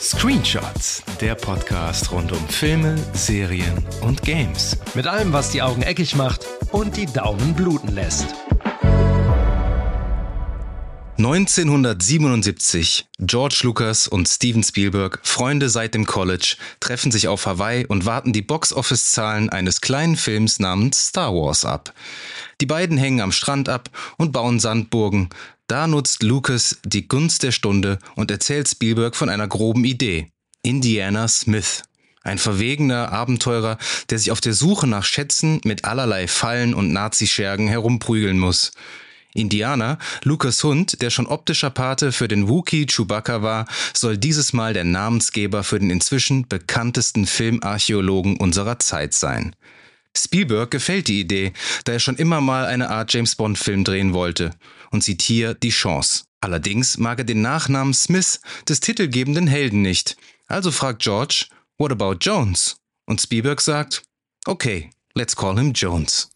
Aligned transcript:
Screenshots, 0.00 1.02
der 1.20 1.34
Podcast 1.34 2.12
rund 2.12 2.30
um 2.30 2.48
Filme, 2.48 2.96
Serien 3.14 3.84
und 4.00 4.22
Games. 4.22 4.76
Mit 4.94 5.08
allem, 5.08 5.32
was 5.32 5.50
die 5.50 5.60
Augen 5.60 5.82
eckig 5.82 6.14
macht 6.14 6.46
und 6.70 6.96
die 6.96 7.06
Daumen 7.06 7.52
bluten 7.54 7.88
lässt. 7.88 8.26
1977. 11.18 13.08
George 13.18 13.60
Lucas 13.64 14.06
und 14.06 14.28
Steven 14.28 14.62
Spielberg, 14.62 15.18
Freunde 15.24 15.68
seit 15.68 15.94
dem 15.94 16.06
College, 16.06 16.54
treffen 16.78 17.10
sich 17.10 17.26
auf 17.26 17.46
Hawaii 17.46 17.84
und 17.84 18.06
warten 18.06 18.32
die 18.32 18.42
Box-Office-Zahlen 18.42 19.50
eines 19.50 19.80
kleinen 19.80 20.14
Films 20.14 20.60
namens 20.60 21.08
Star 21.08 21.34
Wars 21.34 21.64
ab. 21.64 21.92
Die 22.60 22.66
beiden 22.66 22.98
hängen 22.98 23.20
am 23.20 23.32
Strand 23.32 23.68
ab 23.68 23.90
und 24.16 24.30
bauen 24.30 24.60
Sandburgen. 24.60 25.30
Da 25.68 25.86
nutzt 25.86 26.22
Lucas 26.22 26.78
die 26.82 27.08
Gunst 27.08 27.42
der 27.42 27.52
Stunde 27.52 27.98
und 28.16 28.30
erzählt 28.30 28.66
Spielberg 28.66 29.14
von 29.14 29.28
einer 29.28 29.46
groben 29.46 29.84
Idee. 29.84 30.32
Indiana 30.62 31.28
Smith. 31.28 31.82
Ein 32.22 32.38
verwegener 32.38 33.12
Abenteurer, 33.12 33.76
der 34.08 34.18
sich 34.18 34.30
auf 34.30 34.40
der 34.40 34.54
Suche 34.54 34.86
nach 34.86 35.04
Schätzen 35.04 35.60
mit 35.64 35.84
allerlei 35.84 36.26
Fallen 36.26 36.72
und 36.72 36.94
Nazischergen 36.94 37.68
herumprügeln 37.68 38.38
muss. 38.38 38.72
Indianer, 39.34 39.98
Lucas 40.24 40.64
Hund, 40.64 41.02
der 41.02 41.10
schon 41.10 41.26
optischer 41.26 41.70
Pate 41.70 42.12
für 42.12 42.28
den 42.28 42.48
Wookie 42.48 42.86
Chewbacca 42.86 43.42
war, 43.42 43.66
soll 43.94 44.16
dieses 44.16 44.54
Mal 44.54 44.72
der 44.72 44.84
Namensgeber 44.84 45.64
für 45.64 45.78
den 45.78 45.90
inzwischen 45.90 46.48
bekanntesten 46.48 47.26
Filmarchäologen 47.26 48.38
unserer 48.38 48.78
Zeit 48.78 49.12
sein. 49.12 49.54
Spielberg 50.22 50.70
gefällt 50.70 51.08
die 51.08 51.20
Idee, 51.20 51.52
da 51.84 51.92
er 51.92 52.00
schon 52.00 52.16
immer 52.16 52.40
mal 52.40 52.66
eine 52.66 52.90
Art 52.90 53.12
James 53.12 53.36
Bond 53.36 53.58
Film 53.58 53.84
drehen 53.84 54.12
wollte 54.12 54.50
und 54.90 55.04
sieht 55.04 55.22
hier 55.22 55.54
die 55.54 55.70
Chance. 55.70 56.24
Allerdings 56.40 56.98
mag 56.98 57.18
er 57.18 57.24
den 57.24 57.42
Nachnamen 57.42 57.94
Smith 57.94 58.40
des 58.68 58.80
titelgebenden 58.80 59.46
Helden 59.46 59.82
nicht. 59.82 60.16
Also 60.46 60.70
fragt 60.70 61.02
George, 61.02 61.46
what 61.78 61.92
about 61.92 62.16
Jones? 62.20 62.76
Und 63.06 63.20
Spielberg 63.20 63.60
sagt, 63.60 64.02
okay, 64.46 64.90
let's 65.14 65.34
call 65.34 65.58
him 65.58 65.72
Jones. 65.72 66.30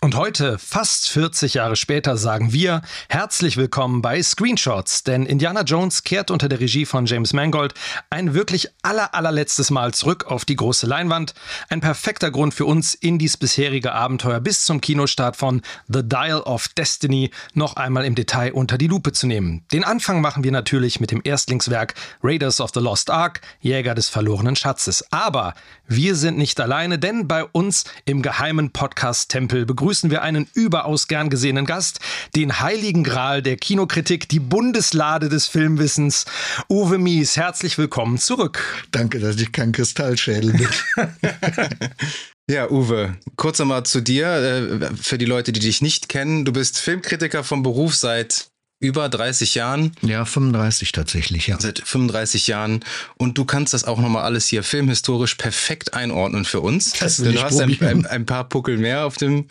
Und 0.00 0.14
heute, 0.14 0.60
fast 0.60 1.08
40 1.08 1.54
Jahre 1.54 1.74
später, 1.74 2.16
sagen 2.16 2.52
wir 2.52 2.82
herzlich 3.08 3.56
willkommen 3.56 4.00
bei 4.00 4.22
Screenshots, 4.22 5.02
denn 5.02 5.26
Indiana 5.26 5.62
Jones 5.62 6.04
kehrt 6.04 6.30
unter 6.30 6.48
der 6.48 6.60
Regie 6.60 6.86
von 6.86 7.04
James 7.04 7.32
Mangold 7.32 7.74
ein 8.08 8.32
wirklich 8.32 8.68
aller 8.82 9.12
allerletztes 9.12 9.72
Mal 9.72 9.92
zurück 9.92 10.26
auf 10.26 10.44
die 10.44 10.54
große 10.54 10.86
Leinwand. 10.86 11.34
Ein 11.68 11.80
perfekter 11.80 12.30
Grund 12.30 12.54
für 12.54 12.64
uns, 12.64 12.94
Indies 12.94 13.36
bisherige 13.36 13.90
Abenteuer 13.90 14.38
bis 14.38 14.64
zum 14.64 14.80
Kinostart 14.80 15.34
von 15.34 15.62
The 15.88 16.04
Dial 16.04 16.42
of 16.42 16.68
Destiny 16.68 17.32
noch 17.54 17.74
einmal 17.74 18.04
im 18.04 18.14
Detail 18.14 18.52
unter 18.52 18.78
die 18.78 18.86
Lupe 18.86 19.10
zu 19.10 19.26
nehmen. 19.26 19.64
Den 19.72 19.82
Anfang 19.82 20.20
machen 20.20 20.44
wir 20.44 20.52
natürlich 20.52 21.00
mit 21.00 21.10
dem 21.10 21.22
Erstlingswerk 21.24 21.94
Raiders 22.22 22.60
of 22.60 22.70
the 22.72 22.78
Lost 22.78 23.10
Ark, 23.10 23.40
Jäger 23.58 23.96
des 23.96 24.08
verlorenen 24.08 24.54
Schatzes. 24.54 25.04
Aber 25.10 25.54
wir 25.88 26.14
sind 26.14 26.38
nicht 26.38 26.60
alleine, 26.60 26.98
denn 26.98 27.26
bei 27.26 27.44
uns 27.44 27.84
im 28.04 28.22
geheimen 28.22 28.70
Podcast-Tempel 28.70 29.66
begrüßen 29.66 29.88
begrüßen 29.88 30.10
wir 30.10 30.22
einen 30.22 30.46
überaus 30.54 31.08
gern 31.08 31.30
gesehenen 31.30 31.64
Gast, 31.64 32.00
den 32.36 32.60
heiligen 32.60 33.04
Gral 33.04 33.42
der 33.42 33.56
Kinokritik, 33.56 34.28
die 34.28 34.38
Bundeslade 34.38 35.28
des 35.28 35.46
Filmwissens, 35.46 36.26
Uwe 36.68 36.98
Mies. 36.98 37.36
Herzlich 37.36 37.78
willkommen 37.78 38.18
zurück. 38.18 38.62
Danke, 38.90 39.18
dass 39.18 39.36
ich 39.36 39.50
kein 39.50 39.72
Kristallschädel 39.72 40.52
bin. 40.52 40.68
Ja, 42.50 42.70
Uwe, 42.70 43.14
kurz 43.36 43.60
einmal 43.60 43.82
zu 43.82 44.00
dir. 44.00 44.26
Äh, 44.26 44.96
für 44.96 45.18
die 45.18 45.26
Leute, 45.26 45.52
die 45.52 45.60
dich 45.60 45.82
nicht 45.82 46.08
kennen, 46.08 46.46
du 46.46 46.52
bist 46.54 46.78
Filmkritiker 46.78 47.44
vom 47.44 47.62
Beruf 47.62 47.94
seit 47.94 48.47
über 48.80 49.08
30 49.08 49.54
Jahren. 49.56 49.92
Ja, 50.02 50.24
35 50.24 50.92
tatsächlich, 50.92 51.48
ja. 51.48 51.58
Seit 51.58 51.80
35 51.84 52.46
Jahren. 52.46 52.84
Und 53.16 53.36
du 53.36 53.44
kannst 53.44 53.74
das 53.74 53.84
auch 53.84 53.98
nochmal 53.98 54.24
alles 54.24 54.46
hier 54.46 54.62
filmhistorisch 54.62 55.34
perfekt 55.34 55.94
einordnen 55.94 56.44
für 56.44 56.60
uns. 56.60 56.92
Das 56.92 57.18
will 57.20 57.32
du 57.32 57.38
ich 57.38 57.44
hast 57.44 57.60
ein, 57.60 57.76
ein, 57.80 58.06
ein 58.06 58.26
paar 58.26 58.48
Puckel 58.48 58.78
mehr 58.78 59.04
auf 59.04 59.16
dem, 59.16 59.46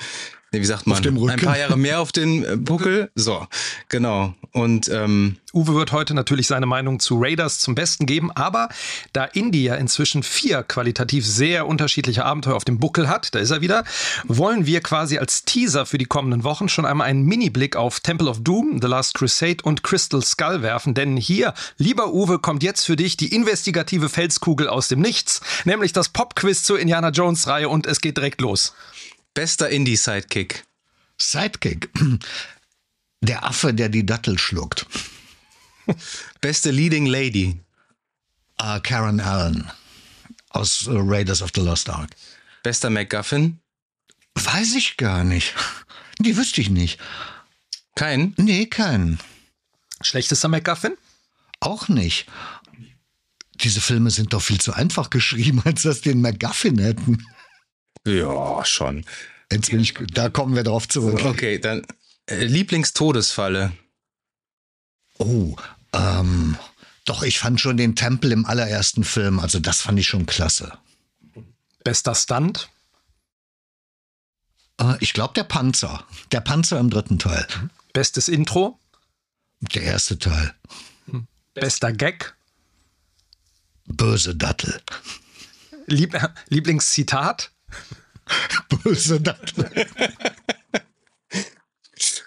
nee, 0.51 0.61
wie 0.61 0.65
sagt 0.65 0.87
man? 0.87 1.05
Ein 1.29 1.39
paar 1.39 1.57
Jahre 1.57 1.77
mehr 1.77 1.99
auf 1.99 2.11
den 2.11 2.43
äh, 2.43 2.57
Puckel. 2.57 3.11
So, 3.15 3.47
genau. 3.89 4.33
Und 4.51 4.89
ähm, 4.89 5.37
Uwe 5.53 5.75
wird 5.75 5.91
heute 5.91 6.13
natürlich 6.13 6.47
seine 6.47 6.65
Meinung 6.65 6.99
zu 6.99 7.19
Raiders 7.19 7.59
zum 7.59 7.75
Besten 7.75 8.05
geben, 8.05 8.31
aber 8.31 8.69
da 9.13 9.23
Indie 9.23 9.63
ja 9.63 9.75
inzwischen 9.75 10.23
vier 10.23 10.63
qualitativ 10.63 11.25
sehr 11.25 11.67
unterschiedliche 11.67 12.25
Abenteuer 12.25 12.55
auf 12.55 12.65
dem 12.65 12.79
Buckel 12.79 13.07
hat, 13.07 13.35
da 13.35 13.39
ist 13.39 13.51
er 13.51 13.61
wieder, 13.61 13.83
wollen 14.25 14.65
wir 14.65 14.81
quasi 14.81 15.17
als 15.17 15.45
Teaser 15.45 15.85
für 15.85 15.97
die 15.97 16.05
kommenden 16.05 16.43
Wochen 16.43 16.69
schon 16.69 16.85
einmal 16.85 17.07
einen 17.07 17.23
Mini-Blick 17.23 17.75
auf 17.75 17.99
Temple 17.99 18.29
of 18.29 18.41
Doom, 18.41 18.79
The 18.81 18.87
Last 18.87 19.13
Crusade 19.13 19.57
und 19.63 19.83
Crystal 19.83 20.23
Skull 20.23 20.61
werfen, 20.61 20.93
denn 20.93 21.17
hier, 21.17 21.53
lieber 21.77 22.13
Uwe, 22.13 22.39
kommt 22.39 22.63
jetzt 22.63 22.85
für 22.85 22.95
dich 22.95 23.15
die 23.15 23.33
investigative 23.33 24.09
Felskugel 24.09 24.67
aus 24.67 24.87
dem 24.87 24.99
Nichts, 24.99 25.41
nämlich 25.65 25.93
das 25.93 26.09
Pop-Quiz 26.09 26.63
zur 26.63 26.79
Indiana 26.79 27.09
Jones-Reihe 27.09 27.69
und 27.69 27.85
es 27.85 28.01
geht 28.01 28.17
direkt 28.17 28.41
los. 28.41 28.73
Bester 29.37 29.69
Indie-Sidekick. 29.69 30.65
Sidekick. 31.19 31.91
Der 33.21 33.43
Affe, 33.43 33.71
der 33.71 33.87
die 33.87 34.03
Dattel 34.03 34.39
schluckt. 34.39 34.87
Beste 36.41 36.71
Leading 36.71 37.05
Lady. 37.05 37.59
Ah, 38.57 38.79
Karen 38.79 39.19
Allen 39.19 39.71
aus 40.49 40.87
äh, 40.87 40.91
Raiders 40.93 41.43
of 41.43 41.51
the 41.53 41.61
Lost 41.61 41.87
Ark. 41.87 42.09
Bester 42.63 42.89
MacGuffin. 42.89 43.59
Weiß 44.33 44.73
ich 44.73 44.97
gar 44.97 45.23
nicht. 45.23 45.53
Die 46.19 46.35
wüsste 46.35 46.61
ich 46.61 46.71
nicht. 46.71 46.99
Kein. 47.95 48.33
Nee, 48.37 48.65
keinen. 48.65 49.19
Schlechtester 50.01 50.47
MacGuffin? 50.47 50.97
Auch 51.59 51.89
nicht. 51.89 52.25
Diese 53.53 53.81
Filme 53.81 54.09
sind 54.09 54.33
doch 54.33 54.41
viel 54.41 54.59
zu 54.59 54.73
einfach 54.73 55.09
geschrieben, 55.11 55.61
als 55.63 55.83
dass 55.83 56.01
die 56.01 56.09
einen 56.09 56.21
MacGuffin 56.21 56.79
hätten. 56.79 57.23
Ja, 58.07 58.63
schon. 58.65 59.05
Jetzt 59.51 59.69
bin 59.69 59.79
ich, 59.79 59.93
da 60.13 60.29
kommen 60.29 60.55
wir 60.55 60.63
drauf 60.63 60.87
zurück. 60.87 61.23
Okay, 61.23 61.59
dann 61.59 61.85
äh, 62.29 62.43
Lieblingstodesfalle. 62.43 63.73
Oh, 65.19 65.55
ähm, 65.93 66.57
doch, 67.05 67.23
ich 67.23 67.39
fand 67.39 67.59
schon 67.59 67.77
den 67.77 67.95
Tempel 67.95 68.31
im 68.31 68.45
allerersten 68.45 69.03
Film, 69.03 69.39
also 69.39 69.59
das 69.59 69.81
fand 69.81 69.99
ich 69.99 70.07
schon 70.07 70.25
klasse. 70.25 70.77
Bester 71.83 72.15
Stunt? 72.15 72.69
Äh, 74.79 74.95
ich 74.99 75.13
glaube, 75.13 75.33
der 75.33 75.43
Panzer. 75.43 76.05
Der 76.31 76.41
Panzer 76.41 76.79
im 76.79 76.89
dritten 76.89 77.19
Teil. 77.19 77.47
Bestes 77.93 78.27
Intro? 78.27 78.79
Der 79.73 79.83
erste 79.83 80.19
Teil. 80.19 80.53
Bester 81.53 81.91
Gag? 81.91 82.35
Böse 83.85 84.35
Dattel. 84.35 84.81
Lieb 85.87 86.15
Lieblingszitat? 86.49 87.51
Böse 88.83 89.21
Dattel. 89.21 89.69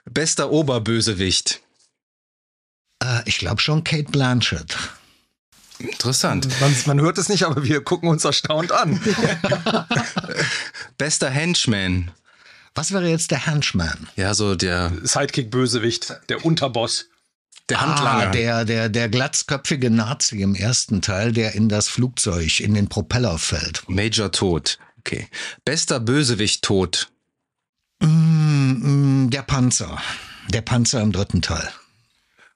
Bester 0.05 0.51
Oberbösewicht. 0.51 1.61
Äh, 3.03 3.23
ich 3.27 3.39
glaube 3.39 3.61
schon 3.61 3.85
Kate 3.85 4.11
Blanchett. 4.11 4.77
Interessant. 5.79 6.49
Man, 6.61 6.75
man 6.87 7.01
hört 7.01 7.17
es 7.19 7.29
nicht, 7.29 7.45
aber 7.45 7.65
wir 7.65 7.83
gucken 7.83 8.09
uns 8.09 8.25
erstaunt 8.25 8.71
an. 8.73 9.01
Bester 10.99 11.31
Henchman. 11.31 12.11
Was 12.75 12.93
wäre 12.93 13.09
jetzt 13.09 13.31
der 13.31 13.47
Henchman? 13.47 14.09
Ja, 14.17 14.35
so 14.35 14.55
der, 14.55 14.93
Sidekick-Bösewicht, 15.03 16.21
der 16.29 16.45
Unterboss. 16.45 17.07
der 17.69 17.81
Handlanger. 17.81 18.29
Ah, 18.29 18.31
der, 18.31 18.65
der, 18.65 18.89
der 18.89 19.09
glatzköpfige 19.09 19.91
Nazi 19.91 20.43
im 20.43 20.55
ersten 20.55 21.01
Teil, 21.03 21.33
der 21.33 21.55
in 21.55 21.69
das 21.69 21.89
Flugzeug, 21.89 22.61
in 22.61 22.75
den 22.75 22.89
Propeller 22.89 23.39
fällt. 23.39 23.89
Major 23.89 24.31
Tod. 24.31 24.79
Okay. 25.01 25.29
Bester 25.65 25.99
Bösewicht 25.99 26.63
tot. 26.63 27.11
Mm, 28.01 29.25
mm, 29.25 29.31
der 29.31 29.43
Panzer. 29.43 30.01
Der 30.49 30.63
Panzer 30.63 31.01
im 31.01 31.13
dritten 31.13 31.43
Teil. 31.43 31.69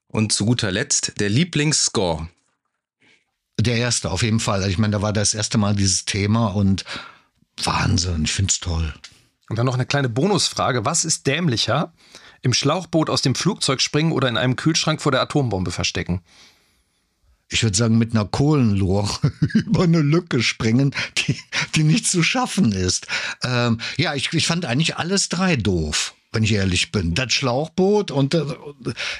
Und 0.08 0.32
zu 0.32 0.44
guter 0.46 0.70
Letzt 0.70 1.18
der 1.20 1.30
Lieblingsscore. 1.30 2.28
Der 3.58 3.76
erste, 3.76 4.10
auf 4.10 4.22
jeden 4.22 4.40
Fall. 4.40 4.58
Also 4.58 4.68
Ich 4.70 4.78
meine, 4.78 4.92
da 4.92 5.02
war 5.02 5.12
das 5.12 5.34
erste 5.34 5.58
Mal 5.58 5.74
dieses 5.74 6.04
Thema 6.04 6.48
und 6.48 6.84
Wahnsinn, 7.62 8.24
ich 8.24 8.32
find's 8.32 8.60
toll. 8.60 8.92
Und 9.48 9.56
dann 9.56 9.66
noch 9.66 9.74
eine 9.74 9.86
kleine 9.86 10.08
Bonusfrage. 10.08 10.84
Was 10.84 11.04
ist 11.04 11.26
dämlicher? 11.26 11.92
Im 12.42 12.52
Schlauchboot 12.52 13.08
aus 13.08 13.22
dem 13.22 13.34
Flugzeug 13.34 13.80
springen 13.80 14.12
oder 14.12 14.28
in 14.28 14.36
einem 14.36 14.56
Kühlschrank 14.56 15.00
vor 15.00 15.12
der 15.12 15.22
Atombombe 15.22 15.70
verstecken? 15.70 16.22
Ich 17.54 17.62
würde 17.62 17.76
sagen, 17.76 17.98
mit 17.98 18.14
einer 18.14 18.24
Kohlenlore 18.24 19.32
über 19.54 19.84
eine 19.84 20.00
Lücke 20.00 20.42
springen, 20.42 20.92
die, 21.18 21.38
die 21.76 21.84
nicht 21.84 22.04
zu 22.04 22.24
schaffen 22.24 22.72
ist. 22.72 23.06
Ähm, 23.44 23.78
ja, 23.96 24.14
ich, 24.14 24.32
ich 24.32 24.48
fand 24.48 24.64
eigentlich 24.64 24.96
alles 24.96 25.28
drei 25.28 25.54
doof, 25.54 26.14
wenn 26.32 26.42
ich 26.42 26.52
ehrlich 26.52 26.90
bin. 26.90 27.14
Das 27.14 27.32
Schlauchboot 27.32 28.10
und, 28.10 28.34
äh, 28.34 28.44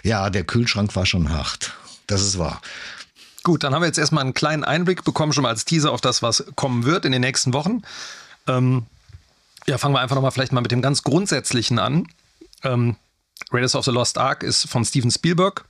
ja, 0.03 0.31
der 0.31 0.43
Kühlschrank 0.43 0.97
war 0.97 1.07
schon 1.07 1.31
hart. 1.31 1.75
Das 2.09 2.23
ist 2.23 2.37
wahr. 2.37 2.61
Gut, 3.45 3.63
dann 3.63 3.73
haben 3.73 3.83
wir 3.83 3.87
jetzt 3.87 3.99
erstmal 3.99 4.25
einen 4.25 4.35
kleinen 4.35 4.65
Einblick 4.65 5.05
bekommen, 5.05 5.33
schon 5.33 5.43
mal 5.43 5.51
als 5.51 5.65
Teaser 5.65 5.93
auf 5.93 6.01
das, 6.01 6.21
was 6.21 6.45
kommen 6.57 6.85
wird 6.85 7.05
in 7.05 7.13
den 7.13 7.21
nächsten 7.21 7.53
Wochen. 7.53 7.83
Ähm, 8.49 8.87
ja, 9.69 9.79
fangen 9.79 9.95
wir 9.95 10.01
einfach 10.01 10.17
nochmal 10.17 10.33
vielleicht 10.33 10.53
mal 10.53 10.61
mit 10.61 10.73
dem 10.73 10.83
ganz 10.83 11.05
Grundsätzlichen 11.05 11.79
an. 11.79 12.09
Ähm, 12.65 12.97
Raiders 13.53 13.77
of 13.77 13.85
the 13.85 13.93
Lost 13.93 14.19
Ark 14.19 14.43
ist 14.43 14.69
von 14.69 14.85
Steven 14.85 15.13
Spielberg. 15.13 15.65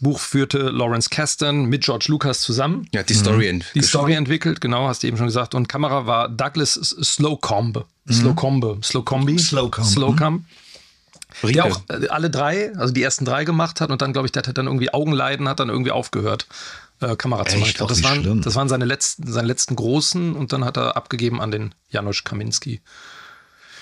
Buch 0.00 0.18
führte 0.18 0.70
Lawrence 0.70 1.10
Kasdan 1.10 1.66
mit 1.66 1.84
George 1.84 2.06
Lucas 2.08 2.40
zusammen. 2.40 2.88
Ja, 2.92 3.02
die 3.02 3.14
Story, 3.14 3.52
mhm. 3.52 3.62
die 3.74 3.82
Story 3.82 4.14
entwickelt, 4.14 4.60
genau, 4.60 4.88
hast 4.88 5.02
du 5.02 5.06
eben 5.06 5.16
schon 5.16 5.26
gesagt. 5.26 5.54
Und 5.54 5.68
Kamera 5.68 6.06
war 6.06 6.28
Douglas 6.28 6.74
Slocombe. 6.74 7.84
Mhm. 8.06 8.12
Slocombe. 8.12 8.78
Slocombi. 8.82 9.38
Slocombe. 9.38 9.88
Slocombe. 9.88 10.44
Mhm. 11.42 11.52
Der 11.52 11.66
auch 11.66 11.80
äh, 11.88 12.08
alle 12.08 12.30
drei, 12.30 12.74
also 12.76 12.92
die 12.92 13.02
ersten 13.02 13.24
drei 13.24 13.44
gemacht 13.44 13.80
hat 13.80 13.90
und 13.90 14.02
dann, 14.02 14.12
glaube 14.12 14.26
ich, 14.26 14.32
der 14.32 14.42
hat 14.42 14.58
dann 14.58 14.66
irgendwie 14.66 14.92
Augenleiden, 14.92 15.48
hat 15.48 15.60
dann 15.60 15.68
irgendwie 15.68 15.92
aufgehört, 15.92 16.46
äh, 17.00 17.16
Kamera 17.16 17.44
zu 17.46 17.58
machen. 17.58 17.74
Das 17.88 18.02
waren, 18.02 18.42
das 18.42 18.54
waren 18.54 18.68
seine 18.68 18.84
letzten, 18.84 19.30
seine 19.30 19.46
letzten 19.46 19.76
großen 19.76 20.34
und 20.34 20.52
dann 20.52 20.64
hat 20.64 20.76
er 20.76 20.96
abgegeben 20.96 21.40
an 21.40 21.50
den 21.50 21.74
Janusz 21.90 22.24
Kaminski. 22.24 22.80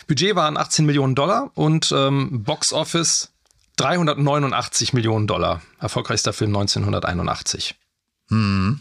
Budget 0.07 0.35
waren 0.35 0.57
18 0.57 0.87
Millionen 0.87 1.15
Dollar 1.15 1.51
und 1.55 1.93
ähm, 1.95 2.43
Box 2.43 2.73
Office 2.73 3.31
389 3.79 4.93
Millionen 4.93 5.27
Dollar. 5.27 5.63
Erfolgreichster 5.81 6.33
Film 6.33 6.55
1981. 6.55 7.75
Hm. 8.29 8.81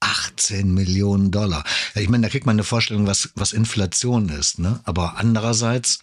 18 0.00 0.74
Millionen 0.74 1.30
Dollar. 1.30 1.64
Ja, 1.94 2.02
ich 2.02 2.08
meine, 2.08 2.24
da 2.24 2.28
kriegt 2.28 2.46
man 2.46 2.56
eine 2.56 2.64
Vorstellung, 2.64 3.06
was, 3.06 3.30
was 3.34 3.52
Inflation 3.52 4.28
ist, 4.28 4.58
ne? 4.58 4.80
Aber 4.84 5.16
andererseits. 5.16 6.00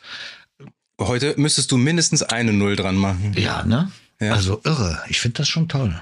Heute 1.00 1.36
müsstest 1.38 1.72
du 1.72 1.78
mindestens 1.78 2.24
eine 2.24 2.54
Null 2.54 2.76
dran 2.76 2.96
machen. 2.96 3.34
Ja, 3.36 3.64
ne? 3.64 3.92
Ja. 4.20 4.34
Also 4.34 4.62
irre. 4.64 5.04
Ich 5.10 5.20
finde 5.20 5.40
das 5.40 5.50
schon 5.50 5.68
toll. 5.68 6.02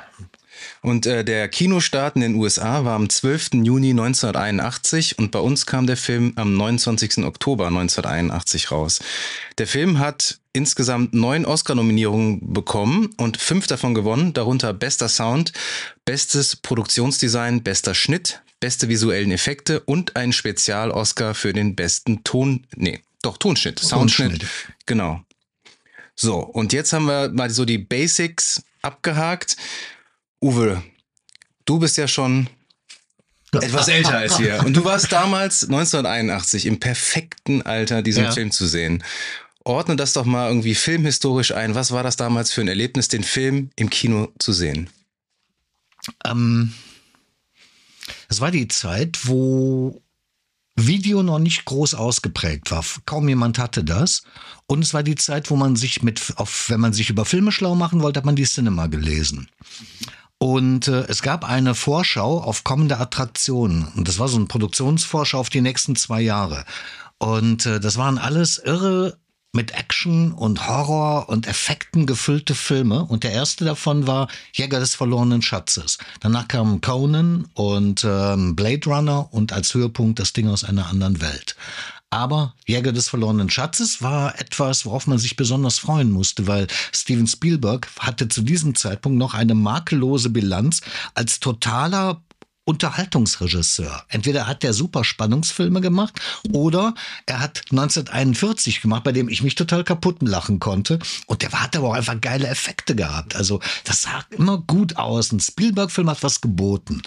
Und 0.81 1.05
äh, 1.05 1.23
der 1.23 1.47
Kinostart 1.47 2.15
in 2.15 2.21
den 2.21 2.35
USA 2.35 2.83
war 2.83 2.95
am 2.95 3.07
12. 3.07 3.51
Juni 3.63 3.91
1981 3.91 5.19
und 5.19 5.31
bei 5.31 5.39
uns 5.39 5.67
kam 5.67 5.85
der 5.85 5.97
Film 5.97 6.33
am 6.37 6.55
29. 6.55 7.19
Oktober 7.19 7.67
1981 7.67 8.71
raus. 8.71 8.99
Der 9.59 9.67
Film 9.67 9.99
hat 9.99 10.39
insgesamt 10.53 11.13
neun 11.13 11.45
Oscar-Nominierungen 11.45 12.51
bekommen 12.51 13.11
und 13.17 13.37
fünf 13.37 13.67
davon 13.67 13.93
gewonnen, 13.93 14.33
darunter 14.33 14.73
bester 14.73 15.07
Sound, 15.07 15.53
bestes 16.03 16.55
Produktionsdesign, 16.55 17.61
bester 17.61 17.93
Schnitt, 17.93 18.41
beste 18.59 18.89
visuellen 18.89 19.31
Effekte 19.31 19.81
und 19.81 20.15
ein 20.15 20.33
Spezial-Oscar 20.33 21.35
für 21.35 21.53
den 21.53 21.75
besten 21.75 22.23
Ton, 22.23 22.65
nee, 22.75 23.01
doch 23.21 23.37
Tonschnitt, 23.37 23.79
Soundschnitt. 23.79 24.45
Genau. 24.87 25.21
So, 26.15 26.39
und 26.39 26.73
jetzt 26.73 26.91
haben 26.91 27.05
wir 27.05 27.29
mal 27.29 27.49
so 27.51 27.65
die 27.65 27.77
Basics 27.77 28.63
abgehakt. 28.81 29.57
Uwe, 30.41 30.81
du 31.65 31.79
bist 31.79 31.97
ja 31.97 32.07
schon 32.07 32.47
etwas 33.51 33.87
älter 33.87 34.17
als 34.17 34.39
wir. 34.39 34.63
Und 34.65 34.75
du 34.75 34.83
warst 34.83 35.11
damals 35.11 35.63
1981 35.63 36.65
im 36.65 36.79
perfekten 36.79 37.61
Alter, 37.61 38.01
diesen 38.01 38.23
ja. 38.23 38.31
Film 38.31 38.51
zu 38.51 38.65
sehen. 38.65 39.03
Ordne 39.63 39.95
das 39.95 40.13
doch 40.13 40.25
mal 40.25 40.47
irgendwie 40.47 40.73
filmhistorisch 40.73 41.53
ein. 41.53 41.75
Was 41.75 41.91
war 41.91 42.01
das 42.01 42.15
damals 42.15 42.51
für 42.51 42.61
ein 42.61 42.67
Erlebnis, 42.67 43.07
den 43.07 43.23
Film 43.23 43.69
im 43.75 43.89
Kino 43.89 44.31
zu 44.39 44.53
sehen? 44.53 44.89
Ähm, 46.25 46.73
es 48.27 48.41
war 48.41 48.49
die 48.49 48.67
Zeit, 48.67 49.19
wo 49.27 50.01
Video 50.75 51.21
noch 51.21 51.39
nicht 51.39 51.65
groß 51.65 51.93
ausgeprägt 51.93 52.71
war. 52.71 52.83
Kaum 53.05 53.27
jemand 53.29 53.59
hatte 53.59 53.83
das. 53.83 54.23
Und 54.65 54.83
es 54.83 54.93
war 54.93 55.03
die 55.03 55.15
Zeit, 55.15 55.49
wo 55.49 55.55
man 55.55 55.75
sich 55.75 56.01
mit, 56.01 56.33
auf, 56.37 56.69
wenn 56.69 56.79
man 56.79 56.93
sich 56.93 57.09
über 57.09 57.25
Filme 57.25 57.51
schlau 57.51 57.75
machen 57.75 58.01
wollte, 58.01 58.17
hat 58.17 58.25
man 58.25 58.35
die 58.35 58.43
Cinema 58.43 58.87
gelesen. 58.87 59.49
Und 60.41 60.87
äh, 60.87 61.01
es 61.01 61.21
gab 61.21 61.47
eine 61.47 61.75
Vorschau 61.75 62.39
auf 62.39 62.63
kommende 62.63 62.97
Attraktionen. 62.97 63.89
Und 63.95 64.07
das 64.07 64.17
war 64.17 64.27
so 64.27 64.37
eine 64.37 64.47
Produktionsvorschau 64.47 65.37
auf 65.37 65.51
die 65.51 65.61
nächsten 65.61 65.95
zwei 65.95 66.19
Jahre. 66.19 66.65
Und 67.19 67.67
äh, 67.67 67.79
das 67.79 67.95
waren 67.97 68.17
alles 68.17 68.57
irre 68.57 69.19
mit 69.53 69.75
Action 69.75 70.31
und 70.31 70.67
Horror 70.67 71.29
und 71.29 71.45
Effekten 71.45 72.07
gefüllte 72.07 72.55
Filme. 72.55 73.05
Und 73.05 73.23
der 73.23 73.33
erste 73.33 73.65
davon 73.65 74.07
war 74.07 74.29
Jäger 74.51 74.79
des 74.79 74.95
verlorenen 74.95 75.43
Schatzes. 75.43 75.99
Danach 76.21 76.47
kamen 76.47 76.81
Conan 76.81 77.47
und 77.53 78.03
ähm, 78.03 78.55
Blade 78.55 78.89
Runner 78.89 79.31
und 79.31 79.53
als 79.53 79.75
Höhepunkt 79.75 80.17
das 80.17 80.33
Ding 80.33 80.47
aus 80.47 80.63
einer 80.63 80.87
anderen 80.87 81.21
Welt. 81.21 81.55
Aber 82.11 82.53
Jäger 82.67 82.91
des 82.91 83.07
verlorenen 83.07 83.49
Schatzes 83.49 84.01
war 84.01 84.37
etwas, 84.37 84.85
worauf 84.85 85.07
man 85.07 85.17
sich 85.17 85.37
besonders 85.37 85.79
freuen 85.79 86.11
musste, 86.11 86.45
weil 86.45 86.67
Steven 86.91 87.25
Spielberg 87.25 87.87
hatte 87.99 88.27
zu 88.27 88.41
diesem 88.41 88.75
Zeitpunkt 88.75 89.17
noch 89.17 89.33
eine 89.33 89.55
makellose 89.55 90.29
Bilanz 90.29 90.81
als 91.15 91.39
totaler 91.39 92.21
Unterhaltungsregisseur. 92.65 94.03
Entweder 94.09 94.45
hat 94.45 94.63
er 94.63 94.73
super 94.73 95.03
Spannungsfilme 95.03 95.81
gemacht 95.81 96.19
oder 96.51 96.93
er 97.25 97.39
hat 97.39 97.63
1941 97.71 98.81
gemacht, 98.81 99.03
bei 99.03 99.11
dem 99.11 99.29
ich 99.29 99.41
mich 99.41 99.55
total 99.55 99.83
kaputt 99.83 100.21
lachen 100.21 100.59
konnte. 100.59 100.99
Und 101.25 101.41
der 101.41 101.51
hat 101.51 101.75
aber 101.75 101.89
auch 101.89 101.93
einfach 101.95 102.19
geile 102.21 102.47
Effekte 102.47 102.95
gehabt. 102.95 103.35
Also 103.35 103.61
das 103.83 104.03
sah 104.03 104.23
immer 104.31 104.59
gut 104.59 104.97
aus. 104.97 105.31
Ein 105.31 105.39
Spielberg-Film 105.39 106.09
hat 106.09 106.23
was 106.23 106.41
geboten. 106.41 107.01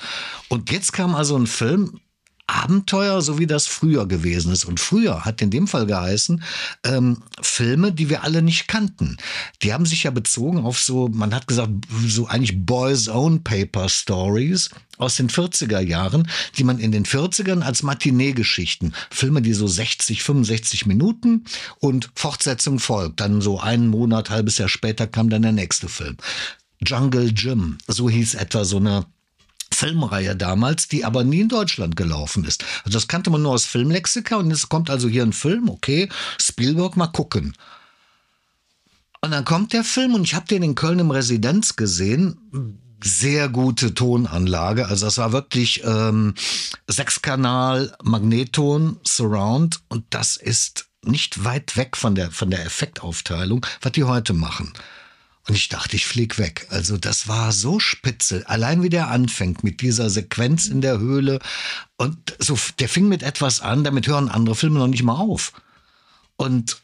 Und 0.49 0.73
jetzt 0.73 0.93
kam 0.93 1.15
also 1.15 1.37
ein 1.37 1.47
Film, 1.47 2.01
Abenteuer, 2.47 3.23
so 3.23 3.39
wie 3.39 3.47
das 3.47 3.67
früher 3.67 4.07
gewesen 4.07 4.53
ist. 4.53 4.65
Und 4.65 4.79
früher 4.79 5.25
hat 5.25 5.41
in 5.41 5.51
dem 5.51 5.67
Fall 5.67 5.87
geheißen, 5.87 6.43
ähm, 6.85 7.23
Filme, 7.41 7.93
die 7.93 8.11
wir 8.11 8.23
alle 8.23 8.43
nicht 8.43 8.69
kannten. 8.69 9.17
Die 9.63 9.73
haben 9.73 9.87
sich 9.87 10.03
ja 10.05 10.11
bezogen 10.11 10.59
auf 10.59 10.79
so, 10.79 11.09
man 11.09 11.35
hat 11.35 11.47
gesagt, 11.47 11.71
so 12.07 12.27
eigentlich 12.27 12.67
Boys 12.67 13.09
Own 13.09 13.43
Paper 13.43 13.89
Stories 13.89 14.71
aus 14.99 15.17
den 15.17 15.31
40er 15.31 15.81
Jahren, 15.81 16.29
die 16.57 16.65
man 16.65 16.79
in 16.79 16.93
den 16.93 17.05
40ern 17.05 17.63
als 17.63 17.83
Matinee-Geschichten, 17.83 18.93
Filme, 19.11 19.41
die 19.41 19.55
so 19.55 19.67
60, 19.67 20.23
65 20.23 20.87
Minuten 20.87 21.45
und 21.79 22.11
Fortsetzung 22.15 22.79
folgt. 22.79 23.21
Dann 23.21 23.41
so 23.41 23.59
einen 23.59 23.89
Monat, 23.89 24.31
halbes 24.31 24.59
Jahr 24.59 24.69
später 24.69 25.07
kam 25.07 25.31
dann 25.31 25.43
der 25.43 25.53
nächste 25.53 25.89
Film. 25.89 26.17
Jungle 26.87 27.33
Jim, 27.35 27.79
so 27.87 28.11
hieß 28.11 28.35
etwa 28.35 28.65
so 28.65 28.77
eine 28.77 29.07
Filmreihe 29.75 30.37
damals, 30.37 30.89
die 30.89 31.05
aber 31.05 31.25
nie 31.25 31.41
in 31.41 31.49
Deutschland 31.49 31.97
gelaufen 31.97 32.45
ist. 32.45 32.65
Also 32.85 32.97
das 32.97 33.09
kannte 33.09 33.31
man 33.31 33.43
nur 33.43 33.53
aus 33.53 33.67
Filmlexika 33.67 34.37
und 34.37 34.51
jetzt 34.51 34.69
kommt 34.69 34.91
also 34.91 35.09
hier 35.09 35.23
ein 35.23 35.33
Film, 35.33 35.69
okay, 35.69 36.09
Spielberg, 36.41 36.97
mal 36.97 37.09
gucken. 37.09 37.55
Und 39.21 39.31
dann 39.31 39.45
kommt 39.45 39.73
der 39.73 39.85
Film 39.85 40.15
und 40.15 40.25
ich 40.25 40.35
habe 40.35 40.47
den 40.47 40.63
in 40.63 40.75
Köln 40.75 40.99
im 40.99 41.11
Residenz 41.11 41.77
gesehen. 41.77 42.81
Sehr 43.03 43.49
gute 43.49 43.95
Tonanlage. 43.95 44.87
Also 44.87 45.07
das 45.07 45.19
war 45.19 45.33
wirklich 45.33 45.83
ähm, 45.85 46.35
Sechskanal, 46.87 47.97
Magneton, 48.03 48.99
Surround 49.03 49.81
und 49.89 50.05
das 50.11 50.37
ist 50.37 50.87
nicht 51.03 51.45
weit 51.45 51.77
weg 51.77 51.97
von 51.97 52.15
der, 52.15 52.31
von 52.31 52.51
der 52.51 52.65
Effektaufteilung, 52.65 53.65
was 53.81 53.93
die 53.93 54.05
heute 54.05 54.35
machen. 54.35 54.73
Und 55.47 55.55
ich 55.55 55.69
dachte, 55.69 55.97
ich 55.97 56.07
flieg 56.07 56.39
weg. 56.39 56.67
Also 56.71 56.97
das 56.97 57.29
war 57.29 57.53
so 57.53 57.79
spitze. 57.79 58.49
Allein 58.49 58.83
wie 58.83 58.89
der 58.89 59.09
anfängt 59.11 59.63
mit 59.63 59.83
dieser 59.83 60.09
Sequenz 60.09 60.67
in 60.67 60.81
der 60.81 60.99
Höhle. 60.99 61.39
Und 61.97 62.35
so, 62.39 62.59
der 62.79 62.89
fing 62.89 63.09
mit 63.09 63.23
etwas 63.23 63.61
an, 63.61 63.85
damit 63.85 64.07
hören 64.07 64.31
andere 64.31 64.55
Filme 64.55 64.79
noch 64.79 64.87
nicht 64.87 65.03
mal 65.03 65.17
auf. 65.17 65.53
Und, 66.37 66.83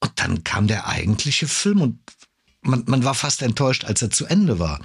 und 0.00 0.12
dann 0.16 0.44
kam 0.44 0.66
der 0.66 0.88
eigentliche 0.88 1.48
Film 1.48 1.80
und 1.80 1.98
man, 2.62 2.84
man 2.86 3.04
war 3.04 3.14
fast 3.14 3.40
enttäuscht, 3.40 3.84
als 3.84 4.02
er 4.02 4.10
zu 4.10 4.26
Ende 4.26 4.58
war. 4.58 4.80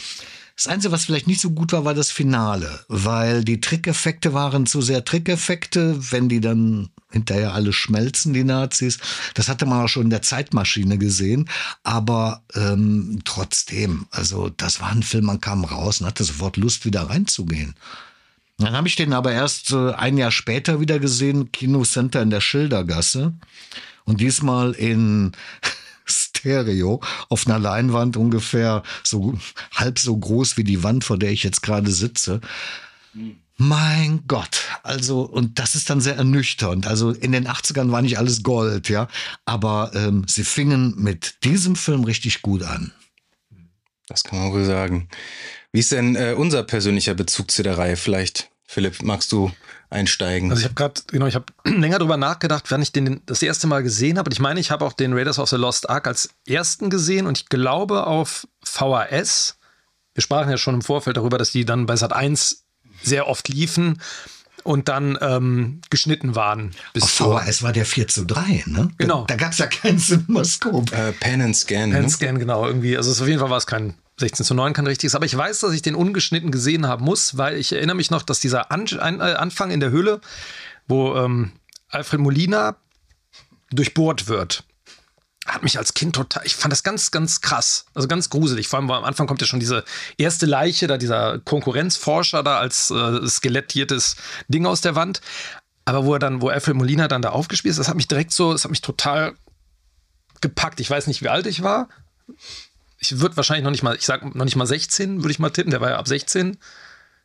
Das 0.56 0.68
Einzige, 0.68 0.94
was 0.94 1.06
vielleicht 1.06 1.28
nicht 1.28 1.42
so 1.42 1.52
gut 1.52 1.74
war, 1.74 1.84
war 1.84 1.94
das 1.94 2.12
Finale, 2.12 2.86
weil 2.88 3.44
die 3.44 3.60
Trickeffekte 3.60 4.34
waren 4.34 4.66
zu 4.66 4.82
sehr 4.82 5.04
Trickeffekte, 5.04 6.12
wenn 6.12 6.30
die 6.30 6.40
dann 6.40 6.90
hinterher 7.12 7.54
alle 7.54 7.74
schmelzen, 7.74 8.34
die 8.34 8.44
Nazis. 8.44 9.00
Das 9.34 9.50
hatte 9.50 9.66
man 9.66 9.84
auch 9.84 9.88
schon 9.90 10.04
in 10.04 10.10
der 10.10 10.22
Zeitmaschine 10.22 10.98
gesehen. 10.98 11.50
Aber 11.84 12.44
ähm, 12.54 13.20
trotzdem, 13.26 14.06
also 14.12 14.50
das 14.50 14.80
war 14.80 14.92
ein 14.92 15.04
Film, 15.04 15.26
man 15.26 15.42
kam 15.42 15.66
raus 15.66 16.00
und 16.00 16.08
hatte 16.08 16.24
sofort 16.24 16.56
Lust, 16.56 16.86
wieder 16.86 17.10
reinzugehen. 17.10 17.76
Dann 18.58 18.74
habe 18.74 18.88
ich 18.88 18.96
den 18.96 19.12
aber 19.12 19.34
erst 19.34 19.72
äh, 19.72 19.92
ein 19.92 20.18
Jahr 20.18 20.32
später 20.32 20.80
wieder 20.80 21.00
gesehen, 21.00 21.52
Kinocenter 21.52 22.22
in 22.22 22.30
der 22.30 22.42
Schildergasse. 22.42 23.34
Und 24.06 24.22
diesmal 24.22 24.72
in 24.72 25.34
Stereo 26.06 27.02
auf 27.30 27.48
einer 27.48 27.60
Leinwand 27.60 28.18
ungefähr 28.18 28.84
so 29.04 29.38
halb 29.74 30.00
so 30.00 30.16
groß 30.16 30.58
wie 30.58 30.64
die 30.64 30.84
Wand, 30.84 31.04
vor 31.04 31.18
der 31.18 31.32
ich 31.32 31.44
jetzt 31.44 31.62
gerade 31.62 31.92
sitze. 31.92 32.42
Mein 33.58 34.24
Gott, 34.28 34.66
also, 34.84 35.22
und 35.22 35.60
das 35.60 35.76
ist 35.76 35.90
dann 35.90 36.02
sehr 36.02 36.18
ernüchternd. 36.18 36.88
Also 36.88 37.12
in 37.12 37.32
den 37.32 37.48
80ern 37.48 37.90
war 37.92 38.02
nicht 38.02 38.18
alles 38.18 38.44
Gold, 38.44 38.90
ja. 38.90 39.08
Aber 39.46 39.92
ähm, 39.94 40.26
sie 40.28 40.44
fingen 40.44 40.94
mit 40.98 41.44
diesem 41.46 41.78
Film 41.78 42.04
richtig 42.04 42.42
gut 42.42 42.64
an. 42.64 42.92
Das 44.08 44.24
kann 44.24 44.40
man 44.40 44.52
wohl 44.52 44.66
sagen. 44.66 45.08
Wie 45.72 45.80
ist 45.80 45.94
denn 45.94 46.16
äh, 46.16 46.36
unser 46.38 46.64
persönlicher 46.64 47.14
Bezug 47.16 47.50
zu 47.50 47.64
der 47.64 47.78
Reihe? 47.78 47.96
Vielleicht, 47.96 48.50
Philipp, 48.66 49.02
magst 49.02 49.32
du 49.32 49.52
einsteigen. 49.96 50.52
Also 50.52 50.60
ich 50.60 50.66
habe 50.66 50.76
gerade, 50.76 51.02
genau, 51.08 51.26
ich 51.26 51.36
habe 51.36 51.46
länger 51.66 52.00
drüber 52.00 52.18
nachgedacht, 52.18 52.66
wann 52.70 52.82
ich 52.82 52.92
den 52.92 53.22
das 53.26 53.42
erste 53.42 53.68
Mal 53.68 53.82
gesehen 53.82 54.18
habe. 54.18 54.30
Und 54.30 54.34
ich 54.34 54.40
meine, 54.40 54.60
ich 54.60 54.72
habe 54.72 54.86
auch 54.86 54.94
den 54.94 55.14
Raiders 55.14 55.40
of 55.40 55.50
the 55.50 55.56
Lost 55.56 55.90
Ark 55.90 56.08
als 56.08 56.30
ersten 56.48 56.90
gesehen 56.90 57.26
und 57.26 57.38
ich 57.40 57.50
glaube 57.50 58.06
auf 58.06 58.48
VHS. 58.64 59.58
Wir 60.14 60.22
sprachen 60.22 60.50
ja 60.50 60.58
schon 60.58 60.76
im 60.76 60.82
Vorfeld 60.82 61.18
darüber, 61.18 61.38
dass 61.38 61.52
die 61.52 61.66
dann 61.66 61.86
bei 61.86 61.96
Sat 61.96 62.14
1 62.14 62.66
sehr 63.02 63.28
oft 63.28 63.50
liefen 63.50 64.02
und 64.64 64.90
dann 64.90 65.18
ähm, 65.22 65.82
geschnitten 65.90 66.36
waren. 66.36 66.72
Bis 66.94 67.04
Auf 67.04 67.12
VHS 67.12 67.64
war 67.64 67.72
der 67.72 67.86
4 67.86 68.08
zu 68.08 68.26
3, 68.26 68.64
ne? 68.66 68.90
Genau. 68.98 69.26
Da, 69.26 69.36
da 69.36 69.44
gab 69.44 69.52
es 69.52 69.60
ja 69.60 69.68
keinen 69.68 70.00
Cinemascope. 70.00 70.96
Äh, 70.96 71.12
Pen 71.14 71.42
and 71.42 71.56
Scan. 71.56 71.92
Pen 71.92 71.96
and 71.96 72.04
ne? 72.06 72.10
Scan, 72.10 72.40
genau. 72.40 72.66
Irgendwie, 72.66 72.98
also 72.98 73.12
auf 73.12 73.28
jeden 73.28 73.40
Fall 73.40 73.50
war 73.50 73.58
es 73.58 73.68
kein 73.68 73.94
16 74.18 74.46
zu 74.46 74.54
9 74.54 74.74
kann 74.74 74.88
richtig 74.88 75.12
sein, 75.12 75.20
aber 75.20 75.26
ich 75.26 75.36
weiß, 75.36 75.60
dass 75.60 75.74
ich 75.74 75.82
den 75.82 75.96
ungeschnitten 75.96 76.52
gesehen 76.52 76.88
haben 76.88 77.04
muss, 77.04 77.38
weil 77.38 77.58
ich 77.58 77.74
erinnere 77.74 77.96
mich 77.96 78.12
noch, 78.12 78.24
dass 78.24 78.40
dieser 78.40 78.72
An 78.72 78.88
An 79.00 79.20
äh, 79.20 79.34
Anfang 79.34 79.72
in 79.72 79.80
der 79.80 79.90
Höhle, 79.90 80.22
wo 80.88 81.16
ähm, 81.16 81.52
Alfred 81.90 82.22
Molina 82.22 82.78
durchbohrt 83.72 84.28
wird, 84.28 84.64
hat 85.46 85.64
mich 85.64 85.78
als 85.78 85.94
Kind 85.94 86.16
total, 86.16 86.46
ich 86.46 86.56
fand 86.56 86.72
das 86.72 86.84
ganz, 86.84 87.12
ganz 87.12 87.42
krass, 87.42 87.86
also 87.94 88.08
ganz 88.08 88.30
gruselig. 88.30 88.68
Vor 88.68 88.80
allem 88.80 88.90
am 88.90 89.04
Anfang 89.04 89.28
kommt 89.28 89.42
ja 89.42 89.48
schon 89.48 89.60
diese 89.60 89.84
erste 90.18 90.46
Leiche, 90.46 90.88
da 90.88 90.98
dieser 90.98 91.40
Konkurrenzforscher 91.40 92.42
da 92.42 92.58
als 92.58 92.90
äh, 92.90 93.28
skelettiertes 93.28 94.16
Ding 94.48 94.66
aus 94.66 94.82
der 94.82 94.96
Wand. 94.96 95.22
Aber 95.86 96.06
wo 96.06 96.14
er 96.14 96.20
dann, 96.20 96.42
wo 96.42 96.50
Alfred 96.50 96.76
Molina 96.76 97.08
dann 97.08 97.22
da 97.22 97.30
aufgespielt 97.30 97.72
ist, 97.72 97.78
das 97.78 97.88
hat 97.88 97.96
mich 97.96 98.08
direkt 98.08 98.32
so, 98.32 98.54
das 98.54 98.64
hat 98.64 98.72
mich 98.72 98.82
total 98.82 99.36
gepackt. 100.42 100.80
Ich 100.80 100.90
weiß 100.90 101.06
nicht, 101.06 101.22
wie 101.22 101.30
alt 101.30 101.46
ich 101.46 101.62
war. 101.62 101.90
Ich 103.00 103.20
würde 103.20 103.38
wahrscheinlich 103.38 103.64
noch 103.64 103.72
nicht 103.72 103.84
mal, 103.84 103.96
ich 103.96 104.06
sag 104.06 104.24
noch 104.36 104.46
nicht 104.46 104.56
mal 104.56 104.66
16, 104.66 105.24
würde 105.24 105.32
ich 105.32 105.40
mal 105.40 105.50
tippen. 105.50 105.72
Der 105.72 105.82
war 105.82 105.92
ja 105.92 105.98
ab 105.98 106.08
16. 106.08 106.58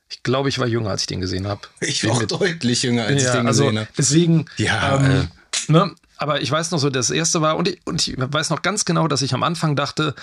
Ich 0.08 0.22
glaube, 0.22 0.48
ich 0.48 0.58
war 0.58 0.66
jünger, 0.66 0.90
als 0.90 1.02
ich 1.02 1.06
den 1.06 1.20
gesehen 1.20 1.46
habe. 1.46 1.62
Ich 1.80 2.04
war 2.04 2.16
auch 2.16 2.24
deutlich 2.24 2.82
jünger, 2.82 3.04
als 3.04 3.22
ja, 3.22 3.28
ich 3.28 3.36
den 3.36 3.46
also 3.46 3.64
gesehen 3.64 3.78
habe. 3.78 3.88
Deswegen, 3.96 4.46
Ja, 4.56 4.96
ähm, 4.96 5.28
ne, 5.68 5.94
aber 6.16 6.42
ich 6.42 6.50
weiß 6.50 6.72
noch 6.72 6.78
so, 6.78 6.90
das 6.90 7.10
erste 7.10 7.40
war, 7.40 7.56
und 7.56 7.68
ich, 7.68 7.80
und 7.86 8.06
ich 8.06 8.14
weiß 8.18 8.50
noch 8.50 8.62
ganz 8.62 8.84
genau, 8.84 9.06
dass 9.08 9.22
ich 9.22 9.32
am 9.32 9.42
Anfang 9.42 9.76
dachte, 9.76 10.14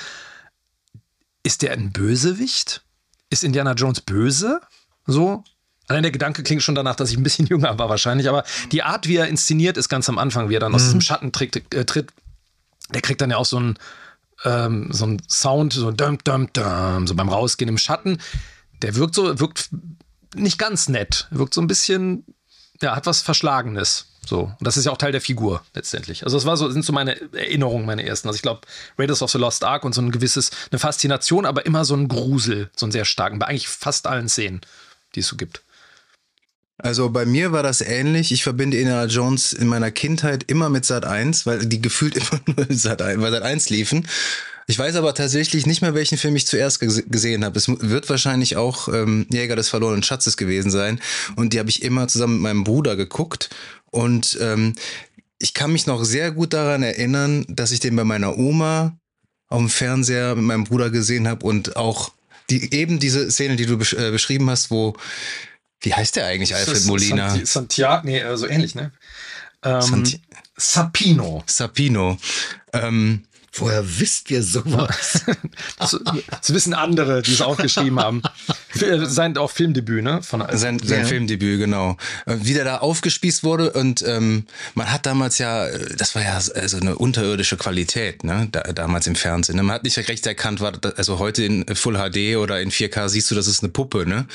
ist 1.43 1.61
der 1.61 1.71
ein 1.71 1.91
Bösewicht? 1.91 2.83
Ist 3.29 3.43
Indiana 3.43 3.73
Jones 3.73 4.01
böse? 4.01 4.59
So? 5.05 5.43
Allein 5.87 6.03
der 6.03 6.11
Gedanke 6.11 6.43
klingt 6.43 6.61
schon 6.61 6.75
danach, 6.75 6.95
dass 6.95 7.09
ich 7.09 7.17
ein 7.17 7.23
bisschen 7.23 7.45
jünger 7.47 7.79
war 7.79 7.89
wahrscheinlich, 7.89 8.27
aber 8.27 8.43
die 8.73 8.83
Art, 8.83 9.07
wie 9.07 9.15
er 9.15 9.27
inszeniert 9.27 9.77
ist 9.77 9.87
ganz 9.87 10.09
am 10.09 10.17
Anfang, 10.17 10.49
wie 10.49 10.55
er 10.55 10.59
dann 10.59 10.75
aus 10.75 10.83
diesem 10.83 11.01
Schatten 11.01 11.31
tritt, 11.31 11.73
äh, 11.73 11.85
tritt, 11.85 12.11
der 12.93 13.01
kriegt 13.01 13.21
dann 13.21 13.31
ja 13.31 13.37
auch 13.37 13.45
so 13.45 13.57
einen, 13.57 13.79
ähm, 14.43 14.89
so 14.91 15.05
einen 15.05 15.21
Sound, 15.29 15.73
so 15.73 15.91
dum, 15.91 16.17
dum, 16.23 16.51
dum, 16.53 17.07
so 17.07 17.15
beim 17.15 17.29
Rausgehen 17.29 17.69
im 17.69 17.77
Schatten. 17.77 18.19
Der 18.81 18.95
wirkt 18.95 19.15
so, 19.15 19.39
wirkt 19.39 19.69
nicht 20.35 20.57
ganz 20.57 20.89
nett, 20.89 21.27
wirkt 21.31 21.53
so 21.53 21.61
ein 21.61 21.67
bisschen, 21.67 22.25
ja, 22.81 22.95
hat 22.95 23.05
was 23.05 23.21
Verschlagenes. 23.21 24.07
So. 24.25 24.43
Und 24.43 24.67
das 24.67 24.75
ist 24.75 24.85
ja 24.85 24.91
auch 24.91 24.97
Teil 24.97 25.13
der 25.13 25.21
Figur 25.21 25.63
letztendlich. 25.73 26.23
Also, 26.23 26.37
das 26.37 26.45
war 26.45 26.57
so, 26.57 26.69
sind 26.69 26.83
so 26.83 26.91
meine 26.91 27.19
Erinnerungen, 27.33 27.85
meine 27.85 28.05
ersten. 28.05 28.27
Also, 28.27 28.35
ich 28.35 28.41
glaube, 28.41 28.61
Raiders 28.99 29.21
of 29.21 29.31
the 29.31 29.37
Lost 29.37 29.63
Ark 29.63 29.85
und 29.85 29.93
so 29.93 30.01
ein 30.01 30.11
gewisses, 30.11 30.51
eine 30.69 30.79
Faszination, 30.79 31.45
aber 31.45 31.65
immer 31.65 31.85
so 31.85 31.95
ein 31.95 32.09
Grusel, 32.09 32.69
so 32.75 32.85
einen 32.85 32.91
sehr 32.91 33.05
starken, 33.05 33.39
bei 33.39 33.47
eigentlich 33.47 33.69
fast 33.69 34.05
allen 34.05 34.27
Szenen, 34.27 34.61
die 35.15 35.21
es 35.21 35.27
so 35.27 35.37
gibt. 35.37 35.61
Also 36.79 37.09
bei 37.09 37.25
mir 37.25 37.51
war 37.51 37.63
das 37.63 37.81
ähnlich. 37.81 38.31
Ich 38.31 38.43
verbinde 38.43 38.77
Indiana 38.77 39.05
Jones 39.05 39.51
in 39.53 39.67
meiner 39.67 39.89
Kindheit 39.91 40.43
immer 40.47 40.69
mit 40.69 40.85
Sat 40.85 41.05
1, 41.05 41.45
weil 41.45 41.65
die 41.65 41.81
gefühlt 41.81 42.15
immer 42.17 42.39
nur 42.45 42.65
Sat 42.69 43.01
1, 43.01 43.21
weil 43.21 43.31
Sat 43.31 43.43
1 43.43 43.69
liefen. 43.69 44.07
Ich 44.69 44.77
weiß 44.77 44.95
aber 44.95 45.13
tatsächlich 45.13 45.65
nicht 45.65 45.81
mehr, 45.81 45.93
welchen 45.95 46.17
Film 46.17 46.35
ich 46.35 46.45
zuerst 46.45 46.81
gese- 46.81 47.09
gesehen 47.09 47.45
habe. 47.45 47.57
Es 47.57 47.67
wird 47.69 48.09
wahrscheinlich 48.09 48.57
auch 48.57 48.89
ähm, 48.89 49.25
Jäger 49.31 49.55
des 49.55 49.69
verlorenen 49.69 50.03
Schatzes 50.03 50.35
gewesen 50.35 50.69
sein. 50.71 50.99
Und 51.37 51.53
die 51.53 51.59
habe 51.59 51.69
ich 51.69 51.83
immer 51.83 52.07
zusammen 52.09 52.33
mit 52.33 52.41
meinem 52.43 52.63
Bruder 52.65 52.95
geguckt. 52.97 53.49
Und 53.91 54.37
ähm, 54.41 54.75
ich 55.39 55.53
kann 55.53 55.71
mich 55.71 55.87
noch 55.87 56.03
sehr 56.03 56.31
gut 56.31 56.51
daran 56.53 56.83
erinnern, 56.83 57.45
dass 57.47 57.71
ich 57.71 57.79
den 57.79 57.95
bei 57.95 58.03
meiner 58.03 58.37
Oma 58.37 58.97
auf 59.47 59.59
dem 59.59 59.69
Fernseher 59.69 60.35
mit 60.35 60.43
meinem 60.43 60.65
Bruder 60.65 60.89
gesehen 60.89 61.27
habe 61.29 61.45
und 61.45 61.77
auch 61.77 62.11
die, 62.49 62.73
eben 62.73 62.99
diese 62.99 63.31
Szene, 63.31 63.55
die 63.55 63.65
du 63.65 63.77
besch 63.77 63.93
äh, 63.93 64.11
beschrieben 64.11 64.49
hast, 64.49 64.69
wo 64.69 64.95
wie 65.81 65.93
heißt 65.93 66.15
der 66.15 66.25
eigentlich, 66.25 66.55
Alfred 66.55 66.85
Molina? 66.85 67.29
Santi 67.29 67.45
Santiago, 67.45 68.05
nee, 68.07 68.19
äh, 68.19 68.37
so 68.37 68.47
ähnlich, 68.47 68.75
ne? 68.75 68.91
Ähm, 69.63 69.81
Santi- 69.81 70.21
Sapino. 70.57 71.43
Sapino. 71.45 72.17
Ähm, 72.73 73.26
Woher 73.59 73.83
wisst 73.99 74.29
ihr 74.31 74.43
sowas? 74.43 75.21
Das, 75.79 75.97
das 76.29 76.53
wissen 76.53 76.73
andere, 76.73 77.21
die 77.21 77.33
es 77.33 77.41
auch 77.41 77.57
geschrieben 77.57 77.99
haben. 77.99 78.21
Sein 79.05 79.37
auch 79.37 79.51
Filmdebüt, 79.51 80.03
ne? 80.03 80.21
Von, 80.21 80.43
sein 80.53 80.79
sein 80.79 81.01
Ja. 81.01 81.05
Filmdebüt, 81.05 81.59
genau. 81.59 81.97
Äh, 82.25 82.37
Wie 82.41 82.53
der 82.53 82.63
da 82.63 82.77
aufgespießt 82.79 83.43
wurde 83.43 83.71
und 83.73 84.03
ähm, 84.05 84.45
man 84.75 84.91
hat 84.91 85.05
damals 85.05 85.37
ja, 85.37 85.67
äh, 85.67 85.95
das 85.95 86.15
war 86.15 86.23
ja 86.23 86.39
so 86.39 86.53
also 86.53 86.77
eine 86.77 86.95
unterirdische 86.95 87.57
Qualität, 87.57 88.23
ne? 88.23 88.47
Da, 88.51 88.61
damals 88.63 89.07
im 89.07 89.15
Fernsehen. 89.15 89.55
ne? 89.55 89.63
Man 89.63 89.75
hat 89.75 89.83
nicht 89.83 89.97
recht 89.97 90.25
erkannt, 90.25 90.59
war 90.61 90.71
das, 90.71 90.95
also 90.95 91.19
heute 91.19 91.43
in 91.43 91.65
Full 91.75 91.95
HD 91.97 92.37
oder 92.37 92.61
in 92.61 92.71
4K 92.71 93.09
siehst 93.09 93.29
du, 93.31 93.35
das 93.35 93.47
ist 93.47 93.61
eine 93.63 93.71
Puppe, 93.71 94.05
ne? 94.07 94.27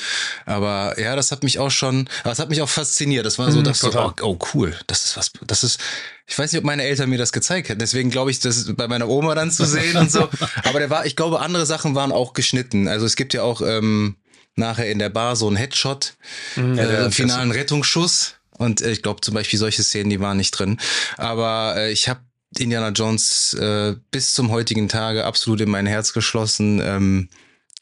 Aber 0.45 0.99
ja, 0.99 1.15
das 1.15 1.31
hat 1.31 1.43
mich 1.43 1.59
auch 1.59 1.71
schon, 1.71 2.07
aber 2.23 2.31
es 2.33 2.39
hat 2.39 2.49
mich 2.49 2.61
auch 2.61 2.69
fasziniert. 2.69 3.25
Das 3.25 3.37
war 3.39 3.51
so, 3.51 3.59
Mhm, 3.59 3.63
dass 3.65 3.79
so, 3.79 3.91
oh, 3.93 4.13
oh 4.21 4.37
cool, 4.53 4.75
das 4.87 5.05
ist 5.05 5.17
was, 5.17 5.31
das 5.45 5.63
ist 5.63 5.79
ich 6.25 6.39
weiß 6.39 6.51
nicht, 6.51 6.59
ob 6.59 6.65
meine 6.65 6.83
Eltern 6.83 7.09
mir 7.09 7.17
das 7.17 7.33
gezeigt 7.33 7.69
hätten. 7.69 7.79
Deswegen 7.79 8.09
glaube 8.09 8.31
ich, 8.31 8.39
das 8.39 8.73
bei 8.75 8.87
meiner 8.87 9.09
Oma 9.09 9.35
dann 9.35 9.51
zu 9.51 9.65
sehen 9.65 9.97
und 9.97 10.11
so. 10.11 10.29
Aber 10.63 10.79
der 10.79 10.89
war, 10.89 11.05
ich 11.05 11.15
glaube, 11.15 11.41
andere 11.41 11.65
Sachen 11.65 11.95
waren 11.95 12.11
auch 12.11 12.33
geschnitten. 12.33 12.87
Also 12.87 13.05
es 13.05 13.15
gibt 13.15 13.33
ja 13.33 13.43
auch 13.43 13.61
ähm, 13.61 14.15
nachher 14.55 14.89
in 14.89 14.99
der 14.99 15.09
Bar 15.09 15.35
so 15.35 15.47
einen 15.47 15.57
Headshot, 15.57 16.15
Mhm, 16.55 16.75
ja, 16.75 16.83
äh, 16.83 17.11
finalen 17.11 17.51
Rettungsschuss. 17.51 18.35
Und 18.57 18.81
äh, 18.81 18.91
ich 18.91 19.01
glaube 19.01 19.21
zum 19.21 19.33
Beispiel 19.33 19.59
solche 19.59 19.83
Szenen, 19.83 20.09
die 20.09 20.19
waren 20.19 20.37
nicht 20.37 20.51
drin. 20.51 20.79
Aber 21.17 21.75
äh, 21.77 21.91
ich 21.91 22.07
habe 22.07 22.21
Indiana 22.57 22.89
Jones 22.89 23.55
äh, 23.55 23.95
bis 24.11 24.33
zum 24.33 24.51
heutigen 24.51 24.87
Tage 24.87 25.25
absolut 25.25 25.59
in 25.61 25.69
mein 25.69 25.87
Herz 25.87 26.13
geschlossen. 26.13 26.79
Ähm, 26.83 27.29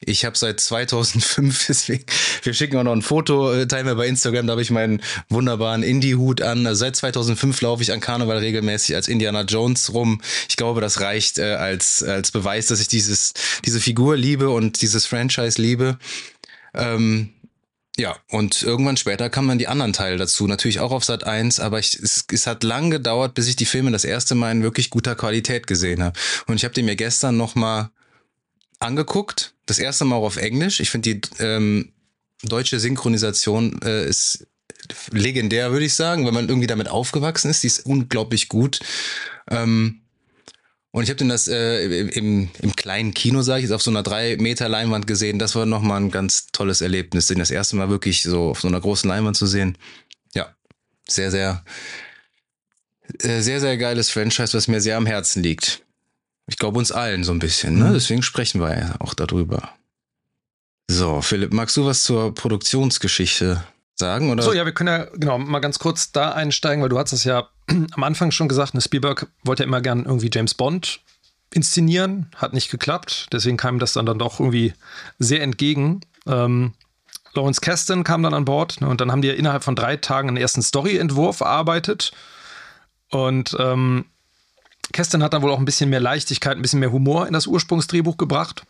ich 0.03 0.25
habe 0.25 0.37
seit 0.37 0.59
2005, 0.59 1.65
deswegen, 1.69 2.05
wir 2.43 2.53
schicken 2.53 2.77
auch 2.77 2.83
noch 2.83 2.91
ein 2.91 3.03
Foto, 3.03 3.53
äh, 3.53 3.67
teilen 3.67 3.85
wir 3.85 3.95
bei 3.95 4.07
Instagram, 4.07 4.47
da 4.47 4.51
habe 4.51 4.61
ich 4.61 4.71
meinen 4.71 5.01
wunderbaren 5.29 5.83
Indie-Hut 5.83 6.41
an. 6.41 6.65
Also 6.65 6.79
seit 6.79 6.95
2005 6.95 7.61
laufe 7.61 7.83
ich 7.83 7.91
an 7.91 7.99
Karneval 7.99 8.39
regelmäßig 8.39 8.95
als 8.95 9.07
Indiana 9.07 9.43
Jones 9.43 9.93
rum. 9.93 10.21
Ich 10.49 10.57
glaube, 10.57 10.81
das 10.81 11.01
reicht 11.01 11.37
äh, 11.37 11.53
als, 11.53 12.03
als 12.03 12.31
Beweis, 12.31 12.67
dass 12.67 12.81
ich 12.81 12.87
dieses, 12.87 13.33
diese 13.63 13.79
Figur 13.79 14.17
liebe 14.17 14.49
und 14.49 14.81
dieses 14.81 15.05
Franchise 15.05 15.61
liebe. 15.61 15.97
Ähm, 16.73 17.29
ja, 17.97 18.17
und 18.29 18.63
irgendwann 18.63 18.97
später 18.97 19.29
kamen 19.29 19.49
dann 19.49 19.59
die 19.59 19.67
anderen 19.67 19.93
Teile 19.93 20.17
dazu, 20.17 20.47
natürlich 20.47 20.79
auch 20.79 20.91
auf 20.91 21.03
Sat 21.03 21.25
1, 21.25 21.59
aber 21.59 21.77
ich, 21.77 21.99
es, 21.99 22.25
es 22.31 22.47
hat 22.47 22.63
lang 22.63 22.89
gedauert, 22.89 23.35
bis 23.35 23.47
ich 23.47 23.57
die 23.57 23.65
Filme 23.65 23.91
das 23.91 24.05
erste 24.05 24.33
Mal 24.33 24.51
in 24.51 24.63
wirklich 24.63 24.89
guter 24.89 25.13
Qualität 25.13 25.67
gesehen 25.67 26.01
habe. 26.01 26.17
Und 26.47 26.55
ich 26.55 26.63
habe 26.63 26.73
die 26.73 26.83
mir 26.83 26.95
gestern 26.95 27.37
noch 27.37 27.53
mal 27.53 27.91
angeguckt, 28.79 29.50
das 29.65 29.79
erste 29.79 30.05
Mal 30.05 30.17
auch 30.17 30.25
auf 30.25 30.37
Englisch. 30.37 30.79
Ich 30.79 30.89
finde 30.89 31.15
die 31.15 31.21
ähm, 31.39 31.91
deutsche 32.43 32.79
Synchronisation 32.79 33.81
äh, 33.83 34.07
ist 34.07 34.47
legendär, 35.11 35.71
würde 35.71 35.85
ich 35.85 35.93
sagen, 35.93 36.25
wenn 36.25 36.33
man 36.33 36.49
irgendwie 36.49 36.67
damit 36.67 36.89
aufgewachsen 36.89 37.49
ist. 37.49 37.63
Die 37.63 37.67
ist 37.67 37.85
unglaublich 37.85 38.49
gut. 38.49 38.79
Ähm, 39.49 40.01
und 40.91 41.03
ich 41.03 41.09
habe 41.09 41.17
den 41.17 41.29
das 41.29 41.47
äh, 41.47 41.85
im, 41.85 42.49
im 42.61 42.75
kleinen 42.75 43.13
Kino, 43.13 43.41
sage 43.41 43.59
ich 43.59 43.63
jetzt, 43.63 43.71
auf 43.71 43.81
so 43.81 43.91
einer 43.91 44.03
drei 44.03 44.35
Meter 44.37 44.67
Leinwand 44.67 45.07
gesehen. 45.07 45.39
Das 45.39 45.55
war 45.55 45.65
nochmal 45.65 46.01
ein 46.01 46.11
ganz 46.11 46.47
tolles 46.47 46.81
Erlebnis, 46.81 47.27
den 47.27 47.39
das 47.39 47.51
erste 47.51 47.77
Mal 47.77 47.89
wirklich 47.89 48.23
so 48.23 48.49
auf 48.49 48.59
so 48.59 48.67
einer 48.67 48.81
großen 48.81 49.09
Leinwand 49.09 49.37
zu 49.37 49.47
sehen. 49.47 49.77
Ja, 50.35 50.53
sehr, 51.07 51.31
sehr, 51.31 51.63
äh, 53.19 53.39
sehr, 53.39 53.61
sehr 53.61 53.77
geiles 53.77 54.09
Franchise, 54.09 54.53
was 54.53 54.67
mir 54.67 54.81
sehr 54.81 54.97
am 54.97 55.05
Herzen 55.05 55.41
liegt. 55.41 55.81
Ich 56.51 56.57
glaube 56.57 56.77
uns 56.77 56.91
allen 56.91 57.23
so 57.23 57.31
ein 57.31 57.39
bisschen, 57.39 57.79
ne? 57.79 57.85
Mhm. 57.85 57.93
Deswegen 57.93 58.21
sprechen 58.21 58.59
wir 58.59 58.77
ja 58.77 58.95
auch 58.99 59.13
darüber. 59.13 59.69
So, 60.89 61.21
Philipp, 61.21 61.53
magst 61.53 61.77
du 61.77 61.85
was 61.85 62.03
zur 62.03 62.35
Produktionsgeschichte 62.35 63.63
sagen? 63.95 64.29
Oder? 64.29 64.43
So, 64.43 64.51
ja, 64.51 64.65
wir 64.65 64.73
können 64.73 64.89
ja 64.89 65.05
genau 65.13 65.37
mal 65.37 65.61
ganz 65.61 65.79
kurz 65.79 66.11
da 66.11 66.33
einsteigen, 66.33 66.81
weil 66.81 66.89
du 66.89 66.99
hast 66.99 67.13
es 67.13 67.23
ja 67.23 67.47
am 67.67 68.03
Anfang 68.03 68.31
schon 68.31 68.49
gesagt, 68.49 68.73
ne, 68.73 68.81
Spielberg 68.81 69.27
wollte 69.45 69.63
ja 69.63 69.67
immer 69.67 69.79
gern 69.79 70.03
irgendwie 70.03 70.29
James 70.31 70.53
Bond 70.53 70.99
inszenieren, 71.53 72.29
hat 72.35 72.51
nicht 72.51 72.69
geklappt, 72.69 73.27
deswegen 73.31 73.55
kam 73.55 73.77
ihm 73.77 73.79
das 73.79 73.93
dann, 73.93 74.05
dann 74.05 74.19
doch 74.19 74.41
irgendwie 74.41 74.73
sehr 75.19 75.41
entgegen. 75.41 76.01
Ähm, 76.27 76.73
Lawrence 77.33 77.61
Kasdan 77.61 78.03
kam 78.03 78.23
dann 78.23 78.33
an 78.33 78.43
Bord 78.43 78.81
ne, 78.81 78.89
und 78.89 78.99
dann 78.99 79.09
haben 79.09 79.21
die 79.21 79.29
ja 79.29 79.35
innerhalb 79.35 79.63
von 79.63 79.77
drei 79.77 79.95
Tagen 79.95 80.27
einen 80.27 80.37
ersten 80.37 80.61
Story-Entwurf 80.61 81.39
erarbeitet 81.39 82.11
und 83.09 83.55
ähm, 83.57 84.05
Kasdan 84.93 85.23
hat 85.23 85.33
dann 85.33 85.41
wohl 85.41 85.51
auch 85.51 85.59
ein 85.59 85.65
bisschen 85.65 85.89
mehr 85.89 85.99
Leichtigkeit, 85.99 86.57
ein 86.57 86.61
bisschen 86.61 86.79
mehr 86.79 86.91
Humor 86.91 87.27
in 87.27 87.33
das 87.33 87.47
Ursprungsdrehbuch 87.47 88.17
gebracht. 88.17 88.63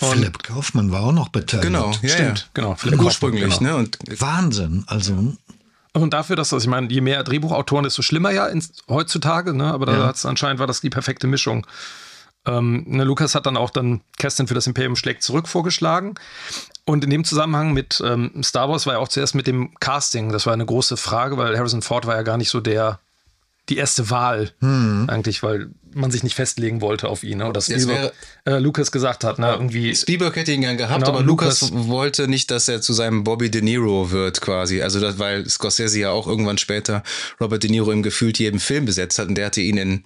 Und- 0.00 0.10
Philipp 0.12 0.42
Kaufmann 0.42 0.92
war 0.92 1.02
auch 1.02 1.12
noch 1.12 1.28
beteiligt. 1.28 1.66
genau, 1.66 1.90
ja, 2.02 2.08
Stimmt, 2.08 2.38
ja. 2.38 2.44
genau. 2.54 2.74
Philipp 2.74 3.00
Ursprünglich, 3.00 3.58
genau. 3.58 3.70
ne? 3.72 3.76
Und 3.76 3.98
Wahnsinn. 4.20 4.84
Also, 4.86 5.34
Und 5.94 6.12
dafür, 6.12 6.36
dass 6.36 6.50
das, 6.50 6.62
ich 6.64 6.68
meine, 6.68 6.88
je 6.92 7.00
mehr 7.00 7.22
Drehbuchautoren, 7.24 7.84
desto 7.84 8.02
schlimmer 8.02 8.30
ja 8.30 8.46
ins, 8.46 8.72
heutzutage, 8.88 9.54
ne? 9.54 9.72
Aber 9.72 9.86
da 9.86 9.96
Ja. 9.98 10.06
hat's 10.06 10.26
anscheinend 10.26 10.60
war 10.60 10.66
das 10.66 10.80
die 10.82 10.90
perfekte 10.90 11.26
Mischung. 11.26 11.66
Ähm, 12.44 12.84
ne, 12.86 13.04
Lukas 13.04 13.34
hat 13.34 13.46
dann 13.46 13.56
auch 13.56 13.70
dann 13.70 14.02
Kerstin 14.18 14.46
für 14.46 14.54
das 14.54 14.66
Imperium 14.66 14.94
schlägt 14.96 15.22
zurück 15.22 15.48
vorgeschlagen. 15.48 16.14
Und 16.84 17.02
in 17.02 17.10
dem 17.10 17.24
Zusammenhang 17.24 17.72
mit 17.72 18.00
ähm, 18.04 18.30
Star 18.44 18.68
Wars 18.68 18.86
war 18.86 18.92
ja 18.94 18.98
auch 19.00 19.08
zuerst 19.08 19.34
mit 19.34 19.46
dem 19.48 19.74
Casting, 19.80 20.30
das 20.30 20.46
war 20.46 20.52
eine 20.52 20.64
große 20.66 20.96
Frage, 20.96 21.36
weil 21.38 21.56
Harrison 21.58 21.82
Ford 21.82 22.06
war 22.06 22.14
ja 22.14 22.22
gar 22.22 22.36
nicht 22.36 22.50
so 22.50 22.60
der 22.60 23.00
die 23.68 23.76
erste 23.76 24.10
Wahl 24.10 24.52
hm. 24.60 25.06
eigentlich, 25.08 25.42
weil 25.42 25.70
man 25.92 26.10
sich 26.10 26.22
nicht 26.22 26.34
festlegen 26.34 26.80
wollte 26.80 27.08
auf 27.08 27.24
ihn. 27.24 27.38
Ne? 27.38 27.48
Oder 27.48 27.60
Spielberg, 27.60 28.12
äh, 28.44 28.58
Lucas 28.58 28.92
gesagt 28.92 29.24
hat. 29.24 29.38
Ne? 29.38 29.50
Irgendwie, 29.50 29.94
Spielberg 29.94 30.36
hätte 30.36 30.52
ihn 30.52 30.60
gern 30.60 30.76
gehabt, 30.76 31.00
genau, 31.00 31.16
aber 31.16 31.22
Lucas, 31.22 31.62
Lucas, 31.62 31.88
wollte 31.88 32.28
nicht, 32.28 32.50
dass 32.50 32.68
er 32.68 32.80
zu 32.80 32.92
seinem 32.92 33.24
Bobby 33.24 33.50
De 33.50 33.62
Niro 33.62 34.10
wird 34.10 34.40
quasi. 34.40 34.82
Also 34.82 35.00
das, 35.00 35.18
weil 35.18 35.48
Scorsese 35.48 35.98
ja 35.98 36.10
auch 36.10 36.26
irgendwann 36.26 36.58
später 36.58 37.02
Robert 37.40 37.62
De 37.62 37.70
Niro 37.70 37.90
im 37.90 38.02
gefühlt 38.02 38.38
jedem 38.38 38.60
Film 38.60 38.84
besetzt 38.84 39.18
hat 39.18 39.28
und 39.28 39.36
der 39.36 39.46
hatte 39.46 39.62
ihn 39.62 39.78
in 39.78 40.02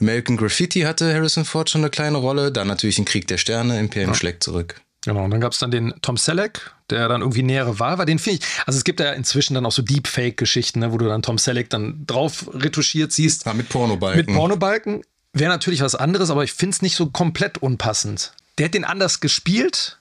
American 0.00 0.36
Graffiti 0.36 0.82
hatte 0.82 1.12
Harrison 1.12 1.44
Ford 1.44 1.68
schon 1.68 1.82
eine 1.82 1.90
kleine 1.90 2.18
Rolle. 2.18 2.52
Dann 2.52 2.68
natürlich 2.68 2.98
in 2.98 3.04
Krieg 3.04 3.26
der 3.26 3.38
Sterne, 3.38 3.78
Imperium 3.80 4.12
ja. 4.12 4.14
schlägt 4.14 4.44
zurück. 4.44 4.80
Genau, 5.04 5.24
und 5.24 5.30
dann 5.30 5.40
gab 5.40 5.52
es 5.52 5.58
dann 5.58 5.72
den 5.72 5.94
Tom 6.00 6.16
Selleck, 6.16 6.72
der 6.90 7.08
dann 7.08 7.22
irgendwie 7.22 7.42
nähere 7.42 7.80
Wahl 7.80 7.98
war. 7.98 8.06
Den 8.06 8.20
finde 8.20 8.38
ich, 8.38 8.46
also 8.66 8.76
es 8.76 8.84
gibt 8.84 9.00
ja 9.00 9.12
inzwischen 9.12 9.54
dann 9.54 9.66
auch 9.66 9.72
so 9.72 9.82
Deepfake-Geschichten, 9.82 10.78
ne, 10.78 10.92
wo 10.92 10.98
du 10.98 11.06
dann 11.06 11.22
Tom 11.22 11.38
Selleck 11.38 11.70
dann 11.70 12.04
drauf 12.06 12.48
retuschiert 12.52 13.10
siehst. 13.10 13.46
Ja, 13.46 13.54
mit 13.54 13.68
Pornobalken. 13.68 14.26
Mit 14.26 14.34
Pornobalken. 14.34 15.02
Wäre 15.32 15.50
natürlich 15.50 15.80
was 15.80 15.94
anderes, 15.94 16.30
aber 16.30 16.44
ich 16.44 16.52
finde 16.52 16.74
es 16.74 16.82
nicht 16.82 16.94
so 16.94 17.06
komplett 17.06 17.58
unpassend. 17.58 18.32
Der 18.58 18.66
hat 18.66 18.74
den 18.74 18.84
anders 18.84 19.20
gespielt, 19.20 19.98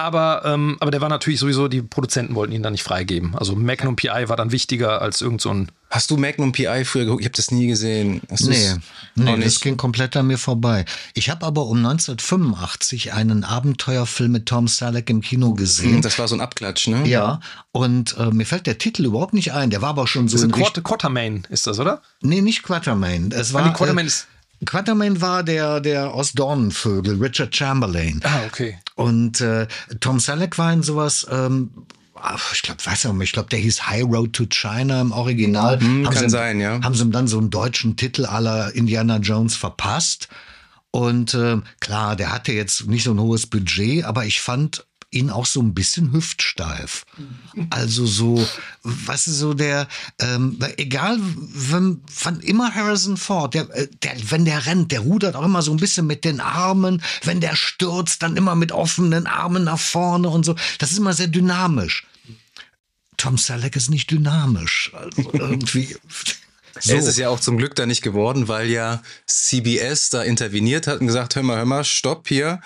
aber, 0.00 0.42
ähm, 0.44 0.76
aber 0.78 0.92
der 0.92 1.00
war 1.00 1.08
natürlich 1.08 1.40
sowieso, 1.40 1.66
die 1.66 1.82
Produzenten 1.82 2.36
wollten 2.36 2.52
ihn 2.52 2.62
dann 2.62 2.72
nicht 2.72 2.84
freigeben. 2.84 3.34
Also 3.34 3.56
Magnum 3.56 3.96
PI 3.96 4.28
war 4.28 4.36
dann 4.36 4.52
wichtiger 4.52 5.02
als 5.02 5.20
irgend 5.20 5.40
so 5.40 5.50
ein. 5.50 5.72
Hast 5.90 6.12
du 6.12 6.16
Magnum 6.16 6.52
PI 6.52 6.84
früher 6.84 7.04
geguckt? 7.04 7.22
Ich 7.22 7.26
habe 7.26 7.36
das 7.36 7.50
nie 7.50 7.66
gesehen. 7.66 8.20
Hast 8.30 8.46
nee, 8.46 8.74
nee 9.16 9.36
das 9.38 9.58
ging 9.58 9.76
komplett 9.76 10.16
an 10.16 10.28
mir 10.28 10.38
vorbei. 10.38 10.84
Ich 11.14 11.30
habe 11.30 11.44
aber 11.44 11.66
um 11.66 11.78
1985 11.78 13.12
einen 13.12 13.42
Abenteuerfilm 13.42 14.30
mit 14.30 14.46
Tom 14.46 14.68
Selleck 14.68 15.10
im 15.10 15.20
Kino 15.20 15.54
gesehen. 15.54 15.94
Hm, 15.94 16.02
das 16.02 16.16
war 16.20 16.28
so 16.28 16.36
ein 16.36 16.40
Abklatsch, 16.40 16.86
ne? 16.86 17.04
Ja, 17.04 17.40
und 17.72 18.16
äh, 18.18 18.26
mir 18.26 18.46
fällt 18.46 18.68
der 18.68 18.78
Titel 18.78 19.04
überhaupt 19.04 19.34
nicht 19.34 19.52
ein. 19.52 19.70
Der 19.70 19.82
war 19.82 19.90
aber 19.90 20.06
schon 20.06 20.28
so. 20.28 20.36
Das 20.36 20.44
ist 20.44 20.52
Quat 20.52 20.84
Quatermain 20.84 21.44
ist 21.50 21.66
das, 21.66 21.80
oder? 21.80 22.02
Nee, 22.20 22.40
nicht 22.40 22.62
Quatermain. 22.62 23.32
Es 23.32 23.52
war, 23.52 23.64
ah, 23.64 23.70
Quatermain 23.70 24.06
äh, 24.06 24.08
ist 24.08 24.28
Quatermain 24.64 25.20
war 25.20 25.42
der, 25.42 25.80
der 25.80 26.12
aus 26.12 26.32
Dornenvögel, 26.32 27.22
Richard 27.22 27.54
Chamberlain. 27.54 28.20
Ah, 28.24 28.40
okay. 28.46 28.78
Und 28.94 29.40
äh, 29.40 29.66
Tom 30.00 30.18
Selleck 30.18 30.58
war 30.58 30.72
in 30.72 30.82
sowas, 30.82 31.26
ähm, 31.30 31.70
ich 32.52 32.62
glaube, 32.62 32.84
weiß 32.84 33.04
nicht, 33.04 33.22
ich 33.22 33.32
glaube, 33.32 33.48
der 33.48 33.60
hieß 33.60 33.86
High 33.86 34.04
Road 34.04 34.32
to 34.32 34.46
China 34.46 35.00
im 35.00 35.12
Original. 35.12 35.80
Hm, 35.80 36.06
haben 36.06 36.14
kann 36.14 36.24
sie, 36.24 36.30
sein, 36.30 36.60
ja. 36.60 36.80
Haben 36.82 36.94
sie 36.94 37.04
ihm 37.04 37.12
dann 37.12 37.28
so 37.28 37.38
einen 37.38 37.50
deutschen 37.50 37.96
Titel 37.96 38.26
aller 38.26 38.74
Indiana 38.74 39.18
Jones 39.18 39.54
verpasst. 39.54 40.28
Und 40.90 41.34
äh, 41.34 41.58
klar, 41.80 42.16
der 42.16 42.32
hatte 42.32 42.52
jetzt 42.52 42.86
nicht 42.86 43.04
so 43.04 43.12
ein 43.12 43.20
hohes 43.20 43.46
Budget, 43.46 44.04
aber 44.04 44.24
ich 44.24 44.40
fand 44.40 44.84
ihn 45.10 45.30
auch 45.30 45.46
so 45.46 45.60
ein 45.60 45.74
bisschen 45.74 46.12
hüftsteif. 46.12 47.04
Also 47.70 48.04
so, 48.06 48.46
was 48.82 49.26
ist 49.26 49.38
so 49.38 49.54
der, 49.54 49.88
ähm, 50.20 50.58
egal, 50.76 51.18
wenn, 51.20 52.02
wann 52.22 52.40
immer 52.40 52.74
Harrison 52.74 53.16
Ford, 53.16 53.54
der, 53.54 53.70
äh, 53.74 53.88
der, 54.02 54.12
wenn 54.30 54.44
der 54.44 54.66
rennt, 54.66 54.92
der 54.92 55.00
rudert 55.00 55.34
auch 55.34 55.44
immer 55.44 55.62
so 55.62 55.72
ein 55.72 55.78
bisschen 55.78 56.06
mit 56.06 56.24
den 56.24 56.40
Armen, 56.40 57.02
wenn 57.24 57.40
der 57.40 57.56
stürzt, 57.56 58.22
dann 58.22 58.36
immer 58.36 58.54
mit 58.54 58.72
offenen 58.72 59.26
Armen 59.26 59.64
nach 59.64 59.78
vorne 59.78 60.28
und 60.28 60.44
so. 60.44 60.54
Das 60.78 60.92
ist 60.92 60.98
immer 60.98 61.14
sehr 61.14 61.28
dynamisch. 61.28 62.06
Tom 63.16 63.38
Selleck 63.38 63.76
ist 63.76 63.90
nicht 63.90 64.10
dynamisch. 64.10 64.92
Also 64.94 65.32
irgendwie. 65.32 65.96
So. 66.80 66.92
Er 66.92 66.98
ist 66.98 67.06
es 67.06 67.16
ja 67.16 67.28
auch 67.28 67.40
zum 67.40 67.56
Glück 67.56 67.74
da 67.74 67.86
nicht 67.86 68.02
geworden, 68.02 68.48
weil 68.48 68.68
ja 68.68 69.02
CBS 69.26 70.10
da 70.10 70.22
interveniert 70.22 70.86
hat 70.86 71.00
und 71.00 71.06
gesagt, 71.06 71.36
hör 71.36 71.42
mal, 71.42 71.56
hör 71.56 71.64
mal, 71.64 71.84
stopp 71.84 72.28
hier. 72.28 72.60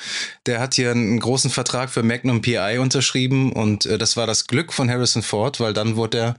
Der 0.46 0.60
hat 0.60 0.74
hier 0.74 0.90
einen 0.90 1.20
großen 1.20 1.50
Vertrag 1.50 1.90
für 1.90 2.02
Magnum 2.02 2.42
PI 2.42 2.78
unterschrieben 2.78 3.52
und 3.52 3.86
äh, 3.86 3.98
das 3.98 4.16
war 4.16 4.26
das 4.26 4.46
Glück 4.46 4.72
von 4.72 4.90
Harrison 4.90 5.22
Ford, 5.22 5.60
weil 5.60 5.72
dann 5.72 5.96
wurde 5.96 6.18
er 6.18 6.36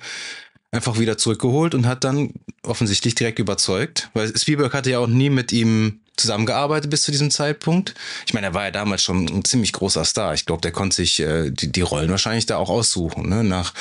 einfach 0.72 0.98
wieder 0.98 1.18
zurückgeholt 1.18 1.76
und 1.76 1.86
hat 1.86 2.04
dann 2.04 2.34
offensichtlich 2.64 3.14
direkt 3.16 3.40
überzeugt, 3.40 4.10
weil 4.14 4.36
Spielberg 4.36 4.74
hatte 4.74 4.90
ja 4.90 5.00
auch 5.00 5.08
nie 5.08 5.30
mit 5.30 5.52
ihm 5.52 6.00
zusammengearbeitet 6.18 6.90
bis 6.90 7.04
zu 7.04 7.12
diesem 7.12 7.32
Zeitpunkt. 7.32 7.96
Ich 8.26 8.34
meine, 8.34 8.48
er 8.48 8.54
war 8.54 8.66
ja 8.66 8.72
damals 8.72 9.04
schon 9.04 9.26
ein 9.26 9.46
ziemlich 9.46 9.74
großer 9.74 10.06
Star. 10.06 10.34
Ich 10.34 10.46
glaube, 10.46 10.62
der 10.62 10.72
konnte 10.72 10.96
sich 10.96 11.20
äh, 11.20 11.50
die, 11.52 11.72
die 11.72 11.82
Rollen 11.82 12.10
wahrscheinlich 12.12 12.46
da 12.46 12.58
auch 12.58 12.70
aussuchen, 12.70 13.30
ne? 13.30 13.44
nach 13.44 13.74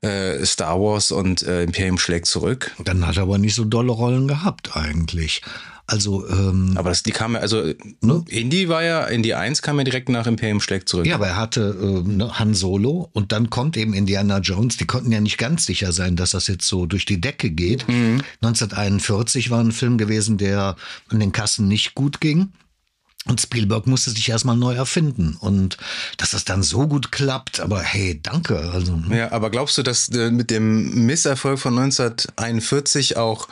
äh, 0.00 0.44
Star 0.44 0.80
Wars 0.80 1.10
und 1.10 1.42
äh, 1.42 1.62
Imperium 1.62 1.98
schlägt 1.98 2.26
zurück. 2.26 2.74
Dann 2.84 3.06
hat 3.06 3.16
er 3.16 3.24
aber 3.24 3.38
nicht 3.38 3.54
so 3.54 3.64
dolle 3.64 3.92
Rollen 3.92 4.28
gehabt 4.28 4.76
eigentlich. 4.76 5.42
Also, 5.90 6.28
ähm, 6.28 6.74
aber 6.76 6.90
das, 6.90 7.02
die 7.02 7.12
kam 7.12 7.32
ja, 7.32 7.40
also 7.40 7.72
ne? 8.02 8.22
Indie 8.28 8.68
war 8.68 8.82
ja, 8.82 9.04
Indie 9.06 9.32
1 9.32 9.62
kam 9.62 9.78
ja 9.78 9.84
direkt 9.84 10.10
nach 10.10 10.26
Imperium 10.26 10.60
schlägt 10.60 10.86
zurück. 10.86 11.06
Ja, 11.06 11.14
aber 11.14 11.28
er 11.28 11.36
hatte 11.36 12.04
äh, 12.06 12.06
ne, 12.06 12.38
Han 12.38 12.52
Solo 12.52 13.08
und 13.14 13.32
dann 13.32 13.48
kommt 13.48 13.74
eben 13.78 13.94
Indiana 13.94 14.38
Jones. 14.40 14.76
Die 14.76 14.84
konnten 14.84 15.10
ja 15.10 15.20
nicht 15.20 15.38
ganz 15.38 15.64
sicher 15.64 15.92
sein, 15.92 16.14
dass 16.14 16.32
das 16.32 16.46
jetzt 16.46 16.68
so 16.68 16.84
durch 16.84 17.06
die 17.06 17.22
Decke 17.22 17.48
geht. 17.48 17.88
Mhm. 17.88 18.20
1941 18.42 19.48
war 19.48 19.60
ein 19.60 19.72
Film 19.72 19.96
gewesen, 19.96 20.36
der 20.36 20.76
an 21.08 21.20
den 21.20 21.32
Kassen 21.32 21.68
nicht 21.68 21.94
gut 21.94 22.20
ging. 22.20 22.52
Und 23.28 23.40
Spielberg 23.40 23.86
musste 23.86 24.10
sich 24.10 24.28
erstmal 24.28 24.56
neu 24.56 24.74
erfinden. 24.74 25.36
Und 25.38 25.76
dass 26.16 26.30
das 26.30 26.44
dann 26.44 26.62
so 26.62 26.88
gut 26.88 27.12
klappt, 27.12 27.60
aber 27.60 27.82
hey, 27.82 28.18
danke. 28.22 28.58
Also, 28.72 29.00
ja, 29.10 29.32
aber 29.32 29.50
glaubst 29.50 29.76
du, 29.78 29.82
dass 29.82 30.08
äh, 30.08 30.30
mit 30.30 30.50
dem 30.50 31.06
Misserfolg 31.06 31.58
von 31.58 31.78
1941 31.78 33.16
auch 33.16 33.48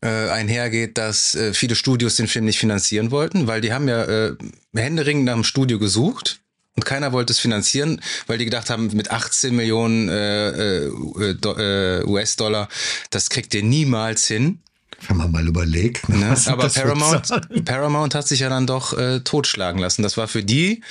äh, 0.00 0.28
einhergeht, 0.28 0.96
dass 0.96 1.34
äh, 1.34 1.54
viele 1.54 1.74
Studios 1.74 2.16
den 2.16 2.28
Film 2.28 2.44
nicht 2.44 2.58
finanzieren 2.58 3.10
wollten? 3.10 3.46
Weil 3.46 3.60
die 3.60 3.72
haben 3.72 3.88
ja 3.88 4.04
äh, 4.04 4.36
händeringend 4.74 5.24
nach 5.24 5.34
dem 5.34 5.44
Studio 5.44 5.78
gesucht. 5.78 6.40
Und 6.76 6.84
keiner 6.84 7.12
wollte 7.12 7.32
es 7.32 7.38
finanzieren, 7.38 8.00
weil 8.26 8.38
die 8.38 8.44
gedacht 8.44 8.68
haben, 8.68 8.88
mit 8.94 9.10
18 9.10 9.54
Millionen 9.54 10.08
äh, 10.08 10.48
äh, 10.48 10.88
äh 10.88 12.04
US-Dollar, 12.04 12.68
das 13.10 13.30
kriegt 13.30 13.54
ihr 13.54 13.62
niemals 13.62 14.26
hin. 14.26 14.60
Wenn 15.08 15.16
man 15.16 15.30
mal 15.30 15.46
überlegt. 15.46 16.08
Ne? 16.08 16.16
ne? 16.18 16.36
Aber 16.46 16.68
Paramount, 16.68 17.64
Paramount 17.64 18.14
hat 18.14 18.28
sich 18.28 18.40
ja 18.40 18.48
dann 18.48 18.66
doch 18.66 18.96
äh, 18.96 19.20
totschlagen 19.20 19.80
lassen. 19.80 20.02
Das 20.02 20.16
war 20.16 20.28
für 20.28 20.42
die 20.42 20.82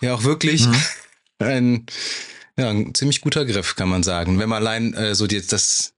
ja 0.00 0.14
auch 0.14 0.24
wirklich 0.24 0.66
mhm. 0.66 0.76
ein, 1.38 1.86
ja, 2.56 2.70
ein 2.70 2.94
ziemlich 2.94 3.20
guter 3.20 3.44
Griff, 3.44 3.76
kann 3.76 3.88
man 3.88 4.02
sagen. 4.02 4.38
Wenn 4.38 4.48
man 4.48 4.62
allein 4.62 4.94
äh, 4.94 5.14
so 5.14 5.26
die, 5.26 5.44
das, 5.46 5.92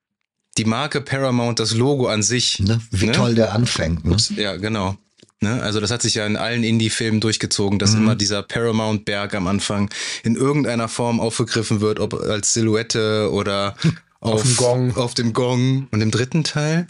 die 0.57 0.64
Marke 0.64 1.01
Paramount, 1.01 1.61
das 1.61 1.75
Logo 1.75 2.09
an 2.09 2.23
sich. 2.23 2.59
Ne? 2.61 2.81
Wie 2.90 3.07
ne? 3.07 3.12
toll 3.12 3.35
der 3.35 3.53
anfängt. 3.53 4.05
Ne? 4.05 4.16
Ja, 4.37 4.57
genau. 4.57 4.97
Ne? 5.40 5.62
Also 5.62 5.79
das 5.79 5.90
hat 5.90 6.03
sich 6.03 6.14
ja 6.14 6.27
in 6.27 6.37
allen 6.37 6.64
Indie-Filmen 6.64 7.21
durchgezogen, 7.21 7.79
dass 7.79 7.92
mhm. 7.92 8.03
immer 8.03 8.16
dieser 8.16 8.42
Paramount-Berg 8.42 9.35
am 9.35 9.47
Anfang 9.47 9.88
in 10.25 10.35
irgendeiner 10.35 10.88
Form 10.88 11.21
aufgegriffen 11.21 11.81
wird, 11.81 12.01
ob 12.01 12.14
als 12.14 12.53
Silhouette 12.53 13.31
oder 13.31 13.77
auf, 14.21 14.33
auf, 14.35 14.42
dem 14.42 14.57
Gong. 14.57 14.97
auf 14.97 15.14
dem 15.14 15.33
Gong. 15.33 15.87
Und 15.92 16.01
im 16.01 16.11
dritten 16.11 16.42
Teil 16.42 16.88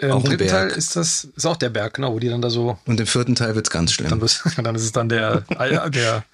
im 0.00 0.12
auch 0.12 0.22
dritten 0.22 0.48
Teil 0.48 0.68
ist 0.68 0.96
das 0.96 1.24
ist 1.24 1.46
auch 1.46 1.56
der 1.56 1.70
Berg, 1.70 1.94
genau, 1.94 2.12
wo 2.12 2.18
die 2.18 2.28
dann 2.28 2.42
da 2.42 2.50
so. 2.50 2.78
Und 2.86 3.00
im 3.00 3.06
vierten 3.06 3.34
Teil 3.34 3.54
wird 3.54 3.66
es 3.66 3.70
ganz 3.70 3.92
schlimm. 3.92 4.08
Dann, 4.10 4.20
dann, 4.64 4.74
ist 4.74 4.82
es 4.82 4.92
dann 4.92 5.08
der, 5.08 5.44
ah 5.56 5.88
der 5.88 6.24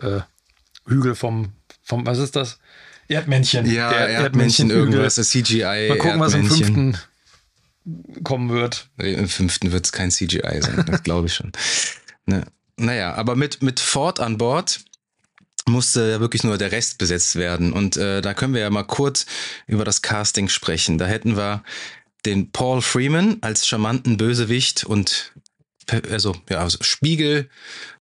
äh, 0.00 0.20
Hügel 0.86 1.14
vom, 1.14 1.52
vom, 1.82 2.06
was 2.06 2.18
ist 2.18 2.36
das? 2.36 2.58
Erdmännchen. 3.08 3.66
Ja, 3.66 3.90
der 3.90 4.08
Erdmännchen, 4.08 4.24
Erdmännchen 4.24 4.70
irgendwas, 4.70 5.16
das 5.16 5.30
CGI. 5.30 5.88
Mal 5.88 5.98
gucken, 5.98 6.20
was 6.20 6.34
im 6.34 6.48
fünften 6.48 6.96
kommen 8.22 8.50
wird. 8.50 8.88
Im 8.98 9.28
fünften 9.28 9.72
wird 9.72 9.86
es 9.86 9.92
kein 9.92 10.10
CGI 10.10 10.60
sein, 10.60 10.84
das 10.90 11.02
glaube 11.02 11.26
ich 11.26 11.34
schon. 11.34 11.52
Ne. 12.26 12.44
Naja, 12.76 13.14
aber 13.14 13.36
mit, 13.36 13.62
mit 13.62 13.80
Ford 13.80 14.20
an 14.20 14.38
Bord 14.38 14.80
musste 15.66 16.10
ja 16.10 16.20
wirklich 16.20 16.44
nur 16.44 16.56
der 16.56 16.72
Rest 16.72 16.98
besetzt 16.98 17.36
werden. 17.36 17.72
Und 17.72 17.96
äh, 17.96 18.22
da 18.22 18.34
können 18.34 18.54
wir 18.54 18.60
ja 18.60 18.70
mal 18.70 18.84
kurz 18.84 19.26
über 19.66 19.84
das 19.84 20.02
Casting 20.02 20.48
sprechen. 20.48 20.98
Da 20.98 21.06
hätten 21.06 21.36
wir 21.36 21.62
den 22.26 22.50
Paul 22.52 22.82
Freeman 22.82 23.38
als 23.40 23.66
charmanten 23.66 24.16
Bösewicht 24.16 24.84
und 24.84 25.32
also 26.10 26.36
ja 26.48 26.58
also 26.58 26.78
Spiegel 26.80 27.48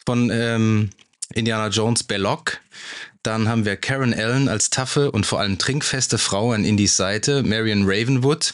von 0.05 0.29
ähm, 0.31 0.89
Indiana 1.33 1.67
Jones 1.67 2.03
Belloc. 2.03 2.59
Dann 3.23 3.49
haben 3.49 3.65
wir 3.65 3.75
Karen 3.75 4.13
Allen 4.13 4.47
als 4.47 4.69
taffe 4.69 5.11
und 5.11 5.25
vor 5.25 5.39
allem 5.39 5.57
trinkfeste 5.57 6.17
Frau 6.17 6.53
an 6.53 6.63
Indies 6.63 6.95
Seite, 6.95 7.43
Marion 7.43 7.83
Ravenwood. 7.85 8.53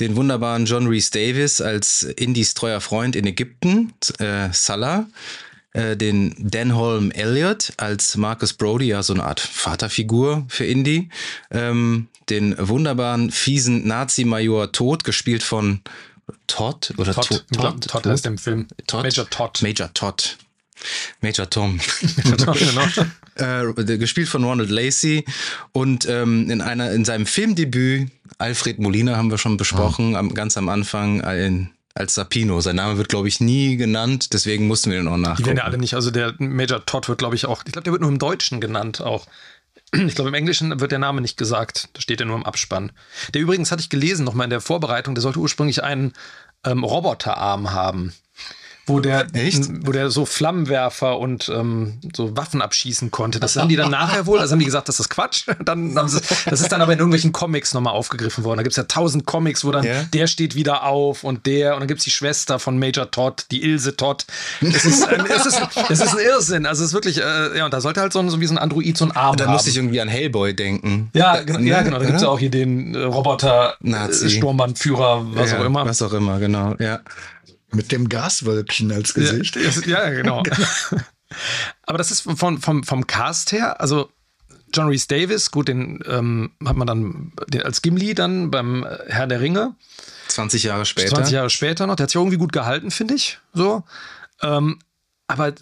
Den 0.00 0.14
wunderbaren 0.14 0.66
John 0.66 0.88
Reese 0.88 1.10
Davis 1.10 1.62
als 1.62 2.02
Indies 2.02 2.52
treuer 2.52 2.82
Freund 2.82 3.16
in 3.16 3.26
Ägypten, 3.26 3.94
äh, 4.18 4.50
Salah 4.52 5.06
äh, 5.76 5.96
den 5.96 6.34
Denholm 6.38 7.10
Elliott 7.10 7.74
als 7.76 8.16
Marcus 8.16 8.54
Brody, 8.54 8.86
ja 8.86 9.02
so 9.02 9.12
eine 9.12 9.24
Art 9.24 9.40
Vaterfigur 9.40 10.46
für 10.48 10.64
Indy, 10.64 11.10
ähm, 11.50 12.08
den 12.30 12.56
wunderbaren, 12.58 13.30
fiesen 13.30 13.86
Nazi-Major 13.86 14.72
Tod, 14.72 15.04
gespielt 15.04 15.42
von 15.42 15.80
Todd 16.46 16.94
oder 16.96 17.12
Todd. 17.12 17.28
Todd, 17.28 17.44
Todd, 17.52 17.88
Todd 17.88 18.06
heißt 18.06 18.26
im 18.26 18.38
Film. 18.38 18.66
Todd? 18.86 19.04
Major 19.04 19.28
Todd. 19.28 19.62
Major 19.62 19.92
Todd. 19.92 20.38
Major 21.20 21.48
Tom. 21.48 21.78
Major 22.24 22.36
Tom 22.38 22.54
genau. 23.34 23.72
äh, 23.82 23.98
gespielt 23.98 24.28
von 24.28 24.44
Ronald 24.44 24.70
Lacey 24.70 25.24
und 25.72 26.06
ähm, 26.08 26.50
in 26.50 26.60
einer 26.60 26.90
in 26.92 27.04
seinem 27.04 27.26
Filmdebüt 27.26 28.10
Alfred 28.38 28.78
Molina 28.78 29.16
haben 29.16 29.30
wir 29.30 29.38
schon 29.38 29.56
besprochen, 29.56 30.14
oh. 30.14 30.18
am, 30.18 30.34
ganz 30.34 30.56
am 30.56 30.68
Anfang 30.68 31.20
in, 31.20 31.70
als 31.96 32.14
Sapino. 32.14 32.60
Sein 32.60 32.76
Name 32.76 32.98
wird, 32.98 33.08
glaube 33.08 33.28
ich, 33.28 33.40
nie 33.40 33.76
genannt, 33.76 34.32
deswegen 34.32 34.66
mussten 34.66 34.90
wir 34.90 34.98
den 34.98 35.08
auch 35.08 35.16
nachgucken. 35.16 35.42
Die 35.42 35.46
werden 35.46 35.58
ja 35.58 35.64
alle 35.64 35.78
nicht. 35.78 35.94
Also 35.94 36.10
der 36.10 36.34
Major 36.38 36.84
Todd 36.84 37.08
wird, 37.08 37.18
glaube 37.18 37.34
ich, 37.34 37.46
auch, 37.46 37.62
ich 37.64 37.72
glaube, 37.72 37.84
der 37.84 37.92
wird 37.92 38.02
nur 38.02 38.10
im 38.10 38.18
Deutschen 38.18 38.60
genannt 38.60 39.00
auch. 39.00 39.26
Ich 39.92 40.14
glaube, 40.16 40.28
im 40.28 40.34
Englischen 40.34 40.80
wird 40.80 40.90
der 40.90 40.98
Name 40.98 41.20
nicht 41.20 41.36
gesagt. 41.36 41.88
Da 41.92 42.00
steht 42.00 42.20
er 42.20 42.26
nur 42.26 42.36
im 42.36 42.44
Abspann. 42.44 42.92
Der 43.32 43.40
übrigens, 43.40 43.70
hatte 43.70 43.80
ich 43.80 43.88
gelesen, 43.88 44.24
nochmal 44.24 44.44
in 44.44 44.50
der 44.50 44.60
Vorbereitung, 44.60 45.14
der 45.14 45.22
sollte 45.22 45.38
ursprünglich 45.38 45.84
einen 45.84 46.12
ähm, 46.64 46.82
Roboterarm 46.82 47.70
haben 47.70 48.12
wo 48.86 49.00
der, 49.00 49.26
Echt? 49.34 49.68
wo 49.86 49.92
der 49.92 50.10
so 50.10 50.24
Flammenwerfer 50.24 51.18
und 51.18 51.48
ähm, 51.48 51.98
so 52.14 52.36
Waffen 52.36 52.62
abschießen 52.62 53.10
konnte. 53.10 53.40
Das 53.40 53.56
haben 53.56 53.68
die 53.68 53.76
dann 53.76 53.90
nachher 53.90 54.26
wohl, 54.26 54.38
also 54.38 54.52
haben 54.52 54.60
die 54.60 54.64
gesagt, 54.64 54.88
das 54.88 55.00
ist 55.00 55.08
Quatsch. 55.08 55.46
Dann 55.64 55.96
haben 55.98 56.08
sie, 56.08 56.20
das 56.48 56.60
ist 56.60 56.70
dann 56.70 56.80
aber 56.80 56.92
in 56.92 56.98
irgendwelchen 56.98 57.32
Comics 57.32 57.74
nochmal 57.74 57.94
aufgegriffen 57.94 58.44
worden. 58.44 58.58
Da 58.58 58.62
gibt 58.62 58.72
es 58.72 58.76
ja 58.76 58.84
tausend 58.84 59.26
Comics, 59.26 59.64
wo 59.64 59.70
dann 59.72 59.84
Ja. 59.84 60.02
der 60.04 60.26
steht 60.26 60.54
wieder 60.54 60.84
auf 60.84 61.24
und 61.24 61.46
der 61.46 61.74
und 61.74 61.80
dann 61.80 61.88
gibt 61.88 61.98
es 61.98 62.04
die 62.04 62.10
Schwester 62.10 62.58
von 62.58 62.78
Major 62.78 63.10
Todd, 63.10 63.46
die 63.50 63.62
Ilse 63.64 63.96
Todd. 63.96 64.24
Das 64.60 64.84
ist, 64.84 65.06
ein, 65.08 65.24
es 65.26 65.46
ist, 65.46 65.60
es 65.88 66.00
ist 66.00 66.12
ein 66.14 66.18
Irrsinn. 66.24 66.66
Also 66.66 66.82
es 66.84 66.90
ist 66.90 66.94
wirklich, 66.94 67.18
äh, 67.20 67.58
ja, 67.58 67.64
und 67.64 67.74
da 67.74 67.80
sollte 67.80 68.00
halt 68.00 68.12
so, 68.12 68.20
ein, 68.20 68.30
so 68.30 68.40
wie 68.40 68.46
so 68.46 68.54
ein 68.54 68.58
Android 68.58 68.96
so 68.96 69.04
ein 69.04 69.12
Arm 69.12 69.36
Da 69.36 69.46
haben. 69.46 69.52
musste 69.54 69.70
ich 69.70 69.76
irgendwie 69.76 70.00
an 70.00 70.08
Hellboy 70.08 70.54
denken. 70.54 71.10
ja, 71.12 71.40
genau, 71.42 71.58
ja, 71.60 71.82
genau. 71.82 71.98
Da 71.98 72.04
gibt 72.04 72.16
es 72.16 72.22
ja 72.22 72.28
auch 72.28 72.38
hier 72.38 72.50
den 72.50 72.94
äh, 72.94 72.98
Roboter, 73.02 73.74
Nazi. 73.80 74.26
äh, 74.26 74.30
Sturmbandführer, 74.30 75.26
was 75.34 75.50
ja, 75.50 75.58
auch 75.60 75.64
immer. 75.64 75.84
Was 75.86 76.02
auch 76.02 76.12
immer, 76.12 76.38
genau. 76.38 76.74
Ja. 76.78 77.00
Mit 77.76 77.92
dem 77.92 78.08
Gaswölkchen 78.08 78.90
als 78.92 79.14
Gesicht. 79.14 79.56
Ja, 79.86 80.08
ja 80.08 80.10
genau. 80.10 80.42
Aber 81.82 81.98
das 81.98 82.10
ist 82.10 82.22
vom, 82.22 82.60
vom, 82.60 82.84
vom 82.84 83.06
Cast 83.06 83.52
her, 83.52 83.80
also 83.80 84.10
John 84.72 84.88
Reese 84.88 85.06
Davis, 85.08 85.50
gut, 85.50 85.68
den 85.68 86.00
ähm, 86.06 86.50
hat 86.64 86.76
man 86.76 86.86
dann 86.86 87.32
den, 87.48 87.62
als 87.62 87.82
Gimli 87.82 88.14
dann 88.14 88.50
beim 88.50 88.84
äh, 88.84 88.98
Herr 89.08 89.26
der 89.26 89.40
Ringe, 89.40 89.74
20 90.28 90.64
Jahre 90.64 90.84
später. 90.84 91.14
20 91.14 91.32
Jahre 91.32 91.50
später 91.50 91.86
noch. 91.86 91.96
Der 91.96 92.04
hat 92.04 92.10
sich 92.10 92.16
irgendwie 92.16 92.36
gut 92.36 92.52
gehalten, 92.52 92.90
finde 92.90 93.14
ich. 93.14 93.38
So. 93.54 93.84
Ähm, 94.42 94.78
aber 95.28 95.54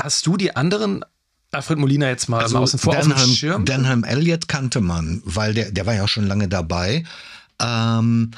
hast 0.00 0.26
du 0.26 0.36
die 0.36 0.54
anderen 0.56 1.04
Alfred 1.50 1.78
Molina 1.78 2.08
jetzt 2.08 2.28
mal, 2.28 2.48
mal 2.48 2.62
außen 2.62 2.78
vor 2.78 2.96
auf 2.96 3.02
dem 3.02 3.10
Denham, 3.10 3.30
Schirm? 3.30 3.64
Denham 3.64 4.04
Elliott 4.04 4.48
kannte 4.48 4.80
man, 4.80 5.22
weil 5.24 5.54
der, 5.54 5.70
der 5.70 5.86
war 5.86 5.94
ja 5.94 6.08
schon 6.08 6.26
lange 6.26 6.48
dabei. 6.48 7.04
Ähm, 7.60 8.32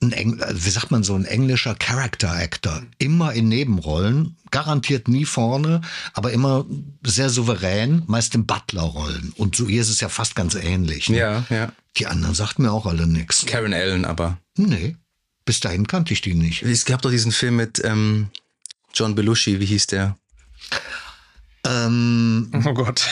ein 0.00 0.12
Eng, 0.12 0.38
äh, 0.38 0.54
wie 0.54 0.70
sagt 0.70 0.90
man 0.90 1.02
so, 1.02 1.14
ein 1.14 1.24
englischer 1.24 1.74
Character 1.74 2.32
Actor. 2.32 2.82
Immer 2.98 3.32
in 3.32 3.48
Nebenrollen, 3.48 4.36
garantiert 4.50 5.08
nie 5.08 5.24
vorne, 5.24 5.80
aber 6.14 6.32
immer 6.32 6.66
sehr 7.04 7.30
souverän, 7.30 8.02
meist 8.06 8.34
in 8.34 8.46
Butler-Rollen. 8.46 9.32
Und 9.36 9.56
so 9.56 9.66
hier 9.66 9.80
ist 9.80 9.90
es 9.90 10.00
ja 10.00 10.08
fast 10.08 10.34
ganz 10.36 10.54
ähnlich. 10.54 11.08
Ne? 11.08 11.18
Ja, 11.18 11.44
ja. 11.50 11.72
Die 11.96 12.06
anderen 12.06 12.34
sagten 12.34 12.62
mir 12.62 12.72
auch 12.72 12.86
alle 12.86 13.06
nichts. 13.06 13.44
Karen 13.46 13.74
Allen 13.74 14.04
aber. 14.04 14.38
Nee, 14.56 14.96
bis 15.44 15.60
dahin 15.60 15.86
kannte 15.86 16.12
ich 16.12 16.20
die 16.20 16.34
nicht. 16.34 16.62
Es 16.62 16.84
gab 16.84 17.02
doch 17.02 17.10
diesen 17.10 17.32
Film 17.32 17.56
mit 17.56 17.82
ähm, 17.84 18.28
John 18.94 19.14
Belushi, 19.14 19.58
wie 19.60 19.66
hieß 19.66 19.88
der? 19.88 20.16
Ähm, 21.66 22.50
oh 22.66 22.72
Gott. 22.74 23.06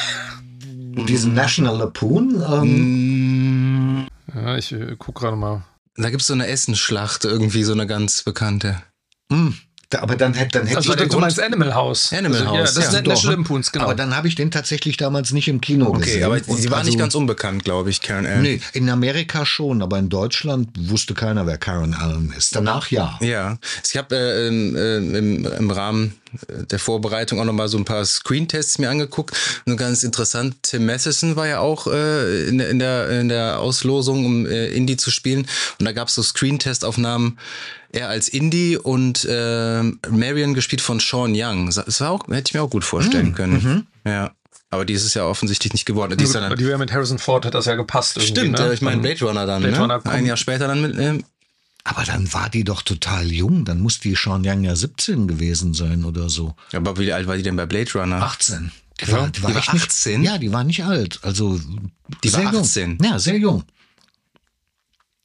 diesen 1.09 1.35
National 1.35 1.79
Lampoon, 1.79 2.42
ähm, 2.49 4.07
Ja, 4.33 4.57
ich 4.57 4.72
äh, 4.72 4.94
guck 4.99 5.16
gerade 5.16 5.37
mal. 5.37 5.64
Da 5.96 6.11
gibt 6.11 6.20
es 6.20 6.26
so 6.28 6.35
eine 6.35 6.46
Essenschlacht, 6.46 7.24
irgendwie 7.24 7.62
so 7.64 7.72
eine 7.72 7.87
ganz 7.87 8.22
bekannte. 8.22 8.82
mh, 9.30 9.54
da, 9.90 10.01
aber 10.01 10.16
dann 10.16 10.35
hätte 10.35 10.59
dann 10.59 10.66
hätte 10.66 10.79
Also 10.79 10.90
ich 10.92 10.96
den 10.99 11.09
du 11.09 11.18
meinst 11.20 11.40
Animal 11.40 11.72
House. 11.75 12.12
Animal 12.12 12.40
also, 12.40 12.55
Ja, 12.55 12.61
House, 12.61 12.75
das 12.75 12.85
ja, 12.85 12.90
ist 12.90 13.07
doch. 13.07 13.12
National 13.12 13.37
Lampoons, 13.37 13.70
genau. 13.70 13.85
Aber 13.85 13.94
dann 13.94 14.16
habe 14.16 14.27
ich 14.27 14.35
den 14.35 14.51
tatsächlich 14.51 14.96
damals 14.96 15.31
nicht 15.33 15.46
im 15.46 15.61
Kino 15.61 15.87
Okay, 15.87 16.01
gesehen. 16.01 16.25
aber 16.25 16.40
Und 16.46 16.57
sie 16.59 16.70
war 16.70 16.79
nicht 16.79 16.88
also- 16.94 16.99
ganz 16.99 17.14
unbekannt, 17.14 17.62
glaube 17.64 17.90
ich, 17.90 18.01
Karen 18.01 18.27
Allen. 18.27 18.42
Nee, 18.42 18.61
in 18.72 18.90
Amerika 18.90 19.46
schon, 19.46 19.83
aber 19.83 19.99
in 19.99 20.09
Deutschland 20.09 20.70
wusste 20.77 21.14
keiner, 21.14 21.46
wer 21.46 21.57
Karen 21.59 21.94
Allen 21.94 22.33
ist. 22.37 22.57
Danach 22.57 22.90
ja. 22.90 23.16
Ja, 23.20 23.59
ich 23.88 23.96
habe 23.96 24.16
äh, 24.16 24.49
äh, 24.49 24.96
im, 25.18 25.44
im 25.46 25.70
Rahmen 25.70 26.14
der 26.70 26.79
Vorbereitung 26.81 27.40
auch 27.40 27.44
nochmal 27.44 27.68
so 27.68 27.79
ein 27.79 27.85
paar 27.85 28.05
Screentests 28.05 28.79
mir 28.79 28.90
angeguckt. 28.90 29.35
Und 29.66 29.77
ganz 29.77 30.03
interessant, 30.03 30.57
Tim 30.62 30.85
Matheson 30.85 31.37
war 31.37 31.46
ja 31.46 31.61
auch 31.61 31.87
äh, 31.87 32.49
in, 32.49 32.59
der- 32.59 32.70
in, 32.70 32.79
der, 32.81 33.09
in 33.20 33.29
der 33.29 33.61
Auslosung, 33.61 34.27
um 34.27 34.46
äh, 34.46 34.66
Indie 34.66 34.96
zu 34.96 35.11
spielen. 35.12 35.46
Und 35.79 35.85
da 35.87 35.92
gab 35.92 36.09
es 36.09 36.16
so 36.16 36.22
Screentest-Aufnahmen, 36.25 37.38
er 37.96 38.09
als 38.09 38.28
Indie 38.28 38.76
und 38.76 39.24
äh, 39.24 39.82
Marion 40.11 40.54
gespielt 40.54 40.80
von 40.80 41.00
Sean 41.00 41.32
Young. 41.35 41.66
Das 41.66 42.00
war 42.00 42.11
auch, 42.11 42.28
hätte 42.28 42.50
ich 42.50 42.54
mir 42.54 42.62
auch 42.62 42.70
gut 42.70 42.85
vorstellen 42.85 43.35
können. 43.35 43.87
Ja. 44.04 44.32
Aber 44.70 44.85
die 44.85 44.92
ist 44.94 45.04
es 45.04 45.14
ja 45.14 45.24
offensichtlich 45.24 45.72
nicht 45.72 45.87
geworden. 45.87 46.16
Die 46.18 46.24
ist 46.24 46.35
dann, 46.35 46.56
die 46.56 46.66
wäre 46.66 46.78
mit 46.78 46.92
Harrison 46.92 47.18
Ford, 47.18 47.46
hat 47.46 47.54
das 47.54 47.66
ja 47.66 47.76
gepasst. 47.76 48.20
Stimmt, 48.20 48.59
ne? 48.59 48.72
ich 48.74 48.82
meine 48.82 49.00
Blade 49.00 49.24
Runner 49.24 49.46
dann. 49.46 49.62
Blade 49.62 49.76
ne? 49.76 49.80
Runner 49.82 50.06
Ein 50.06 50.26
Jahr 50.26 50.37
später 50.37 50.66
dann 50.68 50.82
mit. 50.82 50.96
Äh, 50.98 51.22
Aber 51.85 52.02
dann 52.04 52.32
war 52.32 52.50
die 52.50 52.64
doch 52.64 52.82
total 52.82 53.30
jung. 53.30 53.64
Dann 53.64 53.80
muss 53.80 54.00
die 54.00 54.14
Sean 54.16 54.42
Young 54.44 54.64
ja 54.64 54.74
17 54.74 55.28
gewesen 55.28 55.72
sein 55.72 56.04
oder 56.04 56.28
so. 56.28 56.54
aber 56.72 56.98
wie 56.98 57.12
alt 57.12 57.26
war 57.28 57.37
die 57.37 57.42
denn 57.44 57.56
bei 57.56 57.66
Blade 57.66 57.90
Runner? 57.94 58.20
18. 58.22 58.72
Die 59.00 59.04
Ja, 59.11 59.12
war, 59.12 59.28
die 59.28 59.42
war, 59.42 59.50
die 59.50 59.54
war 59.54 59.62
echt 59.62 59.72
nicht- 59.72 59.85
18? 59.87 60.22
Ja, 60.24 60.38
die 60.38 60.52
war 60.52 60.64
nicht 60.64 60.85
alt. 60.85 61.20
Also 61.22 61.61
Die 62.24 62.32
war 62.32 62.40
sehr 62.40 62.50
jung. 62.52 62.62
18. 62.62 62.98
Ja, 63.02 63.18
sehr 63.18 63.37
jung. 63.38 63.62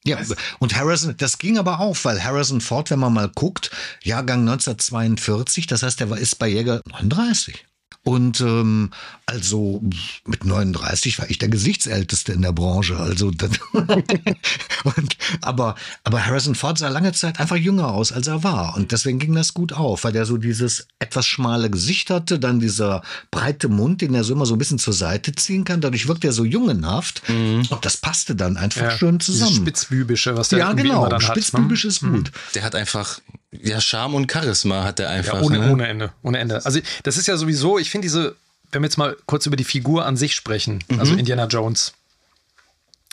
Ja, 0.03 0.17
und 0.59 0.75
Harrison, 0.75 1.15
das 1.17 1.37
ging 1.37 1.59
aber 1.59 1.79
auch, 1.79 1.95
weil 2.03 2.23
Harrison 2.23 2.59
Ford, 2.59 2.89
wenn 2.89 2.99
man 2.99 3.13
mal 3.13 3.29
guckt, 3.29 3.69
Jahrgang 4.01 4.39
1942, 4.41 5.67
das 5.67 5.83
heißt, 5.83 6.01
er 6.01 6.17
ist 6.17 6.39
bei 6.39 6.47
Jäger 6.47 6.81
39. 6.89 7.67
Und 8.03 8.41
ähm, 8.41 8.89
also 9.27 9.81
mit 10.25 10.43
39 10.43 11.19
war 11.19 11.29
ich 11.29 11.37
der 11.37 11.49
Gesichtsälteste 11.49 12.33
in 12.33 12.41
der 12.41 12.51
Branche. 12.51 12.97
Also 12.97 13.27
und, 13.73 15.17
aber, 15.41 15.75
aber 16.03 16.25
Harrison 16.25 16.55
Ford 16.55 16.79
sah 16.79 16.89
lange 16.89 17.13
Zeit 17.13 17.39
einfach 17.39 17.57
jünger 17.57 17.89
aus, 17.89 18.11
als 18.11 18.25
er 18.25 18.43
war. 18.43 18.75
Und 18.75 18.91
deswegen 18.91 19.19
ging 19.19 19.35
das 19.35 19.53
gut 19.53 19.73
auf, 19.73 20.03
weil 20.03 20.13
der 20.13 20.25
so 20.25 20.37
dieses 20.37 20.87
etwas 20.97 21.27
schmale 21.27 21.69
Gesicht 21.69 22.09
hatte, 22.09 22.39
dann 22.39 22.59
dieser 22.59 23.03
breite 23.29 23.69
Mund, 23.69 24.01
den 24.01 24.15
er 24.15 24.23
so 24.23 24.33
immer 24.33 24.47
so 24.47 24.55
ein 24.55 24.59
bisschen 24.59 24.79
zur 24.79 24.93
Seite 24.93 25.33
ziehen 25.33 25.63
kann. 25.63 25.79
Dadurch 25.81 26.07
wirkt 26.07 26.25
er 26.25 26.31
so 26.31 26.43
jungenhaft. 26.43 27.21
Und 27.29 27.69
das 27.83 27.97
passte 27.97 28.35
dann 28.35 28.57
einfach 28.57 28.81
Ja, 28.81 28.91
schön 28.97 29.19
zusammen. 29.19 29.55
Spitzbübische, 29.55 30.35
was 30.35 30.49
der 30.49 30.59
Ja, 30.59 30.73
genau. 30.73 31.01
immer 31.01 31.09
dann 31.09 31.21
hat. 31.21 31.37
Spitzbübisch 31.37 31.83
ne? 31.83 31.89
ist 31.89 32.01
gut. 32.01 32.31
Der 32.55 32.63
hat 32.63 32.73
einfach, 32.73 33.19
ja, 33.51 33.81
Charme 33.81 34.15
und 34.15 34.31
Charisma 34.31 34.83
hat 34.83 34.99
er 34.99 35.09
einfach. 35.09 35.35
Ja, 35.35 35.41
ohne, 35.41 35.59
ne? 35.59 35.71
ohne 35.71 35.87
Ende, 35.87 36.13
ohne 36.23 36.37
Ende. 36.39 36.65
Also 36.65 36.79
das 37.03 37.17
ist 37.17 37.27
ja 37.27 37.37
sowieso, 37.37 37.77
ich 37.79 37.89
finde 37.89 38.05
diese, 38.05 38.35
wenn 38.71 38.81
wir 38.81 38.87
jetzt 38.87 38.97
mal 38.97 39.17
kurz 39.25 39.45
über 39.45 39.55
die 39.57 39.63
Figur 39.63 40.05
an 40.05 40.17
sich 40.17 40.35
sprechen, 40.35 40.83
Mhm. 40.89 40.99
also 40.99 41.13
Indiana 41.15 41.45
Jones. 41.47 41.93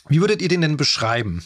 Wie 0.09 0.21
würdet 0.21 0.41
ihr 0.41 0.49
den 0.49 0.61
denn 0.63 0.77
beschreiben? 0.77 1.45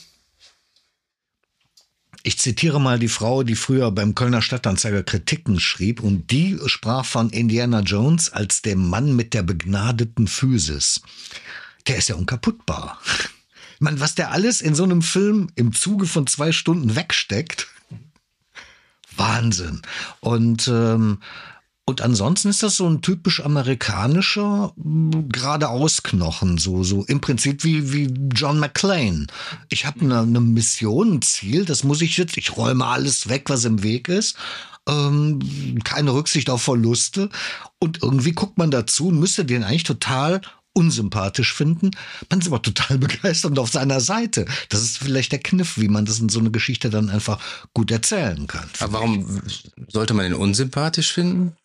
Ich 2.25 2.39
zitiere 2.39 2.81
mal 2.81 3.01
die 3.01 3.09
Frau, 3.09 3.43
die 3.43 3.57
früher 3.57 3.91
beim 3.91 4.15
Kölner 4.15 4.43
Stadtanzeiger 4.43 5.03
Kritiken 5.03 5.59
schrieb 5.59 6.01
und 6.01 6.31
die 6.31 6.57
sprach 6.67 7.05
von 7.05 7.31
Indiana 7.31 7.81
Jones 7.81 8.33
als 8.33 8.63
dem 8.63 8.89
Mann 8.89 9.17
mit 9.17 9.35
der 9.35 9.43
begnadeten 9.43 10.29
Physis. 10.29 11.01
Der 11.89 11.97
ist 11.97 12.09
ja 12.09 12.15
unkaputtbar. 12.15 13.01
Man, 13.81 13.99
was 13.99 14.15
der 14.15 14.31
alles 14.31 14.61
in 14.61 14.77
so 14.77 14.85
einem 14.85 15.03
Film 15.03 15.49
im 15.57 15.73
Zuge 15.73 16.07
von 16.07 16.29
zwei 16.29 16.53
Stunden 16.53 16.95
wegsteckt. 16.95 17.67
Wahnsinn. 19.17 19.83
Und, 20.21 20.69
ähm, 20.69 21.19
und 21.85 22.01
ansonsten 22.01 22.49
ist 22.49 22.63
das 22.63 22.77
so 22.77 22.89
ein 22.89 23.03
typisch 23.03 23.45
amerikanischer 23.45 24.73
mh, 24.77 25.25
geradeausknochen, 25.29 26.59
so, 26.59 26.85
so 26.85 27.05
im 27.05 27.21
Prinzip 27.21 27.65
wie, 27.65 27.93
wie 27.93 28.15
John 28.35 28.61
McClane. 28.61 29.27
Ich 29.69 29.85
habe 29.85 30.01
eine, 30.01 30.21
eine 30.21 30.41
Mission, 30.41 31.15
ein 31.15 31.23
Ziel, 31.23 31.65
das 31.65 31.85
muss 31.85 32.03
ich 32.03 32.17
jetzt, 32.17 32.37
ich 32.37 32.57
räume 32.57 32.87
alles 32.87 33.29
weg, 33.29 33.51
was 33.51 33.65
im 33.65 33.83
Weg 33.83 34.09
ist. 34.09 34.37
Ähm, 34.89 35.79
keine 35.85 36.13
Rücksicht 36.13 36.51
auf 36.51 36.63
Verluste. 36.63 37.31
Und 37.79 38.03
irgendwie 38.03 38.33
guckt 38.33 38.59
man 38.59 38.71
dazu 38.71 39.09
und 39.09 39.19
müsste 39.19 39.45
den 39.45 39.65
eigentlich 39.65 39.85
total 39.85 40.41
unsympathisch 40.75 41.53
finden. 41.53 41.91
Man 42.31 42.41
ist 42.41 42.47
aber 42.47 42.63
total 42.63 42.99
begeistert 42.99 43.53
und 43.53 43.59
auf 43.59 43.71
seiner 43.71 44.01
Seite. 44.01 44.47
Das 44.69 44.83
ist 44.83 44.99
vielleicht 44.99 45.33
der 45.33 45.41
Kniff, 45.41 45.79
wie 45.79 45.89
man 45.89 46.05
das 46.05 46.19
in 46.19 46.29
so 46.29 46.41
eine 46.41 46.51
Geschichte 46.51 46.91
dann 46.91 47.11
einfach 47.11 47.39
gut 47.75 47.91
erzählen 47.91 48.47
kann. 48.47 48.69
Aber 48.81 48.95
warum 48.95 49.43
sollte 49.89 50.15
man 50.15 50.25
den 50.25 50.35
unsympathisch 50.35 51.13
finden? 51.13 51.57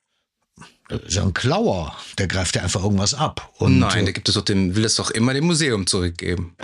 Das 0.90 1.02
ist 1.04 1.16
ja 1.16 1.24
ein 1.24 1.34
Klauer, 1.34 1.96
der 2.18 2.28
greift 2.28 2.56
ja 2.56 2.64
einfach 2.64 2.84
irgendwas 2.84 3.14
ab. 3.14 3.54
Und 3.58 3.80
Nein, 3.80 4.02
äh, 4.02 4.04
der 4.06 4.14
gibt 4.14 4.30
es 4.30 4.36
doch 4.36 4.44
dem, 4.44 4.76
will 4.76 4.86
es 4.86 4.96
doch 4.96 5.12
immer 5.12 5.34
dem 5.34 5.46
Museum 5.46 5.86
zurückgeben. 5.86 6.56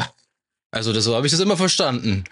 Also 0.71 0.93
das, 0.93 1.03
so 1.03 1.15
habe 1.15 1.27
ich 1.27 1.31
das 1.31 1.41
immer 1.41 1.57
verstanden. 1.57 2.23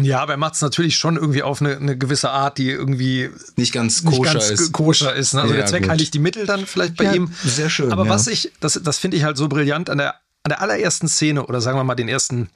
Ja, 0.00 0.20
aber 0.20 0.34
er 0.34 0.36
macht 0.38 0.54
es 0.54 0.62
natürlich 0.62 0.96
schon 0.96 1.16
irgendwie 1.16 1.42
auf 1.42 1.60
eine, 1.60 1.76
eine 1.76 1.96
gewisse 1.98 2.30
Art, 2.30 2.58
die 2.58 2.70
irgendwie 2.70 3.30
Nicht 3.56 3.72
ganz 3.72 4.02
nicht 4.02 4.16
koscher 4.18 4.32
ganz 4.34 4.50
ist. 4.50 4.72
koscher 4.72 5.14
ist. 5.14 5.34
Ne? 5.34 5.42
Also 5.42 5.54
Ja, 5.54 5.60
der 5.60 5.66
Zweck 5.66 5.88
heiligt 5.88 6.14
die 6.14 6.18
Mittel 6.18 6.46
dann 6.46 6.66
vielleicht 6.66 6.96
bei 6.96 7.04
Ja, 7.04 7.12
ihm. 7.14 7.32
sehr 7.44 7.68
schön, 7.70 7.92
Aber 7.92 8.04
ja. 8.06 8.10
was 8.10 8.26
ich, 8.26 8.52
das, 8.60 8.80
das 8.82 8.98
finde 8.98 9.16
ich 9.16 9.24
halt 9.24 9.36
so 9.36 9.48
brillant 9.48 9.90
an 9.90 9.98
der, 9.98 10.14
an 10.44 10.48
der 10.50 10.60
allerersten 10.62 11.08
Szene 11.08 11.44
oder 11.46 11.60
sagen 11.60 11.78
wir 11.78 11.84
mal 11.84 11.94
den 11.94 12.08
ersten, 12.08 12.48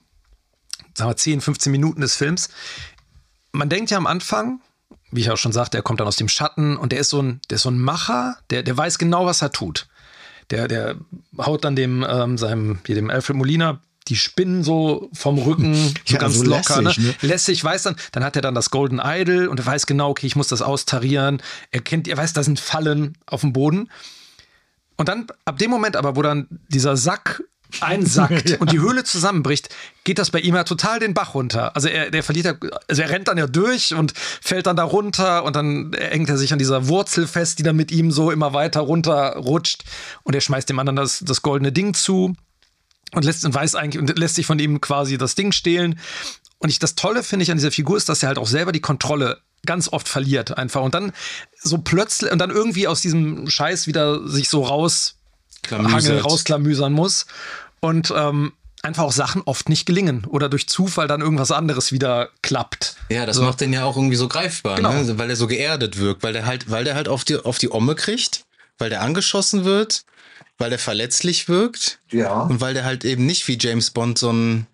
sagen 0.94 1.10
wir 1.10 1.16
10, 1.16 1.40
15 1.40 1.70
Minuten 1.72 2.00
des 2.00 2.16
Films. 2.16 2.48
Man 3.52 3.68
denkt 3.68 3.90
ja 3.90 3.98
am 3.98 4.06
Anfang, 4.06 4.60
wie 5.10 5.20
ich 5.20 5.30
auch 5.30 5.36
schon 5.38 5.52
sagte, 5.52 5.78
er 5.78 5.82
kommt 5.82 6.00
dann 6.00 6.08
aus 6.08 6.16
dem 6.16 6.28
Schatten 6.28 6.76
und 6.76 6.92
der 6.92 7.00
ist 7.00 7.10
so 7.10 7.20
ein, 7.22 7.40
der 7.50 7.56
ist 7.56 7.62
so 7.62 7.70
ein 7.70 7.78
Macher, 7.78 8.36
der, 8.50 8.62
der 8.62 8.76
weiß 8.76 8.98
genau, 8.98 9.26
was 9.26 9.42
er 9.42 9.52
tut. 9.52 9.88
Der, 10.50 10.68
der 10.68 10.96
haut 11.38 11.64
dann 11.64 11.74
dem, 11.76 12.04
ähm, 12.08 12.38
seinem, 12.38 12.78
hier 12.86 12.94
dem 12.94 13.10
Alfred 13.10 13.36
Molina 13.36 13.80
die 14.08 14.16
Spinnen 14.16 14.62
so 14.62 15.10
vom 15.12 15.38
Rücken, 15.38 15.74
so 15.74 15.92
Ja, 16.14 16.18
ganz 16.18 16.36
so 16.36 16.44
locker. 16.44 16.82
lässig, 16.82 16.98
ne? 16.98 17.08
ne? 17.08 17.14
Lässig, 17.28 17.62
weiß 17.62 17.82
dann, 17.84 17.96
dann 18.12 18.24
hat 18.24 18.36
er 18.36 18.42
dann 18.42 18.54
das 18.54 18.70
Golden 18.70 19.00
Idol 19.02 19.46
und 19.48 19.60
er 19.60 19.66
weiß 19.66 19.86
genau, 19.86 20.10
okay, 20.10 20.26
ich 20.26 20.36
muss 20.36 20.48
das 20.48 20.62
austarieren. 20.62 21.42
Er 21.70 21.80
kennt, 21.80 22.08
er 22.08 22.16
weiß, 22.16 22.32
da 22.32 22.42
sind 22.42 22.60
Fallen 22.60 23.16
auf 23.26 23.40
dem 23.40 23.52
Boden. 23.52 23.90
Und 24.96 25.08
dann, 25.08 25.26
ab 25.44 25.58
dem 25.58 25.70
Moment 25.70 25.96
aber, 25.96 26.16
wo 26.16 26.22
dann 26.22 26.46
dieser 26.68 26.96
Sack 26.96 27.42
einsackt 27.80 28.50
ja. 28.50 28.58
und 28.58 28.70
die 28.70 28.78
Höhle 28.78 29.02
zusammenbricht, 29.02 29.74
geht 30.04 30.18
das 30.18 30.30
bei 30.30 30.38
ihm 30.38 30.54
ja 30.54 30.62
total 30.62 31.00
den 31.00 31.14
Bach 31.14 31.34
runter. 31.34 31.74
Also 31.74 31.88
er, 31.88 32.10
der 32.10 32.22
verliert 32.22 32.46
ja, 32.46 32.54
also 32.88 33.02
er 33.02 33.10
rennt 33.10 33.26
dann 33.28 33.38
ja 33.38 33.48
durch 33.48 33.92
und 33.92 34.12
fällt 34.16 34.66
dann 34.66 34.76
da 34.76 34.84
runter 34.84 35.42
und 35.44 35.56
dann 35.56 35.92
hängt 35.98 36.28
er 36.28 36.38
sich 36.38 36.52
an 36.52 36.60
dieser 36.60 36.86
Wurzel 36.86 37.26
fest, 37.26 37.58
die 37.58 37.64
dann 37.64 37.74
mit 37.76 37.90
ihm 37.90 38.12
so 38.12 38.30
immer 38.30 38.52
weiter 38.52 38.80
runterrutscht 38.80 39.82
und 40.22 40.34
er 40.34 40.40
schmeißt 40.40 40.68
dem 40.68 40.78
anderen 40.78 40.96
das, 40.96 41.24
das 41.26 41.42
goldene 41.42 41.72
Ding 41.72 41.92
zu 41.92 42.36
und 43.12 43.24
lässt 43.24 43.44
und 43.44 43.54
weiß 43.54 43.74
eigentlich 43.74 44.00
und 44.00 44.18
lässt 44.18 44.34
sich 44.36 44.46
von 44.46 44.58
ihm 44.58 44.80
quasi 44.80 45.18
das 45.18 45.34
Ding 45.34 45.52
stehlen. 45.52 45.98
Und 46.58 46.70
ich, 46.70 46.78
das 46.78 46.94
Tolle 46.94 47.22
finde 47.22 47.42
ich 47.44 47.50
an 47.50 47.58
dieser 47.58 47.70
Figur 47.70 47.96
ist, 47.96 48.08
dass 48.08 48.22
er 48.22 48.28
halt 48.28 48.38
auch 48.38 48.46
selber 48.46 48.72
die 48.72 48.80
Kontrolle 48.80 49.38
ganz 49.64 49.92
oft 49.92 50.08
verliert 50.08 50.56
einfach 50.56 50.82
und 50.82 50.94
dann 50.94 51.12
so 51.60 51.78
plötzlich 51.78 52.30
und 52.30 52.38
dann 52.38 52.50
irgendwie 52.50 52.86
aus 52.86 53.00
diesem 53.00 53.50
Scheiß 53.50 53.86
wieder 53.86 54.26
sich 54.28 54.48
so 54.48 54.62
raus 54.62 55.16
rausklamüsern 55.70 56.92
muss 56.92 57.26
und 57.80 58.12
ähm, 58.16 58.52
einfach 58.82 59.02
auch 59.02 59.12
Sachen 59.12 59.42
oft 59.42 59.68
nicht 59.68 59.84
gelingen 59.84 60.24
oder 60.26 60.48
durch 60.48 60.68
Zufall 60.68 61.08
dann 61.08 61.20
irgendwas 61.20 61.50
anderes 61.50 61.90
wieder 61.90 62.30
klappt. 62.42 62.96
Ja, 63.08 63.26
das 63.26 63.36
so. 63.36 63.42
macht 63.42 63.60
den 63.60 63.72
ja 63.72 63.84
auch 63.84 63.96
irgendwie 63.96 64.16
so 64.16 64.28
greifbar, 64.28 64.76
genau. 64.76 64.92
ne? 64.92 65.18
weil 65.18 65.28
er 65.28 65.36
so 65.36 65.48
geerdet 65.48 65.98
wirkt, 65.98 66.22
weil 66.22 66.32
der 66.32 66.46
halt, 66.46 66.70
weil 66.70 66.84
der 66.84 66.94
halt 66.94 67.08
auf 67.08 67.24
die, 67.24 67.36
auf 67.36 67.58
die 67.58 67.70
Omme 67.70 67.96
kriegt, 67.96 68.44
weil 68.78 68.90
der 68.90 69.02
angeschossen 69.02 69.64
wird, 69.64 70.04
weil 70.58 70.70
der 70.70 70.78
verletzlich 70.78 71.48
wirkt 71.48 71.98
ja. 72.10 72.42
und 72.42 72.60
weil 72.60 72.74
der 72.74 72.84
halt 72.84 73.04
eben 73.04 73.26
nicht 73.26 73.46
wie 73.48 73.58
James 73.60 73.90
Bond 73.90 74.18
so 74.18 74.32
ein 74.32 74.66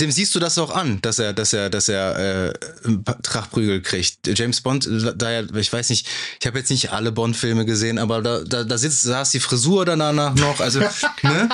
dem 0.00 0.10
siehst 0.10 0.34
du 0.34 0.40
das 0.40 0.58
auch 0.58 0.74
an, 0.74 1.00
dass 1.02 1.18
er, 1.18 1.32
dass 1.32 1.52
er, 1.52 1.70
dass 1.70 1.88
er 1.88 2.48
äh, 2.48 2.52
Trachprügel 3.22 3.82
kriegt. 3.82 4.26
James 4.26 4.60
Bond, 4.60 4.88
da 5.16 5.30
er, 5.30 5.54
ich 5.54 5.72
weiß 5.72 5.90
nicht, 5.90 6.06
ich 6.40 6.46
habe 6.46 6.58
jetzt 6.58 6.70
nicht 6.70 6.92
alle 6.92 7.12
Bond-Filme 7.12 7.64
gesehen, 7.64 7.98
aber 7.98 8.22
da, 8.22 8.40
da, 8.40 8.64
da 8.64 8.78
sitzt, 8.78 9.02
saß 9.02 9.30
die 9.30 9.40
Frisur 9.40 9.84
danach 9.84 10.34
noch. 10.34 10.60
Also, 10.60 10.80
ne? 11.22 11.48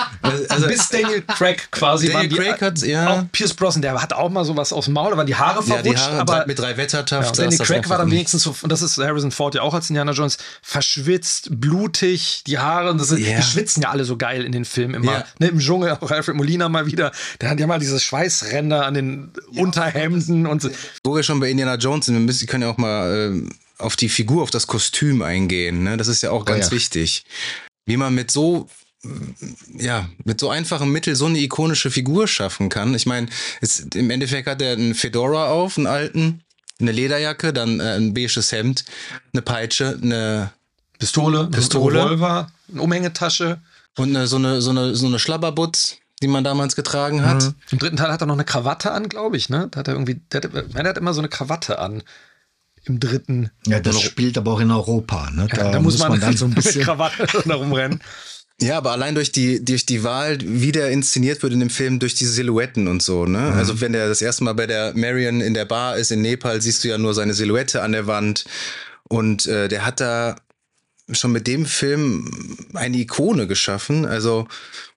also 0.49 0.67
bis 0.67 0.89
Daniel 0.89 1.21
Craig 1.23 1.69
quasi. 1.71 2.09
Daniel 2.09 2.29
die, 2.29 2.35
Craig 2.35 2.61
hat, 2.61 2.79
ja. 2.79 3.09
Auch 3.09 3.23
Pierce 3.31 3.53
Brosnan, 3.53 3.81
der 3.81 4.01
hat 4.01 4.13
auch 4.13 4.29
mal 4.29 4.45
sowas 4.45 4.73
aus 4.73 4.85
dem 4.85 4.93
Maul, 4.93 5.11
da 5.11 5.17
waren 5.17 5.27
die 5.27 5.35
Haare 5.35 5.61
verrutscht. 5.61 5.85
Ja, 5.85 5.91
die 5.91 5.97
Haare 5.97 6.19
aber 6.19 6.45
mit 6.47 6.57
drei 6.57 6.77
Wettertaft. 6.77 7.37
Ja, 7.37 7.43
Daniel 7.43 7.59
Craig 7.59 7.89
war 7.89 7.97
dann 7.97 8.09
wenigstens 8.09 8.43
so, 8.43 8.55
und 8.61 8.71
das 8.71 8.81
ist 8.81 8.97
Harrison 8.97 9.31
Ford 9.31 9.55
ja 9.55 9.61
auch 9.61 9.73
als 9.73 9.89
Indiana 9.89 10.13
Jones, 10.13 10.37
verschwitzt, 10.61 11.49
blutig, 11.51 12.43
die 12.47 12.57
Haare, 12.57 12.91
und 12.91 12.99
das 12.99 13.11
yeah. 13.11 13.37
die 13.37 13.43
schwitzen 13.43 13.83
ja 13.83 13.89
alle 13.89 14.05
so 14.05 14.17
geil 14.17 14.43
in 14.45 14.51
den 14.51 14.65
Filmen 14.65 14.95
immer. 14.95 15.11
Yeah. 15.11 15.25
Ne, 15.39 15.47
Im 15.47 15.59
Dschungel, 15.59 15.91
auch 15.99 16.11
Alfred 16.11 16.35
Molina 16.35 16.69
mal 16.69 16.85
wieder, 16.85 17.11
der 17.39 17.49
hat 17.49 17.59
ja 17.59 17.67
mal 17.67 17.79
dieses 17.79 18.03
Schweiß 18.03 18.30
Schweißränder 18.31 18.85
an 18.85 18.93
den 18.93 19.31
ja. 19.51 19.61
Unterhemden 19.61 20.47
und 20.47 20.61
so. 20.61 20.69
Wo 21.03 21.15
wir 21.15 21.23
schon 21.23 21.39
bei 21.39 21.49
Indiana 21.49 21.75
Jones 21.75 22.05
sind, 22.05 22.15
wir 22.15 22.21
müssen, 22.21 22.47
können 22.47 22.63
ja 22.63 22.69
auch 22.69 22.77
mal 22.77 23.33
äh, 23.33 23.49
auf 23.77 23.95
die 23.95 24.09
Figur, 24.09 24.43
auf 24.43 24.51
das 24.51 24.67
Kostüm 24.67 25.21
eingehen. 25.21 25.83
Ne? 25.83 25.97
Das 25.97 26.07
ist 26.07 26.21
ja 26.21 26.31
auch 26.31 26.45
ganz 26.45 26.67
oh 26.67 26.69
ja. 26.69 26.71
wichtig. 26.71 27.25
Wie 27.85 27.97
man 27.97 28.13
mit 28.13 28.31
so 28.31 28.67
ja, 29.79 30.07
mit 30.25 30.39
so 30.39 30.51
einfachen 30.51 30.91
Mitteln 30.91 31.15
so 31.15 31.25
eine 31.25 31.39
ikonische 31.39 31.89
Figur 31.89 32.27
schaffen 32.27 32.69
kann. 32.69 32.93
Ich 32.93 33.07
meine, 33.07 33.27
im 33.95 34.11
Endeffekt 34.11 34.47
hat 34.47 34.61
er 34.61 34.73
einen 34.73 34.93
Fedora 34.93 35.47
auf, 35.47 35.75
einen 35.79 35.87
alten, 35.87 36.43
eine 36.79 36.91
Lederjacke, 36.91 37.51
dann 37.51 37.79
äh, 37.79 37.95
ein 37.95 38.13
beiges 38.13 38.51
Hemd, 38.51 38.85
eine 39.33 39.41
Peitsche, 39.41 39.97
eine 39.99 40.51
Pistole, 40.99 41.47
Pistole, 41.47 42.05
Revolver, 42.05 42.51
eine 42.71 42.81
Umhängetasche 42.81 43.59
und 43.97 44.15
eine, 44.15 44.27
so 44.27 44.35
eine 44.35 44.61
so 44.61 44.69
eine 44.69 44.95
so 44.95 45.07
eine 45.07 45.17
Schlabberbutz 45.17 45.97
die 46.21 46.27
man 46.27 46.43
damals 46.43 46.75
getragen 46.75 47.25
hat. 47.25 47.43
Mhm. 47.43 47.55
Im 47.71 47.79
dritten 47.79 47.97
Teil 47.97 48.11
hat 48.11 48.21
er 48.21 48.27
noch 48.27 48.35
eine 48.35 48.45
Krawatte 48.45 48.91
an, 48.91 49.09
glaube 49.09 49.37
ich, 49.37 49.49
ne? 49.49 49.67
Da 49.71 49.79
hat 49.79 49.87
er 49.87 49.95
irgendwie, 49.95 50.21
der 50.31 50.41
hat, 50.41 50.53
der 50.53 50.83
hat 50.83 50.97
immer 50.97 51.13
so 51.13 51.21
eine 51.21 51.29
Krawatte 51.29 51.79
an. 51.79 52.03
Im 52.83 52.99
dritten. 52.99 53.51
Ja, 53.67 53.79
das 53.79 54.01
spielt 54.01 54.37
aber 54.37 54.53
auch 54.53 54.59
in 54.59 54.71
Europa, 54.71 55.29
ne? 55.31 55.47
Da, 55.49 55.65
ja, 55.65 55.71
da 55.71 55.79
muss, 55.79 55.99
man, 55.99 56.09
man, 56.09 56.19
dann 56.19 56.35
so 56.35 56.45
ein 56.45 56.51
bisschen. 56.55 56.79
mit 56.79 56.85
Krawatte 56.85 57.27
rumrennen. 57.53 58.01
Ja, 58.59 58.77
aber 58.77 58.91
allein 58.91 59.15
durch 59.15 59.31
die, 59.31 59.63
durch 59.65 59.87
die 59.87 60.03
Wahl, 60.03 60.37
wie 60.41 60.71
der 60.71 60.91
inszeniert 60.91 61.41
wird 61.41 61.53
in 61.53 61.59
dem 61.59 61.71
Film, 61.71 61.97
durch 61.97 62.13
die 62.13 62.25
Silhouetten 62.25 62.87
und 62.87 63.01
so, 63.01 63.25
ne? 63.25 63.39
Mhm. 63.39 63.53
Also 63.53 63.81
wenn 63.81 63.93
der 63.93 64.07
das 64.07 64.21
erste 64.21 64.43
Mal 64.43 64.53
bei 64.53 64.67
der 64.67 64.95
Marion 64.95 65.41
in 65.41 65.55
der 65.55 65.65
Bar 65.65 65.97
ist 65.97 66.11
in 66.11 66.21
Nepal, 66.21 66.61
siehst 66.61 66.83
du 66.83 66.89
ja 66.89 66.97
nur 66.97 67.13
seine 67.13 67.33
Silhouette 67.33 67.81
an 67.81 67.91
der 67.91 68.05
Wand. 68.05 68.45
Und 69.03 69.47
äh, 69.47 69.67
der 69.67 69.85
hat 69.85 69.99
da 69.99 70.35
schon 71.11 71.31
mit 71.31 71.47
dem 71.47 71.65
Film 71.65 72.57
eine 72.73 72.97
Ikone 72.97 73.47
geschaffen. 73.47 74.05
Also 74.05 74.47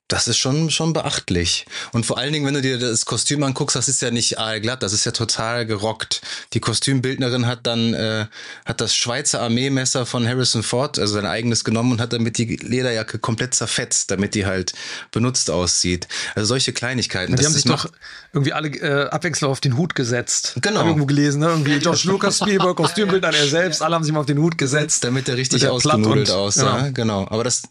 das 0.08 0.28
ist 0.28 0.36
schon, 0.36 0.70
schon 0.70 0.92
beachtlich. 0.92 1.64
Und 1.92 2.04
vor 2.04 2.18
allen 2.18 2.32
Dingen, 2.32 2.44
wenn 2.44 2.52
du 2.52 2.60
dir 2.60 2.78
das 2.78 3.06
Kostüm 3.06 3.42
anguckst, 3.42 3.74
das 3.74 3.88
ist 3.88 4.02
ja 4.02 4.10
nicht 4.10 4.38
aalglatt, 4.38 4.82
das 4.82 4.92
ist 4.92 5.06
ja 5.06 5.12
total 5.12 5.64
gerockt. 5.64 6.20
Die 6.52 6.60
Kostümbildnerin 6.60 7.46
hat 7.46 7.60
dann, 7.66 7.94
äh, 7.94 8.26
hat 8.66 8.82
das 8.82 8.94
Schweizer 8.94 9.40
Armeemesser 9.40 10.04
von 10.04 10.28
Harrison 10.28 10.62
Ford, 10.62 10.98
also 10.98 11.14
sein 11.14 11.24
eigenes 11.24 11.64
genommen 11.64 11.92
und 11.92 12.00
hat 12.02 12.12
damit 12.12 12.36
die 12.36 12.56
Lederjacke 12.56 13.18
komplett 13.18 13.54
zerfetzt, 13.54 14.10
damit 14.10 14.34
die 14.34 14.44
halt 14.44 14.74
benutzt 15.10 15.50
aussieht. 15.50 16.06
Also 16.34 16.48
solche 16.48 16.74
Kleinigkeiten. 16.74 17.32
Ja, 17.32 17.38
die 17.38 17.46
haben 17.46 17.54
sich 17.54 17.64
doch 17.64 17.86
irgendwie 18.34 18.52
alle 18.52 18.68
äh, 18.68 19.08
abwechselnd 19.08 19.50
auf 19.50 19.60
den 19.60 19.78
Hut 19.78 19.94
gesetzt. 19.94 20.54
Genau. 20.60 20.80
Hab 20.80 20.86
irgendwo 20.86 21.06
gelesen, 21.06 21.40
ne? 21.40 21.48
Irgendwie 21.48 21.78
George 21.78 22.02
Lucas, 22.04 22.38
Spielberg, 22.38 22.76
Kostümbildner, 22.76 23.34
er 23.34 23.48
selbst, 23.48 23.80
alle 23.80 23.94
haben 23.94 24.04
sich 24.04 24.12
mal 24.12 24.20
auf 24.20 24.26
den 24.26 24.38
Hut 24.38 24.58
gesetzt. 24.58 25.02
Damit 25.02 25.30
er 25.30 25.38
richtig 25.38 25.66
ausgenudelt 25.66 26.30
aussah. 26.30 26.90
Genau. 26.90 27.22
genau. 27.22 27.26
Aber 27.30 27.42
das, 27.42 27.62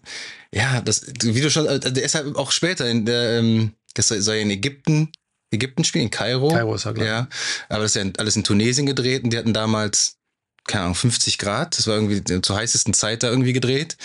ja, 0.54 0.82
das, 0.82 1.06
wie 1.22 1.42
du 1.42 1.50
schon, 1.50 1.68
also 1.68 1.89
der 1.89 2.04
ist 2.04 2.16
halt 2.16 2.36
auch 2.36 2.52
später 2.52 2.89
in 2.89 3.06
der, 3.06 3.39
ähm, 3.39 3.74
das 3.96 4.08
soll 4.10 4.36
ja 4.36 4.42
in 4.42 4.52
Ägypten, 4.52 5.12
Ägypten 5.52 5.84
spielen, 5.84 6.06
in 6.06 6.12
Kairo. 6.12 6.50
Kairo 6.50 6.76
ist 6.76 6.86
ja 6.86 6.94
klar. 6.94 7.08
Ja, 7.08 7.28
aber 7.70 7.84
das 7.84 7.96
ist 7.96 8.04
ja 8.04 8.12
alles 8.18 8.36
in 8.36 8.44
Tunesien 8.44 8.86
gedreht 8.86 9.24
und 9.24 9.32
die 9.32 9.38
hatten 9.38 9.54
damals, 9.54 10.18
keine 10.66 10.86
Ahnung, 10.86 10.96
50 10.96 11.38
Grad. 11.38 11.78
Das 11.78 11.88
war 11.88 11.96
irgendwie 11.96 12.42
zur 12.42 12.56
heißesten 12.56 12.94
Zeit 12.94 13.24
da 13.24 13.30
irgendwie 13.30 13.54
gedreht. 13.54 13.98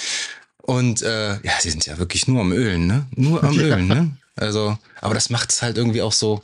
Und 0.62 1.02
äh, 1.02 1.34
ja, 1.34 1.52
die 1.62 1.70
sind 1.70 1.86
ja 1.86 1.98
wirklich 1.98 2.28
nur 2.28 2.40
am 2.40 2.52
Ölen, 2.52 2.86
ne? 2.86 3.06
Nur 3.14 3.42
am 3.44 3.58
Ölen, 3.58 3.86
ne? 3.86 4.16
Also, 4.36 4.78
aber 5.00 5.14
das 5.14 5.30
macht 5.30 5.52
es 5.52 5.62
halt 5.62 5.76
irgendwie 5.76 6.02
auch 6.02 6.12
so, 6.12 6.42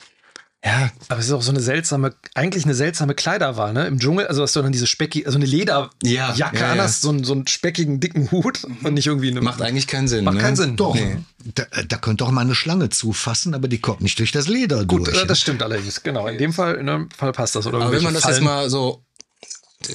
ja, 0.65 0.91
aber 1.09 1.21
es 1.21 1.27
ist 1.27 1.33
auch 1.33 1.43
so 1.43 1.51
eine 1.51 1.61
seltsame, 1.61 2.15
eigentlich 2.35 2.65
eine 2.65 2.75
seltsame 2.75 3.15
Kleiderwahl, 3.15 3.75
ne? 3.75 3.87
Im 3.87 3.99
Dschungel, 3.99 4.27
also 4.29 4.43
hast 4.43 4.57
du 4.57 4.63
dann 4.63 4.73
diese 4.73 4.87
specki, 4.87 5.27
also 5.27 5.37
eine 5.37 5.45
Lederjacke 5.45 5.93
ja, 6.05 6.33
ja, 6.35 6.53
ja. 6.55 6.73
an 6.73 6.81
hast, 6.81 7.03
so, 7.03 7.11
einen, 7.11 7.23
so 7.23 7.35
einen 7.35 7.47
speckigen, 7.47 8.01
dicken 8.01 8.31
Hut 8.31 8.65
und 8.65 8.95
nicht 8.95 9.07
irgendwie 9.07 9.31
eine. 9.31 9.43
Macht 9.43 9.61
eigentlich 9.61 9.87
keinen 9.87 10.09
Sinn. 10.09 10.25
Macht 10.25 10.37
ne? 10.37 10.41
keinen 10.41 10.57
Sinn. 10.57 10.77
Doch. 10.77 10.95
Nee. 10.95 11.19
Da, 11.55 11.65
da 11.87 11.97
könnte 11.99 12.25
auch 12.25 12.31
mal 12.31 12.41
eine 12.41 12.55
Schlange 12.55 12.89
zufassen, 12.89 13.53
aber 13.55 13.69
die 13.69 13.79
kommt 13.79 14.01
nicht 14.01 14.19
durch 14.19 14.33
das 14.33 14.49
Leder 14.49 14.87
Gut, 14.87 15.07
durch. 15.07 15.21
Gut, 15.21 15.29
das 15.29 15.39
stimmt 15.39 15.63
allerdings. 15.63 16.03
Genau. 16.03 16.27
In 16.29 16.39
dem 16.39 16.55
Fall, 16.55 16.77
in 16.77 16.87
dem 16.87 17.11
Fall 17.11 17.33
passt 17.33 17.57
das. 17.57 17.67
Oder 17.67 17.83
aber 17.83 17.93
wenn 17.93 18.03
man 18.03 18.15
das 18.15 18.23
Fallen. 18.23 18.37
jetzt 18.37 18.45
mal 18.45 18.71
so. 18.71 19.05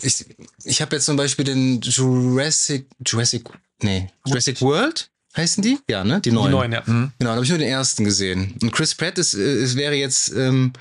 Ich, 0.04 0.24
ich 0.66 0.84
habe 0.84 0.98
jetzt 0.98 1.06
zum 1.06 1.18
Beispiel 1.18 1.46
den 1.46 1.82
Jurassic. 1.82 2.86
Jurassic. 3.04 3.50
Nee. 3.82 4.08
Jurassic 4.24 4.62
World 4.62 5.10
heißen 5.40 5.64
die? 5.64 5.80
Ja, 5.90 6.04
ne? 6.04 6.22
Die 6.22 6.32
neuen. 6.32 6.48
Die 6.48 6.52
neuen, 6.52 6.72
ja. 6.72 6.84
Mhm. 6.86 7.12
Genau, 7.20 7.32
da 7.32 7.36
habe 7.36 7.44
ich 7.44 7.50
nur 7.50 7.60
den 7.60 7.68
ersten 7.70 8.04
gesehen. 8.04 8.56
Und 8.62 8.72
Chris 8.72 8.96
Pratt 8.96 9.18
ist, 9.18 9.34
es 9.34 9.76
wäre 9.76 9.96
jetzt, 9.96 10.34
ähm, 10.36 10.74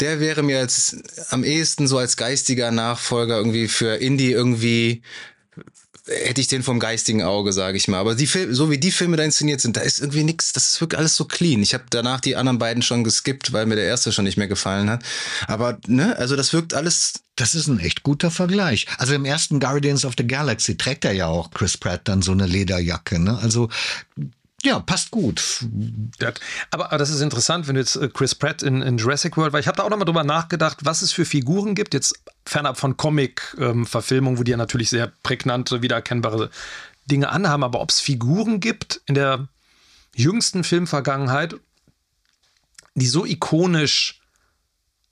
der 0.00 0.20
wäre 0.20 0.42
mir 0.42 0.58
jetzt 0.58 0.96
am 1.32 1.44
ehesten 1.44 1.86
so 1.86 1.98
als 1.98 2.16
geistiger 2.16 2.70
Nachfolger 2.70 3.36
irgendwie 3.36 3.68
für 3.68 3.96
Indie 3.96 4.32
irgendwie 4.32 5.02
hätte 6.10 6.40
ich 6.40 6.48
den 6.48 6.62
vom 6.62 6.80
geistigen 6.80 7.22
Auge, 7.22 7.52
sage 7.52 7.76
ich 7.76 7.88
mal. 7.88 7.98
Aber 7.98 8.14
die 8.14 8.26
Filme, 8.26 8.54
so 8.54 8.70
wie 8.70 8.78
die 8.78 8.90
Filme 8.90 9.16
da 9.16 9.22
inszeniert 9.22 9.60
sind, 9.60 9.76
da 9.76 9.80
ist 9.80 10.00
irgendwie 10.00 10.24
nichts, 10.24 10.52
das 10.52 10.68
ist 10.68 10.80
wirklich 10.80 10.98
alles 10.98 11.16
so 11.16 11.24
clean. 11.24 11.62
Ich 11.62 11.74
habe 11.74 11.84
danach 11.90 12.20
die 12.20 12.36
anderen 12.36 12.58
beiden 12.58 12.82
schon 12.82 13.04
geskippt, 13.04 13.52
weil 13.52 13.66
mir 13.66 13.76
der 13.76 13.84
erste 13.84 14.12
schon 14.12 14.24
nicht 14.24 14.36
mehr 14.36 14.48
gefallen 14.48 14.90
hat. 14.90 15.02
Aber, 15.46 15.78
ne, 15.86 16.16
also 16.18 16.36
das 16.36 16.52
wirkt 16.52 16.74
alles. 16.74 17.14
Das 17.36 17.54
ist 17.54 17.68
ein 17.68 17.80
echt 17.80 18.02
guter 18.02 18.30
Vergleich. 18.30 18.86
Also 18.98 19.14
im 19.14 19.24
ersten 19.24 19.60
Guardians 19.60 20.04
of 20.04 20.14
the 20.18 20.26
Galaxy 20.26 20.76
trägt 20.76 21.04
er 21.04 21.12
ja 21.12 21.26
auch 21.26 21.50
Chris 21.52 21.78
Pratt 21.78 22.02
dann 22.04 22.20
so 22.22 22.32
eine 22.32 22.46
Lederjacke, 22.46 23.18
ne? 23.18 23.38
Also 23.38 23.70
ja, 24.62 24.78
passt 24.80 25.10
gut. 25.10 25.64
Aber, 26.70 26.86
aber, 26.86 26.98
das 26.98 27.10
ist 27.10 27.20
interessant, 27.20 27.66
wenn 27.66 27.76
du 27.76 27.80
jetzt 27.80 27.96
äh, 27.96 28.08
Chris 28.08 28.34
Pratt 28.34 28.62
in, 28.62 28.82
in 28.82 28.98
Jurassic 28.98 29.36
World, 29.36 29.52
weil 29.52 29.60
ich 29.60 29.68
habe 29.68 29.76
da 29.76 29.84
auch 29.84 29.90
nochmal 29.90 30.04
drüber 30.04 30.24
nachgedacht, 30.24 30.78
was 30.84 31.02
es 31.02 31.12
für 31.12 31.24
Figuren 31.24 31.74
gibt, 31.74 31.94
jetzt 31.94 32.20
fernab 32.44 32.78
von 32.78 32.96
Comic-Verfilmungen, 32.96 34.36
ähm, 34.36 34.38
wo 34.38 34.42
die 34.42 34.50
ja 34.50 34.56
natürlich 34.56 34.90
sehr 34.90 35.12
prägnante, 35.22 35.82
wiedererkennbare 35.82 36.50
Dinge 37.06 37.30
anhaben, 37.30 37.64
aber 37.64 37.80
ob 37.80 37.90
es 37.90 38.00
Figuren 38.00 38.60
gibt 38.60 39.00
in 39.06 39.14
der 39.14 39.48
jüngsten 40.14 40.64
Filmvergangenheit, 40.64 41.56
die 42.94 43.06
so 43.06 43.24
ikonisch 43.24 44.20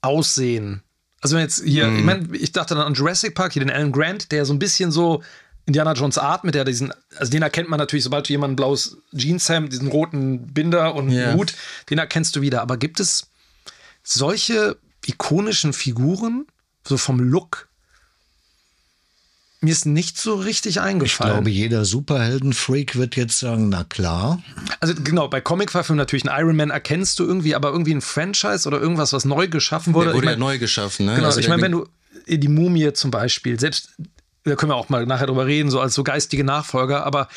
aussehen. 0.02 0.82
Also 1.20 1.36
wenn 1.36 1.42
jetzt 1.42 1.64
hier, 1.64 1.88
mm. 1.88 1.98
ich 1.98 2.04
meine, 2.04 2.36
ich 2.36 2.52
dachte 2.52 2.74
dann 2.74 2.86
an 2.86 2.94
Jurassic 2.94 3.34
Park, 3.34 3.52
hier 3.52 3.64
den 3.64 3.70
Alan 3.70 3.92
Grant, 3.92 4.30
der 4.30 4.44
so 4.44 4.52
ein 4.52 4.58
bisschen 4.58 4.92
so 4.92 5.22
Indiana 5.68 5.92
Jones 5.92 6.16
Art, 6.16 6.44
mit 6.44 6.54
der 6.54 6.64
diesen, 6.64 6.94
also 7.18 7.30
den 7.30 7.42
erkennt 7.42 7.68
man 7.68 7.78
natürlich, 7.78 8.02
sobald 8.02 8.26
du 8.26 8.32
jemanden 8.32 8.56
blaues 8.56 8.96
Jeanshemd, 9.14 9.70
diesen 9.70 9.88
roten 9.88 10.46
Binder 10.46 10.94
und 10.94 11.10
yeah. 11.10 11.34
Hut, 11.34 11.52
den 11.90 11.98
erkennst 11.98 12.34
du 12.34 12.40
wieder. 12.40 12.62
Aber 12.62 12.78
gibt 12.78 13.00
es 13.00 13.26
solche 14.02 14.78
ikonischen 15.04 15.74
Figuren, 15.74 16.46
so 16.86 16.96
vom 16.96 17.20
Look? 17.20 17.68
Mir 19.60 19.72
ist 19.72 19.84
nicht 19.84 20.16
so 20.16 20.36
richtig 20.36 20.80
eingefallen. 20.80 21.32
Ich 21.32 21.36
glaube, 21.36 21.50
jeder 21.50 21.84
Superhelden-Freak 21.84 22.96
wird 22.96 23.16
jetzt 23.16 23.38
sagen, 23.38 23.68
na 23.68 23.84
klar. 23.84 24.42
Also 24.80 24.94
genau, 24.94 25.28
bei 25.28 25.42
Comic-Verfilmen 25.42 25.98
natürlich 25.98 26.26
einen 26.26 26.40
Iron 26.40 26.56
Man 26.56 26.70
erkennst 26.70 27.18
du 27.18 27.24
irgendwie, 27.24 27.54
aber 27.54 27.72
irgendwie 27.72 27.94
ein 27.94 28.00
Franchise 28.00 28.66
oder 28.66 28.80
irgendwas, 28.80 29.12
was 29.12 29.26
neu 29.26 29.48
geschaffen 29.48 29.92
wurde. 29.92 30.06
Der 30.06 30.14
wurde 30.14 30.24
ich 30.24 30.30
mein, 30.30 30.38
ja 30.38 30.46
neu 30.46 30.58
geschaffen, 30.58 31.04
ne? 31.04 31.16
Genau, 31.16 31.26
also 31.26 31.40
ich 31.40 31.48
meine, 31.48 31.60
wenn 31.60 31.72
du 31.72 31.86
die 32.26 32.48
Mumie 32.48 32.90
zum 32.94 33.10
Beispiel, 33.10 33.60
selbst 33.60 33.90
da 34.44 34.54
können 34.56 34.70
wir 34.70 34.76
auch 34.76 34.88
mal 34.88 35.04
nachher 35.06 35.26
drüber 35.26 35.46
reden, 35.46 35.70
so 35.70 35.80
als 35.80 35.94
so 35.94 36.04
geistige 36.04 36.44
Nachfolger, 36.44 37.04
aber 37.04 37.28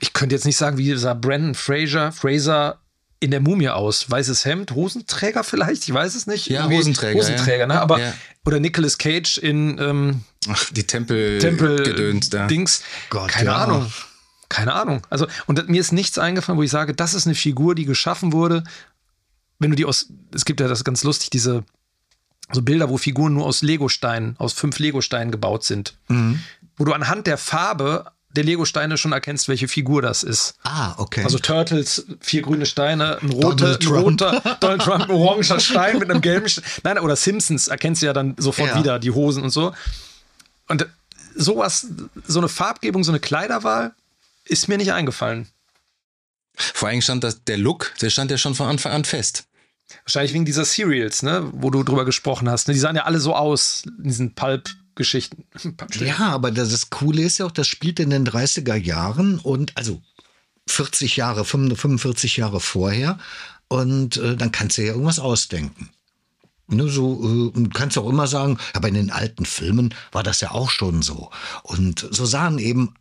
ich 0.00 0.12
könnte 0.12 0.34
jetzt 0.34 0.44
nicht 0.46 0.56
sagen, 0.56 0.78
wie 0.78 0.94
sah 0.96 1.14
Brandon 1.14 1.54
Fraser, 1.54 2.12
Fraser 2.12 2.80
in 3.20 3.30
der 3.30 3.40
Mumie 3.40 3.68
aus? 3.68 4.10
Weißes 4.10 4.46
Hemd, 4.46 4.72
Hosenträger 4.72 5.44
vielleicht? 5.44 5.82
Ich 5.84 5.92
weiß 5.92 6.14
es 6.14 6.26
nicht. 6.26 6.46
Ja, 6.48 6.60
Irgendwie 6.60 6.78
Hosenträger, 6.78 7.18
Hosenträger, 7.18 7.58
ja. 7.60 7.66
ne? 7.66 7.80
Aber, 7.80 8.00
Ja. 8.00 8.14
oder 8.46 8.60
Nicolas 8.60 8.96
Cage 8.96 9.36
in 9.38 9.78
ähm, 9.78 10.22
Ach, 10.48 10.70
die 10.72 10.84
Tempel, 10.86 11.38
Tempel 11.38 11.82
gedöns 11.82 12.30
da. 12.30 12.46
Dings. 12.46 12.82
Gott, 13.10 13.28
Keine 13.30 13.50
ja. 13.50 13.56
Ahnung. 13.56 13.92
Keine 14.48 14.72
Ahnung. 14.72 15.06
Also, 15.10 15.26
und 15.46 15.68
mir 15.68 15.80
ist 15.80 15.92
nichts 15.92 16.18
eingefallen, 16.18 16.58
wo 16.58 16.62
ich 16.62 16.70
sage, 16.70 16.94
das 16.94 17.14
ist 17.14 17.26
eine 17.26 17.36
Figur, 17.36 17.74
die 17.74 17.84
geschaffen 17.84 18.32
wurde. 18.32 18.64
Wenn 19.58 19.70
du 19.70 19.76
die 19.76 19.84
aus, 19.84 20.08
es 20.34 20.44
gibt 20.46 20.60
ja 20.60 20.66
das 20.66 20.82
ganz 20.82 21.04
lustig, 21.04 21.28
diese 21.30 21.62
so 22.52 22.62
Bilder, 22.62 22.88
wo 22.88 22.98
Figuren 22.98 23.34
nur 23.34 23.46
aus 23.46 23.62
Legosteinen, 23.62 24.36
aus 24.38 24.52
fünf 24.52 24.78
Legosteinen 24.78 25.30
gebaut 25.30 25.64
sind. 25.64 25.94
Mhm. 26.08 26.40
Wo 26.76 26.84
du 26.84 26.92
anhand 26.92 27.26
der 27.26 27.38
Farbe 27.38 28.10
der 28.36 28.44
Legosteine 28.44 28.96
schon 28.96 29.12
erkennst, 29.12 29.48
welche 29.48 29.66
Figur 29.66 30.02
das 30.02 30.22
ist. 30.22 30.54
Ah, 30.62 30.94
okay. 30.98 31.24
Also 31.24 31.38
Turtles, 31.38 32.06
vier 32.20 32.42
grüne 32.42 32.64
Steine, 32.64 33.18
ein, 33.20 33.30
rote, 33.30 33.76
Donald 33.78 33.82
ein 33.82 33.88
roter 33.88 34.56
Donald 34.60 34.82
Trump, 34.82 35.04
ein 35.04 35.10
oranger 35.10 35.58
Stein 35.60 35.98
mit 35.98 36.10
einem 36.10 36.20
gelben 36.20 36.48
Stein. 36.48 36.64
Nein, 36.84 36.98
oder 37.00 37.16
Simpsons 37.16 37.66
erkennst 37.68 38.02
du 38.02 38.06
ja 38.06 38.12
dann 38.12 38.36
sofort 38.38 38.70
Ja. 38.70 38.78
wieder, 38.78 38.98
die 39.00 39.10
Hosen 39.10 39.42
und 39.42 39.50
so. 39.50 39.74
Und 40.68 40.86
sowas, 41.34 41.88
so 42.26 42.38
eine 42.38 42.48
Farbgebung, 42.48 43.02
so 43.02 43.10
eine 43.10 43.18
Kleiderwahl, 43.20 43.94
ist 44.44 44.68
mir 44.68 44.78
nicht 44.78 44.92
eingefallen. 44.92 45.48
Vor 46.54 46.88
allem 46.88 47.00
stand 47.02 47.24
das, 47.24 47.42
der 47.44 47.56
Look, 47.58 47.92
der 48.00 48.10
stand 48.10 48.30
ja 48.30 48.38
schon 48.38 48.54
von 48.54 48.68
Anfang 48.68 48.92
an 48.92 49.04
fest. 49.04 49.44
Wahrscheinlich 50.04 50.34
wegen 50.34 50.44
dieser 50.44 50.64
Serials, 50.64 51.22
ne, 51.22 51.48
wo 51.52 51.70
du 51.70 51.82
drüber 51.82 52.04
gesprochen 52.04 52.48
hast. 52.48 52.68
Ne? 52.68 52.74
Die 52.74 52.80
sahen 52.80 52.96
ja 52.96 53.04
alle 53.04 53.20
so 53.20 53.34
aus, 53.34 53.82
in 53.98 54.04
diesen 54.04 54.34
Pulp-Geschichten. 54.34 55.44
Ja, 56.00 56.28
aber 56.28 56.50
das, 56.50 56.70
das 56.70 56.90
Coole 56.90 57.22
ist 57.22 57.38
ja 57.38 57.46
auch, 57.46 57.50
das 57.50 57.68
spielt 57.68 58.00
in 58.00 58.10
den 58.10 58.26
30er 58.26 58.76
Jahren 58.76 59.38
und 59.38 59.76
also 59.76 60.00
40 60.68 61.16
Jahre, 61.16 61.44
45 61.44 62.36
Jahre 62.36 62.60
vorher. 62.60 63.18
Und 63.68 64.16
äh, 64.16 64.36
dann 64.36 64.50
kannst 64.52 64.78
du 64.78 64.82
ja 64.82 64.92
irgendwas 64.92 65.18
ausdenken. 65.18 65.90
Ne, 66.66 66.88
so 66.88 67.52
äh, 67.54 67.68
kannst 67.74 67.96
du 67.96 68.00
auch 68.00 68.08
immer 68.08 68.26
sagen, 68.26 68.58
aber 68.74 68.88
in 68.88 68.94
den 68.94 69.10
alten 69.10 69.44
Filmen 69.44 69.94
war 70.12 70.22
das 70.22 70.40
ja 70.40 70.52
auch 70.52 70.70
schon 70.70 71.02
so. 71.02 71.30
Und 71.62 72.06
so 72.10 72.24
sahen 72.24 72.58
eben 72.58 72.94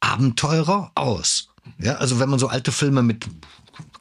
Abenteurer 0.00 0.90
aus. 0.94 1.48
Ja, 1.78 1.96
also 1.96 2.18
wenn 2.18 2.28
man 2.28 2.38
so 2.38 2.48
alte 2.48 2.72
Filme 2.72 3.02
mit, 3.02 3.26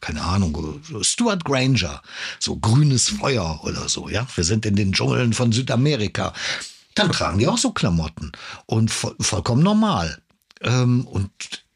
keine 0.02 0.22
Ahnung, 0.24 0.82
Stuart 1.02 1.46
Granger, 1.46 2.02
so 2.40 2.58
grünes 2.58 3.10
Feuer 3.10 3.62
oder 3.64 3.88
so, 3.88 4.10
ja, 4.10 4.28
wir 4.36 4.44
sind 4.44 4.66
in 4.66 4.76
den 4.76 4.94
Dschungeln 4.94 5.34
von 5.34 5.52
Südamerika, 5.52 6.34
dann 6.96 7.12
tragen 7.12 7.40
die 7.40 7.48
auch 7.48 7.58
so 7.58 7.72
Klamotten 7.72 8.32
und 8.66 8.92
vo 8.92 9.14
vollkommen 9.20 9.64
normal. 9.64 10.22
Ähm, 10.62 11.08
und 11.08 11.32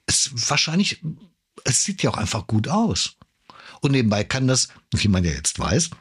es 0.06 0.32
wahrscheinlich, 0.50 1.02
es 1.64 1.84
sieht 1.84 2.04
ja 2.04 2.10
auch 2.10 2.18
einfach 2.18 2.48
gut 2.48 2.68
aus. 2.68 3.16
Und 3.82 3.92
nebenbei 3.92 4.24
kann 4.24 4.48
das, 4.48 4.68
wie 4.92 5.08
man 5.08 5.24
ja 5.24 5.32
jetzt 5.32 5.60
weiß, 5.60 5.92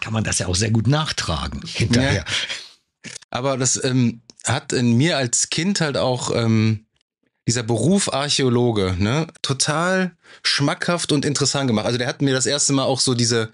kann 0.00 0.12
man 0.12 0.24
das 0.24 0.38
ja 0.38 0.46
auch 0.46 0.56
sehr 0.56 0.70
gut 0.70 0.86
nachtragen 0.86 1.62
hinterher. 1.66 2.24
Aber 3.30 3.56
das 3.56 3.82
ähm, 3.82 4.22
hat 4.44 4.72
in 4.72 4.96
mir 4.96 5.16
als 5.16 5.50
Kind 5.50 5.80
halt 5.80 5.96
auch 5.96 6.30
ähm, 6.34 6.86
dieser 7.48 7.62
Beruf 7.62 8.12
Archäologe, 8.12 8.94
ne, 8.98 9.26
total 9.40 10.12
schmackhaft 10.42 11.12
und 11.12 11.24
interessant 11.24 11.66
gemacht. 11.66 11.86
Also 11.86 11.96
der 11.96 12.06
hat 12.06 12.20
mir 12.20 12.34
das 12.34 12.44
erste 12.44 12.74
Mal 12.74 12.84
auch 12.84 13.00
so 13.00 13.14
diese 13.14 13.50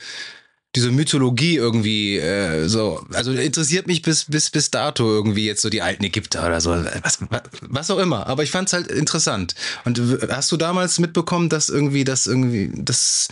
diese 0.75 0.91
Mythologie 0.91 1.55
irgendwie 1.55 2.19
äh, 2.19 2.67
so, 2.67 3.07
also 3.13 3.31
interessiert 3.31 3.87
mich 3.87 4.03
bis 4.03 4.25
bis 4.25 4.51
bis 4.51 4.73
dato 4.73 5.05
irgendwie 5.05 5.47
jetzt 5.47 5.63
so 5.63 5.71
die 5.71 5.81
alten 5.81 6.03
Ägypter 6.03 6.45
oder 6.45 6.61
so, 6.61 6.71
was, 6.71 7.21
was, 7.61 7.91
auch 7.93 8.01
immer. 8.01 8.27
Aber 8.27 8.43
ich 8.43 8.51
fand's 8.51 8.73
halt 8.73 8.89
interessant. 8.89 9.55
Und 9.85 10.03
hast 10.29 10.51
du 10.51 10.57
damals 10.57 10.99
mitbekommen, 10.99 11.49
dass 11.49 11.69
irgendwie 11.69 12.03
das 12.03 12.27
irgendwie 12.27 12.73
das 12.75 13.29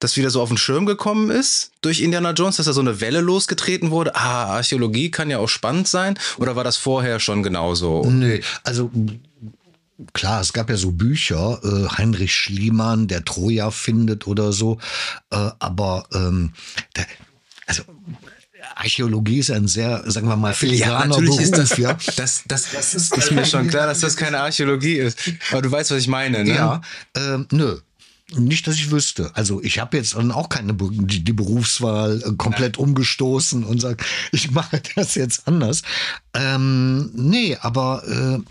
das 0.00 0.16
wieder 0.16 0.30
so 0.30 0.42
auf 0.42 0.48
den 0.48 0.58
Schirm 0.58 0.84
gekommen 0.84 1.30
ist 1.30 1.70
durch 1.80 2.00
Indiana 2.00 2.32
Jones, 2.32 2.56
dass 2.56 2.66
da 2.66 2.72
so 2.72 2.80
eine 2.80 3.00
Welle 3.00 3.20
losgetreten 3.20 3.92
wurde. 3.92 4.16
Ah, 4.16 4.46
Archäologie 4.46 5.12
kann 5.12 5.30
ja 5.30 5.38
auch 5.38 5.48
spannend 5.48 5.86
sein. 5.86 6.18
Oder 6.38 6.56
war 6.56 6.64
das 6.64 6.76
vorher 6.76 7.20
schon 7.20 7.44
genauso? 7.44 8.04
Nee, 8.10 8.40
also 8.64 8.90
klar, 10.12 10.40
es 10.40 10.52
gab 10.52 10.70
ja 10.70 10.76
so 10.76 10.92
Bücher, 10.92 11.60
äh, 11.62 11.88
Heinrich 11.96 12.34
Schliemann, 12.34 13.08
der 13.08 13.24
Troja 13.24 13.70
findet 13.70 14.26
oder 14.26 14.52
so, 14.52 14.78
äh, 15.30 15.50
aber 15.58 16.06
ähm, 16.14 16.52
der, 16.96 17.06
also 17.66 17.84
Archäologie 18.76 19.38
ist 19.38 19.50
ein 19.50 19.68
sehr, 19.68 20.02
sagen 20.10 20.28
wir 20.28 20.36
mal, 20.36 20.54
filigraner 20.54 21.18
Beruf, 21.18 21.40
ist 21.40 21.56
das, 21.56 21.76
ja. 21.76 21.94
das, 22.16 22.42
das, 22.46 22.70
das 22.70 22.94
ist, 22.94 23.16
ist 23.16 23.30
mir 23.32 23.44
schon 23.44 23.68
klar, 23.68 23.86
dass 23.86 24.00
das 24.00 24.16
keine 24.16 24.40
Archäologie 24.40 24.96
ist. 24.96 25.18
Aber 25.50 25.62
du 25.62 25.70
weißt, 25.70 25.90
was 25.90 25.98
ich 25.98 26.08
meine, 26.08 26.44
ne? 26.44 26.54
Ja, 26.54 26.80
ähm, 27.16 27.46
nö. 27.50 27.78
Nicht, 28.34 28.66
dass 28.66 28.76
ich 28.76 28.90
wüsste. 28.90 29.30
Also 29.34 29.62
ich 29.62 29.78
habe 29.78 29.96
jetzt 29.96 30.16
auch 30.16 30.48
keine 30.48 30.72
die, 30.72 31.22
die 31.22 31.32
Berufswahl 31.32 32.22
äh, 32.24 32.32
komplett 32.36 32.78
umgestoßen 32.78 33.62
und 33.64 33.80
sage, 33.80 34.02
ich 34.32 34.50
mache 34.52 34.80
das 34.94 35.14
jetzt 35.16 35.46
anders. 35.46 35.82
Ähm, 36.32 37.10
nee, 37.14 37.58
aber 37.60 38.02
äh, 38.06 38.42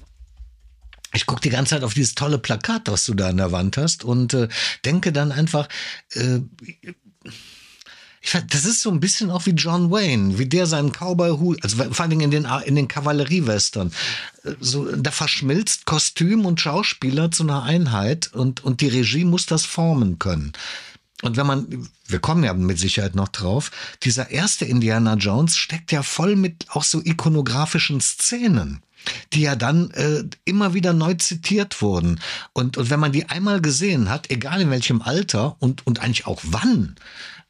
ich 1.13 1.25
gucke 1.25 1.41
die 1.41 1.49
ganze 1.49 1.75
Zeit 1.75 1.83
auf 1.83 1.93
dieses 1.93 2.15
tolle 2.15 2.37
Plakat, 2.37 2.87
was 2.87 3.05
du 3.05 3.13
da 3.13 3.29
an 3.29 3.37
der 3.37 3.51
Wand 3.51 3.77
hast 3.77 4.03
und 4.03 4.33
äh, 4.33 4.47
denke 4.85 5.11
dann 5.11 5.31
einfach, 5.31 5.67
äh, 6.13 6.39
ich, 8.23 8.31
das 8.49 8.65
ist 8.65 8.83
so 8.83 8.91
ein 8.91 8.99
bisschen 8.99 9.31
auch 9.31 9.47
wie 9.47 9.51
John 9.51 9.89
Wayne, 9.89 10.37
wie 10.37 10.45
der 10.45 10.67
seinen 10.67 10.91
Cowboy-Hut, 10.91 11.63
also 11.63 11.77
vor 11.77 12.01
allen 12.01 12.11
Dingen 12.11 12.31
in 12.31 12.43
den, 12.43 12.47
in 12.65 12.75
den 12.75 12.87
Kavalleriewestern, 12.87 13.91
äh, 14.43 14.53
so, 14.59 14.95
da 14.95 15.11
verschmilzt 15.11 15.85
Kostüm 15.85 16.45
und 16.45 16.61
Schauspieler 16.61 17.31
zu 17.31 17.43
einer 17.43 17.63
Einheit 17.63 18.31
und, 18.33 18.63
und 18.63 18.81
die 18.81 18.89
Regie 18.89 19.25
muss 19.25 19.47
das 19.47 19.65
formen 19.65 20.19
können. 20.19 20.53
Und 21.23 21.37
wenn 21.37 21.45
man, 21.45 21.87
wir 22.07 22.19
kommen 22.19 22.43
ja 22.43 22.53
mit 22.53 22.79
Sicherheit 22.79 23.15
noch 23.15 23.27
drauf, 23.27 23.71
dieser 24.03 24.31
erste 24.31 24.65
Indiana 24.65 25.15
Jones 25.15 25.55
steckt 25.55 25.91
ja 25.91 26.01
voll 26.01 26.35
mit 26.35 26.65
auch 26.69 26.83
so 26.83 27.01
ikonografischen 27.03 28.01
Szenen 28.01 28.81
die 29.33 29.41
ja 29.41 29.55
dann 29.55 29.91
äh, 29.91 30.23
immer 30.45 30.73
wieder 30.73 30.93
neu 30.93 31.13
zitiert 31.15 31.81
wurden. 31.81 32.19
Und, 32.53 32.77
und 32.77 32.89
wenn 32.89 32.99
man 32.99 33.11
die 33.11 33.29
einmal 33.29 33.61
gesehen 33.61 34.09
hat, 34.09 34.29
egal 34.29 34.61
in 34.61 34.69
welchem 34.69 35.01
Alter 35.01 35.55
und, 35.59 35.85
und 35.87 35.99
eigentlich 35.99 36.27
auch 36.27 36.41
wann, 36.43 36.95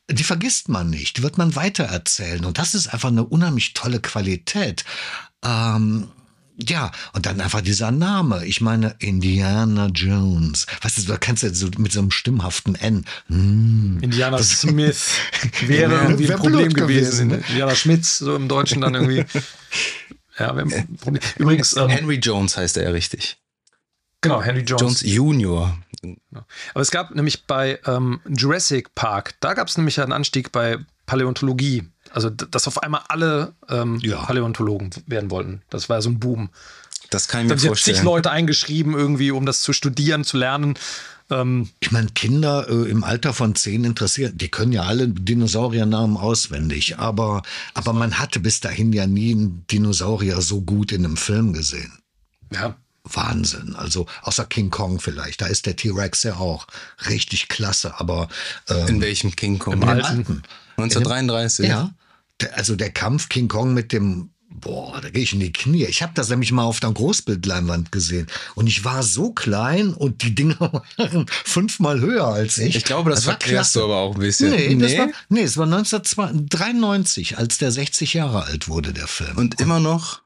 die 0.10 0.24
vergisst 0.24 0.70
man 0.70 0.90
nicht, 0.90 1.18
die 1.18 1.24
wird 1.24 1.38
man 1.38 1.56
weitererzählen. 1.56 2.46
Und 2.46 2.58
das 2.58 2.74
ist 2.74 2.88
einfach 2.94 3.10
eine 3.10 3.24
unheimlich 3.24 3.74
tolle 3.74 4.00
Qualität. 4.00 4.84
Ähm, 5.44 6.10
ja, 6.58 6.92
und 7.14 7.26
dann 7.26 7.42
einfach 7.42 7.62
dieser 7.62 7.92
Name. 7.92 8.46
Ich 8.46 8.62
meine, 8.62 8.96
Indiana 9.00 9.88
Jones. 9.88 10.68
Weißt 10.82 10.98
du, 10.98 11.04
da 11.04 11.18
kannst 11.18 11.44
du 11.44 11.54
so 11.54 11.70
mit 11.78 11.92
so 11.92 12.00
einem 12.00 12.12
stimmhaften 12.12 12.76
N. 12.76 13.06
Hm. 13.28 14.00
Indiana 14.02 14.42
Smith 14.44 15.12
wäre 15.62 15.94
irgendwie 16.02 16.28
wär 16.28 16.36
ein 16.36 16.42
Problem 16.42 16.74
gewesen. 16.74 16.76
gewesen, 16.76 17.28
ne? 17.30 17.44
Indiana 17.50 17.76
Schmitz, 17.76 18.20
so 18.20 18.36
im 18.36 18.48
Deutschen 18.48 18.82
dann 18.82 18.96
irgendwie. 18.96 19.26
Ja, 20.38 20.56
wäre 20.56 20.68
ein 20.68 20.98
Problem. 21.00 21.22
Übrigens, 21.38 21.76
ähm, 21.76 21.90
Henry 21.90 22.16
Jones 22.16 22.58
heißt 22.58 22.78
er 22.78 22.84
ja 22.84 22.90
richtig. 22.92 23.38
genau, 24.22 24.42
Henry 24.42 24.62
Jones. 24.62 24.82
Jones 24.82 25.02
Junior. 25.02 25.78
Aber 26.74 26.82
es 26.82 26.92
gab 26.92 27.14
nämlich 27.14 27.46
bei 27.46 27.80
ähm, 27.86 28.22
Jurassic 28.28 28.96
Park, 28.96 29.36
da 29.40 29.54
gab 29.54 29.68
es 29.68 29.78
nämlich 29.78 30.00
einen 30.02 30.12
Anstieg 30.14 30.52
bei 30.52 30.78
Paläontologie. 31.06 31.84
Also, 32.14 32.30
dass 32.30 32.68
auf 32.68 32.82
einmal 32.84 33.02
alle 33.10 33.54
ähm, 33.70 34.00
Ja. 34.02 34.24
Paläontologen 34.24 34.90
werden 35.06 35.30
wollten. 35.32 35.62
Das 35.70 35.90
war 35.90 36.02
so 36.02 36.10
ein 36.10 36.20
Boom. 36.20 36.50
Das 37.10 37.28
kann 37.28 37.42
ich 37.42 37.48
Da 37.50 37.56
mir 37.56 37.60
haben 37.60 37.60
sich 37.60 37.84
zig 37.84 37.96
vorstellen. 37.96 38.06
Leute 38.06 38.32
eingeschrieben, 38.32 38.94
irgendwie, 38.94 39.32
um 39.32 39.46
das 39.46 39.62
zu 39.62 39.74
studieren, 39.74 40.24
zu 40.24 40.38
lernen. 40.38 40.76
Ähm, 41.32 41.70
Ich 41.80 41.92
meine, 41.92 42.08
Kinder 42.10 42.68
äh, 42.70 42.90
im 42.90 43.04
Alter 43.04 43.34
von 43.34 43.56
zehn 43.56 43.84
interessiert, 43.84 44.40
die 44.42 44.50
können 44.50 44.72
ja 44.74 44.84
alle 44.84 45.08
Dinosauriernamen 45.08 46.18
auswendig, 46.18 47.00
aber, 47.00 47.42
aber 47.74 47.94
man 47.94 48.20
hatte 48.20 48.40
bis 48.40 48.60
dahin 48.60 48.94
ja 48.94 49.08
nie 49.08 49.32
einen 49.32 49.66
Dinosaurier 49.72 50.42
so 50.42 50.62
gut 50.62 50.92
in 50.92 51.06
einem 51.06 51.18
Film 51.18 51.54
gesehen. 51.54 51.94
ja, 52.54 52.76
Wahnsinn. 53.04 53.76
Also 53.76 54.06
außer 54.22 54.46
King 54.46 54.70
Kong 54.70 55.00
vielleicht. 55.00 55.42
Da 55.42 55.48
ist 55.48 55.66
der 55.66 55.76
T-Rex 55.76 56.22
ja 56.22 56.36
auch 56.36 56.68
richtig 57.10 57.48
klasse, 57.50 58.00
aber 58.00 58.30
ähm, 58.70 58.88
In 58.88 59.02
welchem 59.02 59.36
King 59.36 59.58
Kong? 59.58 59.74
in 59.74 59.80
dem 59.80 59.90
alten. 59.90 60.06
alten. 60.06 60.44
1933. 60.78 61.68
Ja. 61.68 61.90
Der, 62.42 62.56
also 62.58 62.76
der 62.76 62.92
Kampf 62.92 63.28
King 63.30 63.48
Kong 63.48 63.74
mit 63.74 63.92
dem 63.92 64.30
Boah, 64.54 65.00
da 65.02 65.10
gehe 65.10 65.24
ich 65.24 65.34
in 65.34 65.40
die 65.40 65.52
Knie. 65.54 65.86
Ich 65.86 66.02
habe 66.04 66.12
das 66.14 66.30
nämlich 66.30 66.52
mal 66.52 66.64
auf 66.64 66.80
der 66.80 66.92
Großbildleinwand 66.92 67.92
gesehen. 67.92 68.28
Und 68.56 68.68
ich 68.68 68.84
war 68.86 69.02
so 69.02 69.32
klein 69.32 69.94
und 69.94 70.22
die 70.24 70.36
Dinger 70.36 70.60
waren 70.98 71.26
fünfmal 71.46 72.00
höher 72.00 72.28
als 72.28 72.58
ich. 72.58 72.76
Ich 72.76 72.84
glaube, 72.84 73.10
das 73.10 73.26
war 73.26 73.34
verklärst 73.34 73.76
du 73.76 73.84
aber 73.84 73.98
auch 73.98 74.14
ein 74.16 74.20
bisschen. 74.20 74.52
Nee, 74.52 74.76
Das 74.76 74.98
war, 74.98 75.08
nee, 75.30 75.42
es 75.42 75.58
war 75.58 75.66
1993, 75.66 77.38
als 77.38 77.58
der 77.58 77.72
60 77.72 78.14
Jahre 78.14 78.44
alt 78.44 78.68
wurde, 78.68 78.94
der 78.94 79.08
Film. 79.08 79.38
Und 79.38 79.60
immer 79.60 79.80
noch 79.80 80.22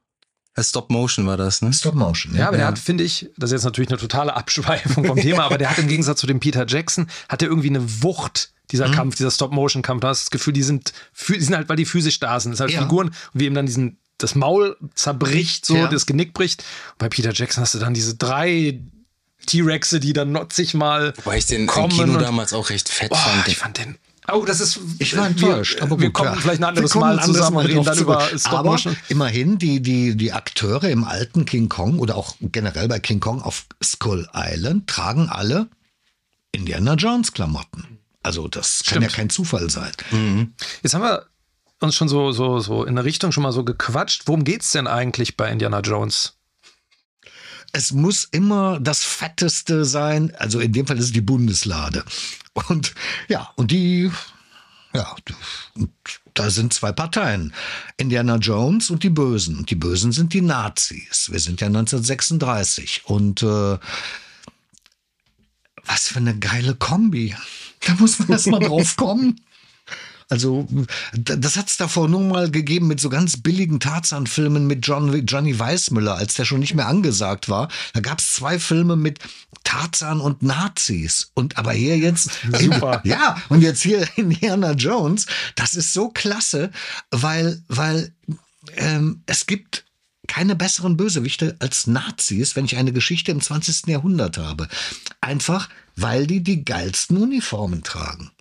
als 0.54 0.70
Stop 0.70 0.90
Motion 0.90 1.26
war 1.26 1.36
das, 1.36 1.60
ne? 1.62 1.72
Stop 1.72 1.94
Motion. 1.94 2.34
Ja, 2.34 2.48
aber 2.48 2.56
der 2.56 2.66
hat, 2.66 2.78
finde 2.78 3.04
ich, 3.04 3.28
das 3.36 3.50
ist 3.50 3.56
jetzt 3.56 3.64
natürlich 3.64 3.90
eine 3.90 3.98
totale 3.98 4.34
Abschweifung 4.34 5.04
vom 5.04 5.18
Thema, 5.20 5.44
aber 5.44 5.58
der 5.58 5.70
hat 5.70 5.78
im 5.78 5.86
Gegensatz 5.88 6.18
zu 6.20 6.26
dem 6.26 6.40
Peter 6.40 6.64
Jackson, 6.66 7.08
hat 7.28 7.42
er 7.42 7.48
irgendwie 7.48 7.68
eine 7.68 8.02
Wucht, 8.02 8.50
Mhm. 8.52 8.68
dieser 8.72 8.90
Kampf, 8.90 9.14
dieser 9.16 9.30
Stop-Motion-Kampf. 9.30 10.00
Du 10.00 10.08
hast 10.08 10.22
das 10.22 10.30
Gefühl, 10.30 10.52
die 10.52 10.64
sind, 10.64 10.92
die 11.28 11.40
sind 11.40 11.54
halt, 11.54 11.68
weil 11.68 11.76
die 11.76 11.84
physisch 11.84 12.18
da 12.18 12.40
sind. 12.40 12.50
Das 12.52 12.58
sind 12.58 12.64
halt 12.68 12.74
Ja. 12.74 12.82
Figuren, 12.82 13.14
wie 13.32 13.46
ihm 13.46 13.54
dann 13.54 13.66
diesen, 13.66 13.98
das 14.18 14.34
Maul 14.34 14.76
zerbricht, 14.94 15.66
so, 15.66 15.76
Ja. 15.76 15.88
das 15.88 16.06
Genick 16.06 16.32
bricht. 16.34 16.62
Und 16.92 16.98
bei 16.98 17.08
Peter 17.08 17.32
Jackson 17.32 17.62
hast 17.62 17.74
du 17.74 17.78
dann 17.78 17.94
diese 17.94 18.14
drei 18.16 18.80
T-Rexe, 19.46 20.00
die 20.00 20.12
dann 20.12 20.38
sich 20.50 20.74
mal. 20.74 21.12
Wobei 21.18 21.38
ich 21.38 21.46
den 21.46 21.66
kommen 21.66 21.90
im 21.92 21.96
Kino 21.98 22.12
und- 22.14 22.22
damals 22.22 22.52
auch 22.52 22.70
recht 22.70 22.88
fett 22.88 23.10
Oh, 23.12 23.16
fand. 23.16 23.46
ich 23.48 23.56
fand 23.58 23.78
den. 23.78 23.96
Oh, 24.32 24.44
das 24.44 24.58
ist. 24.60 24.80
Ich 24.98 25.16
war 25.16 25.28
enttäuscht, 25.28 25.76
wir, 25.76 25.82
aber 25.84 26.00
wir 26.00 26.06
gut, 26.08 26.14
kommen 26.14 26.30
klar. 26.30 26.40
vielleicht 26.42 26.60
ein 26.60 26.64
anderes 26.64 26.92
Wir 26.94 27.00
Mal 27.00 27.10
anderes 27.12 27.26
zusammen 27.28 27.58
und 27.58 27.66
reden 27.66 27.84
dann 27.84 27.98
über 27.98 28.28
Stop 28.36 28.52
Aber 28.54 28.70
Motion. 28.72 28.96
immerhin, 29.08 29.56
die, 29.58 29.80
die, 29.80 30.16
die 30.16 30.32
Akteure 30.32 30.88
im 30.88 31.04
alten 31.04 31.44
King 31.44 31.68
Kong 31.68 32.00
oder 32.00 32.16
auch 32.16 32.34
generell 32.40 32.88
bei 32.88 32.98
King 32.98 33.20
Kong 33.20 33.40
auf 33.40 33.66
Skull 33.84 34.28
Island 34.34 34.88
tragen 34.88 35.28
alle 35.28 35.68
Indiana 36.50 36.94
Jones 36.94 37.32
Klamotten. 37.32 37.98
Also 38.24 38.48
das 38.48 38.82
kann 38.84 39.00
ja 39.02 39.08
Stimmt. 39.08 39.14
kein 39.16 39.30
Zufall 39.30 39.70
sein. 39.70 39.92
Jetzt 40.82 40.94
haben 40.94 41.02
wir 41.02 41.26
uns 41.80 41.94
schon 41.94 42.08
so, 42.08 42.32
so, 42.32 42.58
so 42.60 42.84
in 42.84 42.90
eine 42.90 43.04
Richtung 43.04 43.32
schon 43.32 43.42
mal 43.42 43.52
so 43.52 43.64
gequatscht. 43.64 44.22
Worum 44.26 44.44
geht's 44.44 44.72
denn 44.72 44.86
eigentlich 44.86 45.36
bei 45.36 45.50
Indiana 45.50 45.80
Jones? 45.80 46.36
es 47.76 47.92
muss 47.92 48.24
immer 48.24 48.80
das 48.80 49.02
Fetteste 49.02 49.84
sein. 49.84 50.34
Also 50.38 50.60
in 50.60 50.72
dem 50.72 50.86
Fall 50.86 50.98
ist 50.98 51.06
es 51.06 51.12
die 51.12 51.20
Bundeslade. 51.20 52.04
Und 52.68 52.94
ja, 53.28 53.52
und 53.56 53.70
die, 53.70 54.10
ja, 54.94 55.14
und 55.74 55.90
da 56.32 56.48
sind 56.48 56.72
zwei 56.72 56.92
Parteien. 56.92 57.52
Indiana 57.98 58.36
Jones 58.36 58.88
und 58.88 59.02
die 59.02 59.10
Bösen. 59.10 59.58
Und 59.58 59.70
die 59.70 59.74
Bösen 59.74 60.12
sind 60.12 60.32
die 60.32 60.40
Nazis. 60.40 61.30
Wir 61.30 61.38
sind 61.38 61.60
ja 61.60 61.66
1936. 61.66 63.02
Und 63.04 63.42
äh, 63.42 63.78
was 65.84 66.08
für 66.08 66.16
eine 66.16 66.38
geile 66.38 66.74
Kombi. 66.74 67.36
Da 67.86 67.94
muss 67.96 68.18
man 68.18 68.30
erst 68.30 68.46
mal 68.46 68.60
drauf 68.66 68.96
kommen. 68.96 69.40
Also, 70.28 70.66
das 71.12 71.56
hat 71.56 71.68
es 71.68 71.76
davor 71.76 72.08
nur 72.08 72.20
mal 72.20 72.50
gegeben 72.50 72.88
mit 72.88 73.00
so 73.00 73.08
ganz 73.08 73.40
billigen 73.40 73.78
Tarzan-Filmen 73.78 74.66
mit 74.66 74.84
John, 74.84 75.24
Johnny 75.24 75.56
Weissmüller, 75.56 76.16
als 76.16 76.34
der 76.34 76.44
schon 76.44 76.58
nicht 76.58 76.74
mehr 76.74 76.88
angesagt 76.88 77.48
war. 77.48 77.68
Da 77.92 78.00
gab 78.00 78.18
es 78.18 78.32
zwei 78.32 78.58
Filme 78.58 78.96
mit 78.96 79.20
Tarzan 79.62 80.20
und 80.20 80.42
Nazis. 80.42 81.30
Und 81.34 81.58
aber 81.58 81.72
hier 81.72 81.96
jetzt. 81.96 82.30
Super. 82.52 83.02
Ja, 83.04 83.40
und 83.48 83.62
jetzt 83.62 83.82
hier 83.82 84.06
Indiana 84.16 84.72
Jones. 84.72 85.26
Das 85.54 85.74
ist 85.74 85.92
so 85.92 86.08
klasse, 86.08 86.72
weil, 87.12 87.62
weil 87.68 88.12
ähm, 88.76 89.22
es 89.26 89.46
gibt 89.46 89.84
keine 90.26 90.56
besseren 90.56 90.96
Bösewichte 90.96 91.54
als 91.60 91.86
Nazis, 91.86 92.56
wenn 92.56 92.64
ich 92.64 92.76
eine 92.76 92.92
Geschichte 92.92 93.30
im 93.30 93.40
20. 93.40 93.86
Jahrhundert 93.86 94.38
habe. 94.38 94.66
Einfach, 95.20 95.68
weil 95.94 96.26
die 96.26 96.42
die 96.42 96.64
geilsten 96.64 97.16
Uniformen 97.16 97.84
tragen. 97.84 98.32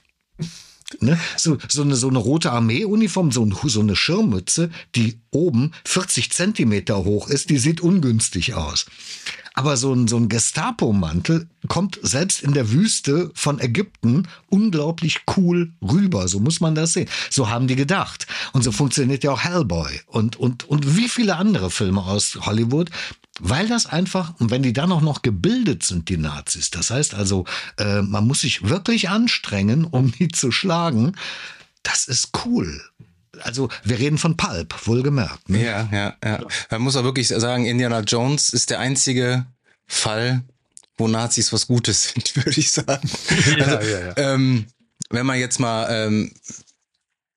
Ne? 1.00 1.20
So, 1.36 1.58
so, 1.68 1.82
eine, 1.82 1.96
so 1.96 2.08
eine 2.08 2.20
rote 2.20 2.52
Armeeuniform, 2.52 3.32
so, 3.32 3.44
ein, 3.44 3.56
so 3.64 3.80
eine 3.80 3.96
Schirmmütze, 3.96 4.70
die 4.96 5.20
oben 5.32 5.72
40 5.86 6.32
Zentimeter 6.32 7.04
hoch 7.06 7.30
ist, 7.30 7.50
die 7.50 7.58
sieht 7.58 7.82
ungünstig 7.82 8.54
aus. 8.54 8.86
Aber 9.56 9.78
so 9.78 9.94
ein, 9.94 10.08
so 10.08 10.18
ein 10.18 10.28
Gestapo-Mantel 10.28 11.48
kommt 11.70 11.98
selbst 12.02 12.44
in 12.44 12.54
der 12.54 12.72
Wüste 12.72 13.32
von 13.34 13.60
Ägypten 13.60 14.28
unglaublich 14.48 15.22
cool 15.36 15.72
rüber. 15.82 16.28
So 16.28 16.42
muss 16.42 16.60
man 16.60 16.76
das 16.76 16.94
sehen. 16.94 17.10
So 17.30 17.50
haben 17.50 17.68
die 17.68 17.78
gedacht. 17.78 18.28
Und 18.52 18.64
so 18.64 18.74
funktioniert 18.74 19.24
ja 19.24 19.32
auch 19.32 19.44
Hellboy 19.44 20.02
und, 20.08 20.36
und, 20.36 20.66
und 20.66 20.98
wie 20.98 21.08
viele 21.08 21.38
andere 21.38 21.72
Filme 21.72 22.04
aus 22.04 22.38
Hollywood. 22.42 22.90
Weil 23.40 23.68
das 23.68 23.86
einfach, 23.86 24.34
und 24.40 24.50
wenn 24.50 24.64
die 24.64 24.72
dann 24.72 24.94
auch 24.94 25.02
noch 25.02 25.22
gebildet 25.22 25.84
sind, 25.84 26.08
die 26.08 26.18
Nazis, 26.18 26.72
das 26.72 26.90
heißt 26.90 27.16
also, 27.16 27.46
äh, 27.78 28.02
man 28.02 28.26
muss 28.28 28.42
sich 28.42 28.70
wirklich 28.70 29.10
anstrengen, 29.10 29.84
um 29.84 30.12
die 30.14 30.30
zu 30.30 30.52
schlagen, 30.52 31.16
das 31.84 32.08
ist 32.08 32.30
cool. 32.46 32.82
Also, 33.42 33.70
wir 33.84 34.00
reden 34.00 34.18
von 34.18 34.38
Pulp, 34.38 34.76
wohlgemerkt. 34.88 35.50
Ne? 35.50 35.64
Ja, 35.64 35.90
ja, 35.92 36.16
ja. 36.24 36.40
Man 36.72 36.82
muss 36.82 36.96
auch 36.96 37.04
wirklich 37.04 37.28
sagen, 37.28 37.66
Indiana 37.66 38.02
Jones 38.02 38.50
ist 38.50 38.70
der 38.70 38.80
einzige 38.80 39.46
Fall, 39.88 40.44
wo 40.98 41.08
Nazis 41.08 41.52
was 41.54 41.68
Gutes 41.68 42.04
sind, 42.14 42.36
würde 42.36 42.60
ich 42.60 42.72
sagen. 42.72 43.10
Ja, 43.58 43.66
also, 43.66 43.90
ja, 43.90 44.00
ja. 44.00 44.14
Ähm, 44.18 44.66
wenn 45.10 45.26
man 45.26 45.40
jetzt 45.40 45.60
mal 45.60 45.88
ähm, 45.90 46.34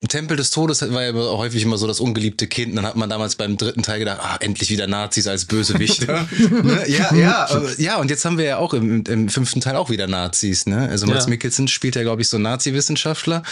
Tempel 0.07 0.37
des 0.37 0.53
Todes 0.53 0.81
war 0.93 1.03
ja 1.03 1.09
immer 1.09 1.37
häufig 1.37 1.63
immer 1.65 1.77
so 1.77 1.89
das 1.89 1.99
ungeliebte 1.99 2.47
Kind. 2.47 2.77
Dann 2.77 2.87
hat 2.87 2.95
man 2.95 3.11
damals 3.11 3.35
beim 3.35 3.57
dritten 3.57 3.83
Teil 3.83 3.99
gedacht, 3.99 4.21
ah, 4.23 4.37
endlich 4.39 4.71
wieder 4.71 4.87
Nazis 4.87 5.27
als 5.27 5.45
Bösewichter. 5.47 6.29
ne? 6.63 6.85
Ja, 6.89 7.13
ja, 7.15 7.49
ja. 7.79 7.97
Und 7.97 8.09
jetzt 8.09 8.25
haben 8.25 8.39
wir 8.39 8.45
ja 8.45 8.59
auch 8.59 8.75
im, 8.75 9.03
im 9.05 9.29
fünften 9.29 9.61
Teil 9.61 9.75
auch 9.75 9.91
wieder 9.91 10.07
Nazis. 10.07 10.67
Ne? 10.67 10.89
Also 10.89 11.07
Mats 11.07 11.25
Ja. 11.25 11.31
Mikkelsen 11.31 11.67
spielt 11.67 11.97
ja, 11.97 12.03
glaube 12.03 12.23
ich, 12.23 12.29
so 12.29 12.37
einen 12.37 12.45
Nazi-Wissenschaftler. 12.45 13.43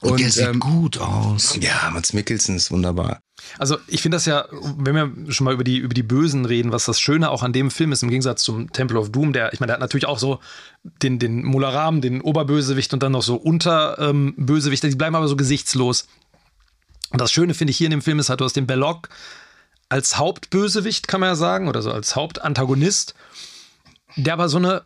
Und, 0.00 0.18
der 0.18 0.30
sieht 0.30 0.44
ähm, 0.44 0.58
gut 0.58 0.98
aus. 0.98 1.56
ja, 1.60 1.88
Mats 1.92 2.12
Mikkelsen 2.12 2.56
ist 2.56 2.72
wunderbar. 2.72 3.20
Also 3.58 3.78
ich 3.86 4.02
finde 4.02 4.16
das 4.16 4.26
ja, 4.26 4.46
wenn 4.76 4.94
wir 4.94 5.32
schon 5.32 5.44
mal 5.44 5.54
über 5.54 5.64
die, 5.64 5.78
über 5.78 5.94
die 5.94 6.02
Bösen 6.02 6.44
reden, 6.44 6.72
was 6.72 6.84
das 6.84 7.00
Schöne 7.00 7.30
auch 7.30 7.42
an 7.42 7.52
dem 7.52 7.70
Film 7.70 7.92
ist, 7.92 8.02
im 8.02 8.08
Gegensatz 8.08 8.42
zum 8.42 8.72
Temple 8.72 8.98
of 8.98 9.10
Doom, 9.10 9.32
der, 9.32 9.52
ich 9.52 9.60
meine, 9.60 9.68
der 9.68 9.74
hat 9.74 9.80
natürlich 9.80 10.06
auch 10.06 10.18
so 10.18 10.40
den, 10.82 11.18
den 11.18 11.44
Mularam, 11.44 12.00
den 12.00 12.20
Oberbösewicht 12.20 12.92
und 12.94 13.02
dann 13.02 13.12
noch 13.12 13.22
so 13.22 13.36
Unterbösewichte, 13.36 14.86
ähm, 14.86 14.90
die 14.90 14.96
bleiben 14.96 15.16
aber 15.16 15.28
so 15.28 15.36
gesichtslos. 15.36 16.06
Und 17.10 17.20
das 17.20 17.30
Schöne 17.30 17.54
finde 17.54 17.72
ich 17.72 17.76
hier 17.76 17.86
in 17.86 17.92
dem 17.92 18.02
Film 18.02 18.18
ist 18.18 18.30
halt, 18.30 18.40
du 18.40 18.44
hast 18.44 18.56
den 18.56 18.66
Belloc 18.66 19.08
als 19.88 20.16
Hauptbösewicht, 20.16 21.06
kann 21.06 21.20
man 21.20 21.28
ja 21.28 21.34
sagen, 21.34 21.68
oder 21.68 21.82
so 21.82 21.92
als 21.92 22.16
Hauptantagonist, 22.16 23.14
der 24.16 24.32
aber 24.32 24.48
so 24.48 24.56
eine, 24.56 24.84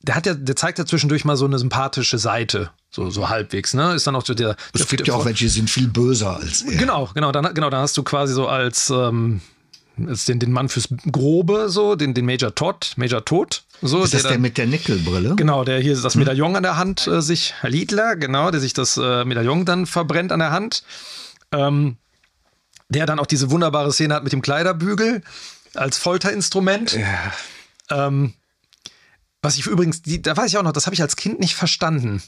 der 0.00 0.16
hat 0.16 0.26
ja, 0.26 0.34
der 0.34 0.56
zeigt 0.56 0.78
ja 0.78 0.86
zwischendurch 0.86 1.24
mal 1.24 1.36
so 1.36 1.44
eine 1.44 1.58
sympathische 1.58 2.18
Seite, 2.18 2.70
so, 2.90 3.08
so 3.10 3.28
halbwegs, 3.28 3.74
ne? 3.74 3.94
Ist 3.94 4.06
dann 4.06 4.16
auch 4.16 4.24
so 4.26 4.34
der. 4.34 4.56
Es 4.72 4.86
der, 4.86 4.96
gibt 4.96 5.08
ja 5.08 5.14
auch 5.14 5.24
welche, 5.24 5.44
die 5.44 5.48
sind 5.48 5.70
viel 5.70 5.88
böser 5.88 6.36
als 6.36 6.62
er. 6.62 6.76
Genau, 6.76 7.08
genau, 7.14 7.30
dann, 7.32 7.54
genau, 7.54 7.70
dann 7.70 7.82
hast 7.82 7.96
du 7.96 8.02
quasi 8.02 8.34
so 8.34 8.48
als, 8.48 8.90
ähm, 8.90 9.40
als 10.08 10.24
den, 10.24 10.40
den 10.40 10.50
Mann 10.52 10.68
fürs 10.68 10.88
Grobe, 11.10 11.68
so, 11.68 11.94
den, 11.94 12.14
den 12.14 12.26
Major 12.26 12.54
Todd, 12.54 12.92
Major 12.96 13.24
Tod. 13.24 13.62
So, 13.82 14.02
Ist 14.02 14.12
das 14.12 14.22
der 14.22 14.32
dann- 14.32 14.40
mit 14.40 14.58
der 14.58 14.66
Nickelbrille? 14.66 15.36
Genau, 15.36 15.64
der 15.64 15.80
hier 15.80 15.96
das 15.96 16.14
Medaillon 16.16 16.56
an 16.56 16.62
der 16.62 16.76
Hand 16.76 17.06
äh, 17.06 17.22
sich, 17.22 17.54
Herr 17.60 17.70
Liedler, 17.70 18.16
genau, 18.16 18.50
der 18.50 18.60
sich 18.60 18.72
das 18.74 18.96
äh, 18.96 19.24
Medaillon 19.24 19.64
dann 19.64 19.86
verbrennt 19.86 20.32
an 20.32 20.40
der 20.40 20.50
Hand. 20.50 20.82
Ähm, 21.52 21.96
der 22.88 23.06
dann 23.06 23.20
auch 23.20 23.26
diese 23.26 23.50
wunderbare 23.52 23.92
Szene 23.92 24.14
hat 24.14 24.24
mit 24.24 24.32
dem 24.32 24.42
Kleiderbügel 24.42 25.22
als 25.74 25.96
Folterinstrument. 25.98 26.94
Ja. 26.94 27.32
Ähm, 28.08 28.34
was 29.42 29.56
ich 29.56 29.66
übrigens, 29.66 30.02
die, 30.02 30.20
da 30.20 30.36
weiß 30.36 30.50
ich 30.50 30.58
auch 30.58 30.62
noch, 30.64 30.72
das 30.72 30.86
habe 30.86 30.94
ich 30.94 31.00
als 31.02 31.14
Kind 31.16 31.38
nicht 31.40 31.54
verstanden. 31.54 32.20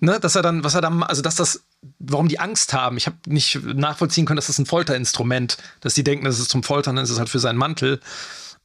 Ne, 0.00 0.20
dass 0.20 0.36
er 0.36 0.42
dann, 0.42 0.62
was 0.62 0.74
er 0.74 0.80
dann, 0.80 1.02
also 1.02 1.20
dass 1.20 1.34
das, 1.34 1.64
warum 1.98 2.28
die 2.28 2.38
Angst 2.38 2.72
haben. 2.72 2.96
Ich 2.96 3.06
habe 3.06 3.16
nicht 3.26 3.60
nachvollziehen 3.64 4.24
können, 4.24 4.36
dass 4.36 4.46
das 4.46 4.58
ein 4.58 4.66
Folterinstrument, 4.66 5.56
dass 5.80 5.94
die 5.94 6.04
denken, 6.04 6.24
das 6.24 6.38
ist 6.38 6.48
zum 6.48 6.62
Foltern, 6.62 6.94
dann 6.94 7.04
ist 7.04 7.10
es 7.10 7.18
halt 7.18 7.28
für 7.28 7.40
seinen 7.40 7.58
Mantel. 7.58 8.00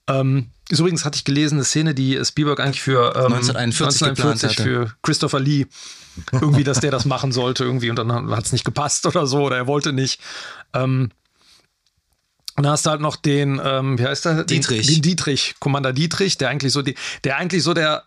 Ähm, 0.07 0.51
ist 0.70 0.80
übrigens 0.80 1.05
hatte 1.05 1.16
ich 1.16 1.24
gelesen, 1.24 1.55
eine 1.55 1.64
Szene, 1.64 1.95
die 1.95 2.24
Spielberg 2.24 2.60
eigentlich 2.60 2.82
für 2.82 3.16
ähm, 3.16 3.34
1941 3.34 4.07
geplant 4.07 4.43
hatte. 4.43 4.64
für 4.64 4.93
Christopher 5.01 5.39
Lee 5.39 5.66
irgendwie, 6.32 6.64
dass 6.64 6.80
der 6.80 6.91
das 6.91 7.05
machen 7.05 7.32
sollte 7.32 7.64
irgendwie 7.64 7.89
und 7.89 7.95
dann 7.95 8.30
hat 8.32 8.45
es 8.45 8.51
nicht 8.51 8.66
gepasst 8.66 9.05
oder 9.05 9.26
so 9.26 9.43
oder 9.43 9.57
er 9.57 9.68
wollte 9.68 9.93
nicht. 9.93 10.22
Ähm, 10.74 11.10
und 12.55 12.64
dann 12.64 12.74
hast 12.74 12.86
du 12.86 12.89
halt 12.89 13.01
noch 13.01 13.16
den, 13.16 13.62
ähm, 13.64 13.97
wie 13.97 14.05
heißt 14.05 14.26
der? 14.26 14.43
Dietrich. 14.43 14.86
Den, 14.86 14.95
den 14.95 15.01
Dietrich, 15.01 15.55
Commander 15.60 15.93
Dietrich, 15.93 16.38
der 16.38 16.49
eigentlich 16.49 16.74
so 16.74 16.82
die, 16.82 16.95
der 17.24 17.38
eigentlich 17.38 17.64
so 17.64 17.74
der 17.74 18.03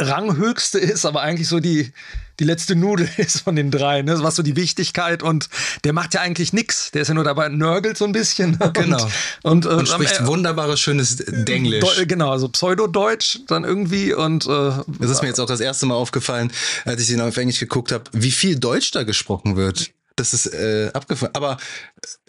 Ranghöchste 0.00 0.78
ist, 0.78 1.06
aber 1.06 1.22
eigentlich 1.22 1.48
so 1.48 1.58
die, 1.58 1.92
die 2.38 2.44
letzte 2.44 2.76
Nudel 2.76 3.08
ist 3.16 3.40
von 3.40 3.56
den 3.56 3.70
drei, 3.70 4.02
ne? 4.02 4.22
was 4.22 4.36
so 4.36 4.42
die 4.42 4.56
Wichtigkeit 4.56 5.22
und 5.22 5.48
der 5.84 5.92
macht 5.94 6.12
ja 6.14 6.20
eigentlich 6.20 6.52
nichts. 6.52 6.90
Der 6.90 7.02
ist 7.02 7.08
ja 7.08 7.14
nur 7.14 7.24
dabei, 7.24 7.48
nörgelt 7.48 7.96
so 7.96 8.04
ein 8.04 8.12
bisschen. 8.12 8.58
Genau. 8.74 9.02
Und, 9.42 9.64
und, 9.64 9.66
äh, 9.66 9.68
Und 9.68 9.88
spricht 9.88 10.16
Ende- 10.18 10.26
wunderbares, 10.28 10.80
schönes 10.80 11.16
Denglisch. 11.26 11.82
Deu- 11.82 12.04
genau, 12.06 12.30
also 12.30 12.48
Pseudodeutsch 12.48 13.38
dann 13.46 13.64
irgendwie 13.64 14.12
und 14.12 14.44
äh, 14.46 14.70
Das 15.00 15.10
ist 15.10 15.22
mir 15.22 15.28
jetzt 15.28 15.40
auch 15.40 15.46
das 15.46 15.60
erste 15.60 15.86
Mal 15.86 15.94
aufgefallen, 15.94 16.52
als 16.84 17.00
ich 17.00 17.08
den 17.08 17.20
auf 17.22 17.36
Englisch 17.36 17.60
geguckt 17.60 17.90
habe, 17.92 18.04
wie 18.12 18.30
viel 18.32 18.58
Deutsch 18.58 18.90
da 18.90 19.02
gesprochen 19.04 19.56
wird. 19.56 19.90
Das 20.16 20.34
ist 20.34 20.46
äh, 20.52 20.90
abgefallen. 20.92 21.34
Aber 21.34 21.56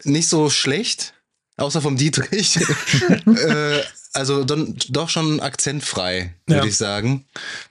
nicht 0.03 0.29
so 0.29 0.49
schlecht, 0.49 1.13
außer 1.57 1.81
vom 1.81 1.97
Dietrich. 1.97 2.57
äh, 3.25 3.79
also 4.17 4.43
don, 4.43 4.75
doch 4.89 5.09
schon 5.09 5.39
akzentfrei, 5.39 6.33
würde 6.45 6.61
Ja. 6.61 6.65
ich 6.65 6.75
sagen. 6.77 7.25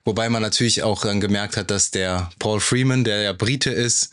Wobei 0.05 0.29
man 0.31 0.41
natürlich 0.43 0.83
auch 0.83 1.03
dann 1.03 1.21
gemerkt 1.21 1.57
hat, 1.57 1.71
dass 1.71 1.91
der 1.91 2.31
Paul 2.39 2.61
Freeman, 2.61 3.05
der 3.05 3.21
ja 3.23 3.33
Brite 3.33 3.71
ist, 3.71 4.11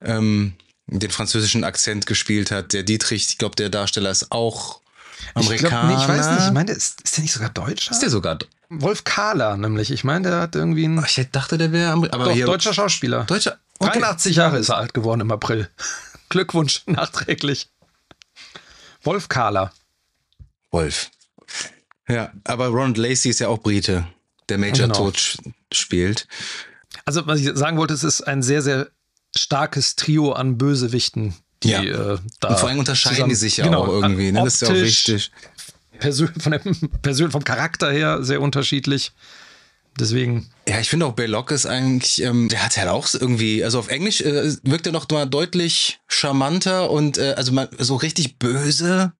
ähm, 0.00 0.54
den 0.86 1.10
französischen 1.10 1.64
Akzent 1.64 2.06
gespielt 2.06 2.50
hat. 2.50 2.72
Der 2.72 2.82
Dietrich, 2.82 3.28
ich 3.28 3.38
glaube, 3.38 3.56
der 3.56 3.68
Darsteller 3.68 4.10
ist 4.10 4.32
auch 4.32 4.80
ich 5.20 5.36
Amerikaner. 5.36 5.68
glaube, 5.68 5.86
nee, 5.86 6.02
ich 6.02 6.08
weiß 6.08 6.30
nicht, 6.38 6.46
ich 6.46 6.52
meine, 6.52 6.72
ist, 6.72 7.00
ist 7.02 7.16
der 7.16 7.22
nicht 7.22 7.32
sogar 7.32 7.50
Deutscher? 7.50 7.92
ist 7.92 8.00
der 8.02 8.10
sogar. 8.10 8.38
Wolf 8.68 9.04
Kahler 9.04 9.56
nämlich. 9.58 9.90
Ich 9.90 10.02
meine, 10.02 10.30
der 10.30 10.40
hat 10.40 10.54
irgendwie 10.54 10.84
einen 10.86 11.04
Ich 11.04 11.20
dachte, 11.30 11.58
der 11.58 11.72
wäre 11.72 11.92
Amer- 11.92 12.12
aber 12.12 12.24
doch, 12.26 12.32
hier 12.32 12.46
deutscher 12.46 12.72
Schauspieler. 12.74 13.24
Deutscher. 13.24 13.58
Okay. 13.78 13.98
83 14.00 14.36
Jahre 14.36 14.58
ist 14.58 14.70
er 14.70 14.78
alt 14.78 14.94
geworden 14.94 15.20
im 15.20 15.30
April. 15.30 15.68
Glückwunsch 16.30 16.82
nachträglich. 16.86 17.68
Wolf 19.02 19.28
Kahler. 19.28 19.72
Wolf. 20.70 21.10
Ja, 22.12 22.32
aber 22.44 22.68
Ronald 22.68 22.98
Lacey 22.98 23.30
ist 23.30 23.40
ja 23.40 23.48
auch 23.48 23.58
Brite, 23.58 24.06
der 24.48 24.58
Major 24.58 24.86
Genau. 24.88 24.94
Tod 24.94 25.36
spielt. 25.72 26.26
Also, 27.04 27.26
was 27.26 27.40
ich 27.40 27.50
sagen 27.54 27.78
wollte, 27.78 27.94
es 27.94 28.04
ist 28.04 28.20
ein 28.22 28.42
sehr, 28.42 28.62
sehr 28.62 28.88
starkes 29.36 29.96
Trio 29.96 30.32
an 30.32 30.58
Bösewichten, 30.58 31.34
die 31.62 31.70
Ja. 31.70 31.82
äh, 31.82 32.18
da. 32.40 32.48
Und 32.48 32.58
vor 32.58 32.68
allem 32.68 32.78
unterscheiden 32.78 33.14
zusammen- 33.16 33.30
die 33.30 33.34
sich 33.36 33.56
ja 33.56 33.64
Genau, 33.64 33.84
auch 33.84 33.88
irgendwie. 33.88 34.30
Ne? 34.30 34.42
Das 34.44 34.54
ist 34.54 34.60
ja 34.62 34.68
auch 34.68 34.72
optisch, 34.72 35.08
wichtig. 35.08 35.32
Persön 35.98 36.28
von 36.38 36.52
dem 36.52 36.90
Persön 37.02 37.30
vom 37.30 37.44
Charakter 37.44 37.90
her 37.92 38.22
sehr 38.22 38.40
unterschiedlich. 38.42 39.12
Deswegen. 39.98 40.48
Ja, 40.66 40.80
ich 40.80 40.88
finde 40.88 41.04
auch 41.06 41.12
Belloc 41.12 41.50
ist 41.50 41.66
eigentlich, 41.66 42.22
ähm, 42.22 42.48
der 42.48 42.64
hat 42.64 42.76
halt 42.78 42.88
auch 42.88 43.06
irgendwie, 43.12 43.62
also 43.62 43.78
auf 43.78 43.88
Englisch 43.88 44.20
äh, 44.22 44.54
wirkt 44.62 44.86
er 44.86 44.92
noch 44.92 45.08
mal 45.10 45.26
deutlich 45.26 46.00
charmanter 46.08 46.90
und 46.90 47.18
äh, 47.18 47.34
also 47.36 47.52
man, 47.52 47.68
so 47.78 47.96
richtig 47.96 48.38
böse. 48.38 49.12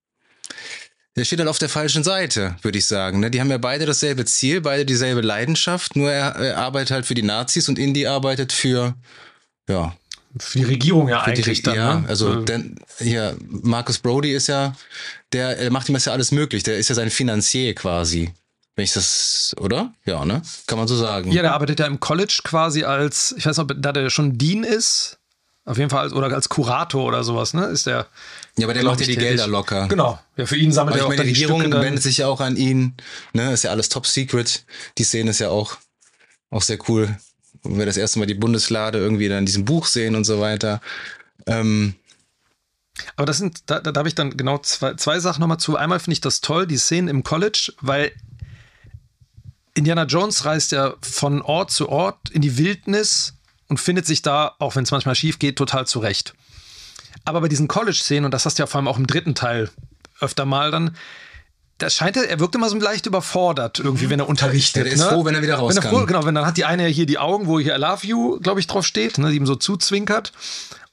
Der 1.17 1.25
steht 1.25 1.41
halt 1.41 1.49
auf 1.49 1.59
der 1.59 1.69
falschen 1.69 2.05
Seite, 2.05 2.57
würde 2.63 2.79
ich 2.79 2.87
sagen. 2.87 3.21
Ne? 3.21 3.31
Die 3.31 3.41
haben 3.41 3.51
ja 3.51 3.59
beide 3.59 3.85
dasselbe 3.85 4.25
Ziel, 4.25 4.63
beide 4.63 4.87
dieselbe 4.87 5.21
Leidenschaft, 5.21 5.95
nur 5.95 6.11
er, 6.11 6.37
er 6.37 6.59
arbeitet 6.59 6.91
halt 6.91 7.07
für 7.07 7.15
die 7.15 7.23
Nazis 7.23 7.69
und 7.69 7.79
Indy 7.79 8.07
arbeitet 8.07 8.53
für, 8.53 8.95
ja. 9.69 9.95
Für 10.39 10.59
die 10.61 10.65
Regierung 10.65 11.09
ja 11.09 11.23
eigentlich 11.23 11.59
die, 11.59 11.63
dann. 11.65 11.75
Ja, 11.75 12.01
ne? 12.01 12.09
also 12.09 12.37
denn, 12.37 12.77
hier, 12.99 13.37
Marcus 13.47 13.99
Brody 13.99 14.33
ist 14.33 14.47
ja, 14.47 14.75
der, 15.33 15.57
der 15.57 15.71
macht 15.71 15.91
ihm 15.91 15.95
das 15.95 16.07
ja 16.07 16.13
alles 16.13 16.33
möglich. 16.33 16.63
Der 16.63 16.79
ist 16.79 16.89
ja 16.89 16.95
sein 16.95 17.11
Finanzier 17.11 17.75
quasi. 17.75 18.33
Wenn 18.75 18.85
ich 18.85 18.95
das, 18.95 19.55
oder? 19.61 19.93
Ja, 20.07 20.25
ne? 20.25 20.41
Kann 20.67 20.79
man 20.79 20.89
so 20.89 20.97
sagen. 20.97 21.31
Ja, 21.31 21.43
der 21.43 21.53
arbeitet 21.53 21.81
ja 21.81 21.87
im 21.87 22.01
College 22.01 22.41
quasi 22.45 22.85
als, 22.85 23.35
ich 23.37 23.45
weiß 23.45 23.59
nicht, 23.59 23.71
ob 23.71 23.83
da 23.83 23.93
der 23.93 24.09
schon 24.09 24.39
Dean 24.39 24.65
ist. 24.65 25.19
Auf 25.65 25.79
jeden 25.79 25.91
Fall 25.91 26.01
als, 26.01 26.13
oder 26.13 26.27
als 26.35 26.49
Kurator 26.49 27.05
oder 27.05 27.23
sowas, 27.23 27.55
ne? 27.55 27.67
Ist 27.67 27.87
der. 27.87 28.09
Ja, 28.57 28.67
aber 28.67 28.75
der 28.75 28.83
macht 28.83 29.01
ja 29.01 29.07
die 29.07 29.17
Gelder 29.17 29.47
locker. 29.47 29.87
Genau. 29.87 30.19
Ja, 30.37 30.47
für 30.47 30.57
ihn 30.57 30.73
sammelt 30.73 30.97
er 30.97 31.05
auch 31.05 31.09
meine, 31.09 31.23
die 31.23 31.29
Regierung 31.29 31.63
wendet 31.73 32.03
sich 32.03 32.19
ja 32.19 32.27
auch 32.27 32.41
an 32.41 32.57
ihn. 32.57 32.95
Ne? 33.33 33.53
Ist 33.53 33.63
ja 33.63 33.71
alles 33.71 33.89
top 33.89 34.07
secret. 34.07 34.65
Die 34.99 35.05
Szene 35.05 35.31
ist 35.31 35.39
ja 35.39 35.51
auch, 35.51 35.77
auch 36.51 36.63
sehr 36.63 36.79
cool. 36.89 37.17
Wenn 37.63 37.79
wir 37.79 37.87
das 37.87 37.97
erste 37.97 38.19
Mal 38.19 38.27
die 38.27 38.35
Bundeslade 38.35 38.99
irgendwie 38.99 39.29
dann 39.29 39.39
in 39.39 39.47
diesem 39.47 39.65
Buch 39.65 39.87
sehen 39.87 40.17
und 40.17 40.25
so 40.25 40.41
weiter. 40.41 40.81
Ähm, 41.47 41.95
aber 43.17 43.27
das 43.27 43.39
sind, 43.39 43.71
da, 43.71 43.79
da 43.81 43.97
habe 43.97 44.09
ich 44.09 44.17
dann 44.17 44.37
genau 44.37 44.59
zwei, 44.59 44.95
zwei 44.95 45.21
Sachen 45.21 45.41
nochmal 45.41 45.59
zu. 45.59 45.77
Einmal 45.77 46.01
finde 46.01 46.15
ich 46.15 46.21
das 46.21 46.41
toll, 46.41 46.67
die 46.67 46.77
Szenen 46.77 47.09
im 47.09 47.23
College, 47.23 47.73
weil 47.81 48.11
Indiana 49.75 50.05
Jones 50.05 50.45
reist 50.45 50.73
ja 50.73 50.95
von 51.01 51.41
Ort 51.41 51.71
zu 51.71 51.89
Ort 51.89 52.31
in 52.31 52.43
die 52.43 52.59
Wildnis 52.59 53.35
und 53.73 53.81
findet 53.81 54.05
sich 54.05 54.21
da, 54.21 54.55
auch 54.59 54.77
wenn 54.77 54.85
es 54.85 54.91
manchmal 54.91 55.15
schief 55.15 55.39
geht, 55.39 55.57
total 55.57 55.87
zurecht. 55.87 56.35
Aber 57.25 57.41
bei 57.41 57.49
diesen 57.49 57.69
College-Szenen, 57.69 58.27
und 58.27 58.35
das 58.35 58.45
hast 58.45 58.59
du 58.59 58.63
ja 58.63 58.67
vor 58.67 58.79
allem 58.79 58.87
auch 58.87 58.99
im 58.99 59.07
dritten 59.07 59.35
Teil 59.35 59.71
öfter 60.21 60.45
mal 60.45 60.71
dann, 60.71 60.95
da 61.79 61.89
scheint 61.89 62.19
er, 62.19 62.29
er 62.29 62.39
wirkt 62.39 62.55
immer 62.55 62.69
so 62.69 62.77
leicht 62.77 63.07
überfordert 63.07 63.79
irgendwie, 63.79 64.11
wenn 64.11 64.21
er 64.21 64.29
unterrichtet. 64.29 64.85
Der 64.85 64.93
ist 64.93 65.01
ne? 65.01 65.07
froh, 65.07 65.25
wenn 65.25 65.35
er 65.35 65.41
wieder 65.41 65.55
raus 65.55 65.75
wenn 65.75 65.83
er 65.83 65.89
Froh, 65.89 66.05
genau, 66.05 66.27
wenn 66.27 66.35
dann 66.35 66.45
hat 66.45 66.59
die 66.59 66.67
eine 66.67 66.87
hier 66.87 67.07
die 67.07 67.17
Augen, 67.17 67.47
wo 67.47 67.59
hier 67.59 67.75
I 67.75 67.79
love 67.79 68.07
you, 68.07 68.39
glaube 68.41 68.61
ich, 68.61 68.67
drauf 68.67 68.85
steht, 68.85 69.17
ne, 69.17 69.31
die 69.31 69.37
ihm 69.37 69.47
so 69.47 69.55
zuzwinkert. 69.55 70.33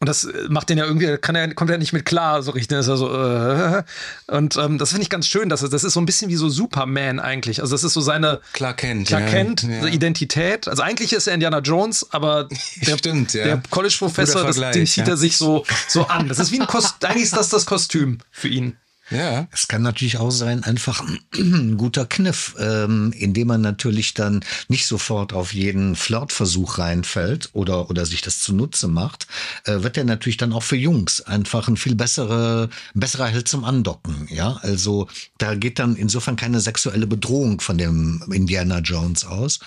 Und 0.02 0.08
das 0.08 0.24
äh, 0.24 0.48
macht 0.50 0.70
den 0.70 0.78
ja 0.78 0.86
irgendwie, 0.86 1.18
kann 1.18 1.36
er, 1.36 1.54
kommt 1.54 1.70
er 1.70 1.78
nicht 1.78 1.92
mit 1.92 2.06
klar, 2.06 2.42
so 2.42 2.52
richtig. 2.52 2.78
Ist 2.78 2.88
er 2.88 2.96
so, 2.96 3.14
äh, 3.14 3.84
und 4.28 4.56
ähm, 4.56 4.78
das 4.78 4.92
finde 4.92 5.04
ich 5.04 5.10
ganz 5.10 5.28
schön, 5.28 5.50
dass 5.50 5.62
er, 5.62 5.70
das 5.70 5.84
ist 5.84 5.94
so 5.94 6.00
ein 6.00 6.06
bisschen 6.06 6.30
wie 6.30 6.38
so 6.38 6.48
Superman 6.48 7.20
eigentlich. 7.20 7.62
Also 7.62 7.74
das 7.74 7.84
ist 7.84 7.94
so 7.94 8.02
seine 8.02 8.40
Clark 8.54 8.78
Kent, 8.78 9.10
Clark 9.10 9.26
ja, 9.26 9.30
Kent 9.30 9.64
ja. 9.64 9.86
Identität. 9.88 10.70
Also 10.70 10.84
eigentlich 10.84 11.12
ist 11.12 11.28
er 11.28 11.34
Indiana 11.34 11.60
Jones, 11.60 12.08
aber 12.12 12.48
der, 12.88 12.98
Stimmt, 12.98 13.34
ja. 13.34 13.44
der 13.44 13.64
College-Professor, 13.70 14.50
den 14.72 14.88
zieht 14.88 15.08
er 15.08 15.18
sich 15.18 15.36
so, 15.36 15.66
so 15.90 16.08
an. 16.08 16.30
Das 16.30 16.40
ist 16.40 16.54
wie 16.54 16.62
ein 16.62 16.68
Kostüm, 16.68 16.96
eigentlich 17.10 17.24
ist 17.24 17.36
das 17.36 17.50
das 17.50 17.66
Kostüm 17.66 18.20
für 18.32 18.48
ihn. 18.48 18.78
Ja. 19.12 19.48
Es 19.52 19.68
kann 19.68 19.82
natürlich 19.82 20.18
auch 20.18 20.32
sein, 20.32 20.64
einfach 20.64 21.04
ein 21.36 21.78
guter 21.78 22.06
Kniff, 22.06 22.56
ähm, 22.60 23.14
indem 23.18 23.48
man 23.48 23.62
natürlich 23.62 24.14
dann 24.14 24.44
nicht 24.68 24.86
sofort 24.88 25.34
auf 25.34 25.54
jeden 25.54 25.96
Flirtversuch 25.96 26.78
reinfällt 26.78 27.50
oder, 27.54 27.90
oder 27.90 28.06
sich 28.06 28.22
das 28.22 28.40
zunutze 28.40 28.88
macht, 28.88 29.28
äh, 29.66 29.82
wird 29.82 29.98
er 29.98 30.04
natürlich 30.04 30.38
dann 30.38 30.54
auch 30.54 30.64
für 30.64 30.76
Jungs 30.76 31.22
einfach 31.22 31.68
ein 31.68 31.78
viel 31.78 31.96
bessere, 31.96 32.70
besserer 32.94 33.28
Held 33.28 33.48
zum 33.48 33.64
Andocken. 33.64 34.28
Ja, 34.30 34.60
also 34.62 35.08
da 35.38 35.56
geht 35.56 35.80
dann 35.80 35.96
insofern 35.96 36.36
keine 36.36 36.60
sexuelle 36.60 37.08
Bedrohung 37.08 37.62
von 37.62 37.78
dem 37.78 38.24
Indiana 38.32 38.80
Jones 38.80 39.26
aus 39.26 39.60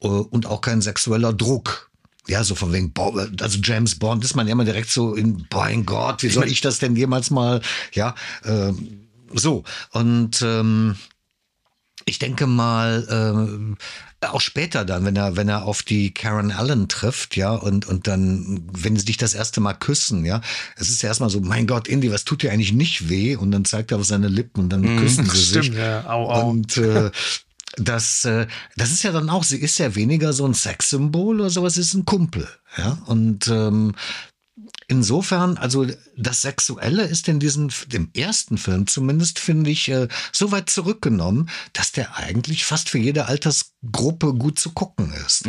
äh, 0.00 0.06
und 0.06 0.46
auch 0.46 0.60
kein 0.60 0.80
sexueller 0.80 1.32
Druck. 1.32 1.91
Ja, 2.28 2.44
so 2.44 2.54
von 2.54 2.72
wegen, 2.72 2.92
also 3.40 3.58
James 3.62 3.98
Bond 3.98 4.24
ist 4.24 4.36
man 4.36 4.46
ja 4.46 4.52
immer 4.52 4.64
direkt 4.64 4.90
so 4.90 5.14
in, 5.14 5.46
mein 5.52 5.84
Gott, 5.84 6.22
wie 6.22 6.28
soll 6.28 6.46
ich 6.46 6.60
das 6.60 6.78
denn 6.78 6.94
jemals 6.94 7.30
mal, 7.30 7.60
ja, 7.94 8.14
ähm, 8.44 9.08
so. 9.34 9.64
Und 9.90 10.40
ähm, 10.42 10.96
ich 12.04 12.18
denke 12.18 12.46
mal, 12.46 13.06
ähm, 13.10 13.76
auch 14.20 14.40
später 14.40 14.84
dann, 14.84 15.04
wenn 15.04 15.16
er, 15.16 15.36
wenn 15.36 15.48
er 15.48 15.64
auf 15.64 15.82
die 15.82 16.14
Karen 16.14 16.52
Allen 16.52 16.88
trifft, 16.88 17.36
ja, 17.36 17.52
und, 17.52 17.86
und 17.86 18.06
dann, 18.06 18.68
wenn 18.72 18.96
sie 18.96 19.04
dich 19.04 19.16
das 19.16 19.34
erste 19.34 19.60
Mal 19.60 19.74
küssen, 19.74 20.24
ja, 20.24 20.40
es 20.76 20.90
ist 20.90 21.02
ja 21.02 21.08
erstmal 21.08 21.30
so, 21.30 21.40
mein 21.40 21.66
Gott, 21.66 21.88
Indy, 21.88 22.12
was 22.12 22.24
tut 22.24 22.42
dir 22.42 22.52
eigentlich 22.52 22.72
nicht 22.72 23.08
weh? 23.08 23.36
Und 23.36 23.50
dann 23.50 23.64
zeigt 23.64 23.90
er 23.90 23.98
auf 23.98 24.04
seine 24.04 24.28
Lippen 24.28 24.60
und 24.60 24.68
dann 24.70 24.96
küssen 24.96 25.24
sie 25.28 25.36
Stimmt, 25.36 25.64
sich. 25.64 25.74
ja, 25.74 26.08
au, 26.08 26.30
au. 26.30 26.50
Und 26.50 26.76
äh, 26.76 27.10
das, 27.76 28.24
äh, 28.24 28.46
das 28.76 28.92
ist 28.92 29.02
ja 29.02 29.12
dann 29.12 29.30
auch, 29.30 29.44
sie 29.44 29.58
ist 29.58 29.78
ja 29.78 29.94
weniger 29.94 30.32
so 30.32 30.44
ein 30.44 30.54
Sexsymbol 30.54 31.40
oder 31.40 31.50
sowas, 31.50 31.74
sie 31.74 31.80
ist 31.80 31.94
ein 31.94 32.04
Kumpel. 32.04 32.48
Ja, 32.76 32.98
und 33.06 33.48
ähm, 33.48 33.94
insofern, 34.88 35.56
also 35.56 35.86
das 36.16 36.42
Sexuelle 36.42 37.04
ist 37.04 37.28
in 37.28 37.40
diesem, 37.40 37.70
dem 37.86 38.10
ersten 38.14 38.58
Film 38.58 38.86
zumindest, 38.86 39.38
finde 39.38 39.70
ich, 39.70 39.88
äh, 39.88 40.08
so 40.32 40.52
weit 40.52 40.70
zurückgenommen, 40.70 41.48
dass 41.72 41.92
der 41.92 42.16
eigentlich 42.16 42.64
fast 42.64 42.90
für 42.90 42.98
jede 42.98 43.26
Altersgruppe 43.26 44.34
gut 44.34 44.58
zu 44.58 44.72
gucken 44.72 45.12
ist. 45.26 45.46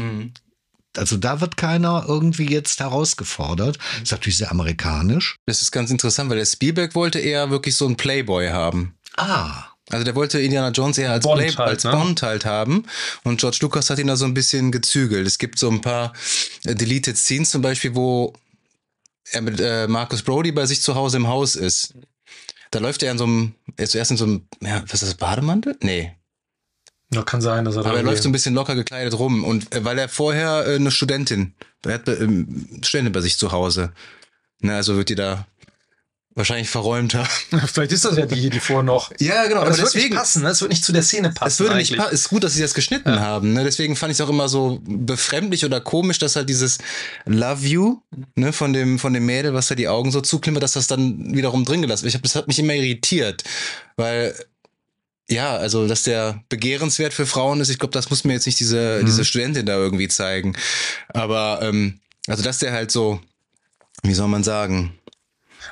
Also 0.96 1.18
da 1.18 1.42
wird 1.42 1.58
keiner 1.58 2.06
irgendwie 2.08 2.50
jetzt 2.50 2.80
herausgefordert. 2.80 3.80
Ist 4.04 4.12
natürlich 4.12 4.38
sehr 4.38 4.52
amerikanisch. 4.52 5.38
Das 5.46 5.62
ist 5.62 5.72
ganz 5.72 5.90
interessant, 5.90 6.30
weil 6.30 6.38
der 6.38 6.46
Spielberg 6.46 6.94
wollte 6.96 7.20
eher 7.20 7.50
wirklich 7.50 7.76
so 7.76 7.86
einen 7.86 7.98
Playboy 7.98 8.50
haben. 8.50 8.96
Ah. 9.18 9.73
Also 9.90 10.06
der 10.06 10.16
wollte 10.16 10.40
Indiana 10.40 10.70
Jones 10.70 10.98
eher 10.98 11.12
als, 11.12 11.24
Bond 11.24 11.42
Play 11.42 11.52
halt, 11.52 11.70
als 11.70 11.84
ne? 11.84 11.92
Bond 11.92 12.22
halt 12.22 12.46
haben. 12.46 12.86
Und 13.24 13.40
George 13.40 13.58
Lucas 13.62 13.90
hat 13.90 14.00
ihn 14.00 14.08
da 14.08 14.16
so 14.16 14.26
ein 14.26 14.34
bisschen 14.34 14.72
gezügelt. 14.72 15.28
Es 15.28 15.38
gibt 15.38 15.60
so 15.60 15.70
ein 15.70 15.82
paar 15.82 16.14
äh, 16.66 16.74
Deleted 16.74 17.18
Scenes 17.18 17.50
zum 17.50 17.62
Beispiel, 17.62 17.94
wo 17.96 18.34
er 19.32 19.42
mit 19.42 19.60
äh, 19.60 19.88
Marcus 19.88 20.22
Brody 20.22 20.52
bei 20.52 20.66
sich 20.66 20.82
zu 20.82 20.96
Hause 20.96 21.18
im 21.18 21.28
Haus 21.28 21.56
ist. 21.56 21.94
Da 22.72 22.80
läuft 22.80 23.04
er 23.04 23.12
in 23.12 23.18
so 23.18 23.26
einem, 23.26 23.56
er 23.78 23.84
ist 23.84 23.92
zuerst 23.92 24.12
in 24.12 24.18
so 24.18 24.26
einem, 24.26 24.48
ja, 24.62 24.82
was 24.84 25.04
ist 25.04 25.10
das, 25.10 25.16
Bademantel? 25.16 25.78
Nee. 25.82 26.16
Ja, 27.14 27.22
kann 27.22 27.42
sein, 27.42 27.66
dass 27.66 27.76
er 27.76 27.84
da 27.84 27.90
Aber 27.90 28.00
er 28.00 28.04
läuft 28.04 28.24
so 28.24 28.30
ein 28.30 28.32
bisschen 28.32 28.56
locker 28.56 28.76
gekleidet 28.76 29.18
rum. 29.20 29.44
Und 29.44 29.74
äh, 29.76 29.86
weil 29.86 30.00
er 30.00 30.10
vorher 30.10 30.66
äh, 30.66 30.76
eine 30.76 30.92
Studentin, 30.92 31.54
er 31.84 31.94
hat 31.94 32.08
äh, 32.08 32.14
ähm, 32.14 32.68
Studentin 32.82 33.12
bei 33.12 33.22
sich 33.22 33.38
zu 33.38 33.52
Hause. 33.52 33.94
Ne, 34.62 34.76
also 34.76 34.96
wird 34.96 35.10
die 35.10 35.16
da 35.16 35.46
wahrscheinlich 36.36 36.70
verräumt 36.70 37.14
haben. 37.14 37.30
Vielleicht 37.74 37.92
ist 37.92 38.06
das 38.06 38.18
ja 38.18 38.26
die, 38.26 38.50
die 38.50 38.60
vor 38.60 38.84
noch. 38.84 39.12
Ja, 39.20 39.46
genau. 39.48 39.62
Aber 39.62 39.70
es 39.72 39.80
wird 39.80 39.96
nicht 39.96 40.14
passen, 40.14 40.42
ne? 40.44 40.50
Es 40.50 40.62
wird 40.62 40.72
nicht 40.72 40.84
zu 40.84 40.92
der 40.92 41.04
Szene 41.04 41.30
passen. 41.32 41.48
Es 41.48 41.60
würde 41.60 41.76
nicht 41.76 41.92
eigentlich. 41.92 42.00
passen. 42.00 42.16
Ist 42.16 42.30
gut, 42.30 42.44
dass 42.44 42.54
sie 42.54 42.62
das 42.62 42.74
geschnitten 42.74 43.20
haben. 43.20 43.54
Ne? 43.54 43.64
Deswegen 43.64 43.96
fand 43.96 44.12
ich 44.12 44.18
es 44.20 44.22
auch 44.26 44.30
immer 44.30 44.50
so 44.50 44.80
befremdlich 44.86 45.66
oder 45.66 45.80
komisch, 45.82 46.18
dass 46.20 46.36
halt 46.36 46.50
dieses 46.50 46.80
Love 47.26 47.66
You 47.68 48.02
ne, 48.36 48.52
von 48.54 48.74
dem 48.74 49.00
von 49.00 49.14
dem 49.14 49.26
Mädel, 49.26 49.54
was 49.54 49.68
da 49.68 49.76
die 49.76 49.88
Augen 49.88 50.12
so 50.12 50.22
zuklimmert, 50.22 50.64
dass 50.64 50.74
das 50.74 50.88
dann 50.88 51.36
wiederum 51.36 51.66
drin 51.66 51.82
gelassen 51.82 52.04
wird. 52.04 52.12
Ich 52.12 52.16
hab, 52.16 52.24
das 52.24 52.36
hat 52.36 52.48
mich 52.48 52.60
immer 52.60 52.74
irritiert, 52.74 53.44
weil 53.96 54.34
ja, 55.30 55.56
also 55.56 55.88
dass 55.88 56.04
der 56.04 56.44
begehrenswert 56.50 57.14
für 57.14 57.26
Frauen 57.26 57.62
ist. 57.62 57.70
Ich 57.70 57.80
glaube, 57.80 57.94
das 57.94 58.10
muss 58.10 58.24
mir 58.24 58.34
jetzt 58.34 58.46
nicht 58.46 58.60
diese 58.60 59.00
Mhm. 59.02 59.06
diese 59.06 59.24
Studentin 59.24 59.66
da 59.66 59.76
irgendwie 59.78 60.08
zeigen. 60.08 60.56
Aber 61.10 61.60
ähm, 61.62 62.00
also 62.28 62.44
dass 62.44 62.60
der 62.60 62.72
halt 62.74 62.92
so, 62.92 63.22
wie 64.02 64.14
soll 64.14 64.28
man 64.28 64.44
sagen? 64.44 64.94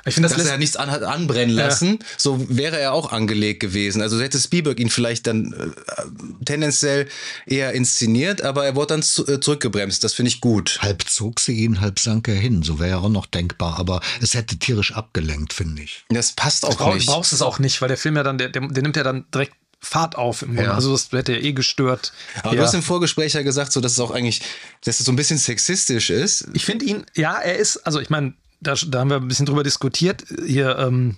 Ich 0.04 0.14
finde, 0.14 0.28
das 0.28 0.36
dass 0.36 0.46
er 0.46 0.58
nichts 0.58 0.76
an, 0.76 0.90
hat 0.90 1.02
anbrennen 1.02 1.54
lassen, 1.54 2.00
so 2.16 2.44
wäre 2.48 2.78
er 2.78 2.92
auch 2.92 3.12
angelegt 3.12 3.60
gewesen. 3.60 4.02
Also 4.02 4.20
hätte 4.20 4.38
Spielberg 4.38 4.80
ihn 4.80 4.90
vielleicht 4.90 5.26
dann 5.26 5.52
äh, 5.52 6.44
tendenziell 6.44 7.08
eher 7.46 7.72
inszeniert, 7.72 8.42
aber 8.42 8.64
er 8.64 8.74
wurde 8.74 8.88
dann 8.88 9.02
zu, 9.02 9.26
äh, 9.28 9.40
zurückgebremst. 9.40 10.02
Das 10.02 10.14
finde 10.14 10.30
ich 10.30 10.40
gut. 10.40 10.78
Halb 10.82 11.04
zog 11.08 11.38
sie 11.40 11.52
ihn, 11.52 11.80
halb 11.80 12.00
sank 12.00 12.28
er 12.28 12.34
hin. 12.34 12.62
So 12.62 12.80
wäre 12.80 12.90
ja 12.90 12.98
auch 12.98 13.08
noch 13.08 13.26
denkbar. 13.26 13.78
Aber 13.78 14.00
es 14.20 14.34
hätte 14.34 14.58
tierisch 14.58 14.92
abgelenkt, 14.92 15.52
finde 15.52 15.82
ich. 15.82 16.04
Das 16.08 16.32
passt 16.32 16.64
auch 16.64 16.76
brauch, 16.76 16.94
nicht. 16.94 17.06
brauchst 17.06 17.32
es 17.32 17.42
auch 17.42 17.58
nicht, 17.58 17.80
weil 17.80 17.88
der 17.88 17.96
Film 17.96 18.16
ja 18.16 18.22
dann, 18.22 18.38
der, 18.38 18.48
der, 18.48 18.66
der 18.68 18.82
nimmt 18.82 18.96
ja 18.96 19.04
dann 19.04 19.24
direkt 19.32 19.54
Fahrt 19.84 20.14
auf 20.16 20.42
im 20.42 20.54
Grunde. 20.54 20.70
Ja. 20.70 20.74
Also 20.74 20.92
das 20.92 21.10
hätte 21.10 21.32
ja 21.32 21.40
eh 21.40 21.52
gestört. 21.52 22.12
Aber 22.44 22.54
ja. 22.54 22.60
du 22.60 22.62
hast 22.62 22.74
im 22.74 22.84
Vorgespräch 22.84 23.32
ja 23.32 23.42
gesagt, 23.42 23.72
so 23.72 23.80
dass 23.80 23.92
es 23.92 23.98
auch 23.98 24.12
eigentlich, 24.12 24.40
dass 24.84 25.00
es 25.00 25.06
so 25.06 25.10
ein 25.10 25.16
bisschen 25.16 25.38
sexistisch 25.38 26.08
ist. 26.10 26.46
Ich 26.52 26.64
finde 26.64 26.84
ihn, 26.84 27.04
ja, 27.14 27.38
er 27.38 27.56
ist, 27.56 27.78
also 27.78 27.98
ich 27.98 28.08
meine, 28.08 28.34
da, 28.62 28.74
da 28.86 29.00
haben 29.00 29.10
wir 29.10 29.16
ein 29.16 29.28
bisschen 29.28 29.46
drüber 29.46 29.62
diskutiert. 29.62 30.24
Hier, 30.46 30.78
ähm, 30.78 31.16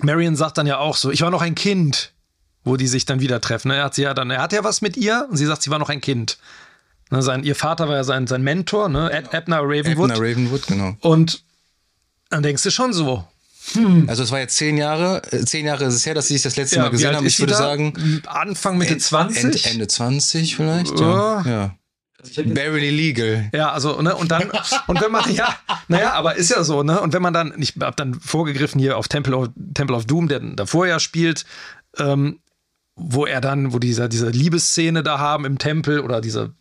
Marion 0.00 0.36
sagt 0.36 0.58
dann 0.58 0.66
ja 0.66 0.78
auch 0.78 0.96
so, 0.96 1.10
ich 1.10 1.22
war 1.22 1.30
noch 1.30 1.42
ein 1.42 1.54
Kind, 1.54 2.12
wo 2.64 2.76
die 2.76 2.86
sich 2.86 3.04
dann 3.06 3.20
wieder 3.20 3.40
treffen. 3.40 3.70
Er 3.70 3.84
hat 3.84 3.94
sie 3.94 4.02
ja 4.02 4.14
dann, 4.14 4.30
er 4.30 4.42
hat 4.42 4.52
ja 4.52 4.64
was 4.64 4.80
mit 4.82 4.96
ihr 4.96 5.26
und 5.30 5.36
sie 5.36 5.46
sagt, 5.46 5.62
sie 5.62 5.70
war 5.70 5.78
noch 5.78 5.88
ein 5.90 6.00
Kind. 6.00 6.38
Ne, 7.10 7.22
sein, 7.22 7.44
ihr 7.44 7.54
Vater 7.54 7.88
war 7.88 7.96
ja 7.96 8.04
sein, 8.04 8.26
sein 8.26 8.42
Mentor, 8.42 8.88
ne? 8.88 9.10
Ab, 9.12 9.34
Abner 9.34 9.60
Ravenwood. 9.62 10.10
Abner 10.10 10.22
Ravenwood, 10.22 10.66
genau. 10.66 10.96
Und 11.00 11.44
dann 12.30 12.42
denkst 12.42 12.62
du 12.62 12.70
schon 12.70 12.92
so, 12.92 13.24
Also 14.06 14.22
es 14.22 14.30
war 14.30 14.40
jetzt 14.40 14.56
zehn 14.56 14.76
Jahre, 14.76 15.22
äh, 15.32 15.44
zehn 15.44 15.66
Jahre 15.66 15.84
ist 15.84 15.94
es 15.94 16.04
her, 16.06 16.14
dass 16.14 16.28
sie 16.28 16.34
sich 16.34 16.42
das 16.42 16.56
letzte 16.56 16.78
Mal 16.80 16.88
wie 16.88 16.92
gesehen 16.92 17.14
haben. 17.16 17.26
Ich 17.26 17.38
würde 17.38 17.52
da? 17.52 17.58
sagen, 17.58 18.22
Anfang 18.26 18.78
Mitte 18.78 18.94
End- 18.94 19.02
20. 19.02 19.44
End, 19.44 19.66
Ende 19.66 19.86
20 19.88 20.56
vielleicht. 20.56 20.98
Ja. 20.98 21.42
Ja. 21.42 21.50
ja. 21.50 21.74
Barely 22.46 22.90
legal. 22.90 23.50
Ja, 23.52 23.72
also, 23.72 24.00
ne, 24.00 24.14
und 24.14 24.30
dann, 24.30 24.50
und 24.86 25.00
wenn 25.00 25.12
man, 25.12 25.32
ja, 25.34 25.54
naja, 25.88 26.12
aber 26.12 26.36
ist 26.36 26.50
ja 26.50 26.64
so, 26.64 26.82
ne, 26.82 27.00
und 27.00 27.12
wenn 27.12 27.22
man 27.22 27.34
dann, 27.34 27.54
ich 27.58 27.74
hab 27.80 27.96
dann 27.96 28.14
vorgegriffen 28.14 28.80
hier 28.80 28.96
auf 28.96 29.08
Temple 29.08 29.36
of, 29.36 29.48
Temple 29.74 29.96
of 29.96 30.06
Doom, 30.06 30.28
der 30.28 30.40
davor 30.40 30.86
ja 30.86 31.00
spielt, 31.00 31.44
ähm, 31.98 32.40
wo 32.96 33.26
er 33.26 33.40
dann, 33.40 33.72
wo 33.72 33.78
dieser, 33.78 34.08
diese 34.08 34.30
Liebesszene 34.30 35.02
da 35.02 35.18
haben 35.18 35.44
im 35.44 35.58
Tempel 35.58 36.00
oder 36.00 36.20
diese 36.20 36.54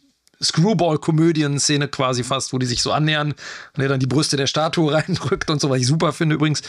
Screwball-Komödien-Szene 0.43 1.87
quasi 1.87 2.23
fast, 2.23 2.53
wo 2.53 2.57
die 2.57 2.65
sich 2.65 2.81
so 2.81 2.91
annähern 2.91 3.33
und 3.75 3.81
er 3.81 3.89
dann 3.89 3.99
die 3.99 4.07
Brüste 4.07 4.37
der 4.37 4.47
Statue 4.47 4.93
reindrückt 4.93 5.49
und 5.49 5.61
so, 5.61 5.69
was 5.69 5.79
ich 5.79 5.87
super 5.87 6.13
finde 6.13 6.35
übrigens. 6.35 6.61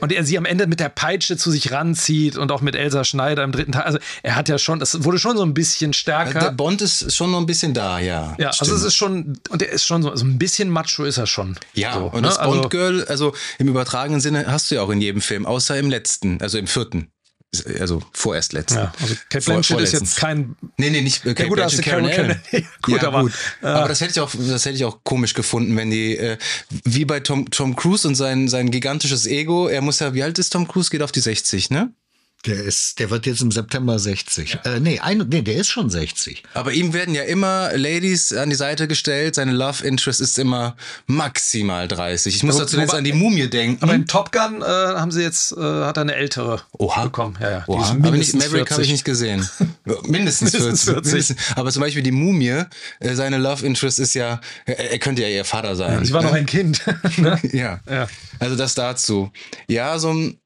Und 0.00 0.12
er 0.12 0.24
sie 0.24 0.36
am 0.38 0.44
Ende 0.44 0.66
mit 0.66 0.80
der 0.80 0.88
Peitsche 0.88 1.36
zu 1.36 1.50
sich 1.50 1.72
ranzieht 1.72 2.36
und 2.36 2.50
auch 2.52 2.60
mit 2.60 2.74
Elsa 2.74 3.04
Schneider 3.04 3.44
im 3.44 3.52
dritten 3.52 3.72
Teil. 3.72 3.82
Also 3.82 3.98
er 4.22 4.36
hat 4.36 4.48
ja 4.48 4.58
schon, 4.58 4.78
das 4.78 5.04
wurde 5.04 5.18
schon 5.18 5.36
so 5.36 5.42
ein 5.42 5.54
bisschen 5.54 5.92
stärker. 5.92 6.40
Der 6.40 6.50
Bond 6.50 6.82
ist 6.82 7.14
schon 7.14 7.30
noch 7.30 7.38
ein 7.38 7.46
bisschen 7.46 7.74
da, 7.74 7.98
ja. 7.98 8.34
Ja, 8.38 8.50
also 8.58 8.74
es 8.74 8.82
ist 8.82 8.94
schon, 8.94 9.38
und 9.50 9.62
er 9.62 9.70
ist 9.70 9.84
schon 9.84 10.02
so, 10.02 10.14
so 10.14 10.24
ein 10.24 10.38
bisschen 10.38 10.68
macho 10.68 11.04
ist 11.04 11.18
er 11.18 11.26
schon. 11.26 11.56
Ja, 11.74 11.94
so, 11.94 12.06
und 12.06 12.22
das 12.22 12.38
ne? 12.38 12.44
Bond-Girl, 12.44 13.04
also 13.04 13.34
im 13.58 13.68
übertragenen 13.68 14.20
Sinne 14.20 14.46
hast 14.46 14.70
du 14.70 14.76
ja 14.76 14.82
auch 14.82 14.90
in 14.90 15.00
jedem 15.00 15.20
Film, 15.20 15.46
außer 15.46 15.78
im 15.78 15.90
letzten, 15.90 16.40
also 16.40 16.58
im 16.58 16.66
vierten 16.66 17.12
also 17.78 18.02
vorerst 18.12 18.52
letzten. 18.52 18.78
Ja, 18.78 18.92
also 19.00 19.14
Kate 19.28 19.44
Blanchett 19.44 19.80
ist 19.80 19.92
jetzt 19.92 20.16
kein. 20.16 20.56
Nee, 20.78 20.90
nee, 20.90 21.02
nicht 21.02 21.24
äh, 21.24 21.34
Kate 21.34 21.42
ja, 21.42 21.48
gut, 21.48 21.56
Blanchett, 21.56 21.84
Karen 21.84 22.06
Allen. 22.06 22.40
gut, 22.82 23.02
ja, 23.02 23.08
aber, 23.08 23.22
gut. 23.22 23.32
Äh, 23.62 23.66
aber 23.66 23.88
das 23.88 24.00
hätte 24.00 24.12
ich 24.12 24.20
auch, 24.20 24.30
das 24.34 24.64
hätte 24.64 24.76
ich 24.76 24.84
auch 24.84 25.04
komisch 25.04 25.34
gefunden, 25.34 25.76
wenn 25.76 25.90
die, 25.90 26.16
äh, 26.16 26.38
wie 26.84 27.04
bei 27.04 27.20
Tom, 27.20 27.50
Tom 27.50 27.76
Cruise 27.76 28.08
und 28.08 28.14
sein, 28.14 28.48
sein 28.48 28.70
gigantisches 28.70 29.26
Ego, 29.26 29.68
er 29.68 29.82
muss 29.82 29.98
ja, 30.00 30.14
wie 30.14 30.22
alt 30.22 30.38
ist 30.38 30.50
Tom 30.50 30.66
Cruise? 30.66 30.90
Geht 30.90 31.02
auf 31.02 31.12
die 31.12 31.20
60, 31.20 31.70
ne? 31.70 31.92
Der 32.44 32.56
ist, 32.56 32.98
der 32.98 33.10
wird 33.10 33.26
jetzt 33.26 33.40
im 33.40 33.52
September 33.52 34.00
60. 34.00 34.58
Ja. 34.64 34.72
Äh, 34.72 34.80
nee, 34.80 34.98
ein, 34.98 35.18
nee, 35.30 35.42
der 35.42 35.54
ist 35.54 35.68
schon 35.68 35.90
60. 35.90 36.42
Aber 36.54 36.72
ihm 36.72 36.92
werden 36.92 37.14
ja 37.14 37.22
immer 37.22 37.70
Ladies 37.76 38.32
an 38.32 38.50
die 38.50 38.56
Seite 38.56 38.88
gestellt. 38.88 39.36
Seine 39.36 39.52
Love 39.52 39.86
Interest 39.86 40.20
ist 40.20 40.36
immer 40.40 40.76
maximal 41.06 41.86
30. 41.86 42.34
Ich 42.34 42.42
muss 42.42 42.56
dazu 42.56 42.80
jetzt 42.80 42.94
an 42.94 43.04
die 43.04 43.12
Mumie 43.12 43.46
denken. 43.46 43.80
Aber 43.80 43.94
in 43.94 44.06
Top 44.06 44.32
Gun 44.32 44.60
äh, 44.60 44.64
haben 44.64 45.12
sie 45.12 45.22
jetzt, 45.22 45.52
äh, 45.52 45.60
hat 45.60 45.96
er 45.96 46.00
eine 46.00 46.16
ältere 46.16 46.62
Oha. 46.78 47.04
bekommen. 47.04 47.38
Ja, 47.40 47.50
ja. 47.50 47.64
Oha. 47.68 47.90
Aber 47.90 48.10
nicht, 48.10 48.34
Maverick 48.34 48.72
habe 48.72 48.82
ich 48.82 48.90
nicht 48.90 49.04
gesehen. 49.04 49.48
mindestens, 50.02 50.52
mindestens 50.52 50.84
40. 50.84 50.84
40. 50.84 51.12
Mindestens. 51.12 51.56
Aber 51.56 51.70
zum 51.70 51.80
Beispiel 51.82 52.02
die 52.02 52.10
Mumie, 52.10 52.64
äh, 52.98 53.14
seine 53.14 53.38
Love 53.38 53.64
Interest 53.64 54.00
ist 54.00 54.14
ja, 54.14 54.40
er 54.66 54.98
könnte 54.98 55.22
ja 55.22 55.28
ihr 55.28 55.44
Vater 55.44 55.76
sein. 55.76 55.92
Ja, 55.92 56.04
sie 56.04 56.12
war 56.12 56.22
noch 56.22 56.32
ein 56.32 56.46
Kind. 56.46 56.82
ne? 57.18 57.38
ja. 57.52 57.78
ja. 57.88 58.08
Also 58.40 58.56
das 58.56 58.74
dazu. 58.74 59.30
Ja, 59.68 59.96
so 60.00 60.12
ein 60.12 60.41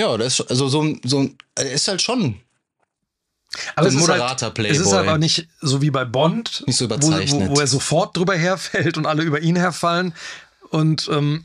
ja, 0.00 0.16
das 0.16 0.40
ist 0.40 0.50
also 0.50 0.68
so, 0.68 0.96
so 1.04 1.28
er 1.54 1.72
ist 1.72 1.86
halt 1.88 2.02
schon 2.02 2.40
aber 3.74 3.90
so 3.90 3.98
ein 3.98 4.00
moderater 4.00 4.46
halt, 4.46 4.54
Playboy. 4.54 4.76
Es 4.76 4.86
ist 4.86 4.92
aber 4.92 5.18
nicht 5.18 5.48
so 5.60 5.82
wie 5.82 5.90
bei 5.90 6.04
Bond, 6.04 6.62
nicht 6.66 6.76
so. 6.76 6.88
Wo, 6.88 6.96
wo, 6.96 7.56
wo 7.56 7.60
er 7.60 7.66
sofort 7.66 8.16
drüber 8.16 8.36
herfällt 8.36 8.96
und 8.96 9.06
alle 9.06 9.22
über 9.22 9.40
ihn 9.40 9.56
herfallen. 9.56 10.14
Und 10.70 11.08
ähm, 11.12 11.44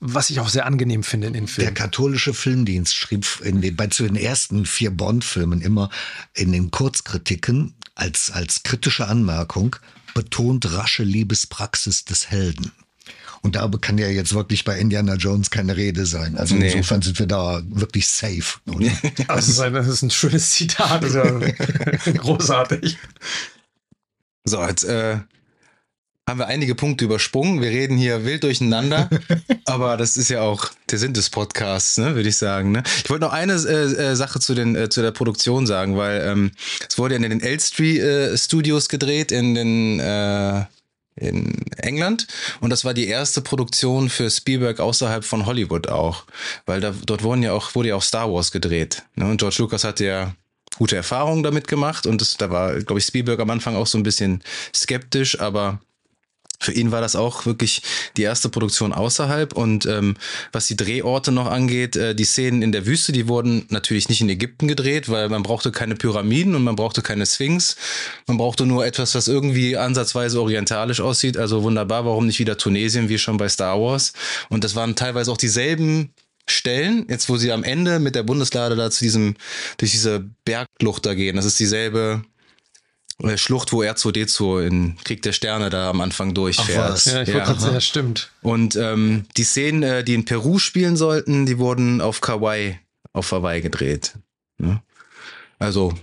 was 0.00 0.30
ich 0.30 0.38
auch 0.38 0.48
sehr 0.48 0.64
angenehm 0.64 1.02
finde 1.02 1.26
in 1.26 1.32
den 1.32 1.48
Filmen. 1.48 1.74
Der 1.74 1.74
katholische 1.74 2.32
Filmdienst 2.32 2.94
schrieb 2.94 3.26
in 3.42 3.60
den, 3.60 3.74
bei 3.74 3.88
zu 3.88 4.04
den 4.04 4.14
ersten 4.14 4.64
vier 4.64 4.92
Bond-Filmen 4.92 5.60
immer 5.60 5.90
in 6.34 6.52
den 6.52 6.70
Kurzkritiken 6.70 7.74
als, 7.96 8.30
als 8.30 8.62
kritische 8.62 9.08
Anmerkung 9.08 9.74
betont 10.14 10.72
rasche 10.72 11.02
Liebespraxis 11.02 12.04
des 12.04 12.30
Helden. 12.30 12.70
Und 13.42 13.56
da 13.56 13.70
kann 13.80 13.98
ja 13.98 14.08
jetzt 14.08 14.34
wirklich 14.34 14.64
bei 14.64 14.78
Indiana 14.78 15.14
Jones 15.14 15.50
keine 15.50 15.76
Rede 15.76 16.06
sein. 16.06 16.36
Also 16.36 16.54
nee. 16.54 16.66
insofern 16.66 17.02
sind 17.02 17.18
wir 17.18 17.26
da 17.26 17.62
wirklich 17.68 18.06
safe. 18.06 18.58
das, 19.28 19.48
ist 19.48 19.60
ein, 19.60 19.72
das 19.72 19.88
ist 19.88 20.02
ein 20.02 20.10
schönes 20.10 20.50
Zitat. 20.50 21.02
Das 21.02 21.14
ist 21.14 22.06
ja 22.06 22.12
großartig. 22.18 22.98
So, 24.44 24.64
jetzt 24.66 24.84
äh, 24.84 25.18
haben 26.28 26.38
wir 26.38 26.46
einige 26.46 26.74
Punkte 26.74 27.06
übersprungen. 27.06 27.62
Wir 27.62 27.70
reden 27.70 27.96
hier 27.96 28.24
wild 28.24 28.44
durcheinander, 28.44 29.08
aber 29.64 29.96
das 29.96 30.16
ist 30.16 30.28
ja 30.28 30.42
auch 30.42 30.70
der 30.90 30.98
Sinn 30.98 31.14
des 31.14 31.30
Podcasts, 31.30 31.96
ne, 31.96 32.14
würde 32.14 32.28
ich 32.28 32.36
sagen. 32.36 32.72
Ne? 32.72 32.82
Ich 33.02 33.10
wollte 33.10 33.24
noch 33.24 33.32
eine 33.32 33.54
äh, 33.54 34.10
äh, 34.10 34.14
Sache 34.14 34.38
zu, 34.38 34.54
den, 34.54 34.76
äh, 34.76 34.88
zu 34.88 35.00
der 35.00 35.10
Produktion 35.10 35.66
sagen, 35.66 35.96
weil 35.96 36.22
ähm, 36.24 36.50
es 36.88 36.98
wurde 36.98 37.14
ja 37.14 37.20
in 37.22 37.30
den 37.30 37.40
Elstree 37.40 37.98
äh, 37.98 38.36
Studios 38.36 38.88
gedreht, 38.88 39.32
in 39.32 39.54
den 39.54 40.00
äh, 40.00 40.64
in 41.20 41.64
England. 41.76 42.26
Und 42.60 42.70
das 42.70 42.84
war 42.84 42.94
die 42.94 43.06
erste 43.06 43.40
Produktion 43.40 44.08
für 44.08 44.30
Spielberg 44.30 44.80
außerhalb 44.80 45.24
von 45.24 45.46
Hollywood 45.46 45.88
auch, 45.88 46.24
weil 46.66 46.80
da 46.80 46.94
dort 47.06 47.22
wurden 47.22 47.42
ja 47.42 47.52
auch 47.52 47.74
wurde 47.74 47.90
ja 47.90 47.96
auch 47.96 48.02
Star 48.02 48.32
Wars 48.32 48.52
gedreht 48.52 49.02
ne? 49.14 49.26
und 49.26 49.38
George 49.38 49.56
Lucas 49.58 49.84
hatte 49.84 50.04
ja 50.04 50.34
gute 50.76 50.96
Erfahrungen 50.96 51.42
damit 51.42 51.68
gemacht. 51.68 52.06
Und 52.06 52.20
das, 52.20 52.36
da 52.36 52.50
war 52.50 52.74
glaube 52.80 53.00
ich 53.00 53.06
Spielberg 53.06 53.40
am 53.40 53.50
Anfang 53.50 53.76
auch 53.76 53.86
so 53.86 53.98
ein 53.98 54.04
bisschen 54.04 54.42
skeptisch, 54.74 55.40
aber 55.40 55.80
für 56.60 56.72
ihn 56.72 56.90
war 56.90 57.00
das 57.00 57.14
auch 57.14 57.46
wirklich 57.46 57.82
die 58.16 58.22
erste 58.22 58.48
Produktion 58.48 58.92
außerhalb. 58.92 59.52
Und 59.52 59.86
ähm, 59.86 60.16
was 60.52 60.66
die 60.66 60.76
Drehorte 60.76 61.30
noch 61.30 61.46
angeht, 61.46 61.96
äh, 61.96 62.14
die 62.14 62.24
Szenen 62.24 62.62
in 62.62 62.72
der 62.72 62.86
Wüste, 62.86 63.12
die 63.12 63.28
wurden 63.28 63.66
natürlich 63.70 64.08
nicht 64.08 64.20
in 64.20 64.28
Ägypten 64.28 64.66
gedreht, 64.66 65.08
weil 65.08 65.28
man 65.28 65.42
brauchte 65.42 65.70
keine 65.70 65.94
Pyramiden 65.94 66.54
und 66.54 66.64
man 66.64 66.76
brauchte 66.76 67.00
keine 67.00 67.26
Sphinx. 67.26 67.76
Man 68.26 68.38
brauchte 68.38 68.66
nur 68.66 68.84
etwas, 68.84 69.14
was 69.14 69.28
irgendwie 69.28 69.76
ansatzweise 69.76 70.40
orientalisch 70.40 71.00
aussieht. 71.00 71.36
Also 71.36 71.62
wunderbar, 71.62 72.04
warum 72.04 72.26
nicht 72.26 72.40
wieder 72.40 72.58
Tunesien, 72.58 73.08
wie 73.08 73.18
schon 73.18 73.36
bei 73.36 73.48
Star 73.48 73.80
Wars. 73.80 74.12
Und 74.48 74.64
das 74.64 74.74
waren 74.74 74.96
teilweise 74.96 75.30
auch 75.30 75.36
dieselben 75.36 76.12
Stellen, 76.50 77.06
jetzt 77.08 77.28
wo 77.28 77.36
sie 77.36 77.52
am 77.52 77.62
Ende 77.62 78.00
mit 78.00 78.14
der 78.14 78.22
Bundeslade 78.22 78.74
da 78.74 78.90
zu 78.90 79.04
diesem, 79.04 79.36
durch 79.76 79.92
diese 79.92 80.24
Berglucht 80.44 81.06
da 81.06 81.14
gehen. 81.14 81.36
Das 81.36 81.44
ist 81.44 81.60
dieselbe 81.60 82.22
Schlucht, 83.36 83.72
wo 83.72 83.82
R2D2 83.82 84.66
in 84.66 84.96
Krieg 85.02 85.22
der 85.22 85.32
Sterne 85.32 85.70
da 85.70 85.90
am 85.90 86.00
Anfang 86.00 86.34
durchfährt. 86.34 87.04
Ja, 87.06 87.22
ich 87.22 87.28
ja. 87.28 87.46
sagen, 87.46 87.74
ja, 87.74 87.80
stimmt. 87.80 88.30
Und 88.42 88.76
ähm, 88.76 89.26
die 89.36 89.42
Szenen, 89.42 89.82
äh, 89.82 90.04
die 90.04 90.14
in 90.14 90.24
Peru 90.24 90.58
spielen 90.60 90.96
sollten, 90.96 91.44
die 91.44 91.58
wurden 91.58 92.00
auf 92.00 92.20
Kauai, 92.20 92.80
auf 93.12 93.32
Hawaii 93.32 93.60
gedreht. 93.60 94.14
Ne? 94.58 94.80
Also. 95.58 95.94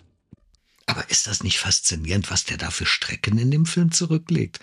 Aber 0.88 1.10
ist 1.10 1.28
das 1.28 1.42
nicht 1.42 1.58
faszinierend, 1.58 2.30
was 2.30 2.44
der 2.44 2.58
da 2.58 2.70
für 2.70 2.86
Strecken 2.86 3.38
in 3.38 3.50
dem 3.50 3.66
Film 3.66 3.92
zurücklegt? 3.92 4.60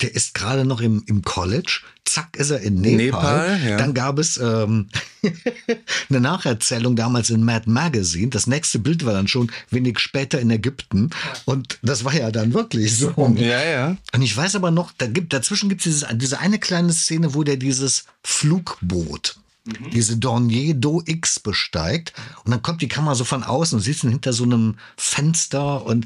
Der 0.00 0.14
ist 0.14 0.34
gerade 0.34 0.64
noch 0.64 0.80
im, 0.80 1.02
im 1.06 1.22
College. 1.22 1.80
Zack, 2.04 2.36
ist 2.36 2.50
er 2.50 2.60
in 2.60 2.80
Nepal. 2.80 2.96
Nepal 2.96 3.60
ja. 3.70 3.76
Dann 3.76 3.94
gab 3.94 4.18
es 4.18 4.36
ähm, 4.36 4.88
eine 6.10 6.20
Nacherzählung 6.20 6.96
damals 6.96 7.30
in 7.30 7.44
Mad 7.44 7.70
Magazine. 7.70 8.28
Das 8.28 8.46
nächste 8.46 8.78
Bild 8.78 9.06
war 9.06 9.14
dann 9.14 9.28
schon 9.28 9.50
wenig 9.70 9.98
später 9.98 10.40
in 10.40 10.50
Ägypten. 10.50 11.10
Und 11.44 11.78
das 11.82 12.04
war 12.04 12.14
ja 12.14 12.30
dann 12.30 12.52
wirklich 12.52 12.96
so. 12.96 13.14
Ja, 13.36 13.64
ja. 13.64 13.96
Und 14.12 14.22
ich 14.22 14.36
weiß 14.36 14.56
aber 14.56 14.70
noch, 14.70 14.92
da 14.98 15.06
gibt, 15.06 15.32
dazwischen 15.32 15.68
gibt 15.68 15.86
es 15.86 16.04
diese 16.14 16.38
eine 16.40 16.58
kleine 16.58 16.92
Szene, 16.92 17.34
wo 17.34 17.42
der 17.42 17.56
dieses 17.56 18.04
Flugboot 18.22 19.38
Mhm. 19.66 19.90
diese 19.92 20.18
Dornier 20.18 20.74
Do 20.74 21.02
X 21.06 21.40
besteigt 21.40 22.12
und 22.44 22.50
dann 22.50 22.60
kommt 22.60 22.82
die 22.82 22.88
Kamera 22.88 23.14
so 23.14 23.24
von 23.24 23.42
außen 23.42 23.78
und 23.78 23.82
sitzt 23.82 24.02
hinter 24.02 24.34
so 24.34 24.44
einem 24.44 24.76
Fenster 24.98 25.86
und 25.86 26.04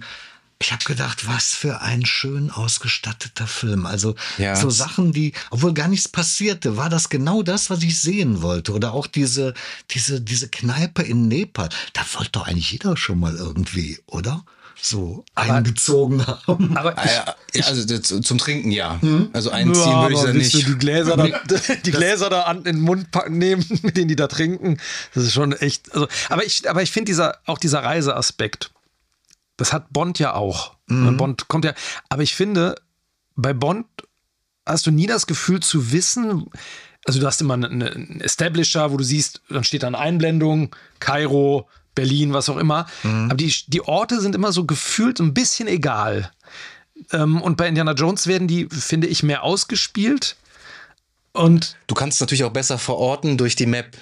ich 0.61 0.73
habe 0.73 0.85
gedacht, 0.85 1.29
was 1.29 1.55
für 1.55 1.81
ein 1.83 2.05
schön 2.05 2.51
ausgestatteter 2.51 3.47
Film. 3.47 3.87
Also 3.87 4.17
ja. 4.39 4.57
so 4.57 4.71
Sachen, 4.71 5.13
die, 5.13 5.33
obwohl 5.51 5.73
gar 5.73 5.89
nichts 5.89 6.09
passierte, 6.09 6.77
war 6.77 6.91
das 6.91 7.09
genau 7.09 7.43
das, 7.43 7.71
was 7.71 7.83
ich 7.83 8.01
sehen 8.01 8.43
wollte. 8.43 8.73
Oder 8.73 8.93
auch 8.93 9.07
diese, 9.07 9.55
diese, 9.91 10.21
diese 10.21 10.49
Kneipe 10.49 11.03
in 11.03 11.29
Nepal. 11.29 11.69
Da 11.93 12.03
wollte 12.15 12.33
doch 12.33 12.47
eigentlich 12.49 12.73
jeder 12.73 12.97
schon 12.97 13.21
mal 13.21 13.37
irgendwie, 13.37 13.99
oder? 14.07 14.45
so 14.81 15.25
aber, 15.35 15.55
eingezogen 15.55 16.25
haben. 16.25 16.77
Aber 16.77 16.97
ah, 16.97 17.35
ich, 17.53 17.67
also 17.67 17.99
zum 17.99 18.39
Trinken 18.39 18.71
ja. 18.71 19.01
Hm? 19.01 19.31
Also 19.33 19.51
einziehen 19.51 19.85
ja, 19.85 20.03
würde 20.03 20.15
ich 20.15 20.21
da 20.21 20.33
nicht. 20.33 20.55
Die 20.55 20.79
Gläser 20.79 21.17
da, 21.17 21.27
die 21.85 21.91
Gläser 21.91 22.31
da 22.31 22.43
an 22.43 22.59
in 22.59 22.65
den 22.65 22.81
Mund 22.81 23.11
packen, 23.11 23.39
nehmen, 23.39 23.65
mit 23.83 23.97
denen 23.97 24.09
die 24.09 24.17
da 24.17 24.29
trinken. 24.29 24.79
Das 25.15 25.25
ist 25.25 25.33
schon 25.33 25.53
echt. 25.53 25.93
Also, 25.93 26.07
aber 26.29 26.45
ich, 26.45 26.69
aber 26.71 26.83
ich 26.83 26.93
finde 26.93 27.07
dieser 27.07 27.39
auch 27.47 27.59
dieser 27.59 27.83
Reiseaspekt. 27.83 28.71
Das 29.59 29.75
hat 29.75 29.93
Bond 29.93 30.19
ja 30.19 30.35
auch. 30.35 30.75
Mhm. 30.87 31.19
Bond 31.19 31.49
kommt 31.49 31.67
ja. 31.67 31.75
Aber 32.09 32.23
ich 32.23 32.35
finde, 32.35 32.77
bei 33.37 33.53
Bond 33.53 33.87
hast 34.65 34.87
du 34.87 34.91
nie 34.91 35.07
das 35.07 35.27
Gefühl 35.27 35.61
zu 35.61 35.93
wissen, 35.93 36.47
also 37.05 37.21
du 37.21 37.27
hast 37.27 37.41
immer 37.41 37.55
einen 37.55 38.21
Establisher, 38.21 38.91
wo 38.93 38.97
du 38.97 39.05
siehst, 39.05 39.43
dann 39.49 39.65
steht 39.65 39.83
da 39.83 39.87
eine 39.89 39.99
Einblendung, 39.99 40.75
Kairo, 41.01 41.69
Berlin, 41.95 42.33
was 42.33 42.49
auch 42.49 42.57
immer. 42.57 42.87
Mhm. 43.03 43.25
Aber 43.27 43.37
die, 43.37 43.53
die 43.67 43.83
Orte 43.83 44.21
sind 44.21 44.35
immer 44.35 44.53
so 44.53 44.65
gefühlt 44.65 45.21
ein 45.21 45.35
bisschen 45.35 45.69
egal. 45.69 46.31
Ähm, 47.13 47.41
und 47.43 47.57
bei 47.57 47.69
Indiana 47.69 47.93
Jones 47.93 48.27
werden 48.27 48.49
die, 48.49 48.69
finde 48.71 49.07
ich, 49.07 49.23
mehr 49.23 49.43
ausgespielt. 49.43 50.37
Und 51.33 51.77
du 51.87 51.95
kannst 51.95 52.21
natürlich 52.21 52.45
auch 52.45 52.53
besser 52.53 52.79
verorten 52.79 53.37
durch 53.37 53.57
die 53.57 53.67
Map. 53.67 53.97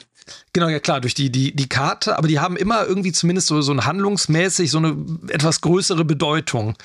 Genau, 0.53 0.69
ja 0.69 0.81
klar, 0.81 1.01
durch 1.01 1.15
die, 1.15 1.31
die, 1.31 1.55
die 1.55 1.69
Karte, 1.69 2.17
aber 2.19 2.29
die 2.29 2.41
haben 2.41 2.57
immer 2.57 2.87
irgendwie 2.87 3.13
zumindest 3.13 3.47
so, 3.49 3.61
so 3.63 3.73
ein 3.73 3.85
handlungsmäßig 3.85 4.71
so 4.71 4.79
eine 4.79 4.97
etwas 5.29 5.61
größere 5.61 6.05
Bedeutung. 6.05 6.77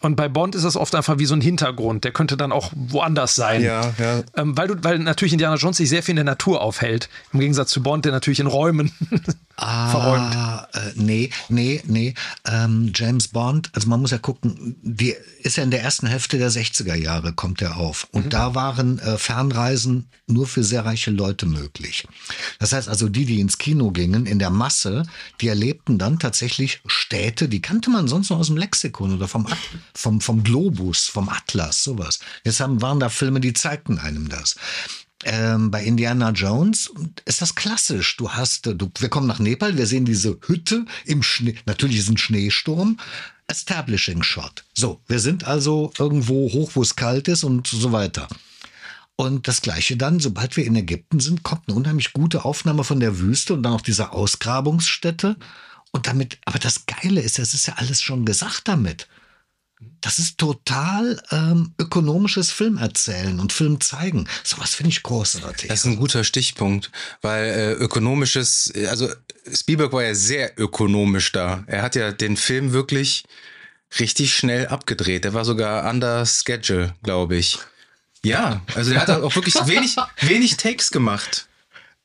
Und 0.00 0.14
bei 0.14 0.28
Bond 0.28 0.54
ist 0.54 0.64
das 0.64 0.76
oft 0.76 0.94
einfach 0.94 1.18
wie 1.18 1.26
so 1.26 1.34
ein 1.34 1.40
Hintergrund. 1.40 2.04
Der 2.04 2.12
könnte 2.12 2.36
dann 2.36 2.52
auch 2.52 2.72
woanders 2.72 3.34
sein. 3.34 3.62
Ja, 3.62 3.92
ja. 3.98 4.22
Ähm, 4.36 4.56
weil, 4.56 4.68
du, 4.68 4.84
weil 4.84 5.00
natürlich 5.00 5.32
Indiana 5.32 5.56
Jones 5.56 5.78
sich 5.78 5.88
sehr 5.88 6.04
viel 6.04 6.12
in 6.12 6.16
der 6.16 6.24
Natur 6.24 6.60
aufhält. 6.60 7.08
Im 7.32 7.40
Gegensatz 7.40 7.70
zu 7.70 7.82
Bond, 7.82 8.04
der 8.04 8.12
natürlich 8.12 8.38
in 8.38 8.46
Räumen 8.46 8.92
Ah, 9.56 9.88
verräumt. 9.88 10.36
Äh, 10.72 10.92
nee, 10.94 11.30
nee, 11.48 11.82
nee. 11.84 12.14
Ähm, 12.46 12.92
James 12.94 13.26
Bond, 13.26 13.70
also 13.74 13.88
man 13.88 14.00
muss 14.00 14.12
ja 14.12 14.18
gucken, 14.18 14.76
die 14.82 15.16
ist 15.48 15.56
ja 15.56 15.64
in 15.64 15.70
der 15.70 15.82
ersten 15.82 16.06
Hälfte 16.06 16.38
der 16.38 16.50
60er 16.50 16.94
Jahre, 16.94 17.32
kommt 17.32 17.62
er 17.62 17.78
auf. 17.78 18.06
Und 18.12 18.32
da 18.32 18.54
waren 18.54 18.98
äh, 18.98 19.18
Fernreisen 19.18 20.08
nur 20.26 20.46
für 20.46 20.62
sehr 20.62 20.84
reiche 20.84 21.10
Leute 21.10 21.46
möglich. 21.46 22.06
Das 22.58 22.72
heißt 22.72 22.88
also, 22.88 23.08
die, 23.08 23.24
die 23.24 23.40
ins 23.40 23.58
Kino 23.58 23.90
gingen, 23.90 24.26
in 24.26 24.38
der 24.38 24.50
Masse, 24.50 25.04
die 25.40 25.48
erlebten 25.48 25.98
dann 25.98 26.18
tatsächlich 26.18 26.80
Städte, 26.86 27.48
die 27.48 27.62
kannte 27.62 27.88
man 27.88 28.08
sonst 28.08 28.28
nur 28.28 28.38
aus 28.38 28.48
dem 28.48 28.58
Lexikon 28.58 29.14
oder 29.14 29.26
vom, 29.26 29.46
At 29.46 29.58
vom, 29.94 30.20
vom 30.20 30.44
Globus, 30.44 31.06
vom 31.06 31.28
Atlas, 31.30 31.82
sowas. 31.82 32.20
Jetzt 32.44 32.60
haben, 32.60 32.82
waren 32.82 33.00
da 33.00 33.08
Filme, 33.08 33.40
die 33.40 33.54
zeigten 33.54 33.98
einem 33.98 34.28
das. 34.28 34.56
Ähm, 35.24 35.70
bei 35.70 35.82
Indiana 35.82 36.30
Jones 36.30 36.92
ist 37.24 37.42
das 37.42 37.54
klassisch. 37.54 38.16
Du 38.18 38.30
hast, 38.30 38.66
du, 38.66 38.90
wir 38.98 39.08
kommen 39.08 39.26
nach 39.26 39.40
Nepal, 39.40 39.76
wir 39.76 39.86
sehen 39.86 40.04
diese 40.04 40.38
Hütte 40.46 40.84
im 41.06 41.22
Schnee, 41.22 41.56
natürlich 41.66 41.98
ist 41.98 42.10
ein 42.10 42.18
Schneesturm. 42.18 42.98
Establishing 43.48 44.22
Shot. 44.22 44.64
So, 44.74 45.00
wir 45.08 45.18
sind 45.18 45.44
also 45.44 45.90
irgendwo 45.98 46.52
hoch, 46.52 46.72
wo 46.74 46.82
es 46.82 46.96
kalt 46.96 47.28
ist 47.28 47.44
und 47.44 47.66
so 47.66 47.92
weiter. 47.92 48.28
Und 49.16 49.48
das 49.48 49.62
Gleiche 49.62 49.96
dann, 49.96 50.20
sobald 50.20 50.56
wir 50.56 50.64
in 50.64 50.76
Ägypten 50.76 51.18
sind, 51.18 51.42
kommt 51.42 51.62
eine 51.66 51.76
unheimlich 51.76 52.12
gute 52.12 52.44
Aufnahme 52.44 52.84
von 52.84 53.00
der 53.00 53.18
Wüste 53.18 53.54
und 53.54 53.64
dann 53.64 53.72
auch 53.72 53.80
dieser 53.80 54.12
Ausgrabungsstätte. 54.12 55.36
Und 55.90 56.06
damit, 56.06 56.38
aber 56.44 56.58
das 56.58 56.86
Geile 56.86 57.20
ist, 57.20 57.38
es 57.38 57.54
ist 57.54 57.66
ja 57.66 57.74
alles 57.74 58.02
schon 58.02 58.24
gesagt 58.26 58.68
damit. 58.68 59.08
Das 60.00 60.18
ist 60.18 60.38
total 60.38 61.20
ähm, 61.30 61.72
ökonomisches 61.78 62.50
Filmerzählen 62.50 63.38
und 63.38 63.52
Film 63.52 63.80
zeigen. 63.80 64.28
Sowas 64.42 64.74
finde 64.74 64.90
ich 64.90 65.02
großartig. 65.02 65.68
Das 65.68 65.80
ist 65.80 65.84
ein 65.86 65.98
guter 65.98 66.24
Stichpunkt, 66.24 66.90
weil 67.22 67.44
äh, 67.44 67.72
ökonomisches, 67.72 68.72
also 68.88 69.08
Spielberg 69.52 69.92
war 69.92 70.02
ja 70.02 70.14
sehr 70.14 70.58
ökonomisch 70.58 71.30
da. 71.32 71.64
Er 71.66 71.82
hat 71.82 71.94
ja 71.94 72.10
den 72.10 72.36
Film 72.36 72.72
wirklich 72.72 73.24
richtig 74.00 74.34
schnell 74.34 74.66
abgedreht. 74.66 75.24
Der 75.24 75.34
war 75.34 75.44
sogar 75.44 75.88
under 75.88 76.26
schedule, 76.26 76.94
glaube 77.02 77.36
ich. 77.36 77.58
Ja, 78.24 78.62
also 78.74 78.92
er 78.92 79.00
hat 79.00 79.10
auch 79.10 79.34
wirklich 79.34 79.54
wenig, 79.66 79.96
wenig 80.20 80.56
Takes 80.56 80.90
gemacht. 80.90 81.46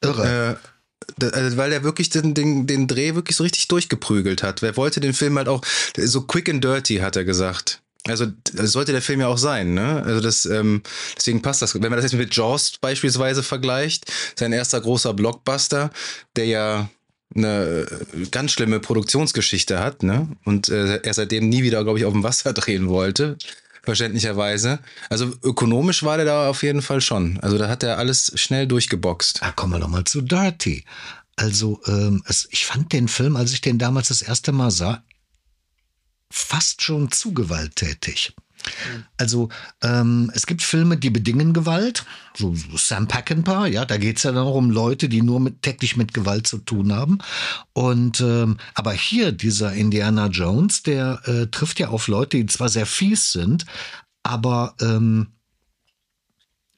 Irre. 0.02 0.60
Äh, 0.62 0.73
weil 1.18 1.72
er 1.72 1.84
wirklich 1.84 2.10
den, 2.10 2.34
den, 2.34 2.68
den 2.68 2.88
Dreh 2.88 3.16
wirklich 3.16 3.36
so 3.36 3.44
richtig 3.44 3.68
durchgeprügelt 3.68 4.44
hat. 4.44 4.64
Er 4.64 4.78
wollte 4.78 5.00
den 5.00 5.14
Film 5.14 5.38
halt 5.38 5.48
auch 5.48 5.64
so 5.98 6.22
quick 6.22 6.50
and 6.50 6.64
dirty, 6.64 6.98
hat 6.98 7.16
er 7.16 7.24
gesagt. 7.24 7.82
Also 8.08 8.28
das 8.54 8.74
sollte 8.74 8.92
der 8.92 9.02
Film 9.02 9.22
ja 9.22 9.28
auch 9.28 9.38
sein, 9.38 9.74
ne? 9.74 10.04
Also 10.06 10.20
das, 10.20 10.46
ähm, 10.46 10.82
deswegen 11.16 11.42
passt 11.42 11.62
das. 11.62 11.74
Wenn 11.74 11.82
man 11.84 11.94
das 11.94 12.12
jetzt 12.12 12.20
mit 12.20 12.36
Jaws 12.36 12.74
beispielsweise 12.82 13.44
vergleicht, 13.44 14.12
sein 14.36 14.52
erster 14.52 14.82
großer 14.82 15.14
Blockbuster, 15.14 15.90
der 16.36 16.46
ja 16.46 16.90
eine 17.34 17.88
äh, 18.14 18.26
ganz 18.30 18.52
schlimme 18.52 18.82
Produktionsgeschichte 18.82 19.80
hat, 19.80 20.04
ne? 20.04 20.28
Und 20.44 20.68
äh, 20.68 20.98
er 21.02 21.14
seitdem 21.14 21.48
nie 21.48 21.64
wieder, 21.64 21.84
glaube 21.84 21.98
ich, 21.98 22.06
auf 22.06 22.14
dem 22.14 22.24
Wasser 22.24 22.52
drehen 22.54 22.90
wollte, 22.90 23.38
verständlicherweise. 23.84 24.80
Also 25.10 25.34
ökonomisch 25.44 26.04
war 26.04 26.18
der 26.18 26.26
da 26.26 26.50
auf 26.50 26.64
jeden 26.64 26.82
Fall 26.82 27.02
schon. 27.02 27.40
Also 27.42 27.58
da 27.58 27.68
hat 27.68 27.84
er 27.84 27.98
alles 27.98 28.32
schnell 28.36 28.66
durchgeboxt. 28.66 29.42
Da 29.42 29.52
kommen 29.52 29.74
wir 29.74 29.80
doch 29.80 29.90
mal 29.90 30.06
zu 30.06 30.22
Dirty. 30.22 30.86
Also, 31.36 31.82
ähm, 31.88 32.24
es, 32.28 32.48
ich 32.52 32.66
fand 32.66 32.94
den 32.94 33.08
Film, 33.08 33.36
als 33.36 33.54
ich 33.54 33.62
den 33.62 33.80
damals 33.80 34.10
das 34.10 34.22
erste 34.22 34.52
Mal 34.52 34.72
sah, 34.72 35.04
fast 36.30 36.82
schon 36.82 37.12
zu 37.12 37.34
gewalttätig. 37.34 38.34
Also 39.18 39.50
ähm, 39.82 40.32
es 40.34 40.46
gibt 40.46 40.62
Filme, 40.62 40.98
die 40.98 41.10
bedingen 41.10 41.54
Gewalt, 41.54 42.06
so, 42.36 42.56
so 42.56 42.78
Sam 42.78 43.08
Peckinpah, 43.08 43.68
ja, 43.68 43.86
da 43.86 43.98
geht's 43.98 44.24
ja 44.24 44.32
dann 44.32 44.48
um 44.48 44.72
Leute, 44.72 45.10
die 45.10 45.22
nur 45.22 45.40
mit, 45.40 45.62
täglich 45.62 45.98
mit 45.98 46.14
Gewalt 46.14 46.48
zu 46.48 46.60
tun 46.60 46.94
haben. 46.94 47.20
Und 47.74 48.22
ähm, 48.22 48.58
aber 48.74 48.94
hier 48.94 49.32
dieser 49.32 49.74
Indiana 49.74 50.28
Jones, 50.28 50.84
der 50.84 51.22
äh, 51.26 51.48
trifft 51.48 51.80
ja 51.80 51.90
auf 51.90 52.08
Leute, 52.08 52.38
die 52.38 52.46
zwar 52.46 52.70
sehr 52.70 52.86
fies 52.86 53.32
sind, 53.32 53.66
aber 54.24 54.76
ähm, 54.82 55.28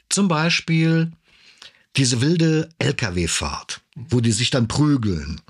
zum 0.09 0.27
Beispiel 0.27 1.11
diese 1.95 2.21
wilde 2.21 2.69
LKW-Fahrt, 2.79 3.81
wo 3.95 4.19
die 4.19 4.31
sich 4.31 4.49
dann 4.49 4.67
prügeln. 4.67 5.41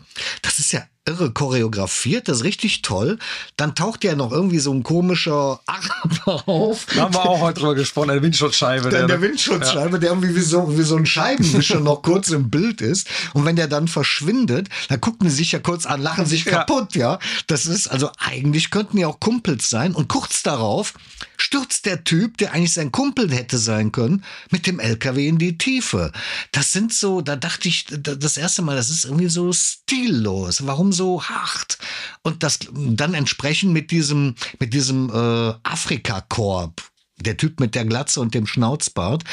Das 0.42 0.60
ist 0.60 0.72
ja 0.72 0.84
irre 1.08 1.32
choreografiert, 1.32 2.28
das 2.28 2.38
ist 2.38 2.44
richtig 2.44 2.82
toll. 2.82 3.20
Dann 3.58 3.76
taucht 3.76 4.04
ja 4.04 4.16
noch 4.16 4.32
irgendwie 4.32 4.60
so 4.60 4.74
ein 4.74 4.84
komischer 4.84 5.60
Araber 5.66 6.48
auf. 6.48 6.86
Da 6.96 7.02
haben 7.04 7.14
wir 7.14 7.26
auch 7.26 7.42
heute 7.42 7.60
drüber 7.60 7.76
gesprochen, 7.76 8.10
eine 8.10 8.22
Windschutzscheibe. 8.22 8.90
Der, 8.90 9.08
der 9.08 9.22
Windschutzscheibe, 9.22 10.00
der 10.00 10.10
irgendwie 10.10 10.36
wie 10.36 10.42
so, 10.42 10.78
wie 10.78 10.82
so 10.84 10.96
ein 10.96 11.06
Scheibenwischer 11.06 11.80
noch 11.80 12.02
kurz 12.02 12.30
im 12.30 12.50
Bild 12.50 12.82
ist. 12.82 13.08
Und 13.34 13.46
wenn 13.46 13.56
der 13.56 13.68
dann 13.68 13.88
verschwindet, 13.88 14.70
dann 14.90 15.00
gucken 15.02 15.28
die 15.28 15.34
sich 15.34 15.52
ja 15.52 15.60
kurz 15.60 15.86
an, 15.86 16.02
lachen 16.02 16.26
sich 16.26 16.46
Ja. 16.46 16.60
kaputt, 16.64 16.96
ja. 16.96 17.20
Das 17.48 17.66
ist, 17.66 17.88
also 17.88 18.10
eigentlich 18.18 18.72
könnten 18.72 18.98
die 18.98 19.06
auch 19.06 19.20
Kumpels 19.20 19.70
sein. 19.70 19.94
Und 19.94 20.08
kurz 20.08 20.42
darauf 20.44 20.94
stürzt 21.38 21.86
der 21.86 22.04
Typ, 22.04 22.38
der 22.38 22.54
eigentlich 22.54 22.74
sein 22.74 22.92
Kumpel 22.92 23.32
hätte 23.32 23.58
sein 23.58 23.92
können, 23.92 24.24
mit 24.52 24.68
dem 24.68 24.80
LKW 24.80 25.28
in 25.28 25.38
die 25.38 25.58
Tiefe. 25.58 26.12
Das 26.52 26.72
sind 26.72 26.94
so, 26.94 27.22
da 27.22 27.36
dachte 27.36 27.68
ich 27.68 27.86
da- 27.86 28.16
das 28.16 28.38
erste 28.38 28.62
Mal, 28.62 28.76
das 28.76 28.90
ist 28.90 29.06
irgendwie 29.06 29.28
so 29.30 29.52
stillos. 29.54 30.66
Warum 30.66 30.92
so 30.96 31.24
hart? 31.24 31.78
Und 32.24 32.44
das 32.44 32.60
dann 32.74 33.14
entsprechend 33.14 33.74
mit 33.74 33.92
diesem, 33.92 34.36
mit 34.60 34.74
diesem 34.74 35.10
äh, 35.10 35.54
Afrika-Korb, 35.64 36.82
der 37.18 37.38
Typ 37.38 37.60
mit 37.60 37.76
der 37.76 37.86
Glatze 37.86 38.22
und 38.22 38.34
dem 38.34 38.48
Schnauzbart, 38.48 39.24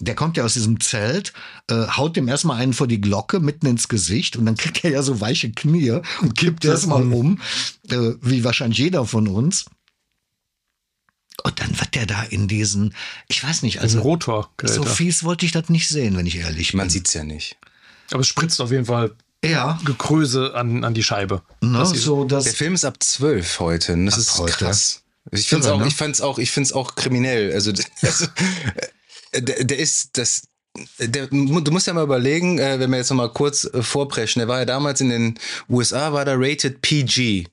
der 0.00 0.14
kommt 0.14 0.36
ja 0.36 0.44
aus 0.44 0.54
diesem 0.54 0.80
Zelt, 0.80 1.32
äh, 1.68 1.86
haut 1.88 2.16
dem 2.16 2.28
erstmal 2.28 2.60
einen 2.60 2.72
vor 2.72 2.86
die 2.86 3.00
Glocke 3.00 3.40
mitten 3.40 3.66
ins 3.66 3.88
Gesicht 3.88 4.36
und 4.36 4.46
dann 4.46 4.56
kriegt 4.56 4.84
er 4.84 4.90
ja 4.90 5.02
so 5.02 5.20
weiche 5.20 5.50
Knie 5.50 6.00
und 6.20 6.36
kippt 6.36 6.64
erstmal 6.64 7.02
um, 7.02 7.40
äh, 7.88 8.12
wie 8.20 8.44
wahrscheinlich 8.44 8.78
jeder 8.78 9.04
von 9.06 9.26
uns. 9.26 9.66
Und 11.44 11.60
dann 11.60 11.78
wird 11.78 11.94
der 11.94 12.06
da 12.06 12.22
in 12.24 12.48
diesen, 12.48 12.94
ich 13.28 13.42
weiß 13.42 13.62
nicht, 13.62 13.80
Also 13.80 14.00
Rotor. 14.00 14.50
so 14.62 14.84
fies 14.84 15.22
wollte 15.22 15.46
ich 15.46 15.52
das 15.52 15.68
nicht 15.68 15.88
sehen, 15.88 16.16
wenn 16.16 16.26
ich 16.26 16.36
ehrlich 16.36 16.72
bin. 16.72 16.78
Man 16.78 16.90
sieht's 16.90 17.14
ja 17.14 17.24
nicht. 17.24 17.56
Aber 18.10 18.20
es 18.20 18.26
spritzt 18.28 18.60
auf 18.60 18.70
jeden 18.70 18.86
Fall 18.86 19.14
ja, 19.44 19.78
Gekröse 19.84 20.54
an, 20.54 20.84
an 20.84 20.94
die 20.94 21.02
Scheibe. 21.02 21.42
ne, 21.60 21.78
Das 21.78 21.92
ist- 21.92 22.02
so 22.02 22.24
das. 22.24 22.44
Der 22.44 22.52
Film 22.54 22.74
ist 22.74 22.84
ab 22.84 23.02
zwölf 23.02 23.60
heute. 23.60 23.92
und 23.94 24.06
Das 24.06 24.14
Ab 24.14 24.20
ist 24.20 24.38
heute. 24.38 24.52
krass. 24.52 25.02
Ich 25.30 25.46
finde 25.48 25.66
es 25.66 25.72
auch, 25.72 25.78
ne? 25.80 25.86
ich 25.86 25.94
fand's 25.94 26.20
auch, 26.20 26.38
ich 26.38 26.50
find's 26.50 26.72
auch 26.72 26.94
kriminell. 26.94 27.52
Also, 27.52 27.70
also 28.02 28.26
äh, 29.32 29.42
der, 29.42 29.64
der 29.64 29.78
ist 29.78 30.16
das. 30.16 30.42
Der, 30.98 31.26
du 31.26 31.36
musst 31.70 31.86
ja 31.86 31.92
mal 31.92 32.04
überlegen, 32.04 32.58
äh, 32.58 32.78
wenn 32.78 32.90
wir 32.90 32.98
jetzt 32.98 33.10
noch 33.10 33.16
mal 33.16 33.32
kurz 33.32 33.64
äh, 33.64 33.82
vorpreschen, 33.82 34.40
der 34.40 34.48
war 34.48 34.60
ja 34.60 34.64
damals 34.64 35.00
in 35.00 35.08
den 35.10 35.38
USA, 35.68 36.12
war 36.12 36.24
der 36.24 36.36
rated 36.38 36.80
PG. 36.82 37.46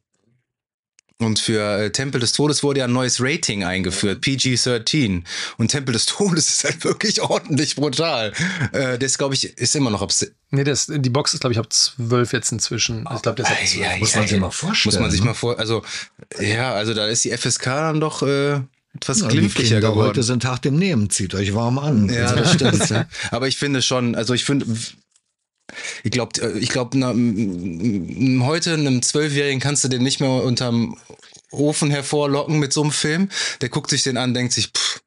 Und 1.22 1.39
für 1.39 1.61
äh, 1.80 1.91
Tempel 1.91 2.20
des 2.20 2.34
Todes 2.34 2.61
wurde 2.61 2.80
ja 2.80 2.86
ein 2.88 2.91
neues 2.93 3.22
Rating 3.22 3.63
eingeführt, 3.63 4.22
PG-13. 4.22 5.24
Und 5.57 5.70
Tempel 5.70 5.93
des 5.93 6.07
Todes 6.07 6.49
ist 6.49 6.63
halt 6.66 6.84
wirklich 6.84 7.22
ordentlich 7.22 7.76
brutal. 7.76 8.34
Äh, 8.74 8.99
das, 8.99 9.18
glaube 9.18 9.34
ich, 9.34 9.57
ist 9.57 9.76
immer 9.76 9.89
noch 9.91 10.01
ab 10.01 10.11
Nee, 10.51 10.63
das, 10.66 10.88
die 10.93 11.09
Box 11.09 11.34
ist, 11.34 11.39
glaube 11.39 11.53
ich, 11.53 11.59
ab 11.59 11.72
12 11.72 12.34
jetzt 12.34 12.51
inzwischen. 12.51 13.07
Ich 13.13 13.22
glaube, 13.22 13.41
der 13.41 13.45
ist 13.45 13.51
ab 13.51 13.57
12. 13.66 13.78
Ei, 13.82 13.89
ei, 13.95 13.99
muss 13.99 14.16
man 14.16 14.24
ei, 14.26 14.28
sich 14.28 14.39
mal 14.39 14.51
vorstellen. 14.51 14.93
Muss 14.93 15.01
man 15.01 15.11
sich 15.11 15.20
ne? 15.22 15.26
mal 15.28 15.34
vor, 15.34 15.57
also 15.57 15.84
ja, 16.39 16.74
also 16.74 16.93
da 16.93 17.07
ist 17.07 17.24
die 17.24 17.32
FSK 17.36 17.63
dann 17.63 17.99
doch 18.01 18.22
äh, 18.22 18.59
etwas 18.93 19.22
Ja, 19.22 19.28
glimpflicher 19.28 19.80
geworden. 19.80 20.09
heute 20.09 20.24
sind 20.24 20.43
hart 20.45 20.66
im 20.66 20.78
Nehmen, 20.78 21.09
zieht 21.09 21.34
euch 21.34 21.53
warm 21.53 21.80
an. 21.80 22.09
Ja, 22.09 22.26
Also, 22.28 22.36
das 22.36 22.53
stimmt. 22.53 22.89
ja. 22.89 23.07
Aber 23.32 23.47
ich 23.47 23.57
finde 23.57 23.82
schon, 23.82 24.16
also 24.16 24.34
ich 24.34 24.43
finde, 24.43 24.66
ich 26.03 26.11
glaube, 26.11 26.57
ich 26.59 26.70
glaube, 26.70 26.97
heute 26.97 28.74
einem 28.74 29.01
Zwölfjährigen 29.01 29.59
kannst 29.59 29.84
du 29.84 29.88
den 29.88 30.03
nicht 30.03 30.20
mehr 30.20 30.30
unterm 30.30 30.97
Ofen 31.51 31.89
hervorlocken 31.89 32.59
mit 32.59 32.74
so 32.74 32.82
einem 32.82 32.91
Film. 32.91 33.30
Der 33.61 33.70
guckt 33.70 33.89
sich 33.89 34.03
den 34.03 34.18
an, 34.18 34.34
denkt 34.34 34.53
sich, 34.53 34.68
pff, 34.68 35.01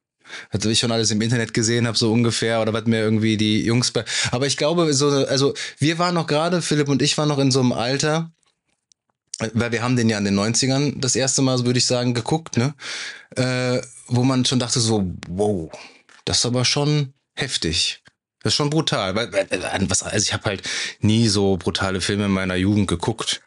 was 0.51 0.65
ich 0.65 0.79
schon 0.79 0.91
alles 0.91 1.11
im 1.11 1.21
Internet 1.21 1.53
gesehen 1.53 1.87
habe, 1.87 1.97
so 1.97 2.11
ungefähr, 2.11 2.61
oder 2.61 2.73
was 2.73 2.85
mir 2.85 2.99
irgendwie 2.99 3.37
die 3.37 3.63
Jungs 3.63 3.91
bei. 3.91 4.03
Aber 4.31 4.47
ich 4.47 4.57
glaube, 4.57 4.93
so, 4.93 5.09
also 5.09 5.53
wir 5.77 5.99
waren 5.99 6.15
noch 6.15 6.27
gerade, 6.27 6.61
Philipp 6.61 6.89
und 6.89 7.01
ich 7.01 7.17
waren 7.17 7.29
noch 7.29 7.39
in 7.39 7.51
so 7.51 7.59
einem 7.59 7.71
Alter, 7.71 8.31
weil 9.53 9.71
wir 9.71 9.81
haben 9.81 9.95
den 9.95 10.09
ja 10.09 10.17
in 10.17 10.25
den 10.25 10.37
90ern 10.37 10.99
das 10.99 11.15
erste 11.15 11.41
Mal, 11.41 11.65
würde 11.65 11.79
ich 11.79 11.85
sagen, 11.85 12.13
geguckt, 12.13 12.57
ne? 12.57 12.73
Äh, 13.35 13.81
wo 14.07 14.23
man 14.23 14.43
schon 14.43 14.59
dachte 14.59 14.79
so, 14.79 15.05
wow, 15.27 15.71
das 16.25 16.39
ist 16.39 16.45
aber 16.45 16.65
schon 16.65 17.13
heftig. 17.35 18.03
Das 18.41 18.53
ist 18.53 18.57
schon 18.57 18.69
brutal. 18.69 19.15
Weil, 19.15 19.29
also 19.31 20.17
ich 20.17 20.33
habe 20.33 20.45
halt 20.45 20.63
nie 21.01 21.27
so 21.27 21.57
brutale 21.57 22.01
Filme 22.01 22.25
in 22.25 22.31
meiner 22.31 22.55
Jugend 22.55 22.87
geguckt. 22.87 23.41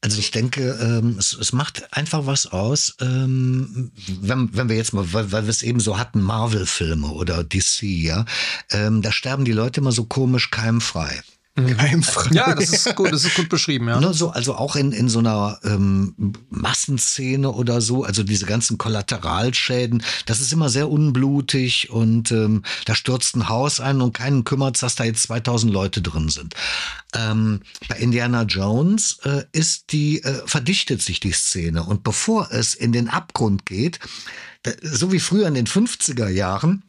Also 0.00 0.20
ich 0.20 0.30
denke, 0.30 0.78
ähm, 0.80 1.16
es, 1.18 1.32
es 1.32 1.52
macht 1.52 1.92
einfach 1.92 2.26
was 2.26 2.46
aus, 2.46 2.94
ähm, 3.00 3.90
wenn, 4.20 4.56
wenn 4.56 4.68
wir 4.68 4.76
jetzt 4.76 4.92
mal, 4.92 5.12
weil, 5.12 5.32
weil 5.32 5.42
wir 5.44 5.50
es 5.50 5.64
eben 5.64 5.80
so 5.80 5.98
hatten, 5.98 6.20
Marvel-Filme 6.20 7.08
oder 7.08 7.42
DC, 7.42 7.82
ja, 7.82 8.24
ähm, 8.70 9.02
da 9.02 9.10
sterben 9.10 9.44
die 9.44 9.52
Leute 9.52 9.80
immer 9.80 9.90
so 9.90 10.04
komisch 10.04 10.50
keimfrei. 10.50 11.20
Geheimfrei. 11.66 12.30
Ja, 12.32 12.54
das 12.54 12.70
ist 12.70 12.96
gut, 12.96 13.12
das 13.12 13.24
ist 13.24 13.34
gut 13.34 13.48
beschrieben, 13.48 13.88
ja. 13.88 14.00
Ne, 14.00 14.12
so, 14.14 14.30
also 14.30 14.54
auch 14.54 14.76
in, 14.76 14.92
in 14.92 15.08
so 15.08 15.18
einer 15.18 15.58
ähm, 15.64 16.14
Massenszene 16.50 17.50
oder 17.50 17.80
so, 17.80 18.04
also 18.04 18.22
diese 18.22 18.46
ganzen 18.46 18.78
Kollateralschäden, 18.78 20.02
das 20.26 20.40
ist 20.40 20.52
immer 20.52 20.68
sehr 20.68 20.88
unblutig 20.90 21.90
und 21.90 22.32
ähm, 22.32 22.62
da 22.84 22.94
stürzt 22.94 23.36
ein 23.36 23.48
Haus 23.48 23.80
ein 23.80 24.00
und 24.00 24.12
keinen 24.12 24.44
kümmert, 24.44 24.80
dass 24.82 24.94
da 24.94 25.04
jetzt 25.04 25.24
2000 25.24 25.72
Leute 25.72 26.02
drin 26.02 26.28
sind. 26.28 26.54
Ähm, 27.14 27.60
bei 27.88 27.96
Indiana 27.96 28.42
Jones 28.42 29.18
äh, 29.24 29.44
ist 29.52 29.92
die, 29.92 30.22
äh, 30.22 30.42
verdichtet 30.46 31.02
sich 31.02 31.20
die 31.20 31.32
Szene 31.32 31.82
und 31.82 32.04
bevor 32.04 32.50
es 32.50 32.74
in 32.74 32.92
den 32.92 33.08
Abgrund 33.08 33.66
geht, 33.66 33.98
so 34.82 35.12
wie 35.12 35.20
früher 35.20 35.46
in 35.46 35.54
den 35.54 35.66
50er 35.66 36.28
Jahren, 36.28 36.82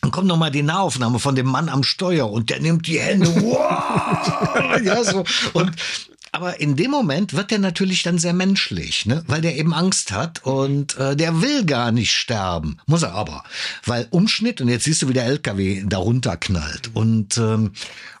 dann 0.00 0.10
kommt 0.12 0.28
nochmal 0.28 0.50
die 0.50 0.62
Nahaufnahme 0.62 1.18
von 1.18 1.34
dem 1.34 1.46
Mann 1.46 1.68
am 1.68 1.82
Steuer 1.82 2.30
und 2.30 2.50
der 2.50 2.60
nimmt 2.60 2.86
die 2.86 3.00
Hände. 3.00 3.28
Wow! 3.38 4.80
ja, 4.82 5.02
so. 5.02 5.24
Und 5.54 5.72
aber 6.32 6.60
in 6.60 6.76
dem 6.76 6.90
Moment 6.90 7.32
wird 7.32 7.52
er 7.52 7.58
natürlich 7.58 8.02
dann 8.02 8.18
sehr 8.18 8.32
menschlich, 8.32 9.06
ne? 9.06 9.24
weil 9.26 9.40
der 9.40 9.56
eben 9.56 9.72
Angst 9.72 10.12
hat 10.12 10.44
und 10.44 10.96
äh, 10.96 11.16
der 11.16 11.40
will 11.40 11.64
gar 11.64 11.90
nicht 11.90 12.12
sterben. 12.12 12.78
Muss 12.86 13.02
er 13.02 13.14
aber. 13.14 13.44
Weil 13.84 14.06
Umschnitt 14.10 14.60
und 14.60 14.68
jetzt 14.68 14.84
siehst 14.84 15.02
du, 15.02 15.08
wie 15.08 15.14
der 15.14 15.26
LKW 15.26 15.84
darunter 15.86 16.36
knallt. 16.36 16.90
Und, 16.94 17.38
ähm, 17.38 17.72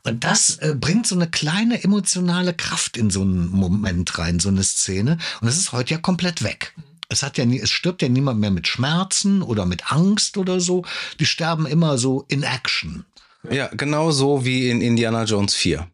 und 0.04 0.24
das 0.24 0.56
äh, 0.56 0.74
bringt 0.74 1.06
so 1.06 1.14
eine 1.14 1.28
kleine 1.28 1.82
emotionale 1.84 2.54
Kraft 2.54 2.96
in 2.96 3.10
so 3.10 3.20
einen 3.20 3.50
Moment 3.50 4.18
rein, 4.18 4.40
so 4.40 4.48
eine 4.48 4.64
Szene. 4.64 5.18
Und 5.40 5.46
das 5.46 5.56
ist 5.56 5.72
heute 5.72 5.94
ja 5.94 5.98
komplett 5.98 6.42
weg. 6.42 6.74
Es 7.08 7.22
hat 7.22 7.38
ja 7.38 7.46
nie, 7.46 7.58
es 7.58 7.70
stirbt 7.70 8.02
ja 8.02 8.08
niemand 8.08 8.38
mehr 8.40 8.50
mit 8.50 8.68
Schmerzen 8.68 9.42
oder 9.42 9.64
mit 9.64 9.90
Angst 9.90 10.36
oder 10.36 10.60
so. 10.60 10.84
Die 11.18 11.26
sterben 11.26 11.66
immer 11.66 11.96
so 11.96 12.24
in 12.28 12.42
Action. 12.42 13.06
Ja, 13.50 13.68
genau 13.68 14.10
so 14.10 14.44
wie 14.44 14.68
in 14.70 14.80
Indiana 14.80 15.24
Jones 15.24 15.54
4. 15.54 15.88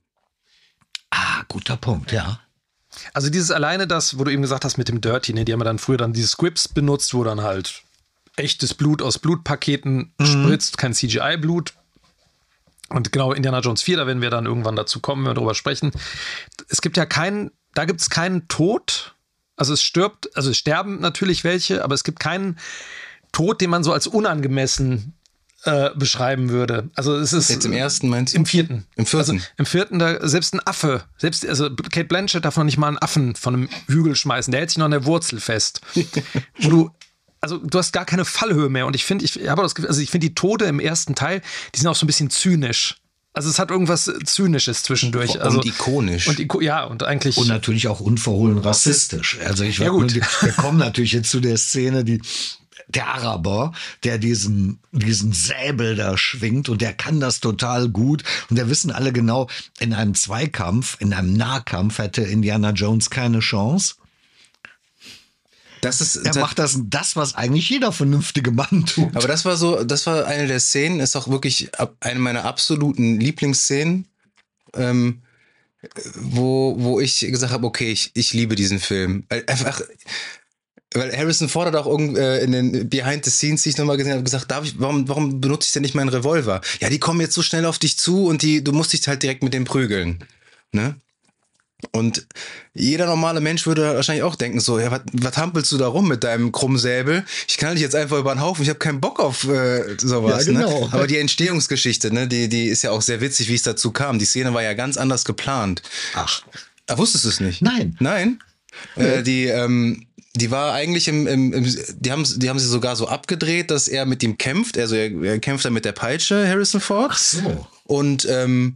Ah, 1.11 1.43
guter 1.49 1.77
Punkt, 1.77 2.11
ja. 2.11 2.41
Also 3.13 3.31
dieses 3.31 3.51
alleine 3.51 3.87
das, 3.87 4.19
wo 4.19 4.25
du 4.25 4.33
eben 4.33 4.43
gesagt 4.43 4.65
hast 4.65 4.79
mit 4.79 4.89
dem 4.89 5.01
Dirty, 5.01 5.33
ne, 5.33 5.45
die 5.45 5.53
haben 5.53 5.61
ja 5.61 5.65
dann 5.65 5.79
früher 5.79 5.97
dann 5.97 6.13
diese 6.13 6.29
Scripts 6.29 6.69
benutzt, 6.69 7.15
wo 7.15 7.23
dann 7.23 7.43
halt 7.43 7.83
echtes 8.37 8.75
Blut 8.75 9.03
aus 9.03 9.19
Blutpaketen 9.19 10.13
mhm. 10.19 10.25
spritzt, 10.25 10.79
kein 10.79 10.95
CGI-Blut. 10.95 11.75
Und 12.89 13.13
genau 13.13 13.33
Indiana 13.33 13.61
Jones 13.61 13.83
4, 13.83 13.97
da 13.99 14.07
werden 14.07 14.23
wir 14.23 14.31
dann 14.31 14.47
irgendwann 14.47 14.77
dazu 14.77 15.01
kommen, 15.01 15.25
wenn 15.25 15.31
wir 15.31 15.35
darüber 15.35 15.55
sprechen. 15.55 15.93
Es 16.69 16.81
gibt 16.81 16.97
ja 16.97 17.07
keinen, 17.07 17.51
da 17.75 17.85
gibt 17.85 18.01
es 18.01 18.11
keinen 18.11 18.47
Tod, 18.49 19.14
also 19.57 19.73
es 19.73 19.83
stirbt, 19.83 20.37
also 20.37 20.51
es 20.51 20.59
sterben 20.59 21.01
natürlich 21.01 21.45
welche, 21.45 21.85
aber 21.85 21.95
es 21.95 22.05
gibt 22.05 22.21
keinen 22.21 22.59
Tod, 23.33 23.61
den 23.61 23.71
man 23.71 23.85
so 23.85 23.93
als 23.93 24.07
unangemessen 24.07 25.15
äh, 25.65 25.91
beschreiben 25.95 26.51
würde. 26.51 26.91
Also 26.95 27.17
es 27.17 27.33
ist 27.33 27.51
jetzt 27.51 27.65
im 27.65 27.73
ersten 27.73 28.09
meinst 28.09 28.35
du? 28.35 28.39
Im 28.39 28.47
vierten. 28.47 28.87
Im 28.97 29.07
vierten. 29.07 29.33
Also 29.33 29.47
Im 29.57 29.67
vierten 29.67 29.99
da 29.99 30.27
selbst 30.27 30.55
ein 30.55 30.67
Affe, 30.67 31.05
selbst 31.19 31.47
also 31.47 31.71
Kate 31.75 32.05
Blanchett 32.05 32.45
darf 32.45 32.57
noch 32.57 32.65
nicht 32.65 32.77
mal 32.77 32.89
einen 32.89 32.99
Affen 32.99 33.35
von 33.35 33.55
einem 33.55 33.69
Hügel 33.89 34.15
schmeißen. 34.15 34.51
Der 34.51 34.61
hält 34.61 34.71
sich 34.71 34.79
noch 34.79 34.85
an 34.87 34.91
der 34.91 35.07
Wurzel 35.07 35.41
fest. 35.41 35.81
wo 36.61 36.69
du 36.69 36.91
also 37.41 37.59
du 37.59 37.79
hast 37.79 37.93
gar 37.93 38.07
keine 38.07 38.25
Fallhöhe 38.25 38.71
mehr 38.71 38.87
und 38.87 38.97
ich 38.97 39.05
finde 39.05 39.25
ich 39.25 39.49
habe 39.49 39.63
das 39.63 39.75
Gefühl, 39.75 39.89
also 39.89 40.01
ich 40.01 40.11
finde 40.11 40.29
die 40.29 40.35
Tode 40.35 40.65
im 40.65 40.81
ersten 40.81 41.15
Teil, 41.15 41.43
die 41.75 41.79
sind 41.79 41.89
auch 41.89 41.95
so 41.95 42.05
ein 42.05 42.07
bisschen 42.07 42.31
zynisch. 42.31 42.97
Also 43.35 43.51
es 43.51 43.59
hat 43.59 43.71
irgendwas 43.71 44.11
Zynisches 44.25 44.85
zwischendurch. 44.85 45.43
Also, 45.43 45.59
und 45.59 45.67
ikonisch. 45.67 46.29
Und 46.29 46.39
Iko 46.39 46.61
ja, 46.61 46.85
und 46.85 47.03
eigentlich. 47.03 47.37
Und 47.37 47.49
natürlich 47.49 47.89
auch 47.89 47.99
unverhohlen 47.99 48.59
rassistisch. 48.59 49.39
Also 49.45 49.65
ich 49.65 49.79
ja, 49.79 49.89
gut. 49.89 50.15
wir 50.15 50.53
kommen 50.53 50.79
natürlich 50.79 51.13
jetzt 51.13 51.31
zu 51.31 51.41
der 51.41 51.57
Szene, 51.57 52.05
die 52.05 52.23
der 52.89 53.09
Araber, 53.09 53.73
der 54.05 54.19
diesen, 54.19 54.79
diesen 54.93 55.33
Säbel 55.33 55.97
da 55.97 56.17
schwingt 56.17 56.69
und 56.69 56.81
der 56.81 56.93
kann 56.93 57.19
das 57.19 57.41
total 57.41 57.89
gut. 57.89 58.23
Und 58.51 58.59
da 58.59 58.69
wissen 58.69 58.93
alle 58.93 59.13
genau, 59.13 59.49
in 59.81 59.95
einem 59.95 60.15
Zweikampf, 60.15 60.97
in 61.01 61.13
einem 61.13 61.33
Nahkampf 61.33 61.99
hätte 61.99 62.23
Indiana 62.23 62.71
Jones 62.71 63.11
keine 63.11 63.41
Chance. 63.41 63.95
Das 65.85 66.01
ist, 66.01 66.17
er 66.17 66.35
macht 66.39 66.59
das, 66.59 66.79
das, 66.85 67.15
was 67.15 67.35
eigentlich 67.35 67.69
jeder 67.69 67.93
vernünftige 67.93 68.51
Mann 68.51 68.87
tut. 68.87 69.15
Aber 69.15 69.29
das 69.29 69.45
war 69.45 69.57
so, 69.57 69.85
das 69.85 70.07
war 70.07 70.27
eine 70.27 70.47
der 70.47 70.61
Szenen, 70.61 71.01
ist 71.01 71.15
auch 71.15 71.29
wirklich 71.29 71.71
eine 72.01 72.21
meiner 72.21 72.45
absoluten 72.45 73.21
Lieblingsszenen, 73.21 74.09
ähm, 74.75 75.23
wo, 76.15 76.77
wo 76.79 77.01
ich 77.01 77.21
gesagt 77.21 77.53
habe, 77.53 77.67
okay, 77.67 77.93
ich, 77.93 78.13
ich 78.15 78.33
liebe 78.33 78.55
diesen 78.55 78.81
Film. 78.81 79.27
Einfach, 79.29 79.83
weil 80.95 81.15
Harrison 81.15 81.49
Ford 81.49 81.67
hat 81.67 81.77
auch 81.77 81.87
irgend, 81.87 82.17
äh, 82.17 82.43
in 82.43 82.53
den 82.53 82.89
Behind 82.89 83.25
the 83.25 83.31
Scenes, 83.31 83.63
die 83.63 83.71
ich 83.71 83.77
nochmal 83.77 83.99
gesehen 83.99 84.13
habe, 84.13 84.23
gesagt, 84.23 84.51
darf 84.51 84.65
ich, 84.65 84.81
warum, 84.81 85.07
warum 85.09 85.41
benutze 85.41 85.67
ich 85.67 85.73
denn 85.73 85.83
nicht 85.83 85.95
meinen 85.95 86.09
Revolver? 86.09 86.61
Ja, 86.81 86.89
die 86.89 86.99
kommen 86.99 87.21
jetzt 87.21 87.35
so 87.35 87.43
schnell 87.43 87.67
auf 87.67 87.79
dich 87.79 87.99
zu 87.99 88.27
und 88.27 88.43
die, 88.43 88.65
du 88.65 88.73
musst 88.73 88.93
dich 88.93 89.07
halt 89.07 89.23
direkt 89.23 89.43
mit 89.43 89.53
dem 89.53 89.65
prügeln. 89.65 90.25
Ne? 90.73 90.97
Und 91.93 92.27
jeder 92.73 93.07
normale 93.07 93.41
Mensch 93.41 93.67
würde 93.67 93.95
wahrscheinlich 93.95 94.23
auch 94.23 94.35
denken, 94.35 94.61
so, 94.61 94.79
ja, 94.79 95.01
was 95.13 95.37
hampelst 95.37 95.71
du 95.73 95.79
da 95.79 95.87
rum 95.87 96.09
mit 96.09 96.25
deinem 96.25 96.53
Krummsäbel? 96.53 97.25
Ich 97.49 97.57
kann 97.57 97.73
dich 97.73 97.83
jetzt 97.83 97.95
einfach 97.95 98.19
über 98.19 98.35
den 98.35 98.41
Haufen, 98.41 98.63
ich 98.63 98.69
habe 98.69 98.79
keinen 98.79 99.01
Bock 99.01 99.21
auf 99.21 99.45
äh, 99.49 99.97
sowas. 99.99 100.47
Ja, 100.47 100.53
ne? 100.53 100.61
genau. 100.61 100.81
Ne? 100.81 100.89
Aber 100.93 101.07
die 101.07 101.19
Entstehungsgeschichte, 101.19 102.13
ne, 102.13 102.29
die, 102.29 102.49
die 102.49 102.67
ist 102.67 102.83
ja 102.83 102.91
auch 102.91 103.03
sehr 103.03 103.21
witzig, 103.21 103.49
wie 103.49 103.55
es 103.55 103.63
dazu 103.63 103.91
kam. 103.93 104.19
Die 104.19 104.25
Szene 104.25 104.55
war 104.55 104.63
ja 104.63 104.75
ganz 104.75 104.97
anders 104.97 105.25
geplant. 105.25 105.83
Ach. 106.15 106.43
Ah, 106.87 106.99
wusstest 106.99 107.25
du 107.25 107.29
es 107.31 107.41
nicht? 107.41 107.63
Nein. 107.63 107.97
Nein? 108.01 108.39
Nee. 108.97 109.05
Äh, 109.05 109.23
die, 109.23 109.45
ähm, 109.47 110.07
die 110.37 110.51
war 110.51 110.75
eigentlich 110.75 111.09
im, 111.09 111.27
im, 111.27 111.53
im, 111.53 111.77
die 111.99 112.13
haben 112.13 112.25
die 112.37 112.51
haben 112.51 112.59
sie 112.59 112.67
sogar 112.67 112.97
so 112.97 113.07
abgedreht, 113.07 113.71
dass 113.71 113.89
er 113.89 114.05
mit 114.05 114.23
ihm 114.23 114.37
kämpft. 114.37 114.77
Also 114.77 114.97
er, 114.97 115.11
er 115.23 115.39
kämpft 115.39 115.65
dann 115.65 115.73
mit 115.73 115.85
der 115.85 115.93
Peitsche, 115.93 116.47
Harrison 116.47 116.81
Ford. 116.81 117.11
Ach 117.13 117.19
so. 117.19 117.67
Und 117.85 118.27
ähm, 118.29 118.75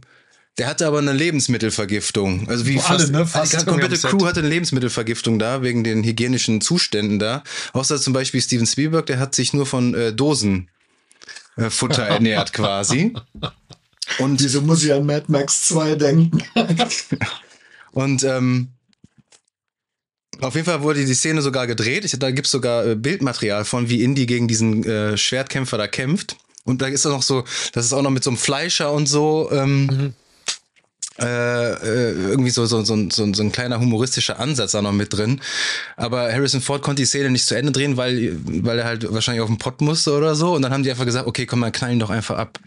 der 0.59 0.67
hatte 0.67 0.85
aber 0.85 0.97
eine 0.99 1.13
Lebensmittelvergiftung. 1.13 2.49
Also 2.49 2.67
wie 2.67 2.77
fast, 2.77 2.89
alle, 2.89 3.11
ne? 3.11 3.25
fast 3.25 3.53
die 3.53 3.65
komplette 3.65 3.97
Crew 3.97 4.25
hatte 4.25 4.41
eine 4.41 4.49
Lebensmittelvergiftung 4.49 5.39
da, 5.39 5.61
wegen 5.61 5.85
den 5.85 6.03
hygienischen 6.03 6.59
Zuständen 6.59 7.17
da. 7.17 7.43
Außer 7.71 7.97
zum 7.99 8.11
Beispiel 8.11 8.41
Steven 8.41 8.67
Spielberg, 8.67 9.05
der 9.05 9.19
hat 9.19 9.33
sich 9.33 9.53
nur 9.53 9.65
von 9.65 9.93
äh, 9.93 10.11
Dosenfutter 10.11 10.67
äh, 12.09 12.09
ernährt 12.13 12.51
quasi. 12.51 13.13
Und 14.17 14.43
wieso 14.43 14.61
muss 14.61 14.83
ich 14.83 14.91
an 14.91 15.05
Mad 15.05 15.25
Max 15.29 15.63
2 15.69 15.95
denken? 15.95 16.43
Und 17.91 18.23
ähm, 18.25 18.67
auf 20.41 20.55
jeden 20.55 20.65
Fall 20.65 20.81
wurde 20.81 21.05
die 21.05 21.13
Szene 21.13 21.41
sogar 21.41 21.67
gedreht. 21.67 22.03
Ich, 22.03 22.19
da 22.19 22.31
gibt's 22.31 22.51
sogar 22.51 22.85
äh, 22.85 22.95
Bildmaterial 22.95 23.63
von, 23.63 23.87
wie 23.87 24.03
Indy 24.03 24.25
gegen 24.25 24.49
diesen 24.49 24.83
äh, 24.83 25.15
Schwertkämpfer 25.15 25.77
da 25.77 25.87
kämpft. 25.87 26.35
Und 26.65 26.81
da 26.81 26.87
ist 26.87 27.05
auch 27.05 27.11
noch 27.11 27.23
so, 27.23 27.45
das 27.71 27.85
ist 27.85 27.93
auch 27.93 28.01
noch 28.01 28.11
mit 28.11 28.25
so 28.25 28.29
einem 28.29 28.37
Fleischer 28.37 28.91
und 28.91 29.07
so. 29.07 29.49
Ähm, 29.53 29.85
mhm 29.85 30.13
äh, 31.21 31.71
äh, 31.71 32.11
irgendwie 32.29 32.49
so, 32.49 32.65
so, 32.65 32.83
so, 32.83 33.09
so, 33.09 33.33
so 33.33 33.43
ein 33.43 33.51
kleiner 33.51 33.79
humoristischer 33.79 34.39
Ansatz 34.39 34.71
da 34.71 34.81
noch 34.81 34.91
mit 34.91 35.13
drin. 35.13 35.41
Aber 35.97 36.31
Harrison 36.31 36.61
Ford 36.61 36.81
konnte 36.81 37.01
die 37.01 37.05
Szene 37.05 37.29
nicht 37.29 37.45
zu 37.45 37.55
Ende 37.55 37.71
drehen, 37.71 37.97
weil, 37.97 38.37
weil 38.43 38.79
er 38.79 38.85
halt 38.85 39.11
wahrscheinlich 39.11 39.41
auf 39.41 39.49
den 39.49 39.57
Pott 39.57 39.81
musste 39.81 40.13
oder 40.13 40.35
so. 40.35 40.53
Und 40.53 40.61
dann 40.61 40.73
haben 40.73 40.83
die 40.83 40.91
einfach 40.91 41.05
gesagt, 41.05 41.27
okay, 41.27 41.45
komm, 41.45 41.59
mal 41.59 41.71
knallen 41.71 41.99
doch 41.99 42.09
einfach 42.09 42.37
ab. 42.37 42.59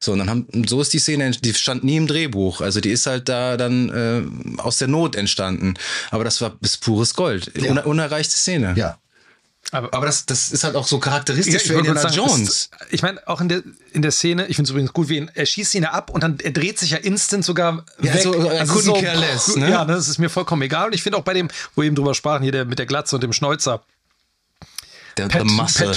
So, 0.00 0.12
und 0.12 0.20
dann 0.20 0.30
haben, 0.30 0.46
so 0.66 0.80
ist 0.80 0.92
die 0.92 1.00
Szene, 1.00 1.30
die 1.32 1.54
stand 1.54 1.82
nie 1.82 1.96
im 1.96 2.06
Drehbuch. 2.06 2.60
Also 2.60 2.80
die 2.80 2.90
ist 2.90 3.06
halt 3.06 3.28
da 3.28 3.56
dann 3.56 3.88
äh, 4.56 4.60
aus 4.60 4.78
der 4.78 4.88
Not 4.88 5.16
entstanden. 5.16 5.74
Aber 6.10 6.24
das 6.24 6.40
war 6.40 6.50
bis 6.50 6.76
pures 6.76 7.14
Gold. 7.14 7.50
Ja. 7.56 7.72
Uner, 7.72 7.86
unerreichte 7.86 8.36
Szene. 8.36 8.74
Ja. 8.76 8.98
Aber, 9.70 9.92
aber 9.92 10.06
das, 10.06 10.24
das 10.24 10.50
ist 10.50 10.64
halt 10.64 10.76
auch 10.76 10.86
so 10.86 10.98
charakteristisch 10.98 11.66
ja, 11.66 11.72
für 11.72 11.74
Indiana 11.74 12.00
sagen, 12.00 12.14
Jones. 12.14 12.70
Das, 12.70 12.88
ich 12.90 13.02
meine, 13.02 13.26
auch 13.28 13.40
in 13.40 13.48
der, 13.48 13.62
in 13.92 14.00
der 14.00 14.12
Szene, 14.12 14.46
ich 14.46 14.56
finde 14.56 14.68
es 14.68 14.70
übrigens 14.70 14.92
gut, 14.94 15.10
wie 15.10 15.18
ihn, 15.18 15.30
er 15.34 15.44
schießt 15.44 15.74
ihn 15.74 15.82
ja 15.82 15.90
ab 15.90 16.10
und 16.10 16.22
dann 16.22 16.38
er 16.40 16.52
dreht 16.52 16.78
sich 16.78 16.90
ja 16.90 16.98
instant 16.98 17.44
sogar 17.44 17.84
ja, 18.00 18.14
weg. 18.14 18.26
Also, 18.26 18.48
also 18.48 18.80
so, 18.80 18.92
careless, 18.94 19.56
ne? 19.56 19.70
Ja, 19.70 19.84
das 19.84 20.08
ist 20.08 20.18
mir 20.18 20.30
vollkommen 20.30 20.62
egal. 20.62 20.86
Und 20.86 20.94
ich 20.94 21.02
finde 21.02 21.18
auch 21.18 21.22
bei 21.22 21.34
dem, 21.34 21.48
wo 21.74 21.82
wir 21.82 21.86
eben 21.86 21.96
drüber 21.96 22.14
sprachen, 22.14 22.42
hier 22.42 22.52
der, 22.52 22.64
mit 22.64 22.78
der 22.78 22.86
Glatze 22.86 23.16
und 23.16 23.22
dem 23.22 23.32
Schnäuzer. 23.34 23.82
Der, 25.18 25.28
Pat, 25.28 25.46
the 25.46 25.54
Muscle. 25.54 25.86
Pat, 25.86 25.96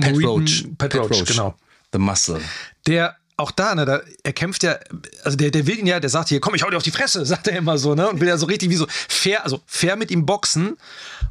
Pat 0.00 0.24
Roach. 0.24 0.64
Pat, 0.78 0.90
Pat 0.90 0.94
Roach, 1.00 1.10
Roach, 1.10 1.24
genau. 1.26 1.54
The 1.92 1.98
Muscle. 1.98 2.40
Der 2.86 3.16
auch 3.42 3.50
da, 3.50 3.74
ne, 3.74 3.84
da, 3.84 4.00
er 4.22 4.32
kämpft 4.32 4.62
ja, 4.62 4.78
also 5.24 5.36
der, 5.36 5.50
der 5.50 5.66
will 5.66 5.78
ihn 5.78 5.86
ja, 5.86 6.00
der 6.00 6.10
sagt 6.10 6.28
hier, 6.28 6.40
komm, 6.40 6.54
ich 6.54 6.62
hau 6.62 6.70
dir 6.70 6.76
auf 6.76 6.82
die 6.82 6.90
Fresse, 6.90 7.26
sagt 7.32 7.48
er 7.48 7.56
immer 7.56 7.76
so, 7.76 7.94
ne, 7.94 8.08
und 8.08 8.20
will 8.20 8.28
ja 8.28 8.38
so 8.38 8.46
richtig 8.46 8.70
wie 8.70 8.76
so 8.76 8.86
fair, 8.88 9.44
also 9.44 9.60
fair 9.66 9.96
mit 9.96 10.10
ihm 10.10 10.24
boxen. 10.24 10.76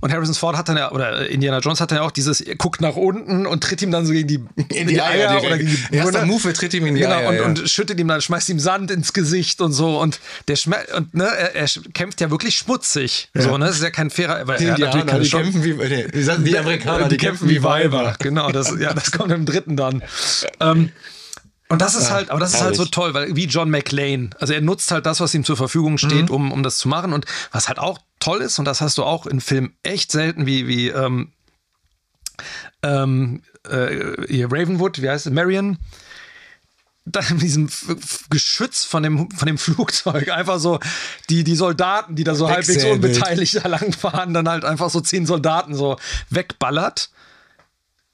Und 0.01 0.12
Harrison 0.12 0.34
Ford 0.34 0.57
hat 0.57 0.68
dann 0.68 0.78
ja, 0.78 0.91
oder 0.91 1.30
Indiana 1.30 1.59
Jones 1.59 1.80
hat 1.80 1.91
dann 1.91 1.99
ja 1.99 2.03
auch 2.03 2.12
dieses, 2.12 2.41
er 2.41 2.55
guckt 2.55 2.82
nach 2.82 2.95
unten 2.95 3.45
und 3.45 3.64
tritt 3.64 3.84
ihm 3.84 3.91
dann 3.91 4.05
so 4.05 4.14
gegen 4.14 4.28
die, 4.28 4.36
in 4.76 4.88
die, 4.88 4.93
die 4.95 5.01
Eier, 5.01 5.30
Eier 5.30 5.43
oder 5.43 5.57
gegen 5.59 5.78
die 5.91 5.95
Erster 5.95 6.26
Move, 6.26 6.53
tritt 6.53 6.74
ihm 6.74 6.88
in 6.88 6.95
die 6.95 7.01
genau, 7.01 7.18
Eier. 7.18 7.30
Und, 7.30 7.36
ja. 7.36 7.43
und 7.43 7.70
schüttet 7.70 7.99
ihm 7.99 8.07
dann, 8.07 8.20
schmeißt 8.20 8.49
ihm 8.49 8.59
Sand 8.59 8.89
ins 8.89 9.14
Gesicht 9.14 9.62
und 9.62 9.74
so. 9.74 9.99
Und 9.99 10.20
der 10.47 10.57
und 10.95 11.14
ne, 11.14 11.26
er, 11.26 11.55
er 11.55 11.68
kämpft 11.93 12.20
ja 12.20 12.32
wirklich 12.32 12.57
schmutzig. 12.57 13.30
Ja. 13.36 13.43
So, 13.43 13.57
ne? 13.57 13.66
Das 13.66 13.76
ist 13.76 13.84
ja 13.84 13.91
kein 13.91 14.09
fairer. 14.09 14.43
Die, 14.57 14.66
er 14.66 14.72
Indianer, 14.72 15.20
die, 15.20 15.30
kämpfen 15.30 15.64
wie, 15.64 15.74
nee, 15.74 16.07
die, 16.07 16.43
die 16.43 16.57
Amerikaner, 16.57 17.03
die, 17.03 17.09
die 17.09 17.18
kämpfen, 17.18 17.47
kämpfen 17.47 17.49
wie 17.49 17.64
Weiber. 17.64 18.16
Genau, 18.20 18.51
das, 18.51 18.74
ja, 18.80 18.93
das 18.93 19.12
kommt 19.12 19.32
im 19.32 19.45
dritten 19.45 19.78
dann. 19.78 20.01
Ähm, 20.59 20.91
und 21.72 21.82
das 21.82 21.96
ist 21.96 22.12
halt, 22.12 22.30
aber 22.30 22.40
das 22.40 22.54
ist 22.54 22.62
halt 22.62 22.76
so 22.76 22.86
toll, 22.86 23.14
weil 23.14 23.36
wie 23.36 23.46
John 23.46 23.70
McLean, 23.70 24.36
also 24.40 24.52
er 24.54 24.60
nutzt 24.60 24.92
halt 24.92 25.06
das, 25.06 25.22
was 25.22 25.34
ihm 25.34 25.46
zur 25.46 25.56
Verfügung 25.56 25.98
steht, 25.98 26.30
mhm. 26.30 26.36
um, 26.36 26.52
um 26.52 26.64
das 26.64 26.78
zu 26.78 26.90
machen. 26.90 27.14
Und 27.14 27.26
was 27.52 27.70
halt 27.70 27.80
auch 27.80 28.00
toll 28.20 28.42
ist, 28.42 28.60
und 28.60 28.66
das 28.66 28.82
hast 28.82 28.98
du 28.98 29.04
auch 29.04 29.26
in 29.26 29.40
Filmen 29.40 29.74
echt 29.82 30.12
selten, 30.12 30.46
wie, 30.46 30.68
wie 30.68 30.90
ähm, 30.90 31.32
ähm, 32.84 33.42
äh, 33.70 34.26
hier 34.28 34.52
Ravenwood, 34.52 35.02
wie 35.02 35.10
heißt 35.10 35.28
es, 35.28 35.32
Marion, 35.32 35.78
dann 37.06 37.26
in 37.30 37.40
diesem 37.40 37.70
Geschütz 38.30 38.84
von 38.84 39.04
dem, 39.04 39.32
von 39.32 39.46
dem 39.46 39.58
Flugzeug 39.58 40.30
einfach 40.30 40.60
so 40.60 40.80
die, 41.30 41.44
die 41.44 41.56
Soldaten, 41.56 42.16
die 42.16 42.24
da 42.24 42.36
so 42.36 42.50
halbwegs 42.50 42.84
unbeteiligt 42.84 43.64
da 43.64 43.68
langfahren, 43.70 44.34
dann 44.34 44.50
halt 44.50 44.66
einfach 44.66 44.90
so 44.90 45.00
zehn 45.02 45.26
Soldaten 45.26 45.74
so 45.74 45.98
wegballert. 46.30 47.10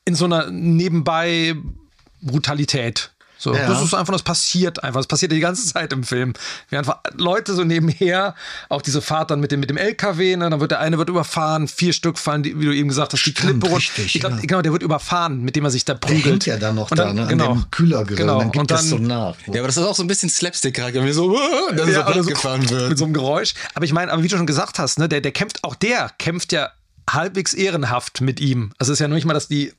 In 0.06 0.16
so 0.16 0.26
einer 0.26 0.50
nebenbei 0.52 1.56
Brutalität. 2.22 3.12
So, 3.38 3.54
ja. 3.54 3.68
das 3.68 3.82
ist 3.84 3.94
einfach, 3.94 4.14
das 4.14 4.24
passiert 4.24 4.84
einfach. 4.84 5.00
Das 5.00 5.08
passiert 5.08 5.32
die 5.32 5.40
ganze 5.40 5.66
Zeit 5.66 5.94
im 5.94 6.04
Film. 6.04 6.34
Wir 6.70 6.80
einfach 6.80 7.00
Leute 7.16 7.54
so 7.54 7.64
nebenher, 7.64 8.36
auch 8.70 8.82
diese 8.82 9.02
Fahrt 9.02 9.32
dann 9.32 9.40
mit 9.40 9.52
dem, 9.52 9.60
mit 9.60 9.70
dem 9.70 9.78
LKW, 9.78 10.36
ne, 10.36 10.50
dann 10.50 10.60
wird 10.60 10.72
der 10.72 10.80
eine 10.80 10.98
wird 10.98 11.10
überfahren, 11.10 11.68
vier 11.68 11.94
Stück 11.94 12.18
fallen, 12.18 12.44
die, 12.44 12.60
wie 12.60 12.66
du 12.66 12.76
eben 12.76 12.90
gesagt 12.90 13.14
hast, 13.14 13.26
die 13.26 13.32
Stimmt, 13.32 13.62
Klippe 13.62 13.76
richtig, 13.76 14.16
ich 14.16 14.22
glaub, 14.22 14.34
ja. 14.34 14.40
Genau, 14.42 14.62
der 14.62 14.72
wird 14.72 14.84
überfahren, 14.84 15.42
mit 15.42 15.56
dem 15.56 15.66
er 15.66 15.72
sich 15.72 15.86
da 15.86 15.94
prügelt. 15.94 16.26
Der 16.26 16.32
hängt 16.32 16.46
ja 16.46 16.58
dann 16.58 16.76
noch 16.76 16.92
und 16.92 16.98
dann, 16.98 17.16
da, 17.16 17.24
ne, 17.24 17.28
genau, 17.28 17.52
an 17.52 17.60
dem 17.60 17.72
Kühlergrill, 17.72 18.18
genau. 18.18 18.40
dann 18.40 18.52
gibt 18.52 18.62
und 18.62 18.72
dann, 18.72 18.78
das 18.78 18.90
so 18.90 18.98
nach. 18.98 19.36
Ja, 19.48 19.60
aber 19.60 19.68
das 19.68 19.78
ist 19.78 19.84
auch 19.84 19.96
so 19.96 20.04
ein 20.04 20.08
bisschen 20.08 20.30
Slapstick-Charakter, 20.30 21.04
wie 21.04 21.12
so, 21.12 21.32
uh, 21.32 21.38
dann 21.76 21.92
ja, 21.92 22.12
so, 22.14 22.24
so 22.24 22.30
gefahren 22.30 22.70
wird. 22.70 22.90
Mit 22.90 22.98
so 22.98 23.06
einem 23.06 23.14
Geräusch. 23.14 23.54
Aber 23.74 23.86
ich 23.86 23.94
meine, 23.94 24.12
aber 24.12 24.24
wie 24.24 24.28
du 24.28 24.38
schon 24.38 24.48
gesagt 24.48 24.80
hast, 24.80 25.00
ne, 25.00 25.08
der, 25.08 25.22
der 25.22 25.32
kämpft, 25.32 25.64
auch 25.64 25.76
der 25.76 26.12
kämpft 26.18 26.52
ja 26.52 26.72
halbwegs 27.10 27.54
ehrenhaft 27.54 28.22
mit 28.22 28.40
ihm. 28.40 28.72
Also 28.78 28.92
es 28.92 28.98
ist 28.98 29.02
ja 29.02 29.08
noch 29.08 29.16
nicht 29.16 29.26
mal, 29.26 29.34
dass 29.34 29.48
die 29.48 29.74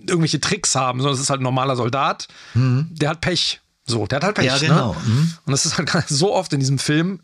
irgendwelche 0.00 0.40
Tricks 0.40 0.74
haben, 0.74 1.00
sondern 1.00 1.14
es 1.14 1.20
ist 1.20 1.30
halt 1.30 1.40
ein 1.40 1.44
normaler 1.44 1.76
Soldat. 1.76 2.28
Mhm. 2.54 2.88
Der 2.90 3.10
hat 3.10 3.20
Pech. 3.20 3.60
So, 3.86 4.06
der 4.06 4.16
hat 4.16 4.24
halt 4.24 4.36
Pech. 4.36 4.46
Ja, 4.46 4.58
genau. 4.58 4.94
Ne? 4.94 5.00
Mhm. 5.06 5.32
Und 5.46 5.50
das 5.50 5.66
ist 5.66 5.78
halt 5.78 5.90
so 6.08 6.34
oft 6.34 6.52
in 6.52 6.60
diesem 6.60 6.78
Film. 6.78 7.20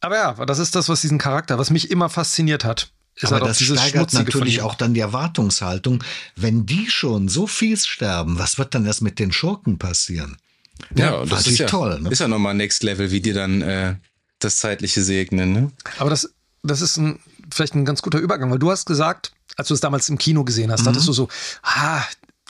Aber 0.00 0.16
ja, 0.16 0.44
das 0.46 0.58
ist 0.58 0.74
das, 0.74 0.88
was 0.88 1.00
diesen 1.00 1.18
Charakter, 1.18 1.58
was 1.58 1.70
mich 1.70 1.90
immer 1.90 2.08
fasziniert 2.08 2.64
hat. 2.64 2.90
Ist 3.16 3.32
Aber 3.32 3.46
halt 3.46 3.50
das 3.50 3.60
steigert 3.60 4.12
natürlich 4.12 4.62
auch 4.62 4.76
dann 4.76 4.94
die 4.94 5.00
Erwartungshaltung. 5.00 6.04
Wenn 6.36 6.66
die 6.66 6.88
schon 6.88 7.28
so 7.28 7.48
fies 7.48 7.86
sterben, 7.86 8.38
was 8.38 8.58
wird 8.58 8.74
dann 8.74 8.86
erst 8.86 9.02
mit 9.02 9.18
den 9.18 9.32
Schurken 9.32 9.78
passieren? 9.78 10.36
Ja, 10.94 11.12
ja 11.12 11.26
das 11.26 11.48
ist 11.48 11.58
ja 11.58 11.66
toll. 11.66 12.00
Ne? 12.00 12.10
Ist 12.10 12.20
ja 12.20 12.28
nochmal 12.28 12.54
Next 12.54 12.84
Level, 12.84 13.10
wie 13.10 13.20
die 13.20 13.32
dann 13.32 13.60
äh, 13.62 13.96
das 14.38 14.58
Zeitliche 14.58 15.02
segnen. 15.02 15.52
Ne? 15.52 15.72
Aber 15.98 16.10
das, 16.10 16.32
das 16.62 16.80
ist 16.80 16.96
ein, 16.96 17.18
vielleicht 17.52 17.74
ein 17.74 17.84
ganz 17.84 18.02
guter 18.02 18.18
Übergang, 18.18 18.50
weil 18.50 18.58
du 18.58 18.70
hast 18.70 18.86
gesagt, 18.86 19.32
als 19.56 19.68
du 19.68 19.74
es 19.74 19.80
damals 19.80 20.08
im 20.08 20.18
Kino 20.18 20.44
gesehen 20.44 20.70
hast, 20.70 20.82
mhm. 20.82 20.88
hattest 20.88 21.08
du 21.08 21.12
so, 21.12 21.28
ah, 21.62 22.02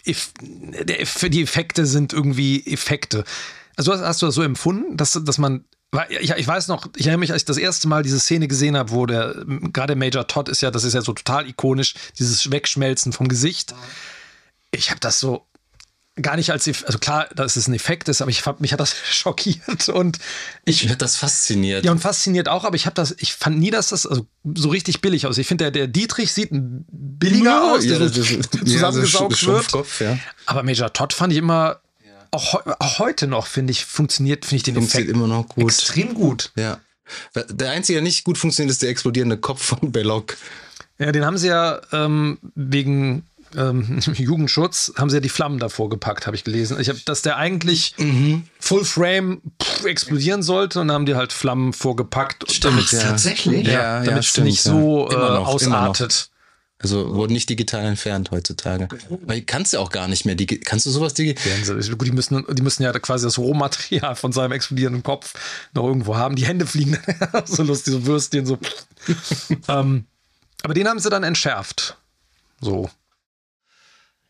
die 0.06 1.42
Effekte 1.42 1.86
sind 1.86 2.12
irgendwie 2.12 2.64
Effekte. 2.66 3.24
Also 3.76 3.92
hast, 3.92 4.00
hast 4.00 4.22
du 4.22 4.26
das 4.26 4.34
so 4.34 4.42
empfunden, 4.42 4.96
dass, 4.96 5.12
dass 5.22 5.38
man 5.38 5.64
ich, 6.10 6.30
ich, 6.30 6.46
weiß 6.46 6.68
noch, 6.68 6.86
ich 6.96 7.06
erinnere 7.06 7.20
mich, 7.20 7.32
als 7.32 7.42
ich 7.42 7.46
das 7.46 7.56
erste 7.56 7.88
Mal 7.88 8.02
diese 8.02 8.20
Szene 8.20 8.46
gesehen 8.46 8.76
habe, 8.76 8.90
wo 8.90 9.06
der, 9.06 9.42
gerade 9.72 9.96
Major 9.96 10.26
Todd 10.26 10.50
ist 10.50 10.60
ja, 10.60 10.70
das 10.70 10.84
ist 10.84 10.92
ja 10.92 11.00
so 11.00 11.14
total 11.14 11.48
ikonisch, 11.48 11.94
dieses 12.18 12.50
Wegschmelzen 12.50 13.14
vom 13.14 13.26
Gesicht. 13.26 13.74
Ich 14.70 14.90
habe 14.90 15.00
das 15.00 15.18
so 15.18 15.46
gar 16.20 16.36
nicht 16.36 16.50
als, 16.50 16.66
also 16.84 16.98
klar, 16.98 17.28
dass 17.34 17.56
es 17.56 17.68
ein 17.68 17.74
Effekt 17.74 18.08
ist, 18.08 18.20
aber 18.20 18.30
ich 18.30 18.44
mich 18.58 18.72
hat 18.72 18.80
das 18.80 18.94
schockiert 19.10 19.88
und 19.88 20.18
ich, 20.64 20.84
ich 20.84 20.96
das 20.96 21.16
fasziniert. 21.16 21.84
Ja 21.84 21.92
und 21.92 22.00
fasziniert 22.00 22.48
auch, 22.48 22.64
aber 22.64 22.76
ich 22.76 22.86
habe 22.86 22.94
das, 22.94 23.14
ich 23.18 23.34
fand 23.34 23.58
nie, 23.58 23.70
dass 23.70 23.88
das 23.88 24.06
also 24.06 24.26
so 24.54 24.68
richtig 24.68 25.00
billig 25.00 25.26
aussieht. 25.26 25.42
Ich 25.42 25.48
finde 25.48 25.64
der, 25.64 25.70
der 25.70 25.86
Dietrich 25.86 26.32
sieht 26.32 26.50
billiger 26.52 27.44
ja, 27.44 27.72
aus, 27.72 27.82
der 27.82 27.98
ja, 27.98 28.08
so 28.08 28.22
zusammengesaugt 28.64 29.42
ja, 29.42 29.48
wird. 29.48 30.00
Ja. 30.00 30.18
Aber 30.46 30.62
Major 30.62 30.92
Todd 30.92 31.12
fand 31.12 31.32
ich 31.32 31.38
immer 31.38 31.80
auch, 32.30 32.66
auch 32.78 32.98
heute 32.98 33.26
noch 33.26 33.46
finde 33.46 33.70
ich 33.70 33.84
funktioniert, 33.84 34.44
finde 34.44 34.56
ich 34.56 34.62
den 34.64 34.74
funktioniert 34.74 35.10
Effekt 35.10 35.16
immer 35.16 35.34
noch 35.34 35.48
gut. 35.48 35.64
extrem 35.64 36.14
gut. 36.14 36.52
Ja. 36.56 36.78
Der 37.34 37.70
einzige, 37.70 37.96
der 37.96 38.02
nicht 38.02 38.24
gut 38.24 38.36
funktioniert, 38.36 38.70
ist 38.70 38.82
der 38.82 38.90
explodierende 38.90 39.38
Kopf 39.38 39.62
von 39.62 39.92
Belloc. 39.92 40.36
Ja, 40.98 41.12
den 41.12 41.24
haben 41.24 41.38
sie 41.38 41.48
ja 41.48 41.80
ähm, 41.92 42.38
wegen 42.54 43.24
ähm, 43.56 44.00
Jugendschutz 44.14 44.92
haben 44.96 45.10
sie 45.10 45.16
ja 45.16 45.20
die 45.20 45.28
Flammen 45.28 45.58
davor 45.58 45.88
gepackt, 45.88 46.26
habe 46.26 46.36
ich 46.36 46.44
gelesen. 46.44 46.78
Ich 46.80 46.88
habe, 46.88 46.98
dass 47.04 47.22
der 47.22 47.36
eigentlich 47.36 47.94
mhm. 47.98 48.44
Full 48.60 48.84
Frame 48.84 49.40
pff, 49.62 49.84
explodieren 49.84 50.42
sollte 50.42 50.80
und 50.80 50.90
haben 50.90 51.06
die 51.06 51.14
halt 51.14 51.32
Flammen 51.32 51.72
vorgepackt. 51.72 52.50
Stimmt, 52.50 52.76
damit, 52.76 52.92
ja. 52.92 53.00
tatsächlich. 53.00 53.66
Ja, 53.66 54.02
damit 54.02 54.24
es 54.24 54.36
nicht 54.38 54.62
so 54.62 55.08
äh, 55.08 55.14
noch, 55.14 55.46
ausartet. 55.46 56.30
Also 56.80 57.12
wurden 57.12 57.32
nicht 57.32 57.50
digital 57.50 57.84
entfernt 57.84 58.30
heutzutage. 58.30 58.88
Weil 59.26 59.42
kannst 59.42 59.72
du 59.72 59.78
auch 59.78 59.90
gar 59.90 60.06
nicht 60.06 60.24
mehr. 60.24 60.36
Kannst 60.64 60.86
du 60.86 60.90
sowas 60.90 61.12
digital? 61.12 61.52
Gut, 61.96 62.06
die 62.06 62.12
müssen, 62.12 62.44
die 62.52 62.62
müssen 62.62 62.84
ja 62.84 62.92
quasi 62.92 63.26
das 63.26 63.36
Rohmaterial 63.36 64.14
von 64.14 64.30
seinem 64.30 64.52
explodierenden 64.52 65.02
Kopf 65.02 65.34
noch 65.74 65.84
irgendwo 65.84 66.16
haben. 66.16 66.36
Die 66.36 66.46
Hände 66.46 66.66
fliegen 66.66 66.96
so 67.46 67.64
lustig, 67.64 67.94
so 67.94 68.06
Würstchen, 68.06 68.46
so. 68.46 68.58
ähm, 69.68 70.04
aber 70.62 70.74
den 70.74 70.86
haben 70.86 71.00
sie 71.00 71.10
dann 71.10 71.24
entschärft. 71.24 71.96
So. 72.60 72.88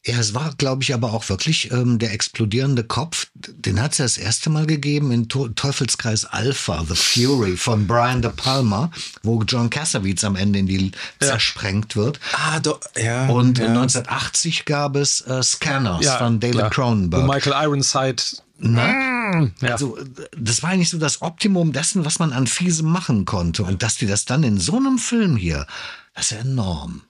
Ja, 0.09 0.19
es 0.19 0.33
war, 0.33 0.55
glaube 0.57 0.83
ich, 0.83 0.95
aber 0.95 1.13
auch 1.13 1.29
wirklich 1.29 1.71
ähm, 1.71 1.99
der 1.99 2.15
explodierende 2.15 2.83
Kopf. 2.83 3.27
Den 3.35 3.79
hat 3.79 3.93
es 3.93 3.99
ja 3.99 4.05
das 4.07 4.17
erste 4.17 4.49
Mal 4.49 4.67
gegeben 4.67 5.13
in 5.13 5.29
Teufelskreis 5.29 6.25
Alpha, 6.25 6.83
The 6.89 6.95
Fury 6.95 7.59
von 7.59 7.87
Brian 7.87 8.23
De 8.23 8.31
Palma, 8.35 8.91
wo 9.23 9.43
John 9.43 9.69
Cassavetes 9.69 10.25
am 10.25 10.35
Ende 10.35 10.61
in 10.61 10.67
die 10.67 10.93
ja. 11.21 11.27
zersprengt 11.29 11.95
wird. 11.95 12.21
Ah, 12.33 12.59
do, 12.59 12.81
ja. 12.97 13.29
Und 13.29 13.59
ja. 13.59 13.67
1980 13.67 14.65
gab 14.65 14.97
es 14.97 15.21
äh, 15.21 15.43
Scanners 15.43 16.03
ja, 16.03 16.17
von 16.17 16.41
David 16.41 16.57
klar. 16.57 16.71
Cronenberg. 16.71 17.25
Wo 17.25 17.27
Michael 17.27 17.67
Ironside 17.67 18.23
Ne? 18.61 19.53
Ja. 19.61 19.69
Also, 19.71 19.97
das 20.37 20.65
war 20.65 20.71
eigentlich 20.71 20.89
so 20.89 20.99
das 20.99 21.23
Optimum 21.23 21.73
dessen, 21.73 22.05
was 22.05 22.19
man 22.19 22.33
an 22.33 22.49
Fiesem 22.49 22.91
machen 22.91 23.25
konnte. 23.25 23.63
Und 23.63 23.85
dass 23.85 23.97
die 23.97 24.07
das 24.07 24.25
dann 24.25 24.43
in 24.43 24.59
so 24.59 24.77
einem 24.77 24.99
Film 24.99 25.37
hier, 25.37 25.67
das 26.15 26.33
ist 26.33 26.41
enorm. 26.41 27.03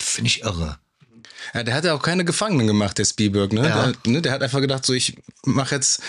Finde 0.00 0.28
ich 0.28 0.42
irre. 0.42 0.78
Ja, 1.54 1.62
der 1.62 1.74
hat 1.74 1.84
ja 1.84 1.94
auch 1.94 2.02
keine 2.02 2.24
Gefangenen 2.24 2.66
gemacht, 2.66 2.98
der 2.98 3.04
Spielberg. 3.04 3.52
Ne? 3.52 3.68
Ja. 3.68 3.86
Der, 3.86 4.12
ne? 4.12 4.22
der 4.22 4.32
hat 4.32 4.42
einfach 4.42 4.60
gedacht, 4.60 4.86
so 4.86 4.92
ich 4.92 5.16
mache 5.44 5.74
jetzt 5.74 6.02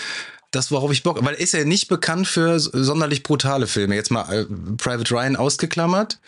das, 0.50 0.70
worauf 0.70 0.92
ich 0.92 1.02
Bock, 1.02 1.24
weil 1.24 1.34
er 1.34 1.40
ist 1.40 1.54
ja 1.54 1.64
nicht 1.64 1.88
bekannt 1.88 2.28
für 2.28 2.60
sonderlich 2.60 3.22
brutale 3.22 3.66
Filme. 3.66 3.94
Jetzt 3.94 4.10
mal 4.10 4.30
äh, 4.32 4.44
Private 4.76 5.14
Ryan 5.14 5.36
ausgeklammert. 5.36 6.18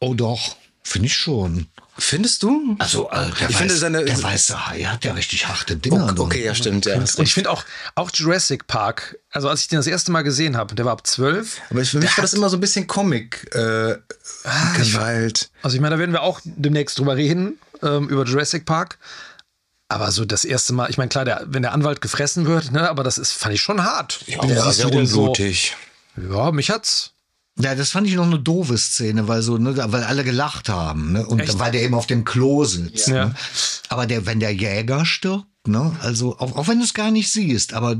Oh 0.00 0.14
doch, 0.14 0.56
finde 0.84 1.06
ich 1.06 1.16
schon. 1.16 1.66
Findest 1.96 2.42
du? 2.42 2.76
Also, 2.78 3.08
äh, 3.10 3.14
der, 3.14 3.28
ich 3.28 3.40
weiß, 3.42 3.56
finde 3.56 3.76
seine, 3.76 4.04
der 4.04 4.22
weiße 4.22 4.66
Hai 4.66 4.82
hat 4.82 5.04
ja 5.04 5.12
richtig 5.12 5.46
harte 5.46 5.76
Dinger. 5.76 6.10
Okay, 6.10 6.20
okay 6.20 6.44
ja, 6.44 6.54
stimmt. 6.54 6.86
Ja, 6.86 6.96
und 6.96 7.18
ich 7.18 7.34
finde 7.34 7.50
auch, 7.50 7.64
auch 7.94 8.10
Jurassic 8.12 8.66
Park, 8.66 9.18
also 9.30 9.48
als 9.48 9.62
ich 9.62 9.68
den 9.68 9.78
das 9.78 9.86
erste 9.86 10.10
Mal 10.10 10.22
gesehen 10.22 10.56
habe, 10.56 10.74
der 10.74 10.84
war 10.84 10.92
ab 10.92 11.06
zwölf. 11.06 11.60
Aber 11.70 11.84
für 11.84 11.98
mich 11.98 12.16
war 12.16 12.22
das 12.22 12.34
immer 12.34 12.50
so 12.50 12.56
ein 12.56 12.60
bisschen 12.60 12.86
Comic 12.86 13.48
äh, 13.54 13.92
ah. 14.44 14.72
Also 15.62 15.76
ich 15.76 15.80
meine, 15.80 15.94
da 15.94 15.98
werden 15.98 16.12
wir 16.12 16.22
auch 16.22 16.40
demnächst 16.44 16.98
drüber 16.98 17.16
reden, 17.16 17.58
ähm, 17.82 18.08
über 18.08 18.24
Jurassic 18.24 18.66
Park. 18.66 18.98
Aber 19.88 20.10
so 20.10 20.24
das 20.24 20.44
erste 20.44 20.72
Mal, 20.72 20.90
ich 20.90 20.98
meine, 20.98 21.08
klar, 21.08 21.24
der, 21.24 21.44
wenn 21.46 21.62
der 21.62 21.72
Anwalt 21.72 22.00
gefressen 22.00 22.46
wird, 22.46 22.72
ne, 22.72 22.90
aber 22.90 23.04
das 23.04 23.18
ist, 23.18 23.32
fand 23.32 23.54
ich 23.54 23.60
schon 23.60 23.84
hart. 23.84 24.20
Ja, 24.26 24.44
der 24.44 24.66
ist 24.66 24.80
ja 24.80 24.86
unblutig. 24.88 25.76
So, 26.16 26.34
ja, 26.34 26.50
mich 26.50 26.70
hat's. 26.70 27.13
Ja, 27.56 27.76
das 27.76 27.90
fand 27.90 28.08
ich 28.08 28.14
noch 28.14 28.26
eine 28.26 28.40
doofe 28.40 28.76
Szene, 28.76 29.28
weil 29.28 29.40
so, 29.40 29.58
ne, 29.58 29.76
weil 29.76 30.02
alle 30.02 30.24
gelacht 30.24 30.68
haben, 30.68 31.12
ne? 31.12 31.24
Und 31.24 31.40
Echt? 31.40 31.58
weil 31.58 31.70
der 31.70 31.82
eben 31.82 31.94
auf 31.94 32.06
dem 32.06 32.24
Klo 32.24 32.64
sitzt. 32.64 33.08
Ja. 33.08 33.26
Ne? 33.26 33.34
Aber 33.88 34.06
der, 34.06 34.26
wenn 34.26 34.40
der 34.40 34.52
Jäger 34.52 35.06
stirbt, 35.06 35.46
ne, 35.64 35.94
also 36.00 36.36
auch, 36.38 36.56
auch 36.56 36.66
wenn 36.66 36.78
du 36.78 36.84
es 36.84 36.94
gar 36.94 37.12
nicht 37.12 37.30
siehst, 37.30 37.72
aber 37.72 37.96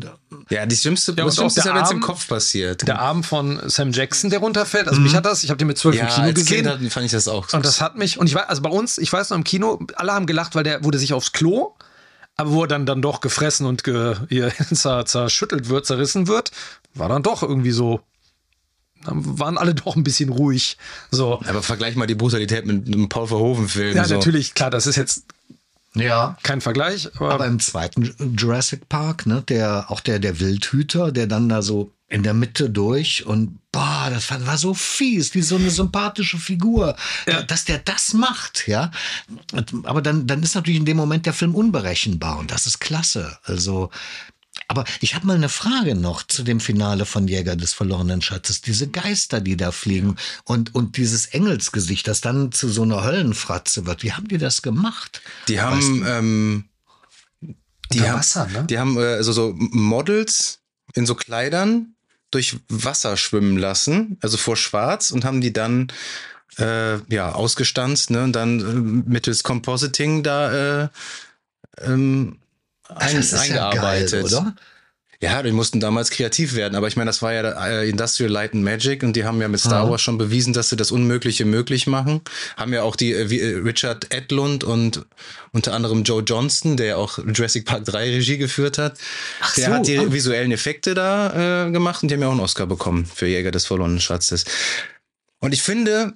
ja, 0.50 0.66
die 0.66 0.76
schlimmste, 0.76 1.14
ja, 1.16 1.24
das 1.24 1.36
Schlimmste 1.36 1.60
ist 1.60 1.66
ja, 1.66 1.74
wenn 1.74 1.84
es 1.84 1.90
im 1.92 2.00
Kopf 2.00 2.26
passiert. 2.26 2.86
Der 2.88 2.98
Arm 2.98 3.22
von 3.22 3.60
Sam 3.66 3.92
Jackson, 3.92 4.28
der 4.28 4.40
runterfällt. 4.40 4.88
Also 4.88 4.98
mhm. 4.98 5.06
mich 5.06 5.14
hat 5.14 5.24
das, 5.24 5.44
ich 5.44 5.50
habe 5.50 5.58
den 5.58 5.68
mit 5.68 5.78
zwölf 5.78 5.94
ja, 5.94 6.02
im 6.02 6.10
Kino 6.10 6.26
als 6.26 6.34
gesehen. 6.34 6.66
Kind 6.66 6.92
fand 6.92 7.06
ich 7.06 7.12
das 7.12 7.28
auch. 7.28 7.52
Und 7.52 7.64
das 7.64 7.80
hat 7.80 7.96
mich, 7.96 8.18
und 8.18 8.26
ich 8.26 8.34
weiß, 8.34 8.48
also 8.48 8.60
bei 8.60 8.70
uns, 8.70 8.98
ich 8.98 9.12
weiß 9.12 9.30
noch 9.30 9.36
im 9.36 9.44
Kino, 9.44 9.78
alle 9.94 10.12
haben 10.12 10.26
gelacht, 10.26 10.56
weil 10.56 10.64
der 10.64 10.82
wurde 10.82 10.98
sich 10.98 11.12
aufs 11.12 11.30
Klo, 11.30 11.74
aber 12.36 12.50
wo 12.50 12.62
er 12.62 12.68
dann, 12.68 12.86
dann 12.86 13.02
doch 13.02 13.20
gefressen 13.20 13.66
und 13.66 13.84
ge, 13.84 14.16
hier, 14.28 14.52
zerschüttelt 14.72 15.68
wird, 15.68 15.86
zerrissen 15.86 16.26
wird, 16.26 16.50
war 16.94 17.08
dann 17.08 17.22
doch 17.22 17.44
irgendwie 17.44 17.70
so 17.70 18.00
waren 19.06 19.58
alle 19.58 19.74
doch 19.74 19.96
ein 19.96 20.04
bisschen 20.04 20.28
ruhig. 20.28 20.76
So. 21.10 21.40
Aber 21.46 21.62
vergleich 21.62 21.96
mal 21.96 22.06
die 22.06 22.14
Brutalität 22.14 22.66
mit 22.66 22.86
einem 22.86 23.08
Paul 23.08 23.26
Verhoeven-Film. 23.26 23.96
Ja, 23.96 24.04
so. 24.04 24.14
natürlich, 24.14 24.54
klar, 24.54 24.70
das 24.70 24.86
ist 24.86 24.96
jetzt 24.96 25.24
ja. 25.94 26.36
Kein 26.42 26.60
Vergleich. 26.60 27.08
Aber, 27.16 27.34
aber, 27.34 27.46
im 27.46 27.60
zweiten 27.60 28.34
Jurassic 28.36 28.88
Park, 28.88 29.26
ne, 29.26 29.44
der, 29.48 29.86
auch 29.90 30.00
der, 30.00 30.18
der 30.18 30.40
Wildhüter, 30.40 31.12
der 31.12 31.26
dann 31.26 31.48
da 31.48 31.62
so 31.62 31.92
in 32.08 32.22
der 32.22 32.34
Mitte 32.34 32.70
durch 32.70 33.26
und 33.26 33.58
boah, 33.72 34.08
das 34.10 34.30
war 34.30 34.56
so 34.56 34.74
fies, 34.74 35.34
wie 35.34 35.42
so 35.42 35.56
eine 35.56 35.70
sympathische 35.70 36.38
Figur, 36.38 36.94
ja. 37.26 37.42
dass 37.42 37.64
der 37.64 37.78
das 37.78 38.12
macht, 38.12 38.68
ja. 38.68 38.92
Aber 39.82 40.00
dann, 40.00 40.26
dann 40.26 40.42
ist 40.42 40.54
natürlich 40.54 40.78
in 40.78 40.84
dem 40.84 40.96
Moment 40.96 41.26
der 41.26 41.32
Film 41.32 41.54
unberechenbar 41.54 42.38
und 42.38 42.52
das 42.52 42.66
ist 42.66 42.78
klasse. 42.78 43.38
Also 43.42 43.90
aber 44.68 44.84
ich 45.00 45.14
habe 45.14 45.26
mal 45.26 45.36
eine 45.36 45.48
Frage 45.48 45.94
noch 45.94 46.22
zu 46.22 46.42
dem 46.42 46.60
Finale 46.60 47.04
von 47.04 47.28
Jäger 47.28 47.56
des 47.56 47.72
verlorenen 47.72 48.22
Schatzes. 48.22 48.60
Diese 48.60 48.88
Geister, 48.88 49.40
die 49.40 49.56
da 49.56 49.72
fliegen 49.72 50.16
und, 50.44 50.74
und 50.74 50.96
dieses 50.96 51.26
Engelsgesicht, 51.26 52.08
das 52.08 52.20
dann 52.20 52.52
zu 52.52 52.68
so 52.68 52.82
einer 52.82 53.04
Höllenfratze 53.04 53.86
wird. 53.86 54.02
Wie 54.02 54.12
haben 54.12 54.28
die 54.28 54.38
das 54.38 54.62
gemacht? 54.62 55.20
Die 55.48 55.60
haben, 55.60 56.04
ähm, 56.06 56.64
die 57.92 58.00
haben, 58.02 58.18
Wasser, 58.18 58.46
ne? 58.46 58.64
die 58.64 58.78
haben 58.78 58.96
äh, 58.96 59.14
also 59.14 59.32
so 59.32 59.54
Models 59.56 60.60
in 60.94 61.06
so 61.06 61.14
Kleidern 61.14 61.94
durch 62.30 62.56
Wasser 62.68 63.16
schwimmen 63.16 63.56
lassen, 63.56 64.18
also 64.20 64.36
vor 64.36 64.56
Schwarz 64.56 65.10
und 65.10 65.24
haben 65.24 65.40
die 65.40 65.52
dann 65.52 65.88
äh, 66.58 66.98
ja 67.12 67.32
ausgestanzt, 67.32 68.10
ne, 68.10 68.24
und 68.24 68.32
dann 68.32 68.60
äh, 68.60 69.08
mittels 69.10 69.42
Compositing 69.42 70.22
da 70.22 70.84
äh, 70.84 70.88
ähm, 71.80 72.38
ein, 72.88 73.16
eingearbeitet. 73.16 74.12
Ja 74.12 74.20
geil, 74.20 74.24
oder? 74.24 74.54
Ja, 75.24 75.42
die 75.42 75.52
mussten 75.52 75.80
damals 75.80 76.10
kreativ 76.10 76.54
werden, 76.54 76.74
aber 76.74 76.86
ich 76.86 76.96
meine, 76.96 77.08
das 77.08 77.22
war 77.22 77.32
ja 77.32 77.42
äh, 77.66 77.88
Industrial 77.88 78.30
Light 78.30 78.52
and 78.52 78.62
Magic 78.62 79.02
und 79.02 79.14
die 79.16 79.24
haben 79.24 79.40
ja 79.40 79.48
mit 79.48 79.60
Star 79.60 79.88
Wars 79.88 80.02
schon 80.02 80.18
bewiesen, 80.18 80.52
dass 80.52 80.68
sie 80.68 80.76
das 80.76 80.90
Unmögliche 80.90 81.46
möglich 81.46 81.86
machen. 81.86 82.20
Haben 82.58 82.74
ja 82.74 82.82
auch 82.82 82.94
die 82.94 83.12
äh, 83.12 83.22
äh, 83.22 83.56
Richard 83.58 84.12
Edlund 84.12 84.64
und 84.64 85.06
unter 85.52 85.72
anderem 85.72 86.02
Joe 86.02 86.22
Johnston, 86.22 86.76
der 86.76 86.86
ja 86.86 86.96
auch 86.96 87.18
Jurassic 87.18 87.64
Park 87.64 87.86
3 87.86 88.10
Regie 88.10 88.36
geführt 88.36 88.76
hat. 88.76 88.98
Ach 89.40 89.54
der 89.54 89.66
so. 89.66 89.72
hat 89.72 89.86
die 89.86 89.98
ah. 89.98 90.12
visuellen 90.12 90.52
Effekte 90.52 90.92
da 90.94 91.66
äh, 91.66 91.70
gemacht 91.70 92.02
und 92.02 92.10
die 92.10 92.16
haben 92.16 92.20
ja 92.20 92.28
auch 92.28 92.32
einen 92.32 92.40
Oscar 92.40 92.66
bekommen 92.66 93.06
für 93.06 93.26
Jäger 93.26 93.50
des 93.50 93.64
verlorenen 93.64 94.00
Schatzes. 94.00 94.44
Und 95.40 95.54
ich 95.54 95.62
finde, 95.62 96.12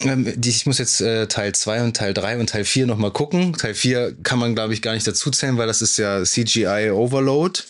ich 0.00 0.66
muss 0.66 0.78
jetzt 0.78 1.00
äh, 1.00 1.26
Teil 1.28 1.54
2 1.54 1.82
und 1.82 1.96
Teil 1.96 2.14
3 2.14 2.38
und 2.38 2.50
Teil 2.50 2.64
4 2.64 2.86
nochmal 2.86 3.12
gucken. 3.12 3.52
Teil 3.54 3.74
4 3.74 4.16
kann 4.22 4.38
man, 4.38 4.54
glaube 4.54 4.74
ich, 4.74 4.82
gar 4.82 4.94
nicht 4.94 5.06
dazu 5.06 5.30
zählen, 5.30 5.56
weil 5.56 5.66
das 5.66 5.82
ist 5.82 5.96
ja 5.98 6.22
CGI 6.24 6.90
Overload. 6.90 7.60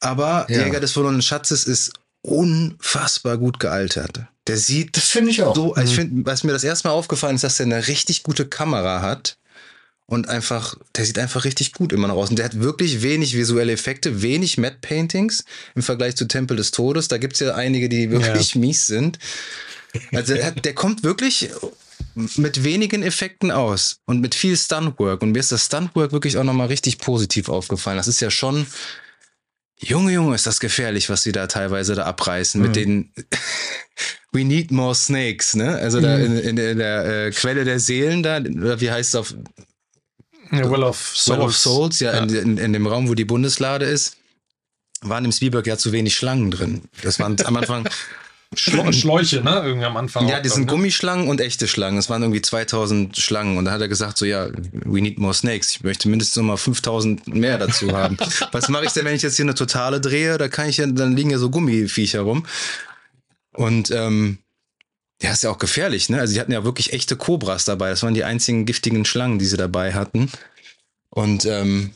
Aber 0.00 0.46
ja. 0.48 0.64
Jäger 0.64 0.80
des 0.80 0.92
verlorenen 0.92 1.22
Schatzes 1.22 1.64
ist 1.64 1.92
unfassbar 2.22 3.38
gut 3.38 3.60
gealtert. 3.60 4.20
Der 4.46 4.56
sieht. 4.56 4.96
Das 4.96 5.04
finde 5.04 5.30
ich 5.30 5.42
auch. 5.42 5.54
So, 5.54 5.74
mhm. 5.74 5.82
ich 5.82 5.94
finde, 5.94 6.26
was 6.26 6.44
mir 6.44 6.52
das 6.52 6.64
erste 6.64 6.88
Mal 6.88 6.94
aufgefallen 6.94 7.36
ist, 7.36 7.44
dass 7.44 7.60
er 7.60 7.66
eine 7.66 7.86
richtig 7.86 8.22
gute 8.22 8.46
Kamera 8.46 9.00
hat. 9.00 9.38
Und 10.06 10.28
einfach, 10.28 10.76
der 10.96 11.06
sieht 11.06 11.18
einfach 11.18 11.44
richtig 11.44 11.72
gut 11.72 11.90
immer 11.90 12.08
noch 12.08 12.16
aus. 12.16 12.28
Und 12.28 12.38
der 12.38 12.44
hat 12.44 12.60
wirklich 12.60 13.00
wenig 13.02 13.34
visuelle 13.34 13.72
Effekte, 13.72 14.20
wenig 14.20 14.58
Matte 14.58 14.76
Paintings 14.82 15.44
im 15.74 15.82
Vergleich 15.82 16.14
zu 16.14 16.26
Tempel 16.26 16.58
des 16.58 16.72
Todes. 16.72 17.08
Da 17.08 17.16
gibt's 17.16 17.40
ja 17.40 17.54
einige, 17.54 17.88
die 17.88 18.10
wirklich 18.10 18.54
ja. 18.54 18.60
mies 18.60 18.86
sind. 18.86 19.18
Also 20.12 20.34
der, 20.34 20.50
der 20.52 20.74
kommt 20.74 21.02
wirklich 21.02 21.50
mit 22.14 22.64
wenigen 22.64 23.02
Effekten 23.02 23.50
aus 23.50 24.00
und 24.06 24.20
mit 24.20 24.34
viel 24.34 24.56
Stuntwork. 24.56 25.22
Und 25.22 25.32
mir 25.32 25.40
ist 25.40 25.52
das 25.52 25.66
Stuntwork 25.66 26.12
wirklich 26.12 26.38
auch 26.38 26.44
nochmal 26.44 26.68
richtig 26.68 26.98
positiv 26.98 27.48
aufgefallen. 27.48 27.96
Das 27.96 28.08
ist 28.08 28.20
ja 28.20 28.30
schon, 28.30 28.66
Junge, 29.80 30.12
Junge, 30.12 30.34
ist 30.34 30.46
das 30.46 30.60
gefährlich, 30.60 31.10
was 31.10 31.22
sie 31.22 31.32
da 31.32 31.46
teilweise 31.46 31.94
da 31.94 32.04
abreißen 32.04 32.60
mhm. 32.60 32.66
mit 32.66 32.76
den 32.76 33.12
We 34.32 34.44
need 34.44 34.72
more 34.72 34.94
snakes, 34.96 35.54
ne? 35.54 35.76
Also 35.76 36.00
da 36.00 36.16
mhm. 36.16 36.24
in, 36.24 36.38
in, 36.38 36.58
in 36.58 36.78
der 36.78 37.26
äh, 37.26 37.30
Quelle 37.30 37.64
der 37.64 37.78
Seelen 37.78 38.22
da, 38.22 38.38
oder 38.38 38.80
wie 38.80 38.90
heißt 38.90 39.10
es 39.10 39.14
auf 39.14 39.34
ja, 40.50 40.70
well 40.70 40.82
of 40.82 41.12
Souls. 41.14 41.38
Well 41.38 41.46
of 41.46 41.56
Souls, 41.56 42.00
ja, 42.00 42.14
ja. 42.14 42.22
In, 42.22 42.58
in, 42.58 42.72
dem 42.72 42.86
Raum, 42.86 43.08
wo 43.08 43.14
die 43.14 43.24
Bundeslade 43.24 43.86
ist, 43.86 44.16
waren 45.00 45.24
im 45.24 45.32
Spielberg 45.32 45.66
ja 45.66 45.76
zu 45.76 45.92
wenig 45.92 46.14
Schlangen 46.14 46.50
drin. 46.50 46.82
Das 47.02 47.18
waren 47.18 47.36
am 47.44 47.56
Anfang 47.56 47.88
Schläuche, 48.56 49.42
ne? 49.42 49.62
Irgendwie 49.64 49.86
am 49.86 49.96
Anfang. 49.96 50.28
Ja, 50.28 50.40
die 50.40 50.48
sind 50.48 50.66
ne? 50.66 50.72
Gummischlangen 50.72 51.28
und 51.28 51.40
echte 51.40 51.66
Schlangen. 51.66 51.98
Es 51.98 52.08
waren 52.08 52.22
irgendwie 52.22 52.42
2000 52.42 53.16
Schlangen. 53.16 53.56
Und 53.56 53.64
da 53.64 53.72
hat 53.72 53.80
er 53.80 53.88
gesagt, 53.88 54.18
so, 54.18 54.24
ja, 54.24 54.48
we 54.84 55.00
need 55.00 55.18
more 55.18 55.34
snakes. 55.34 55.72
Ich 55.72 55.82
möchte 55.82 56.08
mindestens 56.08 56.36
nochmal 56.36 56.56
5000 56.56 57.26
mehr 57.28 57.58
dazu 57.58 57.96
haben. 57.96 58.16
Was 58.52 58.68
mache 58.68 58.84
ich 58.84 58.92
denn, 58.92 59.04
wenn 59.04 59.14
ich 59.14 59.22
jetzt 59.22 59.36
hier 59.36 59.44
eine 59.44 59.54
totale 59.54 60.00
drehe? 60.00 60.38
Da 60.38 60.48
kann 60.48 60.68
ich 60.68 60.76
ja, 60.76 60.86
dann 60.86 61.16
liegen 61.16 61.30
ja 61.30 61.38
so 61.38 61.50
Gummiviecher 61.50 62.20
rum. 62.20 62.46
Und, 63.52 63.90
ähm, 63.90 64.38
ja, 65.22 65.32
ist 65.32 65.44
ja 65.44 65.50
auch 65.50 65.58
gefährlich, 65.58 66.08
ne? 66.08 66.18
Also, 66.18 66.34
die 66.34 66.40
hatten 66.40 66.52
ja 66.52 66.64
wirklich 66.64 66.92
echte 66.92 67.16
Kobras 67.16 67.64
dabei. 67.64 67.90
Das 67.90 68.02
waren 68.02 68.14
die 68.14 68.24
einzigen 68.24 68.66
giftigen 68.66 69.04
Schlangen, 69.04 69.38
die 69.38 69.46
sie 69.46 69.56
dabei 69.56 69.94
hatten. 69.94 70.30
Und, 71.10 71.46
ähm, 71.46 71.92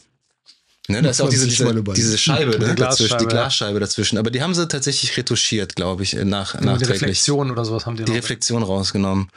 Ne, 0.91 1.03
da 1.03 1.11
ist 1.11 1.21
auch 1.21 1.29
diese, 1.29 1.47
diese, 1.47 1.83
diese 1.83 2.17
Scheibe 2.17 2.59
ne, 2.59 2.75
dazwischen, 2.75 3.19
die 3.19 3.27
Glasscheibe 3.27 3.79
dazwischen. 3.79 4.17
Aber 4.17 4.31
die 4.31 4.41
haben 4.41 4.55
sie 4.55 4.67
tatsächlich 4.67 5.15
retuschiert, 5.19 5.77
glaube 5.77 6.03
ich, 6.03 6.15
nach, 6.15 6.55
ja, 6.55 6.63
nachträglich. 6.63 6.87
Die 6.87 6.93
Reflexion 6.93 7.51
oder 7.51 7.65
sowas 7.67 7.85
haben 7.85 7.97
die 7.97 8.05
Die 8.05 8.13
Reflexion 8.13 8.63
rausgenommen. 8.63 9.29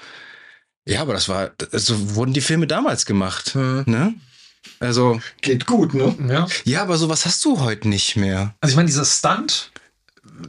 Ja, 0.86 1.02
aber 1.02 1.14
das 1.14 1.28
war, 1.28 1.52
so 1.60 1.68
also 1.74 2.16
wurden 2.16 2.34
die 2.34 2.42
Filme 2.42 2.68
damals 2.68 3.06
gemacht. 3.06 3.54
Hm. 3.54 3.84
Ne? 3.86 4.14
Also. 4.80 5.22
Geht 5.42 5.66
gut, 5.66 5.94
ne? 5.94 6.16
Ja. 6.30 6.48
Ja, 6.64 6.84
aber 6.84 6.98
sowas 6.98 7.26
hast 7.26 7.44
du 7.44 7.60
heute 7.60 7.90
nicht 7.90 8.16
mehr. 8.16 8.56
Also 8.62 8.72
ich 8.72 8.78
meine, 8.78 8.88
dieser 8.88 9.06
Stunt, 9.06 9.72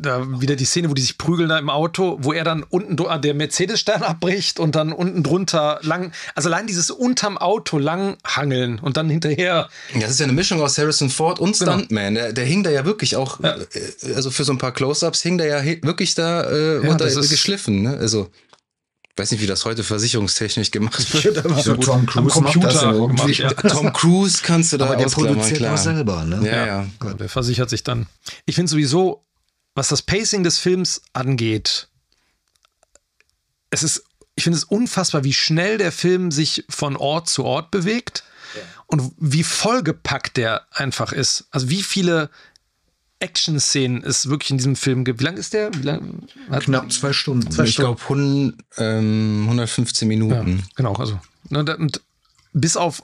da 0.01 0.40
wieder 0.40 0.57
die 0.57 0.64
Szene, 0.64 0.90
wo 0.90 0.95
die 0.95 1.03
sich 1.03 1.18
prügeln 1.18 1.49
da 1.49 1.59
im 1.59 1.70
Auto, 1.70 2.18
wo 2.20 2.32
er 2.32 2.45
dann 2.45 2.62
unten 2.62 2.97
ah, 3.07 3.18
der 3.18 3.34
Mercedes-Stern 3.34 4.03
abbricht 4.03 4.61
und 4.61 4.74
dann 4.74 4.93
unten 4.93 5.22
drunter 5.22 5.78
lang, 5.82 6.12
also 6.34 6.49
allein 6.49 6.66
dieses 6.66 6.90
unterm 6.90 7.38
Auto 7.38 7.78
lang 7.78 8.16
hangeln 8.24 8.78
und 8.78 8.97
dann 8.97 9.09
hinterher. 9.11 9.68
Ja, 9.95 10.01
das 10.01 10.11
ist 10.12 10.20
ja 10.20 10.24
eine 10.24 10.32
Mischung 10.32 10.61
aus 10.61 10.78
Harrison 10.78 11.11
Ford 11.11 11.38
und 11.38 11.59
genau. 11.59 11.72
Stuntman. 11.72 12.14
Der, 12.14 12.32
der 12.32 12.45
hing 12.45 12.62
da 12.62 12.70
ja 12.70 12.84
wirklich 12.84 13.16
auch, 13.16 13.40
ja. 13.40 13.57
Äh, 13.57 14.14
also 14.14 14.30
für 14.30 14.45
so 14.45 14.53
ein 14.53 14.59
paar 14.59 14.72
Close-Ups 14.72 15.22
hing 15.22 15.38
der 15.38 15.47
ja 15.47 15.64
wirklich 15.82 16.14
da 16.14 16.43
äh, 16.43 16.86
ja, 16.86 16.95
geschliffen, 16.95 17.82
ne? 17.82 17.97
Also 17.99 18.30
weiß 19.16 19.30
nicht, 19.30 19.43
wie 19.43 19.47
das 19.47 19.64
heute 19.64 19.84
versicherungstechnisch 19.84 20.70
gemacht 20.70 21.24
wird. 21.24 21.45
Aber 21.45 21.62
so 21.62 21.76
Tom 21.76 22.07
Cruise 22.07 22.36
am 22.36 22.45
Computer 22.45 22.93
gemacht, 22.93 23.38
ja. 23.38 23.51
Tom 23.68 23.93
Cruise 23.93 24.40
kannst 24.43 24.72
du 24.72 24.78
da 24.78 24.86
aber 24.86 24.97
der 24.97 25.07
produziert 25.07 25.59
klar. 25.59 25.74
auch 25.74 25.78
selber, 25.78 26.24
ne? 26.24 26.40
Ja, 26.47 26.66
ja. 26.66 26.86
ja. 27.05 27.14
Der 27.14 27.28
versichert 27.28 27.70
sich 27.70 27.82
dann. 27.82 28.07
Ich 28.47 28.55
finde 28.55 28.70
sowieso 28.70 29.24
was 29.75 29.89
das 29.89 30.03
Pacing 30.03 30.45
des 30.45 30.59
Films 30.59 31.03
angeht, 31.12 31.89
es 33.70 33.83
ist, 33.83 34.05
ich 34.35 34.45
finde 34.45 34.59
es 34.59 34.64
unfassbar, 34.64 35.25
wie 35.25 35.33
schnell 35.33 35.79
der 35.79 35.93
Film 35.93 36.31
sich 36.31 36.64
von 36.68 36.97
Ort 36.97 37.29
zu 37.29 37.45
Ort 37.45 37.70
bewegt 37.70 38.25
ja. 38.55 38.61
und 38.87 39.12
wie 39.18 39.45
vollgepackt 39.45 40.37
der 40.37 40.66
einfach 40.73 41.12
ist. 41.12 41.47
Also 41.51 41.70
wie 41.70 41.83
viele 41.83 42.31
Action-Szenen 43.23 44.03
es 44.03 44.29
wirklich 44.29 44.51
in 44.51 44.59
diesem 44.59 44.77
Film 44.77 45.05
gibt. 45.05 45.20
Wie 45.20 45.25
lang 45.25 45.37
ist 45.37 45.55
der? 45.55 45.73
Wie 45.75 45.83
lang, 45.83 46.27
Knapp 46.61 46.93
zwei 46.93 47.12
Stunden. 47.12 47.51
Zwei 47.51 47.64
ich 47.64 47.77
glaube 47.77 48.01
ähm, 48.77 49.43
115 49.45 50.09
Minuten. 50.09 50.59
Ja, 50.59 50.64
genau, 50.75 50.95
also. 50.95 51.20
Ne, 51.49 51.64
und 51.77 52.01
bis 52.53 52.77
auf 52.77 53.03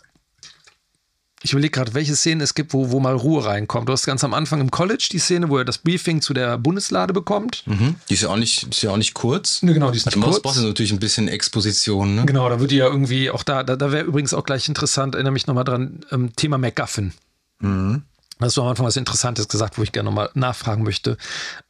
ich 1.42 1.52
überlege 1.52 1.70
gerade, 1.70 1.94
welche 1.94 2.16
Szenen 2.16 2.40
es 2.40 2.54
gibt, 2.54 2.72
wo, 2.72 2.90
wo 2.90 2.98
mal 2.98 3.14
Ruhe 3.14 3.44
reinkommt. 3.44 3.88
Du 3.88 3.92
hast 3.92 4.04
ganz 4.06 4.24
am 4.24 4.34
Anfang 4.34 4.60
im 4.60 4.70
College 4.70 5.08
die 5.12 5.18
Szene, 5.18 5.48
wo 5.48 5.58
er 5.58 5.64
das 5.64 5.78
Briefing 5.78 6.20
zu 6.20 6.34
der 6.34 6.58
Bundeslade 6.58 7.12
bekommt. 7.12 7.62
Mhm. 7.66 7.94
Die 8.08 8.14
ist 8.14 8.22
ja 8.22 8.28
auch 8.28 8.36
nicht, 8.36 8.64
ist 8.64 8.82
ja 8.82 8.90
auch 8.90 8.96
nicht 8.96 9.14
kurz. 9.14 9.62
Ne, 9.62 9.72
genau, 9.72 9.90
die 9.90 9.98
ist 9.98 10.06
nicht 10.06 10.16
also, 10.16 10.28
kurz. 10.28 10.42
brauchst 10.42 10.58
du 10.58 10.66
natürlich 10.66 10.92
ein 10.92 10.98
bisschen 10.98 11.28
Exposition. 11.28 12.16
Ne? 12.16 12.26
Genau, 12.26 12.48
da 12.48 12.58
würde 12.58 12.74
ja 12.74 12.86
irgendwie 12.86 13.30
auch 13.30 13.44
da, 13.44 13.62
da, 13.62 13.76
da 13.76 13.92
wäre 13.92 14.04
übrigens 14.04 14.34
auch 14.34 14.44
gleich 14.44 14.68
interessant, 14.68 15.14
erinnere 15.14 15.32
mich 15.32 15.46
nochmal 15.46 15.64
dran, 15.64 16.00
ähm, 16.10 16.34
Thema 16.34 16.58
MacGuffin. 16.58 17.12
Mhm. 17.60 18.02
Hast 18.40 18.56
du 18.56 18.62
am 18.62 18.68
Anfang 18.68 18.86
was 18.86 18.96
Interessantes 18.96 19.48
gesagt, 19.48 19.78
wo 19.78 19.82
ich 19.82 19.92
gerne 19.92 20.10
nochmal 20.10 20.30
nachfragen 20.34 20.82
möchte. 20.82 21.16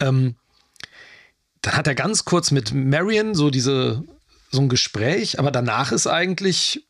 Ähm, 0.01 0.37
dann 1.63 1.75
hat 1.75 1.87
er 1.87 1.95
ganz 1.95 2.25
kurz 2.25 2.51
mit 2.51 2.73
Marion 2.73 3.35
so 3.35 3.51
diese 3.51 4.03
so 4.51 4.63
ein 4.63 4.69
Gespräch, 4.69 5.39
aber 5.39 5.51
danach 5.51 5.93
ist 5.93 6.07
eigentlich 6.07 6.88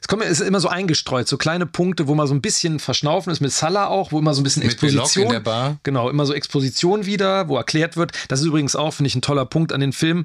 es 0.00 0.08
kommt, 0.08 0.22
ist 0.22 0.40
immer 0.40 0.60
so 0.60 0.68
eingestreut, 0.68 1.28
so 1.28 1.36
kleine 1.36 1.66
Punkte, 1.66 2.08
wo 2.08 2.14
man 2.14 2.26
so 2.26 2.32
ein 2.34 2.40
bisschen 2.40 2.80
verschnaufen 2.80 3.30
ist, 3.32 3.40
mit 3.40 3.52
Salah 3.52 3.88
auch, 3.88 4.12
wo 4.12 4.18
immer 4.18 4.32
so 4.32 4.40
ein 4.40 4.44
bisschen 4.44 4.62
Exposition. 4.62 5.26
in 5.26 5.32
der 5.32 5.40
Bar. 5.40 5.76
Genau, 5.82 6.08
immer 6.08 6.24
so 6.24 6.32
Exposition 6.32 7.04
wieder, 7.04 7.48
wo 7.48 7.56
erklärt 7.56 7.96
wird. 7.96 8.12
Das 8.28 8.40
ist 8.40 8.46
übrigens 8.46 8.76
auch, 8.76 8.92
finde 8.92 9.08
ich, 9.08 9.14
ein 9.14 9.22
toller 9.22 9.44
Punkt 9.44 9.72
an 9.72 9.80
den 9.80 9.92
Film. 9.92 10.22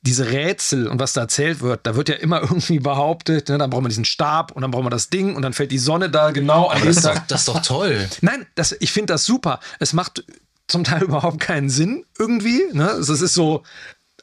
Diese 0.00 0.30
Rätsel 0.30 0.88
und 0.88 0.98
was 0.98 1.12
da 1.12 1.22
erzählt 1.22 1.60
wird, 1.60 1.86
da 1.86 1.94
wird 1.94 2.08
ja 2.08 2.14
immer 2.14 2.40
irgendwie 2.42 2.78
behauptet, 2.80 3.50
ne, 3.50 3.58
dann 3.58 3.68
braucht 3.68 3.82
man 3.82 3.90
diesen 3.90 4.06
Stab 4.06 4.52
und 4.52 4.62
dann 4.62 4.70
braucht 4.70 4.84
man 4.84 4.90
das 4.90 5.10
Ding 5.10 5.36
und 5.36 5.42
dann 5.42 5.52
fällt 5.52 5.72
die 5.72 5.78
Sonne 5.78 6.08
da 6.08 6.30
genau 6.30 6.68
an. 6.68 6.78
Aber 6.78 6.86
das 6.86 6.96
ist, 6.96 7.06
doch, 7.06 7.18
das 7.28 7.40
ist 7.40 7.48
doch 7.48 7.62
toll. 7.62 8.08
Nein, 8.22 8.46
das, 8.54 8.74
ich 8.80 8.92
finde 8.92 9.12
das 9.12 9.26
super. 9.26 9.60
Es 9.78 9.92
macht 9.92 10.24
zum 10.68 10.84
Teil 10.84 11.02
überhaupt 11.04 11.40
keinen 11.40 11.68
Sinn 11.68 12.04
irgendwie. 12.18 12.62
Ne? 12.72 12.86
Es 12.92 13.08
ist 13.10 13.34
so, 13.34 13.62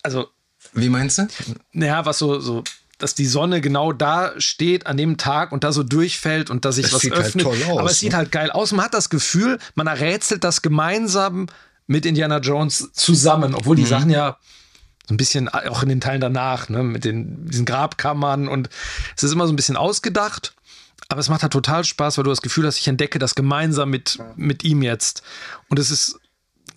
also. 0.02 0.28
Wie 0.74 0.90
meinst 0.90 1.20
du? 1.20 1.28
Naja, 1.72 2.06
was 2.06 2.18
so, 2.18 2.40
so 2.40 2.64
dass 3.06 3.14
die 3.14 3.28
Sonne 3.28 3.62
genau 3.62 3.94
da 3.94 4.32
steht 4.40 4.88
an 4.88 4.98
dem 4.98 5.18
Tag 5.18 5.52
und 5.52 5.64
da 5.64 5.72
so 5.72 5.84
durchfällt 5.84 6.50
und 6.50 6.66
dass 6.66 6.78
sich 6.78 6.92
was 6.92 7.02
sieht 7.02 7.14
halt 7.14 7.28
öffnet. 7.28 7.46
Halt 7.46 7.62
toll 7.62 7.72
aus, 7.72 7.80
Aber 7.80 7.92
es 7.92 8.00
sieht 8.00 8.14
ne? 8.14 8.18
halt 8.18 8.32
geil 8.32 8.50
aus. 8.50 8.72
Man 8.72 8.84
hat 8.84 8.96
das 8.96 9.12
Gefühl, 9.12 9.60
man 9.76 9.86
errätselt 9.86 10.44
das 10.44 10.64
gemeinsam 10.64 11.46
mit 11.86 12.08
Indiana 12.08 12.40
Jones 12.40 12.90
zusammen, 12.94 13.54
obwohl 13.54 13.76
die 13.76 13.84
mhm. 13.84 13.88
Sachen 13.88 14.10
ja 14.10 14.40
so 15.08 15.14
ein 15.14 15.18
bisschen 15.18 15.50
auch 15.50 15.84
in 15.84 15.90
den 15.90 16.02
Teilen 16.02 16.20
danach, 16.20 16.68
ne, 16.68 16.82
mit 16.82 17.06
den, 17.06 17.46
diesen 17.46 17.68
Grabkammern 17.68 18.48
und 18.48 18.70
es 19.16 19.22
ist 19.22 19.34
immer 19.34 19.46
so 19.46 19.54
ein 19.54 19.56
bisschen 19.56 19.78
ausgedacht. 19.78 20.56
Aber 21.08 21.20
es 21.20 21.30
macht 21.30 21.44
halt 21.44 21.54
total 21.54 21.84
Spaß, 21.84 22.18
weil 22.18 22.24
du 22.24 22.32
das 22.32 22.42
Gefühl 22.42 22.66
hast, 22.66 22.80
ich 22.80 22.88
entdecke 22.88 23.20
das 23.20 23.36
gemeinsam 23.36 23.92
mit, 23.92 24.18
mit 24.36 24.64
ihm 24.64 24.82
jetzt. 24.82 25.22
Und 25.70 25.78
es 25.78 25.92
ist 25.92 26.20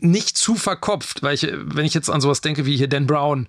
nicht 0.01 0.37
zu 0.37 0.57
verkopft, 0.57 1.23
weil 1.23 1.33
ich, 1.33 1.49
wenn 1.51 1.87
ich 1.87 1.95
jetzt 1.95 2.11
an 2.11 2.21
sowas 2.21 2.43
denke 2.43 2.67
wie 2.67 2.77
hier 2.77 2.89
Dan 2.89 3.07
Brown, 3.07 3.49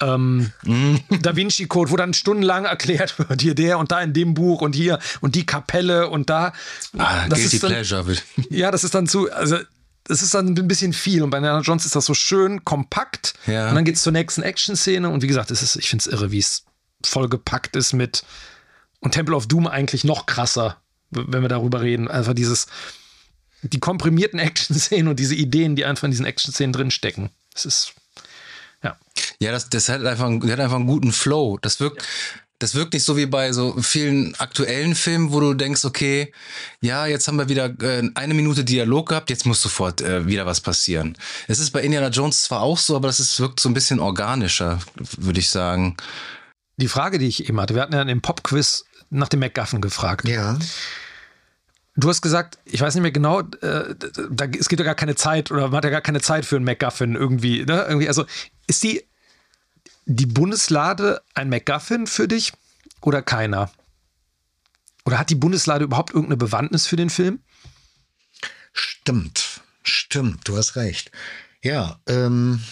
ähm, 0.00 0.50
mm. 0.62 0.96
Da 1.22 1.36
Vinci 1.36 1.66
Code, 1.66 1.90
wo 1.90 1.96
dann 1.96 2.14
stundenlang 2.14 2.64
erklärt 2.64 3.18
wird, 3.18 3.40
hier 3.40 3.54
der 3.54 3.78
und 3.78 3.92
da 3.92 4.00
in 4.00 4.12
dem 4.12 4.34
Buch 4.34 4.60
und 4.60 4.74
hier 4.74 4.98
und 5.20 5.34
die 5.34 5.46
Kapelle 5.46 6.08
und 6.08 6.30
da. 6.30 6.52
Ah, 6.98 7.28
das 7.28 7.38
Guilty 7.38 7.56
ist 7.56 7.62
dann, 7.62 7.70
Pleasure. 7.70 8.16
Ja, 8.50 8.70
das 8.70 8.84
ist 8.84 8.94
dann 8.94 9.06
zu, 9.06 9.30
also 9.32 9.58
das 10.04 10.22
ist 10.22 10.34
dann 10.34 10.48
ein 10.48 10.68
bisschen 10.68 10.92
viel 10.92 11.22
und 11.22 11.30
bei 11.30 11.40
Nana 11.40 11.60
Jones 11.60 11.86
ist 11.86 11.96
das 11.96 12.04
so 12.04 12.14
schön 12.14 12.64
kompakt 12.64 13.34
ja. 13.46 13.68
und 13.68 13.74
dann 13.74 13.84
geht 13.84 13.96
es 13.96 14.02
zur 14.02 14.12
nächsten 14.12 14.42
Action-Szene 14.42 15.08
und 15.08 15.22
wie 15.22 15.26
gesagt, 15.26 15.50
es 15.50 15.62
ist, 15.62 15.76
ich 15.76 15.88
finde 15.88 16.02
es 16.02 16.06
irre, 16.06 16.30
wie 16.30 16.38
es 16.38 16.64
vollgepackt 17.04 17.76
ist 17.76 17.92
mit 17.92 18.24
und 19.00 19.12
Temple 19.12 19.36
of 19.36 19.46
Doom 19.46 19.66
eigentlich 19.66 20.04
noch 20.04 20.26
krasser, 20.26 20.78
wenn 21.10 21.42
wir 21.42 21.48
darüber 21.48 21.82
reden. 21.82 22.08
Einfach 22.08 22.34
dieses, 22.34 22.66
die 23.62 23.80
komprimierten 23.80 24.38
Action-Szenen 24.40 25.08
und 25.08 25.20
diese 25.20 25.34
Ideen, 25.34 25.76
die 25.76 25.84
einfach 25.84 26.04
in 26.04 26.10
diesen 26.10 26.26
Action-Szenen 26.26 26.72
drinstecken. 26.72 27.30
Es 27.54 27.64
ist 27.64 27.94
ja, 29.40 29.52
das, 29.52 29.68
das 29.68 29.88
hat 29.88 30.04
einfach, 30.04 30.30
das 30.40 30.50
hat 30.50 30.60
einfach 30.60 30.76
einen 30.76 30.86
guten 30.86 31.12
Flow. 31.12 31.58
Das 31.60 31.80
wirkt, 31.80 32.02
Das 32.60 32.74
wirkt 32.74 32.94
nicht 32.94 33.04
so 33.04 33.16
wie 33.16 33.26
bei 33.26 33.52
so 33.52 33.76
vielen 33.82 34.34
aktuellen 34.36 34.94
Filmen, 34.94 35.32
wo 35.32 35.40
du 35.40 35.54
denkst, 35.54 35.84
okay, 35.84 36.32
ja, 36.80 37.04
jetzt 37.04 37.26
haben 37.26 37.36
wir 37.36 37.48
wieder 37.48 37.66
äh, 37.82 38.08
eine 38.14 38.34
Minute 38.34 38.64
Dialog 38.64 39.08
gehabt, 39.08 39.28
jetzt 39.28 39.44
muss 39.44 39.60
sofort 39.60 40.00
äh, 40.00 40.26
wieder 40.26 40.46
was 40.46 40.60
passieren. 40.60 41.18
Es 41.48 41.58
ist 41.58 41.72
bei 41.72 41.82
Indiana 41.82 42.08
Jones 42.08 42.42
zwar 42.42 42.62
auch 42.62 42.78
so, 42.78 42.94
aber 42.96 43.08
das 43.08 43.18
ist, 43.20 43.38
wirkt 43.40 43.60
so 43.60 43.68
ein 43.68 43.74
bisschen 43.74 43.98
organischer, 43.98 44.78
würde 45.18 45.40
ich 45.40 45.50
sagen. 45.50 45.96
Die 46.76 46.88
Frage, 46.88 47.18
die 47.18 47.26
ich 47.26 47.48
eben 47.48 47.60
hatte, 47.60 47.74
wir 47.74 47.82
hatten 47.82 47.92
ja 47.92 48.02
in 48.02 48.08
dem 48.08 48.22
Pop-Quiz 48.22 48.84
nach 49.10 49.28
dem 49.28 49.40
MacGuffin 49.40 49.80
gefragt. 49.80 50.26
Ja. 50.28 50.58
Du 51.96 52.08
hast 52.08 52.22
gesagt, 52.22 52.58
ich 52.64 52.80
weiß 52.80 52.94
nicht 52.94 53.02
mehr 53.02 53.12
genau, 53.12 53.40
äh, 53.40 53.94
da, 54.30 54.46
es 54.46 54.68
gibt 54.68 54.80
ja 54.80 54.86
gar 54.86 54.96
keine 54.96 55.16
Zeit 55.16 55.50
oder 55.50 55.68
man 55.68 55.76
hat 55.76 55.84
ja 55.84 55.90
gar 55.90 56.00
keine 56.00 56.20
Zeit 56.20 56.46
für 56.46 56.56
einen 56.56 56.64
MacGuffin 56.64 57.14
irgendwie. 57.14 57.64
Ne? 57.64 57.84
irgendwie 57.88 58.08
also 58.08 58.24
ist 58.66 58.82
die, 58.82 59.04
die 60.06 60.26
Bundeslade 60.26 61.22
ein 61.34 61.48
MacGuffin 61.48 62.06
für 62.06 62.28
dich 62.28 62.52
oder 63.00 63.22
keiner? 63.22 63.70
Oder 65.04 65.18
hat 65.18 65.30
die 65.30 65.34
Bundeslade 65.34 65.84
überhaupt 65.84 66.10
irgendeine 66.10 66.36
Bewandtnis 66.36 66.86
für 66.86 66.96
den 66.96 67.10
Film? 67.10 67.40
Stimmt, 68.72 69.60
stimmt, 69.82 70.48
du 70.48 70.56
hast 70.56 70.76
recht. 70.76 71.10
Ja, 71.62 72.00
ähm, 72.06 72.62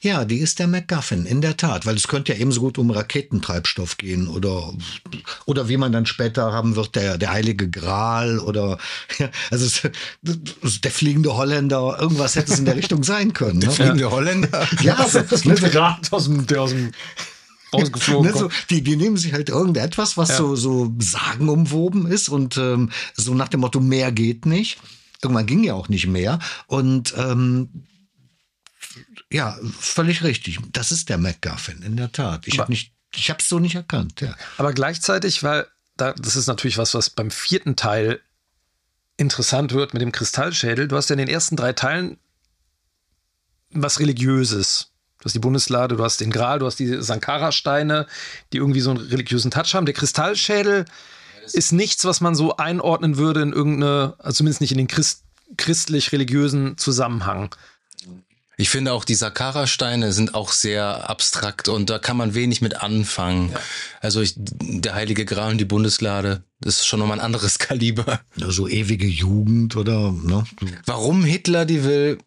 ja, 0.00 0.24
die 0.24 0.38
ist 0.38 0.58
der 0.58 0.66
MacGuffin, 0.66 1.26
in 1.26 1.40
der 1.40 1.56
Tat, 1.56 1.86
weil 1.86 1.96
es 1.96 2.08
könnte 2.08 2.32
ja 2.32 2.38
ebenso 2.38 2.60
gut 2.60 2.78
um 2.78 2.90
Raketentreibstoff 2.90 3.96
gehen 3.96 4.28
oder, 4.28 4.72
oder 5.46 5.68
wie 5.68 5.76
man 5.76 5.92
dann 5.92 6.06
später 6.06 6.52
haben 6.52 6.76
wird, 6.76 6.96
der, 6.96 7.18
der 7.18 7.30
Heilige 7.30 7.68
Gral 7.68 8.38
oder, 8.38 8.78
ja, 9.18 9.30
also 9.50 9.66
es, 9.66 10.80
der 10.80 10.90
fliegende 10.90 11.36
Holländer, 11.36 11.98
irgendwas 12.00 12.36
hätte 12.36 12.52
es 12.52 12.58
in 12.58 12.64
der 12.64 12.76
Richtung 12.76 13.04
sein 13.04 13.32
können. 13.32 13.60
Der 13.60 13.70
ne? 13.70 13.74
fliegende 13.74 14.02
ja. 14.02 14.10
Holländer? 14.10 14.68
Ja, 14.80 14.96
das 14.96 15.14
ist 15.14 15.44
ne, 15.44 15.54
gerade 15.54 16.00
aus 16.10 16.24
dem, 16.24 16.46
der 16.46 16.62
aus 16.62 16.70
dem 16.70 16.92
ausgeflogen. 17.72 18.30
ne, 18.30 18.36
so, 18.36 18.48
die, 18.70 18.82
die 18.82 18.96
nehmen 18.96 19.16
sich 19.16 19.32
halt 19.32 19.48
irgendetwas, 19.48 20.16
was 20.16 20.30
ja. 20.30 20.36
so, 20.36 20.56
so 20.56 20.92
sagenumwoben 20.98 22.06
ist 22.06 22.28
und 22.28 22.56
ähm, 22.56 22.90
so 23.14 23.34
nach 23.34 23.48
dem 23.48 23.60
Motto, 23.60 23.80
mehr 23.80 24.12
geht 24.12 24.46
nicht. 24.46 24.78
Irgendwann 25.22 25.46
ging 25.46 25.64
ja 25.64 25.74
auch 25.74 25.88
nicht 25.88 26.06
mehr. 26.06 26.38
Und 26.66 27.14
ähm, 27.16 27.68
ja, 29.32 29.58
völlig 29.78 30.22
richtig. 30.22 30.58
Das 30.72 30.92
ist 30.92 31.08
der 31.08 31.18
MacGuffin, 31.18 31.82
in 31.82 31.96
der 31.96 32.12
Tat. 32.12 32.46
Ich 32.46 32.58
habe 32.58 32.70
nicht, 32.70 32.92
ich 33.14 33.30
habe 33.30 33.40
es 33.40 33.48
so 33.48 33.58
nicht 33.58 33.74
erkannt. 33.74 34.20
Ja. 34.20 34.34
Aber 34.56 34.72
gleichzeitig, 34.72 35.42
weil 35.42 35.66
da, 35.96 36.12
das 36.12 36.36
ist 36.36 36.46
natürlich 36.46 36.78
was, 36.78 36.94
was 36.94 37.10
beim 37.10 37.30
vierten 37.30 37.76
Teil 37.76 38.20
interessant 39.16 39.72
wird 39.72 39.92
mit 39.94 40.00
dem 40.00 40.12
Kristallschädel. 40.12 40.88
Du 40.88 40.96
hast 40.96 41.10
ja 41.10 41.14
in 41.14 41.18
den 41.18 41.28
ersten 41.28 41.56
drei 41.56 41.72
Teilen 41.72 42.18
was 43.70 44.00
Religiöses. 44.00 44.92
Du 45.18 45.24
hast 45.24 45.34
die 45.34 45.40
Bundeslade, 45.40 45.96
du 45.96 46.04
hast 46.04 46.20
den 46.20 46.30
Gral, 46.30 46.60
du 46.60 46.66
hast 46.66 46.78
die 46.78 47.02
Sankara-Steine, 47.02 48.06
die 48.52 48.58
irgendwie 48.58 48.80
so 48.80 48.90
einen 48.90 49.00
religiösen 49.00 49.50
Touch 49.50 49.74
haben. 49.74 49.84
Der 49.84 49.94
Kristallschädel 49.94 50.84
ist 51.52 51.72
nichts, 51.72 52.04
was 52.04 52.20
man 52.20 52.36
so 52.36 52.56
einordnen 52.56 53.16
würde 53.16 53.42
in 53.42 53.52
irgendeine, 53.52 54.14
also 54.18 54.38
zumindest 54.38 54.60
nicht 54.60 54.72
in 54.72 54.78
den 54.78 54.86
Christ, 54.86 55.24
christlich-religiösen 55.56 56.78
Zusammenhang. 56.78 57.54
Ich 58.60 58.70
finde 58.70 58.92
auch 58.92 59.04
die 59.04 59.14
Sakara-Steine 59.14 60.12
sind 60.12 60.34
auch 60.34 60.50
sehr 60.50 61.08
abstrakt 61.08 61.68
und 61.68 61.90
da 61.90 62.00
kann 62.00 62.16
man 62.16 62.34
wenig 62.34 62.60
mit 62.60 62.82
anfangen. 62.82 63.52
Ja. 63.52 63.60
Also 64.00 64.20
ich, 64.20 64.34
der 64.36 64.94
Heilige 64.94 65.24
Gral 65.24 65.52
und 65.52 65.58
die 65.58 65.64
Bundeslade, 65.64 66.42
das 66.60 66.80
ist 66.80 66.86
schon 66.86 66.98
nochmal 66.98 67.20
ein 67.20 67.24
anderes 67.24 67.58
Kaliber. 67.60 68.20
Ja, 68.34 68.50
so 68.50 68.66
ewige 68.66 69.06
Jugend 69.06 69.76
oder 69.76 70.10
ne? 70.10 70.44
Warum 70.86 71.24
Hitler 71.24 71.66
die 71.66 71.84
will? 71.84 72.18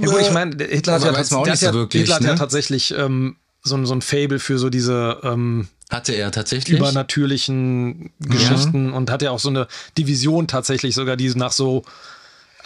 Ja 0.00 0.08
gut, 0.08 0.20
ich 0.20 0.30
meine, 0.30 0.64
Hitler 0.64 0.94
hat, 0.94 1.02
ja, 1.02 1.10
der 1.10 1.24
so 1.24 1.44
hat, 1.44 1.74
wirklich, 1.74 2.02
Hitler 2.02 2.14
hat 2.14 2.22
ne? 2.22 2.28
ja 2.28 2.34
tatsächlich 2.36 2.94
ähm, 2.96 3.36
so, 3.62 3.84
so 3.84 3.94
ein 3.94 4.00
Fable 4.00 4.38
für 4.38 4.58
so 4.58 4.70
diese 4.70 5.18
ähm, 5.24 5.66
hatte 5.90 6.12
er 6.12 6.30
tatsächlich 6.30 6.78
übernatürlichen 6.78 8.12
Geschichten 8.20 8.90
ja. 8.90 8.96
und 8.96 9.10
hat 9.10 9.22
ja 9.22 9.32
auch 9.32 9.40
so 9.40 9.48
eine 9.48 9.66
Division 9.96 10.46
tatsächlich 10.46 10.94
sogar, 10.94 11.16
die 11.16 11.28
nach 11.30 11.52
so 11.52 11.82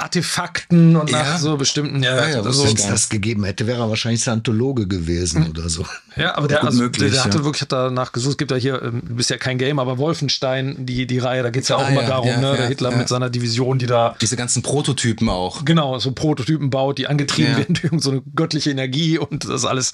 Artefakten 0.03 0.97
und 0.97 1.13
nach 1.13 1.39
so 1.39 1.57
bestimmten. 1.57 2.03
Ja, 2.03 2.29
ja, 2.29 2.43
so. 2.43 2.65
Wenn 2.65 2.75
es 2.75 2.87
das 2.87 3.09
gegeben 3.09 3.45
hätte, 3.45 3.67
wäre 3.67 3.83
er 3.83 3.89
wahrscheinlich 3.89 4.21
Scientologe 4.21 4.89
gewesen 4.89 5.45
hm. 5.45 5.51
oder 5.51 5.69
so. 5.69 5.87
Ja, 6.17 6.37
aber 6.37 6.49
der, 6.49 6.65
also, 6.65 6.83
möglich, 6.83 7.11
der, 7.11 7.23
der 7.23 7.25
hatte 7.25 7.45
wirklich 7.45 7.63
hat 7.63 7.73
danach 7.73 8.13
gesucht. 8.13 8.33
Es 8.33 8.39
gibt 8.39 8.51
ja 8.51 8.57
hier, 8.57 8.83
ähm, 8.83 9.03
du 9.07 9.15
bist 9.15 9.31
ja 9.31 9.39
kein 9.39 9.59
Game, 9.59 9.79
aber 9.79 9.99
Wolfenstein, 9.99 10.85
die, 10.87 11.07
die 11.07 11.19
Reihe, 11.19 11.43
da 11.43 11.51
geht 11.51 11.63
es 11.63 11.69
ja 11.69 11.77
auch 11.77 11.85
ah, 11.85 11.89
immer 11.89 12.03
darum, 12.03 12.41
ne? 12.41 12.55
der 12.57 12.67
Hitler 12.67 12.95
mit 12.97 13.09
seiner 13.09 13.31
Division, 13.31 13.79
die 13.79 13.87
da. 13.87 14.17
Diese 14.21 14.37
ganzen 14.37 14.63
Prototypen 14.63 15.29
auch. 15.29 15.65
Genau, 15.65 15.99
so 15.99 16.13
Prototypen 16.13 16.71
baut, 16.71 16.99
die 16.99 17.07
angetrieben 17.07 17.57
werden 17.57 17.75
durch 17.75 18.03
so 18.03 18.11
eine 18.11 18.23
göttliche 18.35 18.71
Energie 18.71 19.19
und 19.19 19.45
das 19.45 19.63
ist 19.63 19.65
alles 19.65 19.93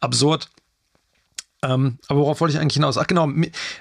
absurd. 0.00 0.48
Ähm, 1.62 1.98
aber 2.08 2.20
worauf 2.20 2.40
wollte 2.40 2.54
ich 2.54 2.60
eigentlich 2.60 2.74
hinaus? 2.74 2.98
Ach 2.98 3.06
genau, 3.06 3.28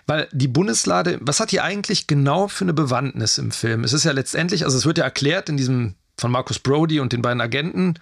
weil 0.06 0.28
die 0.32 0.48
Bundeslade, 0.48 1.18
was 1.22 1.40
hat 1.40 1.52
die 1.52 1.62
eigentlich 1.62 2.08
genau 2.08 2.48
für 2.48 2.66
eine 2.66 2.74
Bewandtnis 2.74 3.38
im 3.38 3.52
Film? 3.52 3.84
Es 3.84 3.94
ist 3.94 4.04
ja 4.04 4.12
letztendlich, 4.12 4.66
also 4.66 4.78
es 4.78 4.86
wird 4.86 5.00
ja 5.00 5.04
erklärt 5.04 5.50
in 5.50 5.58
diesem 5.58 5.96
von 6.18 6.32
Marcus 6.32 6.60
Brody 6.60 7.00
und 7.00 7.14
den 7.14 7.24
beiden 7.24 7.42
Agenten, 7.42 7.96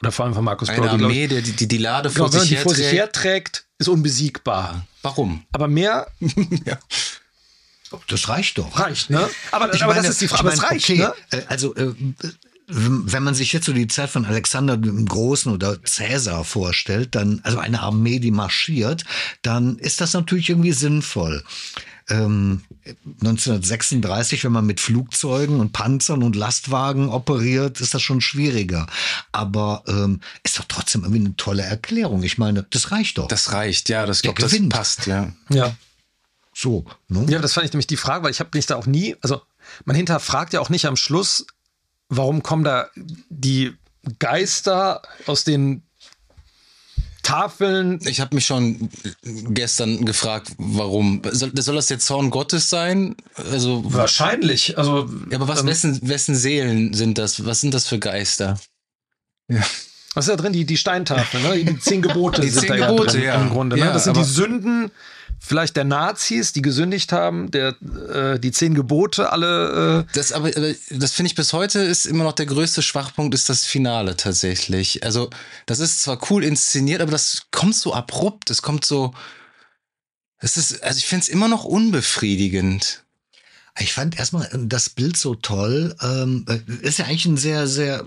oder 0.00 0.12
vor 0.12 0.24
allem 0.24 0.34
von 0.34 0.44
Marcus 0.44 0.68
Eine 0.68 0.86
Brody. 0.86 1.04
Armee, 1.04 1.26
der 1.26 1.42
die, 1.42 1.52
die, 1.52 1.66
die 1.66 1.78
Lade 1.78 2.10
vor, 2.10 2.30
genau, 2.30 2.40
sich, 2.40 2.50
die 2.50 2.56
vor 2.56 2.74
sich 2.74 2.92
herträgt, 2.92 3.64
ist 3.78 3.88
unbesiegbar. 3.88 4.86
Warum? 5.02 5.44
Aber 5.52 5.68
mehr. 5.68 6.08
ja. 6.20 6.78
Das 8.08 8.28
reicht 8.28 8.58
doch. 8.58 8.78
Reicht, 8.78 9.10
ne? 9.10 9.28
Aber, 9.50 9.64
aber 9.64 9.86
meine, 9.86 10.02
das 10.02 10.10
ist 10.10 10.20
die 10.20 10.28
Frage. 10.28 10.50
Ich 10.52 10.60
meine, 10.60 10.70
reicht, 10.70 10.90
okay, 10.90 10.98
ne? 10.98 11.14
Äh, 11.30 11.42
also 11.48 11.74
äh, 11.74 11.94
wenn 12.70 13.22
man 13.22 13.34
sich 13.34 13.52
jetzt 13.54 13.64
so 13.64 13.72
die 13.72 13.86
Zeit 13.86 14.10
von 14.10 14.26
Alexander 14.26 14.76
dem 14.76 15.06
Großen 15.06 15.50
oder 15.50 15.82
Cäsar 15.82 16.44
vorstellt, 16.44 17.14
dann, 17.14 17.40
also 17.42 17.58
eine 17.58 17.80
Armee, 17.80 18.18
die 18.18 18.30
marschiert, 18.30 19.04
dann 19.40 19.78
ist 19.78 20.02
das 20.02 20.12
natürlich 20.12 20.50
irgendwie 20.50 20.72
sinnvoll. 20.72 21.42
Ähm, 22.10 22.62
1936, 23.20 24.44
wenn 24.44 24.52
man 24.52 24.66
mit 24.66 24.80
Flugzeugen 24.80 25.60
und 25.60 25.72
Panzern 25.72 26.22
und 26.22 26.36
Lastwagen 26.36 27.08
operiert, 27.08 27.80
ist 27.80 27.94
das 27.94 28.02
schon 28.02 28.20
schwieriger. 28.20 28.86
Aber 29.32 29.82
ähm, 29.86 30.20
ist 30.42 30.58
doch 30.58 30.64
trotzdem 30.68 31.04
irgendwie 31.04 31.20
eine 31.20 31.36
tolle 31.36 31.62
Erklärung. 31.62 32.22
Ich 32.22 32.36
meine, 32.36 32.66
das 32.68 32.92
reicht 32.92 33.18
doch. 33.18 33.28
Das 33.28 33.52
reicht, 33.52 33.88
ja, 33.88 34.04
das, 34.04 34.22
glaub, 34.22 34.38
das 34.38 34.54
passt, 34.68 35.06
ja. 35.06 35.32
Ja. 35.48 35.74
So. 36.54 36.84
Ne? 37.08 37.26
Ja, 37.30 37.38
das 37.38 37.54
fand 37.54 37.66
ich 37.66 37.72
nämlich 37.72 37.86
die 37.86 37.96
Frage, 37.96 38.24
weil 38.24 38.30
ich 38.30 38.40
habe 38.40 38.50
mich 38.52 38.66
da 38.66 38.76
auch 38.76 38.86
nie, 38.86 39.16
also 39.22 39.40
man 39.84 39.96
hinterfragt 39.96 40.52
ja 40.52 40.60
auch 40.60 40.70
nicht 40.70 40.86
am 40.86 40.96
Schluss, 40.96 41.46
warum 42.08 42.42
kommen 42.42 42.64
da 42.64 42.88
die 43.28 43.72
Geister 44.18 45.02
aus 45.26 45.44
den 45.44 45.82
Tafeln. 47.28 47.98
Ich 48.06 48.20
habe 48.20 48.34
mich 48.34 48.46
schon 48.46 48.88
gestern 49.22 50.06
gefragt, 50.06 50.52
warum. 50.56 51.20
Soll, 51.30 51.52
soll, 51.60 51.74
das 51.74 51.88
der 51.88 51.98
Zorn 51.98 52.30
Gottes 52.30 52.70
sein? 52.70 53.16
Also, 53.34 53.82
Wahrscheinlich. 53.84 54.78
Also, 54.78 55.10
ja, 55.30 55.36
aber 55.36 55.46
was, 55.46 55.60
ähm, 55.60 55.66
wessen, 55.66 56.08
wessen 56.08 56.34
Seelen 56.34 56.94
sind 56.94 57.18
das? 57.18 57.44
Was 57.44 57.60
sind 57.60 57.74
das 57.74 57.86
für 57.86 57.98
Geister? 57.98 58.58
Ja. 59.48 59.62
Was 60.14 60.26
ist 60.26 60.32
da 60.32 60.36
drin? 60.36 60.54
Die, 60.54 60.64
die 60.64 60.78
Steintafeln, 60.78 61.42
ne? 61.42 61.62
Die 61.62 61.78
zehn 61.78 62.00
Gebote 62.00 62.40
die 62.40 62.48
sind 62.48 62.62
zehn 62.62 62.80
da 62.80 62.86
Gebote, 62.86 63.18
ja 63.18 63.32
drin, 63.32 63.40
ja. 63.40 63.42
im 63.42 63.50
Grunde. 63.50 63.76
Ne? 63.76 63.92
Das 63.92 64.04
sind 64.04 64.16
die 64.16 64.24
Sünden 64.24 64.90
vielleicht 65.40 65.76
der 65.76 65.84
Nazis, 65.84 66.52
die 66.52 66.62
gesündigt 66.62 67.12
haben, 67.12 67.50
der, 67.50 67.76
äh, 68.12 68.38
die 68.38 68.52
zehn 68.52 68.74
Gebote 68.74 69.32
alle. 69.32 70.06
Äh 70.08 70.12
das 70.14 70.32
aber, 70.32 70.48
aber 70.48 70.72
das 70.90 71.12
finde 71.12 71.28
ich 71.28 71.34
bis 71.34 71.52
heute 71.52 71.80
ist 71.80 72.06
immer 72.06 72.24
noch 72.24 72.32
der 72.32 72.46
größte 72.46 72.82
Schwachpunkt, 72.82 73.34
ist 73.34 73.48
das 73.48 73.64
Finale 73.64 74.16
tatsächlich. 74.16 75.04
Also, 75.04 75.30
das 75.66 75.78
ist 75.78 76.02
zwar 76.02 76.18
cool 76.30 76.44
inszeniert, 76.44 77.00
aber 77.00 77.12
das 77.12 77.46
kommt 77.50 77.74
so 77.74 77.94
abrupt, 77.94 78.50
es 78.50 78.62
kommt 78.62 78.84
so. 78.84 79.14
Es 80.40 80.56
ist, 80.56 80.82
also 80.84 80.98
ich 80.98 81.06
finde 81.06 81.24
es 81.24 81.28
immer 81.28 81.48
noch 81.48 81.64
unbefriedigend. 81.64 83.04
Ich 83.80 83.92
fand 83.92 84.18
erstmal 84.18 84.48
das 84.52 84.90
Bild 84.90 85.16
so 85.16 85.34
toll. 85.34 85.94
Ähm, 86.00 86.44
äh, 86.48 86.86
ist 86.86 86.98
ja 86.98 87.06
eigentlich 87.06 87.26
ein 87.26 87.36
sehr, 87.36 87.66
sehr 87.66 88.04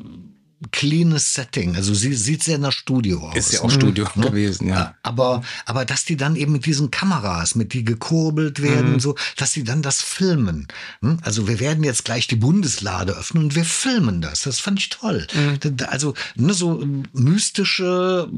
cleanes 0.70 1.34
Setting. 1.34 1.76
Also 1.76 1.94
sie 1.94 2.14
sieht 2.14 2.44
sehr 2.44 2.60
nach 2.60 2.72
Studio 2.72 3.28
aus. 3.28 3.36
Ist 3.36 3.54
ja 3.54 3.62
auch 3.62 3.72
Studio 3.72 4.08
mhm. 4.14 4.22
gewesen, 4.22 4.68
ja. 4.68 4.96
Aber, 5.02 5.42
aber 5.66 5.86
dass 5.86 6.06
die 6.06 6.18
dann 6.18 6.36
eben 6.36 6.52
mit 6.52 6.66
diesen 6.66 6.92
Kameras, 6.92 7.56
mit 7.56 7.74
die 7.74 7.84
gekurbelt 7.84 8.62
werden, 8.62 8.94
mhm. 8.94 9.00
so, 9.00 9.16
dass 9.38 9.54
sie 9.54 9.64
dann 9.64 9.82
das 9.82 10.02
filmen. 10.02 10.68
Hm? 11.02 11.18
Also 11.24 11.48
wir 11.48 11.60
werden 11.60 11.84
jetzt 11.84 12.06
gleich 12.06 12.28
die 12.28 12.36
Bundeslade 12.36 13.14
öffnen 13.14 13.46
und 13.46 13.56
wir 13.56 13.66
filmen 13.66 14.22
das. 14.22 14.42
Das 14.42 14.60
fand 14.60 14.80
ich 14.80 14.90
toll. 14.90 15.26
Mhm. 15.34 15.78
Also 15.88 16.14
ne, 16.36 16.54
so 16.54 16.86
mystische, 17.14 18.30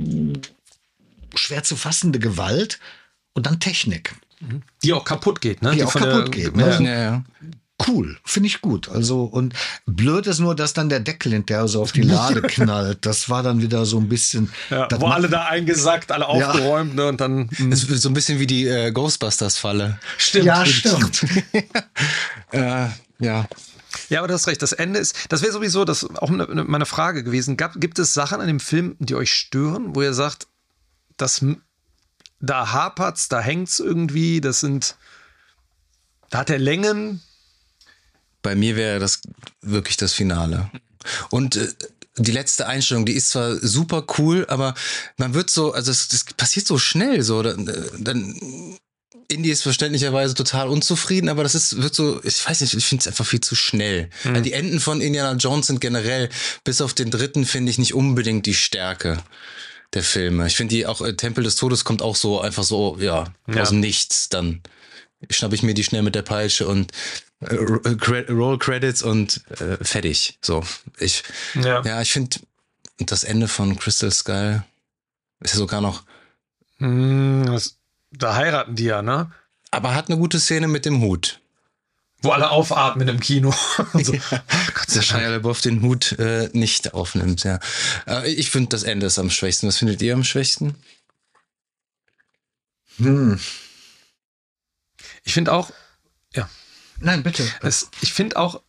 schwer 1.36 1.64
zu 1.64 1.76
fassende 1.76 2.20
Gewalt 2.20 2.80
und 3.34 3.45
dann 3.45 3.60
Technik. 3.60 4.16
Die 4.84 4.94
auch 4.94 5.06
kaputt 5.06 5.40
geht, 5.40 5.62
ne? 5.62 5.72
Die, 5.72 5.78
die 5.78 5.84
auch 5.84 5.94
kaputt 5.94 6.36
der, 6.36 6.44
geht. 6.44 6.56
Ne? 6.56 6.78
Ja, 6.84 7.02
ja 7.02 7.24
cool, 7.88 8.18
finde 8.23 8.47
ich 8.47 8.61
gut. 8.61 8.89
Also 8.89 9.23
und 9.23 9.53
blöd 9.85 10.27
ist 10.27 10.39
nur, 10.39 10.55
dass 10.55 10.73
dann 10.73 10.89
der 10.89 10.99
Deckel 10.99 11.31
hinterher 11.31 11.68
so 11.68 11.81
auf 11.81 11.91
die 11.91 12.01
Lade 12.01 12.41
knallt. 12.47 13.05
Das 13.05 13.30
war 13.30 13.43
dann 13.43 13.61
wieder 13.61 13.85
so 13.85 13.97
ein 13.97 14.10
bisschen. 14.10 14.51
Ja, 14.69 14.88
wo 14.99 15.07
alle 15.07 15.30
da 15.30 15.45
eingesackt, 15.45 16.11
alle 16.11 16.27
aufgeräumt, 16.27 16.91
ja. 16.91 17.03
ne? 17.03 17.07
Und 17.07 17.22
dann. 17.22 17.49
Das 17.69 17.84
ist 17.84 18.01
so 18.01 18.10
ein 18.10 18.14
bisschen 18.14 18.39
wie 18.39 18.47
die 18.47 18.68
äh, 18.68 18.91
Ghostbusters-Falle. 18.91 19.99
Stimmt. 20.18 20.45
Ja, 20.45 20.65
stimmt. 20.65 21.26
äh, 22.51 22.88
ja. 23.19 23.47
Ja, 24.10 24.19
aber 24.19 24.27
du 24.27 24.34
hast 24.34 24.47
recht. 24.47 24.61
Das 24.61 24.73
Ende 24.73 24.99
ist, 24.99 25.15
das 25.30 25.41
wäre 25.41 25.51
sowieso 25.51 25.85
das 25.85 26.03
auch 26.15 26.30
meine 26.30 26.85
Frage 26.85 27.23
gewesen. 27.23 27.57
Gab, 27.57 27.80
gibt 27.80 27.99
es 27.99 28.14
Sachen 28.14 28.41
an 28.41 28.47
dem 28.47 28.60
Film, 28.60 28.95
die 28.99 29.15
euch 29.15 29.31
stören, 29.31 29.95
wo 29.95 30.01
ihr 30.01 30.14
sagt, 30.14 30.47
das 31.18 31.43
da 32.39 32.73
hapert's, 32.73 33.30
da 33.30 33.39
hängt's 33.39 33.80
irgendwie, 33.80 34.41
das 34.41 34.60
sind, 34.60 34.97
da 36.30 36.39
hat 36.39 36.49
er 36.49 36.60
Längen. 36.60 37.22
Bei 38.44 38.56
mir 38.56 38.76
wäre 38.76 38.99
das 38.99 39.22
wirklich 39.61 39.98
das 39.98 40.14
Finale. 40.14 40.70
Und 41.32 41.56
äh, 41.56 41.68
die 42.18 42.32
letzte 42.32 42.68
Einstellung, 42.68 43.06
die 43.06 43.14
ist 43.14 43.30
zwar 43.30 43.56
super 43.57 44.06
cool, 44.18 44.45
aber 44.48 44.76
man 45.18 45.34
wird 45.34 45.49
so, 45.49 45.74
also 45.74 45.90
es, 45.90 46.10
das 46.10 46.26
passiert 46.26 46.68
so 46.68 46.78
schnell, 46.78 47.24
so, 47.24 47.41
dann, 47.41 47.68
äh, 47.68 47.82
dann 47.98 48.78
Indy 49.30 49.49
ist 49.49 49.64
verständlicherweise 49.64 50.36
total 50.36 50.68
unzufrieden, 50.68 51.30
aber 51.30 51.44
das 51.44 51.56
ist, 51.56 51.82
wird 51.82 51.95
so, 51.95 52.22
ich 52.24 52.48
weiß 52.48 52.61
nicht, 52.61 52.76
ich 52.76 52.86
finde 52.86 53.02
es 53.02 53.07
einfach 53.07 53.26
viel 53.26 53.41
zu 53.41 53.56
schnell. 53.56 54.10
Mhm. 54.24 54.44
Die 54.44 54.53
Enden 54.53 54.80
von 54.80 55.02
Indiana 55.02 55.38
Jones 55.38 55.68
sind 55.68 55.82
generell, 55.82 56.30
bis 56.64 56.82
auf 56.82 56.94
den 56.94 57.10
dritten, 57.10 57.45
finde 57.45 57.72
ich 57.72 57.80
nicht 57.80 57.94
unbedingt 57.95 58.45
die 58.45 58.53
Stärke 58.53 59.24
der 59.94 60.03
Filme. 60.03 60.45
Ich 60.48 60.56
finde 60.56 60.76
die 60.76 60.86
auch, 60.86 61.02
äh, 61.02 61.15
Tempel 61.15 61.44
des 61.44 61.56
Todes 61.56 61.84
kommt 61.84 62.02
auch 62.02 62.15
so 62.15 62.41
einfach 62.41 62.64
so, 62.64 62.98
ja, 62.99 63.34
ja. 63.48 63.61
aus 63.61 63.70
dem 63.70 63.80
Nichts. 63.80 64.30
Dann 64.30 64.61
schnapp 65.30 65.53
ich 65.53 65.64
mir 65.64 65.74
die 65.74 65.84
schnell 65.84 66.02
mit 66.02 66.15
der 66.15 66.22
Peitsche 66.22 66.68
und 66.68 66.91
Roll 67.52 68.57
Credits 68.57 69.03
und 69.03 69.41
äh, 69.60 69.84
fertig. 69.84 70.38
So, 70.41 70.64
ich, 70.98 71.24
ja, 71.56 71.82
ja 71.84 72.02
ich 72.02 72.11
finde 72.11 72.38
das 72.99 73.24
Ende 73.24 73.48
von 73.48 73.78
Crystal 73.78 74.11
Skull 74.11 74.64
ist 75.40 75.53
ja 75.53 75.57
sogar 75.57 75.82
noch. 75.82 76.03
Mm, 76.80 77.45
das, 77.45 77.78
da 78.11 78.36
heiraten 78.36 78.76
die 78.76 78.86
ja, 78.86 79.02
ne? 79.02 79.32
Aber 79.72 79.95
hat 79.95 80.10
eine 80.10 80.18
gute 80.18 80.40
Szene 80.40 80.68
mit 80.68 80.86
dem 80.86 81.02
Hut. 81.02 81.40
Wo 82.22 82.32
alle 82.32 82.52
aufatmen 82.52 83.07
im 83.10 83.20
Kino. 83.20 83.52
so. 83.94 84.14
ja. 84.14 84.22
Gott, 84.74 84.95
der 84.95 85.02
Shia 85.02 85.30
LaBeouf 85.30 85.60
den 85.60 85.82
Hut 85.82 86.14
äh, 86.20 86.49
nicht 86.53 86.94
aufnimmt, 86.94 87.44
ja. 87.44 87.60
Äh, 88.07 88.32
ich 88.32 88.49
finde, 88.49 88.70
das 88.70 88.84
Ende 88.84 89.07
ist 89.07 89.20
am 89.20 89.30
schwächsten. 89.30 89.68
Was 89.68 89.78
findet 89.78 90.02
ihr 90.02 90.14
am 90.14 90.24
schwächsten? 90.24 90.76
Hm. 92.98 93.40
Ich 95.26 95.34
finde 95.34 95.52
auch. 95.52 95.72
Nein, 96.99 97.24
bitte. 97.24 97.45
Es, 97.61 97.90
ich 98.02 98.14
finde 98.14 98.38
auch, 98.38 98.61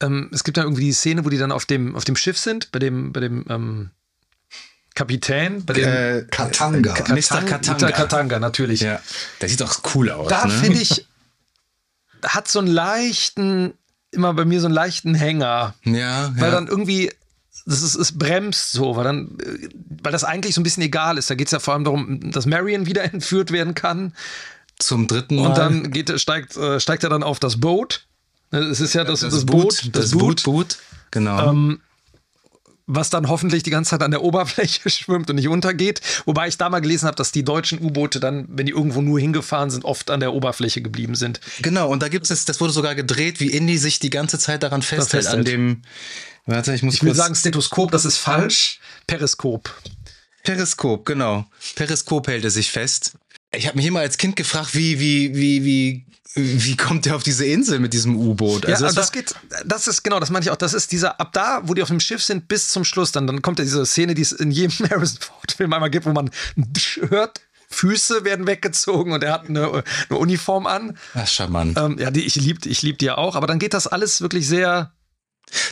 ähm, 0.00 0.30
es 0.32 0.44
gibt 0.44 0.56
ja 0.56 0.62
irgendwie 0.62 0.84
die 0.84 0.92
Szene, 0.92 1.24
wo 1.24 1.28
die 1.28 1.38
dann 1.38 1.52
auf 1.52 1.66
dem, 1.66 1.96
auf 1.96 2.04
dem 2.04 2.16
Schiff 2.16 2.38
sind, 2.38 2.70
bei 2.72 2.78
dem, 2.78 3.12
bei 3.12 3.20
dem 3.20 3.44
ähm, 3.48 3.90
Kapitän, 4.94 5.64
bei 5.64 5.74
dem 5.74 5.88
äh, 5.88 6.22
Katanga. 6.30 6.92
Katang, 6.92 7.16
Mr. 7.16 7.42
Katanga. 7.46 7.86
Mr. 7.86 7.92
Katanga, 7.92 8.38
natürlich. 8.38 8.80
Ja. 8.80 9.00
Der 9.40 9.48
sieht 9.48 9.60
doch 9.60 9.80
cool 9.94 10.10
aus. 10.10 10.28
Da 10.28 10.46
ne? 10.46 10.52
finde 10.52 10.80
ich, 10.80 11.06
hat 12.24 12.48
so 12.48 12.58
einen 12.58 12.68
leichten, 12.68 13.74
immer 14.10 14.34
bei 14.34 14.44
mir 14.44 14.60
so 14.60 14.66
einen 14.66 14.74
leichten 14.74 15.14
Hänger. 15.14 15.74
Ja. 15.84 16.32
Weil 16.34 16.44
ja. 16.44 16.50
dann 16.50 16.66
irgendwie 16.66 17.12
das 17.68 17.82
ist, 17.82 17.96
es 17.96 18.16
bremst 18.16 18.72
so, 18.72 18.96
weil 18.96 19.04
dann, 19.04 19.36
weil 20.02 20.10
das 20.10 20.24
eigentlich 20.24 20.54
so 20.54 20.60
ein 20.60 20.64
bisschen 20.64 20.82
egal 20.82 21.18
ist. 21.18 21.28
Da 21.28 21.34
geht 21.34 21.48
es 21.48 21.52
ja 21.52 21.58
vor 21.58 21.74
allem 21.74 21.84
darum, 21.84 22.30
dass 22.30 22.46
Marion 22.46 22.86
wieder 22.86 23.04
entführt 23.12 23.52
werden 23.52 23.74
kann. 23.74 24.14
Zum 24.78 25.06
dritten 25.06 25.36
Mal. 25.36 25.48
Und 25.48 25.58
dann 25.58 25.90
geht, 25.90 26.20
steigt, 26.20 26.56
äh, 26.56 26.78
steigt 26.80 27.02
er 27.02 27.10
dann 27.10 27.22
auf 27.22 27.40
das 27.40 27.58
Boot. 27.60 28.06
Es 28.50 28.80
ist 28.80 28.94
ja 28.94 29.04
das, 29.04 29.20
das, 29.20 29.34
das 29.34 29.46
Boot, 29.46 29.62
Boot, 29.62 29.96
Das, 29.96 30.10
das 30.10 30.10
Boot, 30.12 30.42
Boot. 30.44 30.78
Genau. 31.10 31.50
Ähm, 31.50 31.80
was 32.88 33.10
dann 33.10 33.28
hoffentlich 33.28 33.62
die 33.62 33.70
ganze 33.70 33.90
Zeit 33.90 34.02
an 34.02 34.10
der 34.10 34.22
Oberfläche 34.24 34.88
schwimmt 34.88 35.28
und 35.30 35.36
nicht 35.36 35.48
untergeht. 35.48 36.00
Wobei 36.24 36.48
ich 36.48 36.56
da 36.56 36.68
mal 36.70 36.80
gelesen 36.80 37.06
habe, 37.06 37.16
dass 37.16 37.30
die 37.30 37.44
deutschen 37.44 37.80
U-Boote 37.80 38.18
dann, 38.18 38.46
wenn 38.48 38.66
die 38.66 38.72
irgendwo 38.72 39.02
nur 39.02 39.20
hingefahren 39.20 39.70
sind, 39.70 39.84
oft 39.84 40.10
an 40.10 40.20
der 40.20 40.32
Oberfläche 40.32 40.80
geblieben 40.80 41.14
sind. 41.14 41.40
Genau, 41.60 41.90
und 41.90 42.02
da 42.02 42.08
gibt 42.08 42.28
es, 42.30 42.44
das 42.46 42.60
wurde 42.60 42.72
sogar 42.72 42.94
gedreht, 42.94 43.40
wie 43.40 43.48
Indy 43.50 43.78
sich 43.78 44.00
die 44.00 44.10
ganze 44.10 44.38
Zeit 44.38 44.62
daran 44.62 44.82
festhält, 44.82 45.24
festhält. 45.24 45.38
an 45.38 45.44
dem. 45.44 45.82
Warte, 46.46 46.72
ich 46.72 46.82
muss 46.82 46.94
Ich 46.94 47.02
will 47.02 47.14
sagen 47.14 47.34
Stethoskop, 47.34 47.90
das 47.90 48.06
ist 48.06 48.16
falsch. 48.16 48.80
Periskop. 49.06 49.70
Periskop, 50.42 51.04
genau. 51.04 51.44
Periskop 51.74 52.26
hält 52.26 52.44
er 52.44 52.50
sich 52.50 52.70
fest. 52.70 53.12
Ich 53.52 53.66
habe 53.66 53.76
mich 53.76 53.86
immer 53.86 54.00
als 54.00 54.18
Kind 54.18 54.36
gefragt, 54.36 54.74
wie, 54.74 55.00
wie, 55.00 55.34
wie, 55.34 55.64
wie 55.64 56.08
wie 56.34 56.76
kommt 56.76 57.06
der 57.06 57.16
auf 57.16 57.22
diese 57.22 57.46
Insel 57.46 57.78
mit 57.78 57.92
diesem 57.92 58.16
U-Boot? 58.16 58.66
Also 58.66 58.84
ja, 58.84 58.88
das, 58.88 58.94
das 58.94 59.12
geht, 59.12 59.34
das 59.64 59.88
ist 59.88 60.02
genau, 60.02 60.20
das 60.20 60.30
meine 60.30 60.44
ich 60.44 60.50
auch. 60.50 60.56
Das 60.56 60.74
ist 60.74 60.92
dieser, 60.92 61.20
ab 61.20 61.32
da, 61.32 61.62
wo 61.64 61.74
die 61.74 61.82
auf 61.82 61.88
dem 61.88 62.00
Schiff 62.00 62.22
sind, 62.22 62.48
bis 62.48 62.68
zum 62.68 62.84
Schluss, 62.84 63.12
dann, 63.12 63.26
dann 63.26 63.42
kommt 63.42 63.58
ja 63.58 63.64
diese 63.64 63.84
Szene, 63.86 64.14
die 64.14 64.22
es 64.22 64.32
in 64.32 64.50
jedem 64.50 64.72
Harrison 64.90 65.20
Ford-Film 65.20 65.72
einmal 65.72 65.90
gibt, 65.90 66.06
wo 66.06 66.12
man 66.12 66.30
hört, 67.08 67.40
Füße 67.70 68.24
werden 68.24 68.46
weggezogen 68.46 69.12
und 69.12 69.22
er 69.22 69.32
hat 69.32 69.48
eine, 69.48 69.84
eine 70.08 70.18
Uniform 70.18 70.66
an. 70.66 70.98
Ist 71.14 71.34
charmant. 71.34 71.76
Ähm, 71.78 71.98
ja, 71.98 72.10
die, 72.10 72.24
ich 72.24 72.36
liebe 72.36 72.68
ich 72.68 72.82
lieb 72.82 72.98
die 72.98 73.06
ja 73.06 73.18
auch, 73.18 73.34
aber 73.36 73.46
dann 73.46 73.58
geht 73.58 73.74
das 73.74 73.86
alles 73.86 74.20
wirklich 74.20 74.46
sehr. 74.46 74.92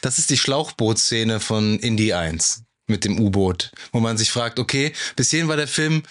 Das 0.02 0.18
ist 0.18 0.30
die 0.30 0.36
Schlauchbootszene 0.36 1.40
von 1.40 1.78
Indie 1.78 2.14
1 2.14 2.64
mit 2.86 3.04
dem 3.04 3.18
U-Boot, 3.18 3.72
wo 3.92 4.00
man 4.00 4.16
sich 4.16 4.30
fragt, 4.30 4.58
okay, 4.58 4.92
bis 5.16 5.30
hierhin 5.30 5.48
war 5.48 5.56
der 5.56 5.68
Film 5.68 6.02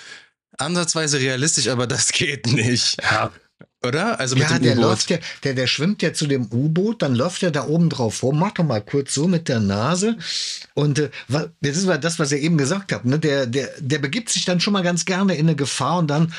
ansatzweise 0.58 1.20
realistisch, 1.20 1.68
aber 1.68 1.88
das 1.88 2.12
geht 2.12 2.48
nicht. 2.48 2.98
Ja. 3.02 3.32
Oder? 3.86 4.20
Also 4.20 4.36
mit 4.36 4.50
ja, 4.50 4.58
dem 4.58 4.64
der 4.64 4.76
läuft 4.76 5.10
ja, 5.12 5.18
der, 5.44 5.54
der 5.54 5.68
schwimmt 5.68 6.02
ja 6.02 6.12
zu 6.12 6.26
dem 6.26 6.48
U-Boot, 6.52 7.02
dann 7.02 7.14
läuft 7.16 7.44
er 7.44 7.52
da 7.52 7.68
oben 7.68 7.90
drauf 7.90 8.24
rum, 8.24 8.40
macht 8.40 8.58
doch 8.58 8.64
mal 8.64 8.82
kurz 8.82 9.14
so 9.14 9.28
mit 9.28 9.48
der 9.48 9.60
Nase. 9.60 10.18
Und 10.74 11.00
äh, 11.00 11.10
das 11.62 11.78
ist 11.78 11.88
das, 12.02 12.18
was 12.18 12.32
ihr 12.32 12.40
eben 12.40 12.58
gesagt 12.58 12.92
habt, 12.92 13.06
ne? 13.06 13.20
Der, 13.20 13.46
der, 13.46 13.70
der 13.80 14.00
begibt 14.00 14.30
sich 14.30 14.46
dann 14.46 14.60
schon 14.60 14.74
mal 14.74 14.82
ganz 14.82 15.06
gerne 15.06 15.36
in 15.36 15.48
eine 15.48 15.56
Gefahr 15.56 16.00
und 16.00 16.08
dann 16.08 16.34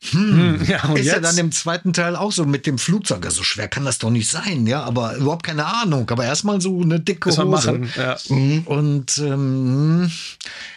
hm, 0.00 0.60
hm, 0.60 0.64
ja, 0.68 0.76
ist 0.94 0.96
jetzt? 0.96 1.06
ja 1.06 1.20
dann 1.20 1.36
im 1.38 1.50
zweiten 1.50 1.92
Teil 1.92 2.14
auch 2.14 2.30
so 2.30 2.44
mit 2.44 2.66
dem 2.66 2.78
Flugzeug. 2.78 3.22
So 3.22 3.28
also 3.28 3.42
schwer 3.42 3.66
kann 3.66 3.84
das 3.84 3.98
doch 3.98 4.10
nicht 4.10 4.30
sein, 4.30 4.66
ja, 4.66 4.82
aber 4.84 5.16
überhaupt 5.16 5.44
keine 5.44 5.66
Ahnung. 5.66 6.08
Aber 6.10 6.24
erstmal 6.24 6.60
so 6.60 6.80
eine 6.80 7.00
dicke 7.00 7.30
Hose. 7.30 7.44
Machen, 7.44 7.90
ja. 7.96 8.16
Mhm. 8.28 8.62
Und 8.66 9.18
ähm, 9.18 10.10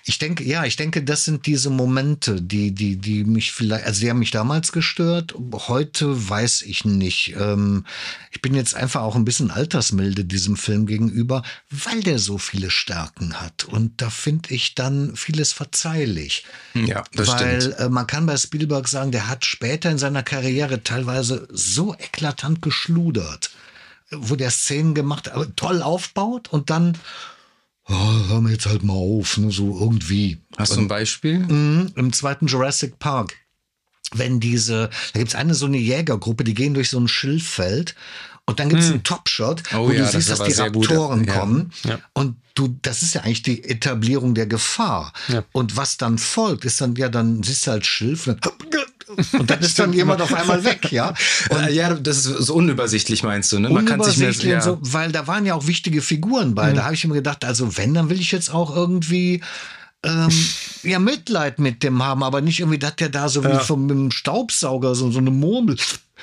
ich 0.06 0.18
denke, 0.18 0.44
ja, 0.44 0.66
ich 0.66 0.76
denke, 0.76 1.04
das 1.04 1.24
sind 1.24 1.46
diese 1.46 1.70
Momente, 1.70 2.42
die, 2.42 2.74
die, 2.74 2.98
die 2.98 3.24
mich 3.24 3.52
vielleicht, 3.52 3.86
also 3.86 4.02
die 4.02 4.10
haben 4.10 4.20
mich 4.20 4.32
damals 4.32 4.72
gestört. 4.72 5.36
Heute 5.68 6.30
weiß 6.30 6.64
ich 6.64 6.84
nicht. 6.84 7.36
Ähm, 7.40 7.86
ich 8.32 8.42
bin 8.42 8.56
jetzt 8.56 8.76
einfach 8.76 9.02
auch 9.02 9.16
ein 9.16 9.26
bisschen 9.26 9.52
altersmilde 9.52 10.26
diesem 10.26 10.58
Film 10.58 10.88
gegenüber, 10.88 11.44
weil 11.70 12.02
der 12.02 12.18
so 12.18 12.40
viele 12.40 12.72
Stärken 12.72 13.40
hat. 13.40 13.66
Und 13.66 14.02
da 14.02 14.10
finde 14.10 14.54
ich 14.54 14.74
dann 14.74 15.16
vieles 15.16 15.54
verzeihlich. 15.54 16.46
Ja, 16.74 17.04
das 17.14 17.28
weil, 17.28 17.62
stimmt. 17.62 17.80
Äh, 17.80 17.90
man 17.90 18.08
kann 18.08 18.26
bei 18.26 18.38
Spielberg 18.38 18.88
sagen, 18.88 19.11
der 19.12 19.28
hat 19.28 19.46
später 19.46 19.90
in 19.90 19.98
seiner 19.98 20.24
Karriere 20.24 20.84
teilweise 20.84 21.48
so 21.52 21.94
eklatant 21.94 22.62
geschludert, 22.62 23.52
wo 24.12 24.36
der 24.36 24.52
Szenen 24.52 24.94
gemacht, 24.94 25.32
toll 25.56 25.82
aufbaut 25.82 26.50
und 26.50 26.70
dann 26.70 26.98
oh, 27.88 28.28
hör 28.28 28.42
mir 28.42 28.52
jetzt 28.52 28.66
halt 28.66 28.84
mal 28.84 28.94
auf, 28.94 29.38
ne, 29.38 29.52
so 29.52 29.78
irgendwie. 29.80 30.40
Hast 30.58 30.76
du 30.76 30.82
ein 30.82 30.88
Beispiel? 30.88 31.40
Mh, 31.40 31.92
Im 31.96 32.14
zweiten 32.14 32.48
Jurassic 32.48 33.00
Park. 33.00 33.36
Wenn 34.14 34.42
diese, 34.42 34.90
da 35.14 35.20
gibt 35.20 35.30
es 35.30 35.36
eine 35.36 35.54
so 35.54 35.68
eine 35.68 35.78
Jägergruppe, 35.78 36.44
die 36.44 36.54
gehen 36.54 36.74
durch 36.74 36.90
so 36.90 37.00
ein 37.00 37.08
Schilffeld 37.08 37.96
und 38.46 38.60
dann 38.60 38.68
gibt 38.68 38.82
es 38.82 38.88
hm. 38.88 38.96
einen 38.96 39.04
Topshot, 39.04 39.64
oh, 39.74 39.88
wo 39.88 39.92
ja, 39.92 40.00
du 40.00 40.12
siehst, 40.12 40.30
das 40.30 40.40
dass 40.40 40.48
die 40.48 40.60
Raptoren 40.60 41.26
gut. 41.26 41.34
kommen. 41.34 41.72
Ja. 41.86 42.00
Und 42.14 42.36
du, 42.56 42.76
das 42.82 43.02
ist 43.02 43.14
ja 43.14 43.22
eigentlich 43.22 43.44
die 43.44 43.64
Etablierung 43.64 44.34
der 44.34 44.48
Gefahr. 44.48 45.14
Ja. 45.30 45.46
Und 45.54 45.78
was 45.78 45.96
dann 45.96 46.18
folgt, 46.18 46.66
ist 46.66 46.82
dann, 46.82 46.96
ja, 46.96 47.08
dann 47.08 47.44
siehst 47.44 47.68
du 47.68 47.72
halt 47.72 47.86
Schilf. 47.86 48.28
Und 48.28 48.42
und 49.34 49.50
dann 49.50 49.60
ist 49.62 49.80
dann 49.80 49.94
jemand 49.94 50.22
auf 50.22 50.34
einmal 50.34 50.64
weg, 50.64 50.92
ja. 50.92 51.14
Und 51.50 51.70
ja, 51.72 51.94
das 51.94 52.26
ist 52.26 52.26
so 52.26 52.54
unübersichtlich, 52.56 53.24
meinst 53.24 53.52
du, 53.52 53.60
ne? 53.60 53.70
Man 53.70 53.86
kann 53.86 54.02
sich 54.04 54.18
mehr, 54.18 54.34
ja. 54.44 54.62
so, 54.62 54.78
weil 54.82 55.12
da 55.12 55.28
waren 55.28 55.46
ja 55.46 55.56
auch 55.56 55.68
wichtige 55.68 56.02
Figuren 56.02 56.56
bei. 56.56 56.72
Mhm. 56.72 56.76
Da 56.76 56.84
habe 56.86 56.94
ich 56.94 57.04
immer 57.04 57.16
gedacht, 57.16 57.44
also 57.46 57.78
wenn, 57.78 57.94
dann 57.94 58.10
will 58.10 58.20
ich 58.20 58.32
jetzt 58.32 58.54
auch 58.54 58.76
irgendwie 58.76 59.42
ähm, 60.04 60.30
ja 60.84 61.00
Mitleid 61.00 61.60
mit 61.60 61.84
dem 61.84 62.04
haben, 62.04 62.24
aber 62.24 62.42
nicht 62.42 62.60
irgendwie, 62.60 62.80
dass 62.80 62.96
der 62.96 63.10
da 63.10 63.30
so 63.30 63.44
wie 63.44 63.50
ja. 63.50 63.60
vom 63.60 63.88
dem 63.88 64.12
Staubsauger 64.12 64.96
so, 64.96 65.12
so 65.12 65.20
eine 65.20 65.32
Murmel 65.32 65.78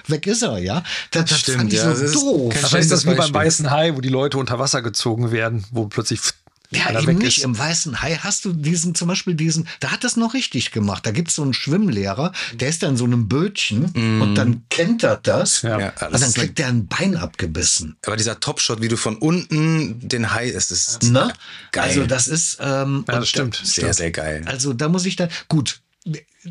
weg 0.06 0.26
ist 0.26 0.42
er, 0.42 0.58
ja. 0.58 0.82
Das, 1.10 1.22
das, 1.22 1.30
das 1.30 1.40
stimmt, 1.40 1.58
fand 1.58 1.72
ich 1.72 1.78
ja. 1.80 1.94
so 1.94 2.20
doof. 2.20 2.54
Aber 2.64 2.78
ist 2.78 2.92
das 2.92 3.06
wie 3.06 3.14
beim 3.14 3.34
Weißen 3.34 3.70
Hai, 3.70 3.96
wo 3.96 4.00
die 4.00 4.08
Leute 4.08 4.38
unter 4.38 4.58
Wasser 4.58 4.82
gezogen 4.82 5.32
werden, 5.32 5.64
wo 5.70 5.86
plötzlich 5.86 6.20
ja, 6.70 7.00
eben 7.00 7.18
nicht. 7.18 7.38
Ist. 7.38 7.44
Im 7.44 7.58
Weißen 7.58 8.02
Hai 8.02 8.16
hast 8.16 8.44
du 8.44 8.52
diesen, 8.52 8.94
zum 8.94 9.08
Beispiel 9.08 9.34
diesen, 9.34 9.66
da 9.80 9.90
hat 9.90 10.04
das 10.04 10.16
noch 10.16 10.34
richtig 10.34 10.70
gemacht. 10.70 11.06
Da 11.06 11.12
gibt 11.12 11.28
es 11.28 11.36
so 11.36 11.42
einen 11.42 11.54
Schwimmlehrer, 11.54 12.32
der 12.54 12.68
ist 12.68 12.82
dann 12.82 12.96
so 12.96 13.04
einem 13.04 13.28
Bötchen 13.28 13.90
mm. 13.94 14.22
und 14.22 14.34
dann 14.34 14.62
kennt 14.68 15.02
er 15.02 15.16
das. 15.16 15.62
Ja. 15.62 15.80
ja 15.80 15.88
und 16.06 16.20
dann 16.20 16.32
kriegt 16.34 16.60
er 16.60 16.68
ein 16.68 16.86
Bein 16.86 17.16
abgebissen. 17.16 17.96
Aber 18.04 18.16
dieser 18.16 18.38
Topshot, 18.40 18.82
wie 18.82 18.88
du 18.88 18.96
von 18.96 19.16
unten 19.16 20.06
den 20.06 20.34
Hai, 20.34 20.48
ist 20.48 20.70
es 20.70 21.00
ne? 21.02 21.32
geil. 21.72 21.84
Also 21.84 22.06
das 22.06 22.28
ist, 22.28 22.58
ähm, 22.60 23.04
ja, 23.08 23.18
das 23.18 23.28
stimmt. 23.28 23.60
Sehr, 23.62 23.94
sehr 23.94 24.10
geil. 24.10 24.42
Also 24.46 24.74
da 24.74 24.88
muss 24.88 25.06
ich 25.06 25.16
dann, 25.16 25.30
gut, 25.48 25.80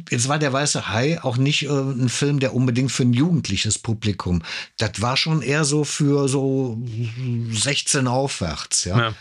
Jetzt 0.09 0.27
war 0.27 0.37
der 0.37 0.53
Weiße 0.53 0.89
Hai 0.89 1.19
auch 1.23 1.37
nicht 1.37 1.63
äh, 1.63 1.69
ein 1.69 2.09
Film, 2.09 2.39
der 2.39 2.53
unbedingt 2.53 2.91
für 2.91 3.03
ein 3.03 3.13
jugendliches 3.13 3.79
Publikum. 3.79 4.43
Das 4.77 5.01
war 5.01 5.17
schon 5.17 5.41
eher 5.41 5.65
so 5.65 5.83
für 5.85 6.27
so 6.27 6.77
16 7.51 8.07
aufwärts, 8.07 8.83
ja. 8.83 8.99
ja. 8.99 9.15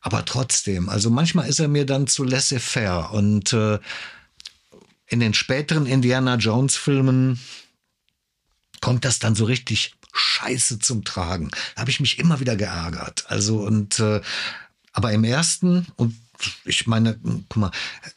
Aber 0.00 0.24
trotzdem, 0.24 0.88
also 0.88 1.10
manchmal 1.10 1.48
ist 1.48 1.60
er 1.60 1.68
mir 1.68 1.84
dann 1.84 2.06
zu 2.06 2.24
laissez-faire. 2.24 3.12
Und 3.12 3.52
äh, 3.52 3.78
in 5.06 5.20
den 5.20 5.34
späteren 5.34 5.86
Indiana 5.86 6.36
Jones-Filmen 6.36 7.38
kommt 8.80 9.04
das 9.04 9.18
dann 9.18 9.34
so 9.34 9.44
richtig 9.44 9.94
scheiße 10.12 10.78
zum 10.78 11.04
Tragen. 11.04 11.50
Da 11.74 11.82
habe 11.82 11.90
ich 11.90 12.00
mich 12.00 12.18
immer 12.18 12.40
wieder 12.40 12.56
geärgert. 12.56 13.24
Also 13.28 13.58
und 13.60 13.98
äh, 13.98 14.20
aber 14.92 15.12
im 15.12 15.24
ersten 15.24 15.86
und 15.96 16.16
ich 16.64 16.86
meine, 16.86 17.18
guck 17.48 17.56
mal, 17.56 17.70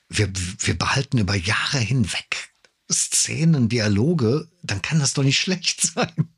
wir, 0.08 0.32
wir 0.60 0.78
behalten 0.78 1.18
über 1.18 1.36
Jahre 1.36 1.80
hinweg 1.80 2.50
Szenen, 2.92 3.70
Dialoge, 3.70 4.48
dann 4.62 4.82
kann 4.82 5.00
das 5.00 5.14
doch 5.14 5.24
nicht 5.24 5.40
schlecht 5.40 5.82
sein. 5.82 6.30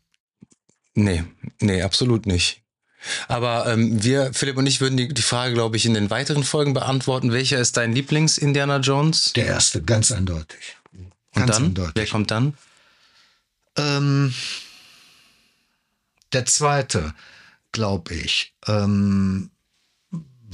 Nee, 0.94 1.24
nee, 1.60 1.82
absolut 1.82 2.26
nicht. 2.26 2.64
Aber 3.28 3.68
ähm, 3.68 4.04
wir, 4.04 4.34
Philipp 4.34 4.58
und 4.58 4.68
ich, 4.68 4.82
würden 4.82 4.98
die, 4.98 5.08
die 5.08 5.22
Frage, 5.22 5.54
glaube 5.54 5.78
ich, 5.78 5.86
in 5.86 5.94
den 5.94 6.10
weiteren 6.10 6.44
Folgen 6.44 6.74
beantworten. 6.74 7.32
Welcher 7.32 7.60
ist 7.60 7.78
dein 7.78 7.94
Lieblings-Indiana 7.94 8.78
Jones? 8.78 9.34
Der 9.34 9.48
erste, 9.48 9.82
ganz 9.82 10.12
eindeutig. 10.12 10.78
Und 10.94 11.12
Ganz 11.42 11.52
dann? 11.52 11.66
eindeutig. 11.66 11.96
Wer 11.96 12.08
kommt 12.08 12.32
dann? 12.32 12.54
Ähm, 13.78 14.34
der 16.34 16.46
zweite, 16.46 17.14
glaube 17.72 18.14
ich. 18.14 18.54
Ähm, 18.68 19.50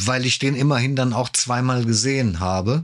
weil 0.05 0.25
ich 0.25 0.39
den 0.39 0.55
immerhin 0.55 0.95
dann 0.95 1.13
auch 1.13 1.29
zweimal 1.29 1.85
gesehen 1.85 2.39
habe. 2.39 2.83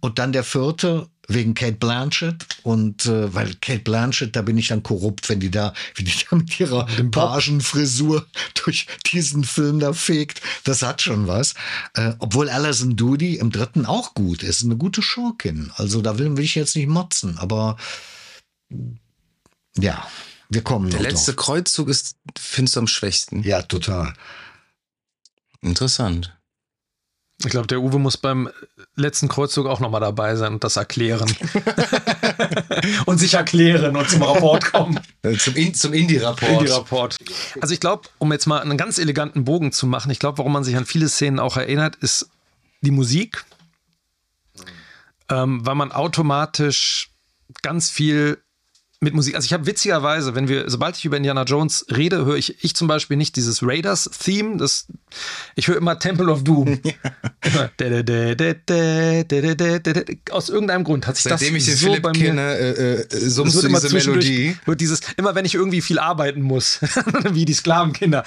Und 0.00 0.18
dann 0.18 0.32
der 0.32 0.44
vierte 0.44 1.08
wegen 1.28 1.54
Kate 1.54 1.76
Blanchett 1.76 2.46
und 2.62 3.04
äh, 3.04 3.32
weil 3.34 3.54
Kate 3.60 3.80
Blanchett, 3.80 4.34
da 4.34 4.42
bin 4.42 4.56
ich 4.56 4.68
dann 4.68 4.82
korrupt, 4.82 5.28
wenn 5.28 5.40
die 5.40 5.50
da, 5.50 5.74
wie 5.94 6.04
die 6.04 6.14
da 6.28 6.36
mit 6.36 6.58
ihrer 6.58 6.86
Pagenfrisur 7.10 8.26
durch 8.64 8.86
diesen 9.12 9.44
Film 9.44 9.78
da 9.78 9.92
fegt. 9.92 10.40
Das 10.64 10.82
hat 10.82 11.02
schon 11.02 11.26
was. 11.26 11.54
Äh, 11.94 12.14
obwohl 12.18 12.48
Alison 12.48 12.96
Doody 12.96 13.36
im 13.36 13.52
dritten 13.52 13.84
auch 13.84 14.14
gut 14.14 14.42
ist, 14.42 14.64
eine 14.64 14.76
gute 14.76 15.02
Schurkin. 15.02 15.70
Also 15.76 16.00
da 16.00 16.18
will, 16.18 16.36
will 16.36 16.44
ich 16.44 16.54
jetzt 16.54 16.74
nicht 16.74 16.88
motzen, 16.88 17.36
aber 17.38 17.76
ja, 19.76 20.08
wir 20.48 20.62
kommen 20.62 20.88
Der 20.90 21.00
letzte 21.00 21.34
drauf. 21.34 21.44
Kreuzzug 21.44 21.88
ist, 21.88 22.16
findest 22.38 22.76
du 22.76 22.80
am 22.80 22.86
schwächsten. 22.86 23.42
Ja, 23.42 23.62
total. 23.62 24.14
Interessant. 25.60 26.37
Ich 27.44 27.50
glaube, 27.50 27.68
der 27.68 27.80
Uwe 27.80 28.00
muss 28.00 28.16
beim 28.16 28.48
letzten 28.96 29.28
Kreuzzug 29.28 29.66
auch 29.66 29.78
nochmal 29.78 30.00
dabei 30.00 30.34
sein 30.34 30.54
und 30.54 30.64
das 30.64 30.76
erklären. 30.76 31.30
und 33.06 33.18
sich 33.18 33.34
erklären 33.34 33.96
und 33.96 34.10
zum 34.10 34.22
Rapport 34.22 34.64
kommen. 34.72 34.98
Äh, 35.22 35.36
Zum, 35.36 35.54
In 35.54 35.72
zum 35.74 35.92
Indie-Rapport. 35.92 36.50
Indie-Rapport. 36.50 37.16
Also 37.60 37.74
ich 37.74 37.80
glaube, 37.80 38.08
um 38.18 38.32
jetzt 38.32 38.46
mal 38.46 38.60
einen 38.60 38.76
ganz 38.76 38.98
eleganten 38.98 39.44
Bogen 39.44 39.70
zu 39.72 39.86
machen, 39.86 40.10
ich 40.10 40.18
glaube, 40.18 40.38
warum 40.38 40.52
man 40.52 40.64
sich 40.64 40.76
an 40.76 40.84
viele 40.84 41.08
Szenen 41.08 41.38
auch 41.38 41.56
erinnert, 41.56 41.96
ist 41.96 42.28
die 42.80 42.90
Musik. 42.90 43.44
Ähm, 45.30 45.64
weil 45.64 45.74
man 45.74 45.92
automatisch 45.92 47.10
ganz 47.62 47.90
viel 47.90 48.38
mit 49.00 49.14
Musik. 49.14 49.36
Also 49.36 49.46
ich 49.46 49.52
habe 49.52 49.66
witzigerweise, 49.66 50.34
wenn 50.34 50.48
wir, 50.48 50.68
sobald 50.68 50.96
ich 50.96 51.04
über 51.04 51.16
Indiana 51.16 51.44
Jones 51.44 51.86
rede, 51.94 52.24
höre 52.24 52.34
ich, 52.34 52.64
ich 52.64 52.74
zum 52.74 52.88
Beispiel 52.88 53.16
nicht 53.16 53.36
dieses 53.36 53.62
Raiders-Theme. 53.62 54.56
Das, 54.56 54.88
ich 55.54 55.68
höre 55.68 55.76
immer 55.76 56.00
Temple 56.00 56.28
of 56.28 56.42
Doom. 56.42 56.80
Aus 60.30 60.48
irgendeinem 60.48 60.82
Grund 60.82 61.06
hat 61.06 61.16
sich 61.16 61.24
das 61.24 61.40
Seitdem 61.40 61.54
ich 61.54 61.66
den 61.66 61.76
so 61.76 61.86
Philipp 61.86 62.02
bei 62.02 62.10
mir. 62.10 62.18
Kenne, 62.18 62.56
äh, 62.56 62.94
äh, 62.94 63.06
summst 63.10 63.62
du 63.62 63.68
diese 63.68 63.94
Melodie. 63.94 64.56
Wird 64.64 64.80
dieses 64.80 65.00
immer, 65.16 65.36
wenn 65.36 65.44
ich 65.44 65.54
irgendwie 65.54 65.80
viel 65.80 66.00
arbeiten 66.00 66.42
muss, 66.42 66.80
wie 67.30 67.44
die 67.44 67.54
Sklavenkinder. 67.54 68.24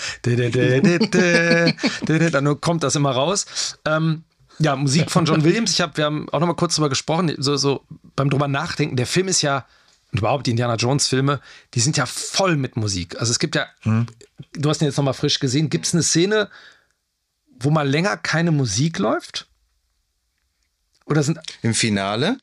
Dann 2.31 2.61
kommt 2.61 2.83
das 2.83 2.95
immer 2.95 3.11
raus. 3.11 3.77
Ähm, 3.83 4.23
ja, 4.59 4.77
Musik 4.77 5.11
von 5.11 5.25
John 5.25 5.43
Williams. 5.43 5.71
Ich 5.71 5.81
habe, 5.81 5.97
wir 5.97 6.05
haben 6.05 6.29
auch 6.29 6.39
noch 6.39 6.47
mal 6.47 6.53
kurz 6.53 6.75
drüber 6.75 6.87
gesprochen. 6.87 7.35
So, 7.39 7.57
so 7.57 7.83
beim 8.15 8.29
drüber 8.29 8.47
nachdenken. 8.47 8.95
Der 8.95 9.07
Film 9.07 9.27
ist 9.27 9.41
ja 9.41 9.65
und 10.11 10.19
überhaupt 10.19 10.45
die 10.47 10.51
Indiana 10.51 10.75
Jones 10.75 11.07
Filme, 11.07 11.39
die 11.73 11.79
sind 11.79 11.97
ja 11.97 12.05
voll 12.05 12.55
mit 12.57 12.75
Musik. 12.75 13.17
Also 13.19 13.31
es 13.31 13.39
gibt 13.39 13.55
ja, 13.55 13.67
du 14.53 14.69
hast 14.69 14.81
ihn 14.81 14.85
jetzt 14.85 14.97
noch 14.97 15.03
mal 15.05 15.13
frisch 15.13 15.39
gesehen, 15.39 15.69
gibt 15.69 15.85
es 15.87 15.93
eine 15.93 16.03
Szene, 16.03 16.49
wo 17.59 17.69
mal 17.69 17.87
länger 17.87 18.17
keine 18.17 18.51
Musik 18.51 18.97
läuft? 18.99 19.47
Oder 21.05 21.23
sind, 21.23 21.39
Im 21.61 21.73
Finale, 21.73 22.37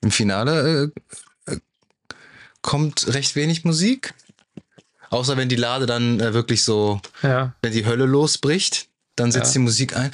im 0.00 0.10
Finale 0.10 0.92
äh, 1.46 1.52
äh, 1.52 1.58
kommt 2.62 3.06
recht 3.14 3.34
wenig 3.36 3.64
Musik. 3.64 4.14
Außer 5.10 5.36
wenn 5.36 5.48
die 5.48 5.56
Lade 5.56 5.86
dann 5.86 6.20
äh, 6.20 6.34
wirklich 6.34 6.64
so, 6.64 7.00
ja, 7.22 7.54
wenn 7.62 7.72
die 7.72 7.86
Hölle 7.86 8.04
losbricht, 8.06 8.88
dann 9.16 9.30
setzt 9.30 9.48
Ja. 9.54 9.60
die 9.60 9.64
Musik 9.64 9.96
ein. 9.96 10.10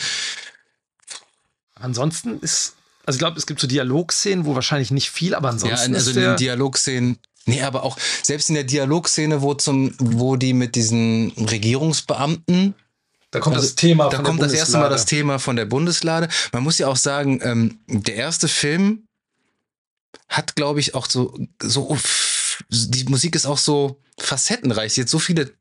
Ansonsten 1.74 2.38
ist, 2.40 2.74
also 3.06 3.16
ich 3.16 3.18
glaube, 3.18 3.38
es 3.38 3.46
gibt 3.46 3.60
so 3.60 3.66
Dialogszenen, 3.66 4.44
wo 4.44 4.54
wahrscheinlich 4.54 4.90
nicht 4.90 5.10
viel, 5.10 5.34
aber 5.34 5.48
Ja, 5.48 5.52
ansonsten 5.52 5.90
in- 5.90 5.94
also 5.96 6.10
ist 6.10 6.16
in 6.16 6.22
den 6.22 6.36
Dialogszenen. 6.36 7.18
Nee, 7.46 7.62
aber 7.62 7.82
auch 7.84 7.96
selbst 8.22 8.48
in 8.50 8.54
der 8.54 8.64
Dialogszene, 8.64 9.40
wo 9.42 9.54
zum, 9.54 9.94
wo 9.98 10.36
die 10.36 10.52
mit 10.52 10.74
diesen 10.76 11.30
Regierungsbeamten 11.32 12.74
da 13.32 13.38
kommt 13.38 13.54
Also, 13.56 13.68
das 13.68 13.76
Thema 13.76 14.08
Da 14.08 14.18
kommt 14.18 14.42
das 14.42 14.52
erste 14.52 14.76
Mal 14.78 14.88
das 14.88 15.06
Thema 15.06 15.38
von 15.38 15.54
der 15.54 15.64
Bundeslade. 15.64 16.28
Man 16.52 16.64
muss 16.64 16.78
ja 16.78 16.88
auch 16.88 16.96
sagen, 16.96 17.40
ähm, 17.44 17.78
der 17.86 18.16
erste 18.16 18.48
Film 18.48 19.04
hat, 20.28 20.56
glaube 20.56 20.80
ich, 20.80 20.94
auch 20.96 21.08
so, 21.08 21.38
so, 21.62 21.96
die 22.70 23.04
Musik 23.04 23.36
ist 23.36 23.46
auch 23.46 23.58
so 23.58 24.00
facettenreich. 24.18 24.94
Sie 24.94 25.02
hat 25.02 25.08
so 25.08 25.20
viele 25.20 25.52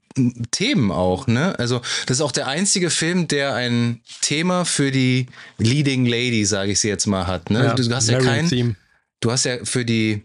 Themen 0.51 0.91
auch, 0.91 1.27
ne? 1.27 1.57
Also, 1.59 1.81
das 2.07 2.17
ist 2.17 2.21
auch 2.21 2.31
der 2.31 2.47
einzige 2.47 2.89
Film, 2.89 3.27
der 3.27 3.53
ein 3.55 4.01
Thema 4.21 4.65
für 4.65 4.91
die 4.91 5.27
Leading 5.57 6.05
Lady, 6.05 6.45
sage 6.45 6.71
ich 6.71 6.79
sie 6.79 6.87
jetzt 6.89 7.05
mal, 7.05 7.27
hat, 7.27 7.49
ne? 7.49 7.65
Ja, 7.65 7.73
du 7.73 7.93
hast 7.93 8.09
ja 8.09 8.19
kein, 8.19 8.49
Theme. 8.49 8.75
du 9.19 9.31
hast 9.31 9.45
ja 9.45 9.63
für 9.63 9.85
die, 9.85 10.23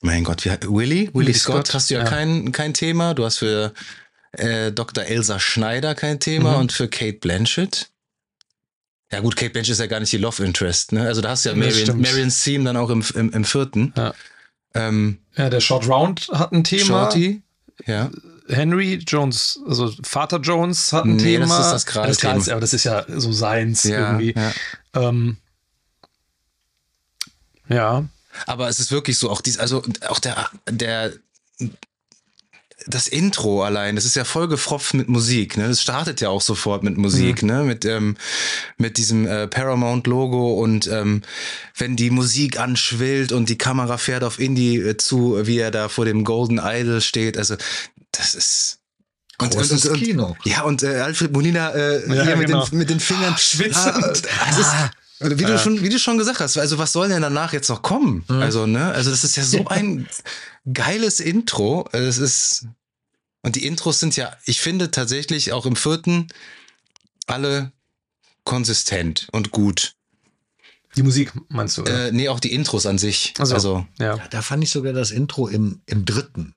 mein 0.00 0.24
Gott, 0.24 0.44
wie, 0.44 0.50
Willy, 0.50 1.10
Willy 1.12 1.34
Scott, 1.34 1.66
Scott, 1.68 1.74
hast 1.74 1.90
du 1.90 1.94
ja, 1.94 2.00
ja. 2.04 2.06
Kein, 2.08 2.52
kein 2.52 2.74
Thema. 2.74 3.14
Du 3.14 3.24
hast 3.24 3.38
für 3.38 3.72
äh, 4.32 4.72
Dr. 4.72 5.04
Elsa 5.04 5.38
Schneider 5.38 5.94
kein 5.94 6.18
Thema 6.20 6.54
Mhm. 6.54 6.58
und 6.60 6.72
für 6.72 6.88
Kate 6.88 7.18
Blanchett. 7.18 7.88
Ja 9.12 9.20
gut, 9.20 9.36
Kate 9.36 9.50
Blanchett 9.50 9.72
ist 9.72 9.80
ja 9.80 9.86
gar 9.86 10.00
nicht 10.00 10.12
die 10.12 10.18
Love 10.18 10.44
Interest, 10.44 10.92
ne? 10.92 11.02
Also 11.06 11.20
da 11.20 11.30
hast 11.30 11.44
du 11.44 11.50
ja 11.50 11.54
Marion. 11.54 12.00
Marion's 12.00 12.42
Theme 12.42 12.64
dann 12.64 12.76
auch 12.76 12.90
im, 12.90 13.04
im, 13.14 13.30
im 13.30 13.44
vierten. 13.44 13.92
Ja. 13.96 14.12
Ähm, 14.74 15.18
Ja, 15.36 15.48
der 15.50 15.60
Short 15.60 15.86
Round 15.88 16.28
hat 16.32 16.52
ein 16.52 16.64
Thema. 16.64 16.84
Shorty, 16.84 17.42
ja. 17.86 18.10
Henry 18.48 18.94
Jones, 19.06 19.58
also 19.66 19.90
Vater 20.02 20.38
Jones 20.38 20.92
hat 20.92 21.04
ein 21.06 21.16
Nee, 21.16 21.38
das 21.38 21.48
Thema. 21.48 21.60
ist 21.60 21.70
das 21.72 21.86
gerade 21.86 22.08
das. 22.08 22.16
Thema. 22.18 22.32
Aber 22.50 22.60
das 22.60 22.74
ist 22.74 22.84
ja 22.84 23.04
so 23.08 23.32
seins 23.32 23.84
Ja, 23.84 24.12
irgendwie. 24.18 24.34
ja. 24.36 24.52
Ähm, 25.08 25.36
ja. 27.68 28.04
Aber 28.46 28.68
es 28.68 28.80
ist 28.80 28.90
wirklich 28.90 29.16
so, 29.18 29.30
auch 29.30 29.40
dies, 29.40 29.58
also 29.58 29.82
auch 30.08 30.18
der, 30.18 30.50
der, 30.68 31.12
das 32.86 33.06
Intro 33.08 33.62
allein, 33.64 33.94
das 33.94 34.04
ist 34.04 34.16
ja 34.16 34.24
voll 34.24 34.48
gefropft 34.48 34.92
mit 34.92 35.08
Musik, 35.08 35.56
ne? 35.56 35.68
Das 35.68 35.80
startet 35.80 36.20
ja 36.20 36.28
auch 36.28 36.42
sofort 36.42 36.82
mit 36.82 36.98
Musik, 36.98 37.42
Mhm. 37.42 37.48
ne? 37.48 37.62
Mit, 37.62 37.84
ähm, 37.86 38.16
mit 38.76 38.98
diesem 38.98 39.26
äh, 39.26 39.46
Paramount-Logo 39.46 40.54
und 40.60 40.88
ähm, 40.88 41.22
wenn 41.78 41.96
die 41.96 42.10
Musik 42.10 42.58
anschwillt 42.58 43.32
und 43.32 43.48
die 43.48 43.56
Kamera 43.56 43.96
fährt 43.96 44.24
auf 44.24 44.38
Indy 44.38 44.76
äh, 44.80 44.96
zu, 44.98 45.46
wie 45.46 45.58
er 45.58 45.70
da 45.70 45.88
vor 45.88 46.04
dem 46.04 46.24
Golden 46.24 46.58
Idol 46.62 47.00
steht, 47.00 47.38
also 47.38 47.54
das 48.16 48.34
ist. 48.34 48.78
Großes 49.38 49.92
Kino. 49.94 50.36
Ja, 50.44 50.62
und 50.62 50.82
äh, 50.82 51.00
Alfred 51.00 51.32
Molina 51.32 51.70
äh, 51.70 52.06
Ja, 52.14 52.22
hier 52.24 52.36
mit, 52.36 52.46
genau. 52.46 52.64
den, 52.66 52.78
mit 52.78 52.90
den 52.90 53.00
Fingern 53.00 53.36
schwitzend. 53.36 53.94
Ah, 53.96 54.46
das 54.46 54.58
ist, 54.58 54.72
also 55.20 55.38
wie, 55.38 55.44
du 55.44 55.58
schon, 55.58 55.82
wie 55.82 55.88
du 55.88 55.98
schon 55.98 56.18
gesagt 56.18 56.40
hast, 56.40 56.56
also 56.56 56.78
was 56.78 56.92
soll 56.92 57.08
denn 57.08 57.22
danach 57.22 57.52
jetzt 57.52 57.68
noch 57.68 57.82
kommen? 57.82 58.24
Also, 58.28 58.66
ne, 58.66 58.92
also 58.92 59.10
das 59.10 59.24
ist 59.24 59.36
ja 59.36 59.44
so 59.44 59.66
ein 59.66 60.08
geiles 60.72 61.20
Intro. 61.20 61.88
Also 61.92 62.06
Es 62.06 62.18
ist, 62.18 62.66
und 63.42 63.56
die 63.56 63.66
Intros 63.66 64.00
sind 64.00 64.16
ja, 64.16 64.36
ich 64.44 64.60
finde 64.60 64.90
tatsächlich 64.90 65.52
auch 65.52 65.66
im 65.66 65.76
vierten 65.76 66.28
alle 67.26 67.72
konsistent 68.44 69.28
und 69.32 69.50
gut. 69.50 69.94
Die 70.96 71.02
Musik 71.02 71.32
meinst 71.48 71.76
du? 71.76 71.82
Oder? 71.82 72.08
Äh, 72.08 72.12
nee, 72.12 72.28
auch 72.28 72.38
die 72.40 72.52
Intros 72.52 72.86
an 72.86 72.98
sich. 72.98 73.34
Ach 73.38 73.46
so. 73.46 73.54
Also 73.54 73.86
ja. 73.98 74.18
Da 74.30 74.42
fand 74.42 74.62
ich 74.62 74.70
sogar 74.70 74.92
das 74.92 75.10
Intro 75.10 75.48
im, 75.48 75.80
im 75.86 76.04
dritten 76.04 76.54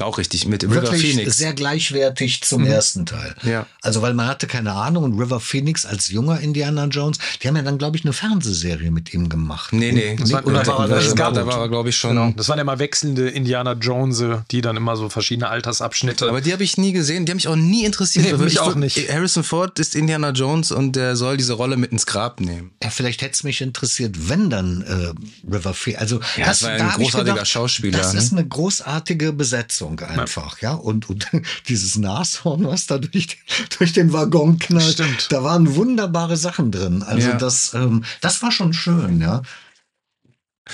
auch 0.00 0.18
richtig 0.18 0.46
mit 0.46 0.62
River 0.64 0.74
wirklich 0.82 1.02
Phoenix. 1.14 1.36
sehr 1.38 1.52
gleichwertig 1.54 2.42
zum 2.42 2.62
Mhm. 2.62 2.68
ersten 2.68 3.06
Teil. 3.06 3.34
ja. 3.42 3.66
Also 3.82 4.02
weil 4.02 4.14
man 4.14 4.26
hatte 4.26 4.46
keine 4.46 4.72
Ahnung 4.72 5.04
und 5.04 5.18
River 5.18 5.40
Phoenix 5.40 5.86
als 5.86 6.08
junger 6.08 6.40
Indiana 6.40 6.86
Jones, 6.86 7.18
die 7.42 7.48
haben 7.48 7.56
ja 7.56 7.62
dann 7.62 7.78
glaube 7.78 7.96
ich 7.96 8.04
eine 8.04 8.12
Fernsehserie 8.12 8.90
mit 8.90 9.14
ihm 9.14 9.28
gemacht. 9.28 9.72
Nee, 9.72 9.92
nee. 9.92 10.16
Das 10.16 10.32
war- 10.32 10.44
oder 10.46 10.58
das 10.60 10.68
war 10.68 10.78
war- 10.80 10.88
das 10.88 11.04
das 11.06 11.14
da, 11.14 11.46
war 11.46 11.60
er, 11.60 11.68
glaube 11.68 11.88
ich, 11.90 11.96
schon. 11.96 12.10
Genau. 12.10 12.32
Das 12.36 12.48
waren 12.48 12.58
ja 12.58 12.62
immer 12.62 12.78
wechselnde 12.78 13.28
Indiana 13.28 13.72
Jones, 13.74 14.22
die 14.50 14.60
dann 14.60 14.76
immer 14.76 14.96
so 14.96 15.08
verschiedene 15.08 15.48
Altersabschnitte. 15.48 16.28
Aber 16.28 16.40
die 16.40 16.52
habe 16.52 16.64
ich 16.64 16.76
nie 16.76 16.92
gesehen, 16.92 17.24
die 17.26 17.30
haben 17.32 17.36
mich 17.36 17.48
auch 17.48 17.56
nie 17.56 17.84
interessiert. 17.84 18.24
Nee, 18.26 18.32
Aber 18.32 18.44
mich 18.44 18.54
ich 18.54 18.60
auch 18.60 18.74
nicht. 18.74 19.10
Harrison 19.12 19.44
Ford 19.44 19.78
ist 19.78 19.94
Indiana 19.94 20.30
Jones 20.30 20.72
und 20.72 20.96
der 20.96 21.16
soll 21.16 21.36
diese 21.36 21.52
Rolle 21.54 21.76
mit 21.76 21.92
ins 21.92 22.06
Grab 22.06 22.40
nehmen. 22.40 22.72
Ja, 22.82 22.90
vielleicht 22.90 23.22
hätte 23.22 23.34
es 23.34 23.44
mich 23.44 23.60
interessiert, 23.60 24.28
wenn 24.28 24.50
dann 24.50 24.82
äh, 24.82 25.52
River 25.54 25.74
Phoenix. 25.74 26.00
Also 26.00 26.20
Ja, 26.36 26.46
das 26.46 26.62
war 26.62 26.70
ein 26.70 26.78
da 26.78 26.94
großartiger 26.96 27.44
Schauspieler, 27.44 27.98
Das 27.98 28.12
ne? 28.14 28.18
ist 28.20 28.32
eine 28.32 28.46
großartige 28.46 29.32
Besetzung 29.32 29.85
einfach, 30.08 30.60
ja. 30.60 30.74
Und, 30.74 31.08
und 31.10 31.26
dieses 31.68 31.96
Nashorn, 31.96 32.64
was 32.66 32.86
da 32.86 32.98
durch, 32.98 33.26
den- 33.28 33.38
durch 33.78 33.92
den 33.92 34.12
Waggon 34.12 34.58
knallt, 34.58 34.92
Stimmt. 34.94 35.28
da 35.30 35.42
waren 35.42 35.74
wunderbare 35.76 36.36
Sachen 36.36 36.70
drin. 36.72 37.02
Also 37.02 37.28
Ja. 37.28 37.36
das, 37.36 37.74
ähm, 37.74 38.04
das 38.20 38.42
war 38.42 38.50
schon 38.52 38.72
schön, 38.72 39.20
ja. 39.20 39.42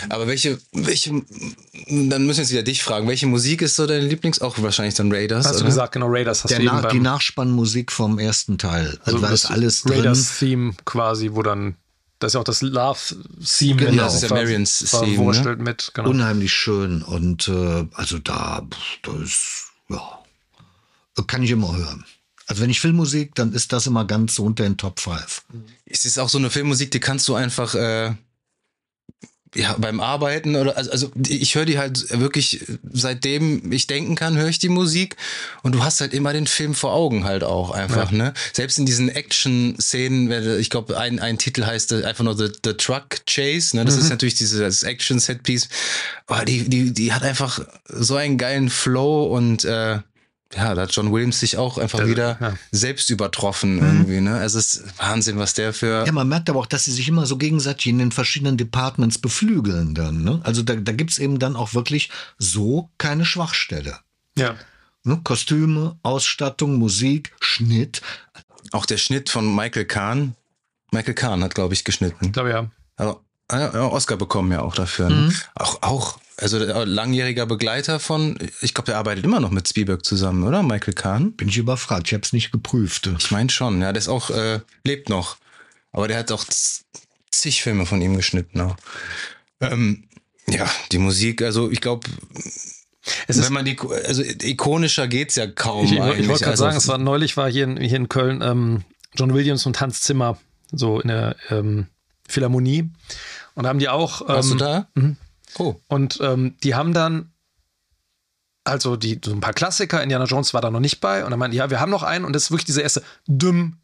Aber 0.09 0.27
welche, 0.27 0.59
welche, 0.73 1.11
dann 1.11 2.25
müssen 2.25 2.39
wir 2.39 2.45
jetzt 2.45 2.51
wieder 2.51 2.63
dich 2.63 2.83
fragen, 2.83 3.09
welche 3.09 3.27
Musik 3.27 3.61
ist 3.61 3.77
so 3.77 3.87
dein 3.87 4.03
Lieblings? 4.09 4.41
Auch 4.41 4.57
wahrscheinlich 4.63 4.95
dann 4.95 5.13
Raiders. 5.13 5.45
Hast 5.45 5.53
oder? 5.57 5.61
du 5.61 5.67
gesagt, 5.67 5.93
genau, 5.93 6.07
Raiders 6.09 6.43
hast 6.45 6.51
Der 6.51 6.61
du 6.61 6.65
eben 6.65 6.77
Nach 6.81 6.89
die 6.91 6.99
Nachspannmusik 6.99 7.93
vom 7.93 8.19
ersten 8.19 8.57
Teil. 8.57 8.99
Also, 9.05 9.19
da 9.19 9.29
ist 9.29 9.45
alles 9.51 9.83
drin. 9.83 9.99
Raiders-Theme 9.99 10.73
quasi, 10.87 11.33
wo 11.33 11.43
dann, 11.43 11.77
das 12.23 12.31
ist 12.31 12.35
ja 12.35 12.41
auch 12.41 12.45
das 12.45 12.63
Love-Theme. 12.63 13.77
Genau. 13.77 14.05
Das 14.05 14.15
ist 14.15 14.23
ja 14.23 14.29
Marians 14.31 14.79
Theme, 14.79 15.15
verwurstelt 15.15 15.61
mit, 15.61 15.91
genau. 15.95 16.11
Unheimlich 16.11 16.53
schön. 16.53 17.03
Und 17.03 17.49
äh, 17.49 17.87
also 17.95 18.19
da, 18.19 18.67
das 19.03 19.15
ist, 19.15 19.65
ja, 19.89 20.19
kann 21.27 21.43
ich 21.43 21.51
immer 21.51 21.77
hören. 21.77 22.05
Also 22.47 22.63
wenn 22.63 22.71
ich 22.71 22.81
Filmmusik, 22.81 23.35
dann 23.35 23.53
ist 23.53 23.73
das 23.73 23.87
immer 23.87 24.05
ganz 24.05 24.35
so 24.35 24.45
unter 24.45 24.65
den 24.65 24.77
Top 24.77 25.01
5. 25.01 25.45
Es 25.87 26.05
ist 26.05 26.19
auch 26.19 26.29
so 26.29 26.39
eine 26.39 26.51
Filmmusik, 26.51 26.91
die 26.91 27.01
kannst 27.01 27.29
du 27.29 27.35
einfach 27.35 27.75
äh, 27.75 28.15
ja 29.55 29.75
beim 29.79 30.01
Arbeiten 30.01 30.57
oder 30.57 30.77
also, 30.77 30.91
also 30.91 31.13
ich 31.29 31.55
höre 31.55 31.65
die 31.67 31.79
halt 31.79 32.19
wirklich 32.19 32.65
seitdem 32.93 33.71
ich 33.73 33.87
denken 33.87 34.15
kann, 34.15 34.37
höre 34.37 34.49
ich 34.49 34.59
die 34.59 34.69
Musik 34.71 35.17
und 35.63 35.75
du 35.75 35.85
hast 35.85 36.01
halt 36.01 36.15
immer 36.15 36.33
den 36.33 36.47
Film 36.47 36.75
vor 36.75 36.93
Augen 36.95 37.25
halt 37.25 37.45
auch 37.45 37.71
einfach, 37.71 38.11
ne? 38.11 38.33
Selbst 38.55 38.79
in 38.79 38.87
diesen 38.87 39.09
Action-Szenen, 39.09 40.29
wenn- 40.29 40.59
ich 40.59 40.71
glaube, 40.71 40.99
ein, 40.99 41.19
ein 41.21 41.39
Titel 41.39 41.65
heißt 41.65 41.93
einfach 41.93 42.25
nur 42.25 42.37
The, 42.37 42.51
The 42.65 42.75
Truck 42.75 43.27
Chase, 43.27 43.77
ne? 43.77 43.85
Das 43.85 43.97
ist 43.97 44.09
natürlich 44.11 44.35
dieses 44.35 44.83
Action-Set-Piece. 44.83 45.69
Aber 46.27 46.45
die, 46.45 46.69
die, 46.69 46.93
die 46.93 47.13
hat 47.13 47.23
einfach 47.23 47.61
so 47.89 48.17
einen 48.17 48.39
geilen 48.39 48.71
Flow 48.71 49.25
und 49.25 49.65
äh, 49.65 49.99
ja, 50.55 50.75
da 50.75 50.83
hat 50.83 50.93
John 50.95 51.13
Williams 51.13 51.41
sich 51.41 51.57
auch 51.57 51.79
einfach 51.79 52.01
Der- 52.01 52.09
wieder 52.09 52.39
ja. 52.41 52.55
selbst 52.71 53.11
übertroffen 53.11 53.79
irgendwie, 53.79 54.21
ne? 54.21 54.37
Also 54.37 54.59
es 54.59 54.75
ist 54.75 54.99
Wahnsinn, 54.99 55.39
was 55.39 55.55
der 55.55 55.73
für 55.73 56.05
Ja, 56.07 56.13
man 56.13 56.29
merkt 56.29 56.51
aber 56.51 56.61
auch, 56.61 56.67
dass 56.67 56.85
sie 56.85 56.93
sich 56.93 57.09
immer 57.09 57.27
so 57.27 57.37
gegenseitig 57.39 57.87
in 57.87 57.99
den 57.99 58.13
verschiedenen 58.13 58.57
Departments 58.57 59.19
beflügeln 59.19 59.95
dann. 59.95 60.23
Ne? 60.23 60.41
Also 60.45 60.63
da, 60.63 60.75
da 60.75 60.93
gibt's 60.93 61.19
eben 61.19 61.39
dann 61.39 61.57
auch 61.57 61.75
wirklich 61.75 62.11
so 62.39 62.91
keine 62.99 63.25
Schwachstelle. 63.25 63.99
Ja. 64.37 64.55
Ne? 65.05 65.21
Kostüme, 65.25 65.97
Ausstattung, 66.03 66.77
Musik, 66.77 67.33
Schnitt. 67.41 68.03
Auch 68.73 68.87
der 68.87 68.99
Schnitt 68.99 69.31
von 69.31 69.55
Michael 69.55 69.85
Kahn. 69.87 70.35
Michael 70.93 71.15
Kahn 71.15 71.43
hat, 71.43 71.55
glaube 71.55 71.75
ich, 71.75 71.85
geschnitten. 71.85 72.27
Ich 72.27 72.33
glaube 72.33 72.51
ja. 72.51 72.71
Also, 72.97 73.21
ja, 73.51 73.73
Oscar 73.91 74.17
bekommen 74.17 74.53
ja 74.53 74.61
auch 74.61 74.75
dafür. 74.75 75.09
Mhm. 75.11 75.27
Ne? 75.29 75.35
Auch, 75.55 75.83
auch, 75.83 76.19
also 76.43 76.59
der 76.59 76.85
langjähriger 76.87 77.47
Begleiter 77.47 78.01
von, 78.01 78.39
ich 78.61 78.75
glaube, 78.75 78.87
der 78.87 78.99
arbeitet 78.99 79.25
immer 79.25 79.41
noch 79.41 79.51
mit 79.51 79.69
Spielberg 79.69 80.05
zusammen, 80.05 80.45
oder? 80.45 80.63
Michael 80.63 80.95
Kahn? 80.95 81.33
Bin 81.33 81.49
ich 81.49 81.57
überfragt, 81.57 82.09
ich 82.09 82.15
habe 82.15 82.23
es 82.23 82.33
nicht 82.33 82.51
geprüft. 82.51 83.09
Ich 83.19 83.31
meine 83.31 83.51
schon, 83.51 83.81
ja, 83.81 83.93
der 83.93 84.01
ist 84.01 84.09
auch, 84.09 84.31
äh, 84.31 84.61
lebt 84.85 85.09
noch. 85.09 85.37
Aber 85.93 86.09
der 86.09 86.19
hat 86.19 86.33
auch 86.33 86.45
zig 87.31 87.63
Filme 87.63 87.87
von 87.87 88.01
ihm 88.01 88.17
geschnitten 88.17 88.61
auch. 88.61 88.77
Ähm, 89.61 90.05
ja, 90.49 90.69
die 90.91 90.99
Musik, 90.99 91.43
also 91.43 91.71
ich 91.71 91.81
glaube, 91.81 92.09
Es 93.27 93.37
ist 93.37 93.47
wenn 93.47 93.53
man 93.53 93.65
die, 93.65 93.77
also 93.79 94.23
ikonischer 94.23 95.09
geht's 95.09 95.37
ja 95.37 95.47
kaum 95.47 95.85
Ich, 95.85 95.93
ich, 95.93 96.01
eigentlich. 96.01 96.21
ich 96.21 96.29
wollte 96.29 96.45
gerade 96.45 96.53
also, 96.53 96.65
sagen, 96.65 96.77
es 96.77 96.89
war 96.89 96.99
neulich 96.99 97.37
war 97.37 97.51
hier 97.51 97.65
in, 97.65 97.77
hier 97.77 97.97
in 97.97 98.09
Köln 98.09 98.43
ähm, 98.43 98.85
John 99.15 99.35
Williams 99.35 99.67
und 99.67 99.81
Hans 99.81 100.01
Zimmer 100.03 100.39
so 100.71 101.01
in 101.01 101.09
der 101.09 101.37
ähm, 101.51 101.87
Philharmonie 102.29 102.91
und 103.55 103.65
da 103.65 103.69
haben 103.69 103.79
die 103.79 103.89
auch 103.89 104.27
Warst 104.27 104.51
du 104.51 104.53
ähm, 104.55 104.59
da? 104.59 104.89
Oh. 105.59 105.77
und 105.89 106.19
ähm, 106.21 106.57
die 106.63 106.75
haben 106.75 106.95
dann 106.95 107.33
also 108.65 108.97
die 108.97 109.21
so 109.25 109.33
ein 109.33 109.41
paar 109.41 109.53
Klassiker 109.53 110.03
Indiana 110.03 110.25
Jones 110.25 110.55
war 110.55 110.61
da 110.61 110.71
noch 110.71 110.81
nicht 110.81 111.01
bei. 111.01 111.25
Und 111.25 111.31
dann 111.31 111.39
meinten 111.39 111.57
ja 111.57 111.69
wir 111.69 111.81
haben 111.81 111.91
noch 111.91 112.05
einen. 112.05 112.25
Und 112.25 112.33
das 112.33 112.45
ist 112.45 112.51
wirklich 112.53 112.67
dieser 112.67 112.83
erste 112.83 113.03
Dumm 113.27 113.79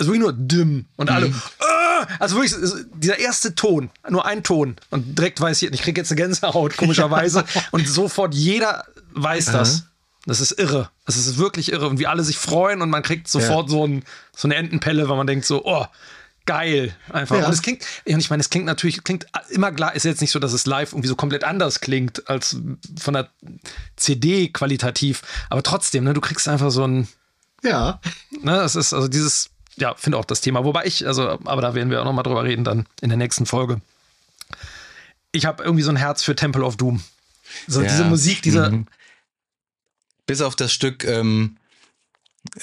also 0.00 0.10
wirklich 0.12 0.22
nur 0.22 0.32
Dumm 0.32 0.86
und 0.96 1.10
alle 1.10 1.32
"Ah!" 1.60 2.06
also 2.18 2.36
wirklich 2.36 2.54
dieser 2.94 3.18
erste 3.18 3.54
Ton 3.54 3.90
nur 4.08 4.24
ein 4.26 4.42
Ton. 4.42 4.76
Und 4.90 5.18
direkt 5.18 5.40
weiß 5.40 5.62
ich 5.62 5.72
ich 5.72 5.82
kriege 5.82 6.00
jetzt 6.00 6.10
eine 6.10 6.20
Gänsehaut 6.20 6.76
komischerweise. 6.76 7.44
Und 7.70 7.88
sofort 7.88 8.34
jeder 8.34 8.84
weiß 9.12 9.46
das. 9.46 9.84
Das 10.26 10.40
ist 10.40 10.52
irre. 10.52 10.90
Das 11.04 11.16
ist 11.16 11.36
wirklich 11.36 11.70
irre. 11.70 11.86
Und 11.86 11.98
wie 11.98 12.06
alle 12.06 12.24
sich 12.24 12.38
freuen. 12.38 12.80
Und 12.80 12.90
man 12.90 13.02
kriegt 13.02 13.28
sofort 13.28 13.68
so, 13.68 13.86
ein, 13.86 14.04
so 14.34 14.48
eine 14.48 14.54
Entenpelle, 14.54 15.08
weil 15.08 15.16
man 15.18 15.26
denkt 15.26 15.44
so, 15.44 15.64
oh, 15.64 15.86
geil. 16.46 16.94
Einfach. 17.10 17.38
Ja. 17.38 17.46
Und 17.46 17.52
es 17.52 17.62
klingt, 17.62 17.84
und 18.06 18.18
ich 18.18 18.30
meine, 18.30 18.40
es 18.40 18.50
klingt 18.50 18.66
natürlich, 18.66 19.02
klingt 19.04 19.26
immer 19.50 19.72
klar, 19.72 19.94
ist 19.94 20.04
jetzt 20.04 20.20
nicht 20.20 20.30
so, 20.30 20.38
dass 20.38 20.52
es 20.52 20.66
live 20.66 20.92
irgendwie 20.92 21.08
so 21.08 21.16
komplett 21.16 21.44
anders 21.44 21.80
klingt 21.80 22.28
als 22.28 22.56
von 22.98 23.14
der 23.14 23.28
CD 23.96 24.48
qualitativ. 24.48 25.22
Aber 25.50 25.62
trotzdem, 25.62 26.04
ne, 26.04 26.12
du 26.14 26.20
kriegst 26.20 26.46
einfach 26.48 26.70
so 26.70 26.86
ein, 26.86 27.08
Ja. 27.62 28.00
ne, 28.42 28.56
es 28.62 28.76
ist 28.76 28.92
also 28.92 29.08
dieses, 29.08 29.50
ja, 29.76 29.94
finde 29.96 30.18
auch 30.18 30.24
das 30.24 30.40
Thema. 30.40 30.64
Wobei 30.64 30.84
ich, 30.86 31.06
also, 31.06 31.28
aber 31.44 31.62
da 31.62 31.74
werden 31.74 31.90
wir 31.90 32.00
auch 32.00 32.04
nochmal 32.04 32.22
drüber 32.24 32.44
reden 32.44 32.64
dann 32.64 32.86
in 33.00 33.08
der 33.08 33.18
nächsten 33.18 33.46
Folge. 33.46 33.80
Ich 35.32 35.46
habe 35.46 35.64
irgendwie 35.64 35.82
so 35.82 35.90
ein 35.90 35.96
Herz 35.96 36.22
für 36.22 36.36
Temple 36.36 36.64
of 36.64 36.76
Doom. 36.76 37.02
So 37.66 37.82
Ja. 37.82 37.88
diese 37.88 38.04
Musik, 38.04 38.42
diese, 38.42 38.70
Mhm. 38.70 38.86
Bis 40.26 40.40
auf 40.40 40.56
das 40.56 40.72
Stück 40.72 41.04
ähm, 41.04 41.58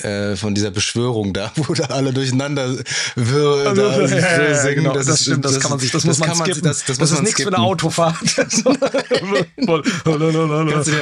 äh, 0.03 0.35
von 0.35 0.53
dieser 0.55 0.71
Beschwörung 0.71 1.33
da, 1.33 1.51
wo 1.55 1.73
da 1.73 1.85
alle 1.85 2.13
durcheinander 2.13 2.77
wirr, 3.15 3.67
Also, 3.67 3.81
da 3.81 4.01
ja, 4.01 4.07
ja, 4.17 4.43
ja, 4.49 4.61
singen. 4.61 4.75
genau, 4.75 4.93
das, 4.93 5.21
stimmt, 5.21 5.43
das, 5.43 5.59
kann 5.59 5.71
man 5.71 5.79
sich, 5.79 5.91
das, 5.91 6.05
muss 6.05 6.19
man 6.19 6.29
kann 6.29 6.37
skippen. 6.37 6.61
das, 6.63 6.85
das, 6.85 6.99
muss 6.99 7.09
ist 7.09 7.15
man 7.15 7.23
nichts 7.25 7.41
für 7.41 7.47
eine 7.47 7.59
Autofahrt. 7.59 8.15
Kannst 8.35 8.65
du 8.65 8.73
dir 8.73 8.79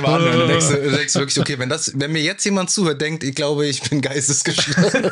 mal 0.02 0.16
anhören. 0.16 0.40
Du 0.40 0.48
denkst, 0.48 0.68
du 0.68 0.92
denkst 0.92 1.16
wirklich, 1.16 1.40
okay, 1.40 1.60
wenn, 1.60 1.70
das, 1.70 1.92
wenn 1.96 2.12
mir 2.12 2.22
jetzt 2.22 2.44
jemand 2.46 2.70
zuhört, 2.70 3.02
denkt, 3.02 3.24
ich 3.24 3.36
glaube, 3.36 3.68
ich 3.68 3.82
bin 3.82 4.02
geistesgestört. 4.02 5.12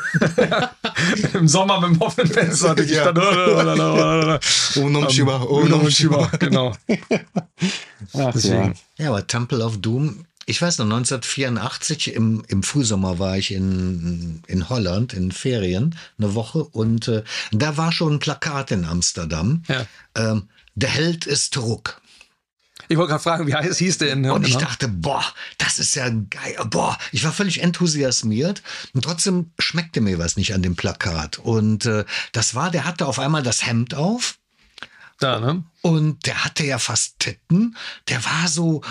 Im 1.34 1.48
Sommer 1.48 1.82
mit 1.82 1.92
dem 1.92 2.02
offenen 2.02 2.32
Fenster. 2.32 2.80
Ja. 2.84 3.12
dann, 3.12 4.40
Oh, 4.78 4.90
nom 4.90 5.10
Shiba, 5.10 5.42
oh, 5.44 5.58
Uno 5.58 5.70
nom 5.70 5.82
und 5.82 5.92
Shiba, 5.94 6.26
Shiba. 6.26 6.38
genau. 6.38 6.74
Ja, 8.14 8.32
deswegen. 8.32 8.76
Ja, 8.98 9.10
aber 9.10 9.28
Temple 9.28 9.64
of 9.64 9.78
Doom, 9.80 10.26
ich 10.50 10.62
weiß 10.62 10.78
noch, 10.78 10.86
1984 10.86 12.16
im, 12.16 12.42
im 12.48 12.64
Frühsommer 12.64 13.20
war 13.20 13.38
ich 13.38 13.52
in, 13.52 14.42
in 14.48 14.70
Holland 14.70 15.14
in 15.14 15.34
Ferien 15.34 15.96
eine 16.18 16.36
Woche 16.36 16.64
und 16.64 17.10
äh, 17.10 17.24
da 17.52 17.76
war 17.76 17.92
schon 17.92 18.14
ein 18.14 18.20
Plakat 18.20 18.72
in 18.72 18.86
Amsterdam. 18.86 19.64
Ja. 19.68 19.86
Ähm, 20.16 20.48
der 20.76 20.90
Held 20.90 21.28
ist 21.28 21.54
zurück. 21.54 22.02
Ich 22.88 22.96
wollte 22.96 23.10
gerade 23.10 23.24
fragen, 23.24 23.48
wie 23.48 23.56
heiß 23.56 23.78
hieß 23.78 23.98
der 23.98 24.14
in 24.14 24.30
Und 24.30 24.48
ich 24.48 24.56
dachte, 24.56 24.88
boah, 24.88 25.26
das 25.58 25.80
ist 25.80 25.96
ja 25.96 26.08
geil. 26.08 26.56
Boah, 26.70 26.98
ich 27.12 27.26
war 27.26 27.34
völlig 27.34 27.62
enthusiasmiert. 27.62 28.62
Und 28.94 29.04
trotzdem 29.04 29.52
schmeckte 29.60 30.00
mir 30.00 30.18
was 30.18 30.38
nicht 30.38 30.54
an 30.54 30.62
dem 30.62 30.78
Plakat. 30.78 31.40
Und 31.40 31.86
äh, 31.86 32.06
das 32.32 32.56
war, 32.56 32.72
der 32.72 32.86
hatte 32.86 33.06
auf 33.06 33.20
einmal 33.20 33.44
das 33.44 33.66
Hemd 33.66 33.96
auf. 33.96 34.38
Da, 35.20 35.40
ne? 35.40 35.64
Und 35.82 36.26
der 36.26 36.44
hatte 36.44 36.66
ja 36.66 36.80
fast 36.80 37.20
Titten. 37.20 37.76
Der 38.10 38.24
war 38.24 38.48
so. 38.48 38.82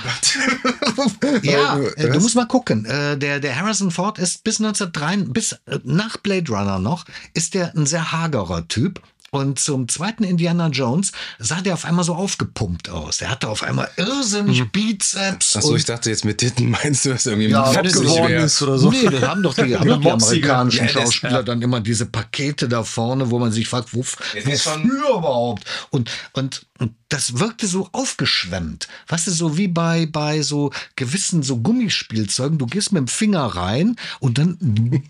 ja, 1.42 1.78
äh, 1.96 2.10
du 2.10 2.20
musst 2.20 2.34
mal 2.34 2.46
gucken. 2.46 2.84
Äh, 2.84 3.16
der, 3.18 3.38
der 3.38 3.56
Harrison 3.56 3.90
Ford 3.90 4.18
ist 4.18 4.42
bis 4.42 4.60
1903, 4.60 5.32
bis 5.32 5.52
äh, 5.52 5.78
nach 5.84 6.16
Blade 6.16 6.50
Runner 6.50 6.78
noch, 6.78 7.04
ist 7.34 7.54
der 7.54 7.74
ein 7.74 7.86
sehr 7.86 8.12
hagerer 8.12 8.66
Typ. 8.66 9.00
Und 9.36 9.58
zum 9.58 9.86
zweiten 9.88 10.24
Indiana 10.24 10.68
Jones 10.68 11.12
sah 11.38 11.60
der 11.60 11.74
auf 11.74 11.84
einmal 11.84 12.04
so 12.04 12.14
aufgepumpt 12.14 12.88
aus. 12.88 13.18
Der 13.18 13.30
hatte 13.30 13.48
auf 13.48 13.62
einmal 13.62 13.90
irrsinnig 13.96 14.70
Bizeps. 14.72 15.56
Achso, 15.56 15.76
ich 15.76 15.84
dachte 15.84 16.08
jetzt 16.08 16.24
mit 16.24 16.38
Titten 16.38 16.70
meinst 16.70 17.04
du 17.04 17.10
das 17.10 17.26
irgendwie 17.26 17.48
Ja, 17.48 17.64
fett 17.66 17.92
geworden 17.92 18.32
ist 18.32 18.62
oder 18.62 18.78
so. 18.78 18.90
Nee, 18.90 19.08
das 19.10 19.22
haben 19.22 19.42
doch 19.42 19.54
die, 19.54 19.76
haben 19.76 20.00
die 20.00 20.10
amerikanischen 20.10 20.86
Ja, 20.86 20.88
Schauspieler 20.88 21.32
ja. 21.32 21.42
dann 21.42 21.60
immer 21.60 21.80
diese 21.80 22.06
Pakete 22.06 22.66
da 22.66 22.82
vorne, 22.82 23.30
wo 23.30 23.38
man 23.38 23.52
sich 23.52 23.68
fragt, 23.68 23.94
wofür 23.94 24.24
überhaupt? 24.82 25.64
Und, 25.90 26.10
und, 26.32 26.66
und 26.78 26.94
das 27.08 27.38
wirkte 27.38 27.66
so 27.66 27.88
aufgeschwemmt. 27.92 28.88
Weißt 29.08 29.26
du, 29.26 29.30
so 29.30 29.56
wie 29.56 29.68
bei, 29.68 30.06
bei 30.06 30.42
so 30.42 30.72
gewissen 30.96 31.42
so 31.42 31.58
Gummispielzeugen. 31.58 32.58
Du 32.58 32.66
gehst 32.66 32.92
mit 32.92 33.00
dem 33.00 33.08
Finger 33.08 33.44
rein 33.44 33.96
und 34.20 34.38
dann 34.38 34.58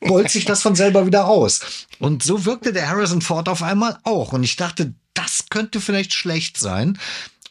bolzt 0.00 0.32
sich 0.32 0.44
das 0.44 0.62
von 0.62 0.74
selber 0.74 1.06
wieder 1.06 1.26
aus. 1.26 1.60
Und 1.98 2.22
so 2.22 2.44
wirkte 2.44 2.72
der 2.72 2.88
Harrison 2.88 3.22
Ford 3.22 3.48
auf 3.48 3.62
einmal 3.62 3.98
auch. 4.04 4.32
Und 4.32 4.42
ich 4.42 4.56
dachte, 4.56 4.94
das 5.14 5.46
könnte 5.50 5.80
vielleicht 5.80 6.14
schlecht 6.14 6.58
sein. 6.58 6.98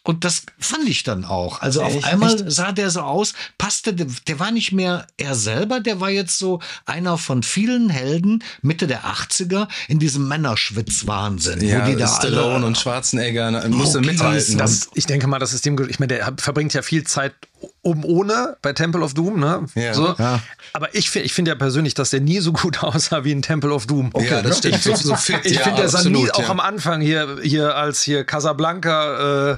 Und 0.03 0.23
das 0.23 0.43
fand 0.57 0.87
ich 0.87 1.03
dann 1.03 1.25
auch. 1.25 1.61
Also 1.61 1.83
auf 1.83 1.93
Echt? 1.93 2.05
einmal 2.05 2.49
sah 2.49 2.71
der 2.71 2.89
so 2.89 3.01
aus, 3.01 3.33
passte, 3.57 3.93
der, 3.93 4.07
der 4.27 4.39
war 4.39 4.51
nicht 4.51 4.71
mehr 4.71 5.05
er 5.17 5.35
selber, 5.35 5.81
der 5.81 5.99
war 5.99 6.09
jetzt 6.09 6.39
so 6.39 6.61
einer 6.85 7.17
von 7.17 7.43
vielen 7.43 7.89
Helden 7.89 8.43
Mitte 8.61 8.87
der 8.87 9.03
80er 9.03 9.67
in 9.87 9.99
diesem 9.99 10.27
Männerschwitz-Wahnsinn. 10.27 11.61
Ja, 11.61 11.85
wo 11.85 11.91
die 11.91 11.97
da 11.97 12.07
Stallone 12.07 12.55
alle, 12.55 12.65
und 12.65 12.77
Schwarzenegger 12.77 13.51
na, 13.51 13.67
musste 13.67 13.99
Okay, 13.99 14.11
mithalten. 14.11 14.57
Das, 14.57 14.89
ich 14.93 15.05
denke 15.05 15.27
mal, 15.27 15.39
das 15.39 15.53
ist 15.53 15.65
dem, 15.65 15.77
ich 15.89 15.99
meine, 15.99 16.15
der 16.15 16.33
verbringt 16.37 16.73
ja 16.73 16.81
viel 16.81 17.03
Zeit 17.03 17.33
oben 17.81 18.03
ohne 18.03 18.57
bei 18.61 18.73
Temple 18.73 19.01
of 19.01 19.13
Doom, 19.13 19.39
ne? 19.39 19.65
Ja. 19.75 19.93
So. 19.93 20.15
Ja. 20.17 20.39
Aber 20.73 20.93
ich 20.95 21.09
finde 21.09 21.25
ich 21.25 21.33
finde 21.33 21.51
ja 21.51 21.55
persönlich, 21.55 21.93
dass 21.93 22.09
der 22.11 22.19
nie 22.21 22.39
so 22.39 22.51
gut 22.53 22.83
aussah 22.83 23.23
wie 23.23 23.31
in 23.31 23.41
Temple 23.41 23.71
of 23.73 23.87
Doom. 23.87 24.11
ja, 24.19 24.41
das 24.41 24.59
stimmt. 24.59 24.81
So, 24.83 24.95
so 24.95 25.15
fit, 25.15 25.39
Ich 25.43 25.55
ja, 25.57 25.61
finde, 25.63 25.81
der 25.81 25.89
sah 25.89 26.03
nie, 26.03 26.07
absolut, 26.29 26.33
auch 26.35 26.39
ja. 26.43 26.49
am 26.49 26.59
Anfang 26.59 27.01
hier, 27.01 27.37
hier 27.41 27.75
als 27.75 28.01
hier 28.01 28.23
Casablanca, 28.23 29.51
äh, 29.53 29.57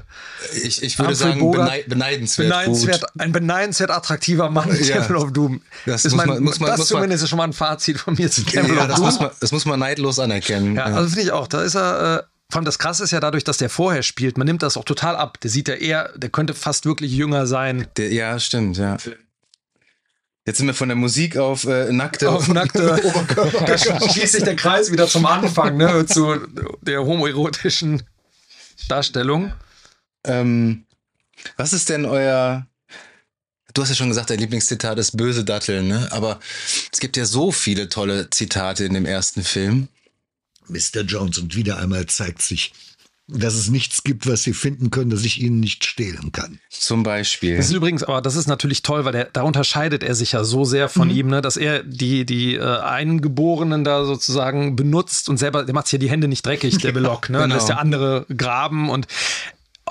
Ich, 0.63 0.81
ich 0.83 0.97
würde 0.97 1.09
Humphrey 1.11 1.15
sagen, 1.29 1.39
Bogart, 1.39 1.65
benei 1.65 1.83
beneidenswert, 1.87 2.49
beneidenswert, 2.49 3.05
ein 3.19 3.31
beneidenswert 3.31 3.91
attraktiver 3.91 4.49
Mann 4.49 4.69
in 4.69 4.83
Ja. 4.85 4.97
Temple 4.97 5.17
of 5.17 5.31
Doom. 5.33 5.61
Das 5.85 6.05
ist 6.05 6.15
mein, 6.15 6.27
man- 6.27 6.43
muss 6.43 6.59
man- 6.59 6.69
das 6.69 6.79
muss 6.79 6.89
man- 6.91 6.99
zumindest 6.99 7.23
ist 7.23 7.29
schon 7.29 7.37
mal 7.37 7.43
ein 7.45 7.53
Fazit 7.53 7.99
von 7.99 8.13
mir 8.15 8.29
zu 8.31 8.43
Temple 8.43 8.75
Ja, 8.75 8.81
of 8.83 8.87
das 8.87 8.95
Doom. 8.97 9.05
muss, 9.05 9.19
man, 9.19 9.29
das 9.39 9.51
muss 9.51 9.65
man 9.65 9.79
neidlos 9.79 10.19
anerkennen. 10.19 10.75
Ja, 10.75 10.89
Ja. 10.89 10.95
also 10.95 11.09
finde 11.09 11.21
ich 11.23 11.31
auch. 11.31 11.47
Da 11.47 11.61
ist 11.61 11.75
er, 11.75 12.17
äh, 12.19 12.23
Vor 12.51 12.59
allem 12.59 12.65
das 12.65 12.79
Krasse 12.79 13.05
ist 13.05 13.11
ja 13.11 13.21
dadurch, 13.21 13.45
dass 13.45 13.57
der 13.57 13.69
vorher 13.69 14.03
spielt, 14.03 14.37
man 14.37 14.45
nimmt 14.45 14.61
das 14.61 14.75
auch 14.75 14.83
total 14.83 15.15
ab. 15.15 15.39
Der 15.39 15.49
sieht 15.49 15.69
ja 15.69 15.75
eher, 15.75 16.11
der 16.17 16.29
könnte 16.29 16.53
fast 16.53 16.85
wirklich 16.85 17.13
jünger 17.13 17.47
sein. 17.47 17.87
Der, 17.95 18.11
ja, 18.11 18.37
stimmt, 18.39 18.75
ja. 18.77 18.97
Jetzt 20.45 20.57
sind 20.57 20.67
wir 20.67 20.73
von 20.73 20.89
der 20.89 20.97
Musik 20.97 21.37
auf 21.37 21.63
äh, 21.63 21.93
nackte, 21.93 22.29
auf 22.29 22.49
nackte 22.49 22.93
Oberkörper. 23.05 23.65
Da 23.65 23.77
schließt 23.77 24.33
sich 24.33 24.43
der 24.43 24.57
Kreis 24.57 24.91
wieder 24.91 25.07
zum 25.07 25.25
Anfang, 25.25 25.77
ne, 25.77 26.05
zu 26.05 26.35
der 26.81 27.05
homoerotischen 27.05 28.03
Darstellung. 28.89 29.53
Ähm, 30.25 30.85
was 31.55 31.71
ist 31.71 31.87
denn 31.87 32.05
euer 32.05 32.67
Du 33.73 33.81
hast 33.81 33.87
ja 33.87 33.95
schon 33.95 34.09
gesagt, 34.09 34.29
dein 34.29 34.39
Lieblingszitat 34.39 34.99
ist 34.99 35.15
böse 35.15 35.45
Datteln, 35.45 35.87
ne? 35.87 36.09
Aber 36.11 36.41
es 36.91 36.99
gibt 36.99 37.15
ja 37.15 37.23
so 37.23 37.53
viele 37.53 37.87
tolle 37.87 38.29
Zitate 38.29 38.83
in 38.83 38.93
dem 38.93 39.05
ersten 39.05 39.43
Film. 39.43 39.87
Mr. 40.67 41.01
Jones 41.01 41.37
und 41.37 41.55
wieder 41.55 41.77
einmal 41.77 42.05
zeigt 42.05 42.41
sich, 42.41 42.73
dass 43.33 43.55
es 43.55 43.69
nichts 43.69 44.03
gibt, 44.03 44.27
was 44.27 44.43
sie 44.43 44.53
finden 44.53 44.91
können, 44.91 45.09
das 45.09 45.23
ich 45.23 45.41
ihnen 45.41 45.59
nicht 45.59 45.85
stehlen 45.85 46.31
kann. 46.31 46.59
Zum 46.69 47.03
Beispiel. 47.03 47.55
Das 47.55 47.67
ist 47.67 47.73
übrigens, 47.73 48.03
aber 48.03 48.21
das 48.21 48.35
ist 48.35 48.47
natürlich 48.47 48.81
toll, 48.81 49.05
weil 49.05 49.13
der, 49.13 49.25
da 49.31 49.43
unterscheidet 49.43 50.03
er 50.03 50.15
sich 50.15 50.33
ja 50.33 50.43
so 50.43 50.65
sehr 50.65 50.89
von 50.89 51.07
mhm. 51.07 51.15
ihm, 51.15 51.27
ne, 51.27 51.41
dass 51.41 51.55
er 51.55 51.83
die, 51.83 52.25
die 52.25 52.55
äh, 52.55 52.79
Eingeborenen 52.79 53.83
da 53.83 54.05
sozusagen 54.05 54.75
benutzt 54.75 55.29
und 55.29 55.37
selber, 55.37 55.63
der 55.63 55.73
macht 55.73 55.87
sich 55.87 55.93
ja 55.93 55.99
die 55.99 56.09
Hände 56.09 56.27
nicht 56.27 56.45
dreckig, 56.45 56.77
der 56.79 56.91
Belock, 56.93 57.29
ne? 57.29 57.39
Genau. 57.39 57.55
Lässt 57.55 57.69
der 57.69 57.79
andere 57.79 58.25
graben 58.35 58.89
und 58.89 59.07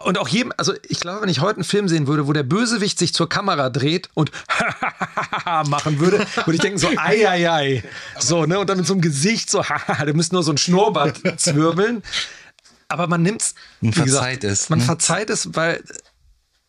und 0.02 0.18
auch 0.18 0.28
jedem, 0.28 0.52
also 0.56 0.72
ich 0.88 1.00
glaube, 1.00 1.22
wenn 1.22 1.28
ich 1.28 1.40
heute 1.40 1.56
einen 1.56 1.64
Film 1.64 1.88
sehen 1.88 2.06
würde, 2.06 2.26
wo 2.26 2.32
der 2.32 2.42
Bösewicht 2.42 2.98
sich 2.98 3.12
zur 3.12 3.28
Kamera 3.28 3.68
dreht 3.68 4.08
und 4.14 4.30
machen 5.68 6.00
würde, 6.00 6.26
würde 6.36 6.54
ich 6.54 6.60
denken 6.60 6.78
so, 6.78 6.88
ei, 6.96 7.28
ei, 7.28 7.50
ei. 7.50 7.84
So, 8.18 8.46
ne, 8.46 8.58
und 8.58 8.70
dann 8.70 8.78
mit 8.78 8.86
so 8.86 8.94
einem 8.94 9.02
Gesicht 9.02 9.50
so, 9.50 9.62
der 10.04 10.14
müsste 10.14 10.34
nur 10.34 10.42
so 10.42 10.52
ein 10.52 10.58
Schnurrbart 10.58 11.20
zwirbeln. 11.36 12.02
Aber 12.88 13.06
man 13.06 13.22
nimmt's. 13.22 13.54
Man 13.80 13.92
verzeiht 13.92 14.40
gesagt, 14.40 14.44
es. 14.44 14.68
Man 14.70 14.78
ne? 14.80 14.84
verzeiht 14.84 15.30
es, 15.30 15.54
weil 15.54 15.82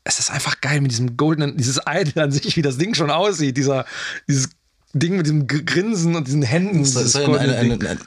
es 0.03 0.19
ist 0.19 0.29
einfach 0.29 0.61
geil 0.61 0.81
mit 0.81 0.91
diesem 0.91 1.15
goldenen, 1.15 1.57
dieses 1.57 1.79
Idol 1.87 2.23
an 2.23 2.31
sich, 2.31 2.57
wie 2.57 2.61
das 2.61 2.77
Ding 2.77 2.95
schon 2.95 3.09
aussieht, 3.09 3.57
dieser, 3.57 3.85
dieses 4.27 4.49
Ding 4.93 5.15
mit 5.15 5.25
diesem 5.25 5.47
Grinsen 5.47 6.15
und 6.15 6.27
diesen 6.27 6.43
Händen. 6.43 6.83
Das 6.83 6.93
soll 7.13 7.37
eine, 7.37 7.55
eine, 7.55 7.73
eine, 7.73 7.97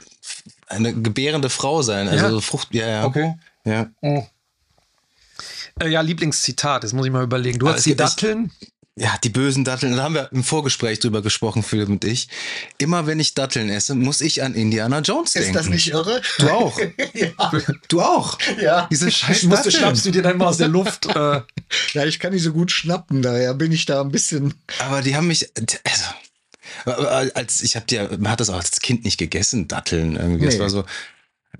eine, 0.67 0.93
gebärende 0.93 1.49
Frau 1.49 1.81
sein, 1.81 2.07
also 2.07 2.25
ja? 2.25 2.29
so 2.29 2.41
Frucht, 2.41 2.73
ja, 2.73 2.87
ja. 2.87 3.05
Okay. 3.05 3.33
Ja. 3.65 3.89
Oh. 4.01 4.25
Äh, 5.81 5.89
ja, 5.89 6.01
Lieblingszitat, 6.01 6.83
das 6.83 6.93
muss 6.93 7.05
ich 7.05 7.11
mal 7.11 7.23
überlegen. 7.23 7.59
Du 7.59 7.67
hast 7.67 7.85
die 7.85 7.95
Datteln. 7.95 8.51
Ja, 8.97 9.17
die 9.21 9.29
bösen 9.29 9.65
Datteln. 9.65 9.97
Da 9.97 10.03
haben 10.03 10.15
wir 10.15 10.31
im 10.31 10.45
Vorgespräch 10.45 10.99
drüber 10.99 11.21
gesprochen, 11.21 11.63
Philipp 11.63 11.89
und 11.89 12.05
ich. 12.05 12.29
Immer 12.77 13.05
wenn 13.07 13.19
ich 13.19 13.33
Datteln 13.33 13.67
esse, 13.67 13.93
muss 13.93 14.21
ich 14.21 14.41
an 14.41 14.55
Indiana 14.55 14.99
Jones 14.99 15.33
denken. 15.33 15.49
Ist 15.49 15.55
das 15.55 15.67
nicht 15.67 15.89
irre? 15.89 16.21
Du 16.39 16.49
auch. 16.49 16.79
ja. 17.13 17.51
Du 17.89 18.01
auch. 18.01 18.37
Ja. 18.61 18.87
Diese 18.89 19.11
scheiß 19.11 19.43
musst, 19.43 19.69
schnappst 19.69 20.05
du 20.05 20.11
dir 20.11 20.21
dann 20.21 20.37
mal 20.37 20.47
aus 20.47 20.57
der 20.57 20.69
Luft. 20.69 21.07
Äh. 21.13 21.41
Ja, 21.91 22.05
ich 22.05 22.19
kann 22.19 22.31
nicht 22.31 22.43
so 22.43 22.53
gut 22.53 22.71
schnappen, 22.71 23.21
daher 23.21 23.53
bin 23.53 23.73
ich 23.73 23.85
da 23.85 23.99
ein 23.99 24.11
bisschen. 24.11 24.53
Aber 24.79 25.01
die 25.01 25.17
haben 25.17 25.27
mich. 25.27 25.49
Also, 26.85 27.07
als 27.33 27.63
ich 27.63 27.75
habe 27.75 27.85
dir, 27.85 28.17
man 28.17 28.31
hat 28.31 28.39
das 28.39 28.49
auch 28.49 28.55
als 28.55 28.79
Kind 28.79 29.03
nicht 29.03 29.17
gegessen, 29.17 29.67
Datteln 29.67 30.15
irgendwie. 30.15 30.45
Nee. 30.45 30.51
Das 30.51 30.59
war 30.59 30.69
so, 30.69 30.85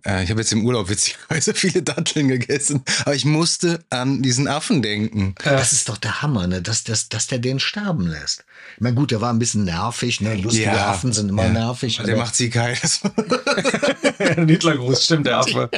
äh, 0.05 0.23
ich 0.23 0.29
habe 0.29 0.41
jetzt 0.41 0.51
im 0.51 0.65
Urlaub 0.65 0.89
witzigerweise 0.89 1.53
viele 1.55 1.81
Datteln 1.81 2.27
gegessen, 2.27 2.83
aber 3.01 3.15
ich 3.15 3.25
musste 3.25 3.83
an 3.89 4.21
diesen 4.21 4.47
Affen 4.47 4.81
denken. 4.81 5.35
Das 5.43 5.73
ist 5.73 5.89
doch 5.89 5.97
der 5.97 6.21
Hammer, 6.21 6.47
ne? 6.47 6.61
dass, 6.61 6.83
dass, 6.83 7.09
dass 7.09 7.27
der 7.27 7.39
den 7.39 7.59
sterben 7.59 8.07
lässt. 8.07 8.45
Ich 8.75 8.81
meine, 8.81 8.95
gut, 8.95 9.11
der 9.11 9.21
war 9.21 9.31
ein 9.31 9.39
bisschen 9.39 9.63
nervig, 9.63 10.21
ne? 10.21 10.35
Lustige 10.35 10.65
ja, 10.65 10.91
Affen 10.91 11.13
sind 11.13 11.29
immer 11.29 11.45
ja. 11.45 11.49
nervig. 11.51 12.01
Der 12.05 12.17
macht 12.17 12.35
sie 12.35 12.49
geil. 12.49 12.77
Hitlergruß, 14.17 15.05
stimmt, 15.05 15.27
der 15.27 15.37
Affe. 15.37 15.69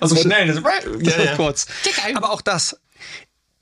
Also 0.00 0.16
schnell, 0.16 0.48
das 0.48 0.62
ja, 1.00 1.22
ja. 1.22 1.36
kurz. 1.36 1.66
Aber 2.14 2.32
auch 2.32 2.40
das, 2.40 2.76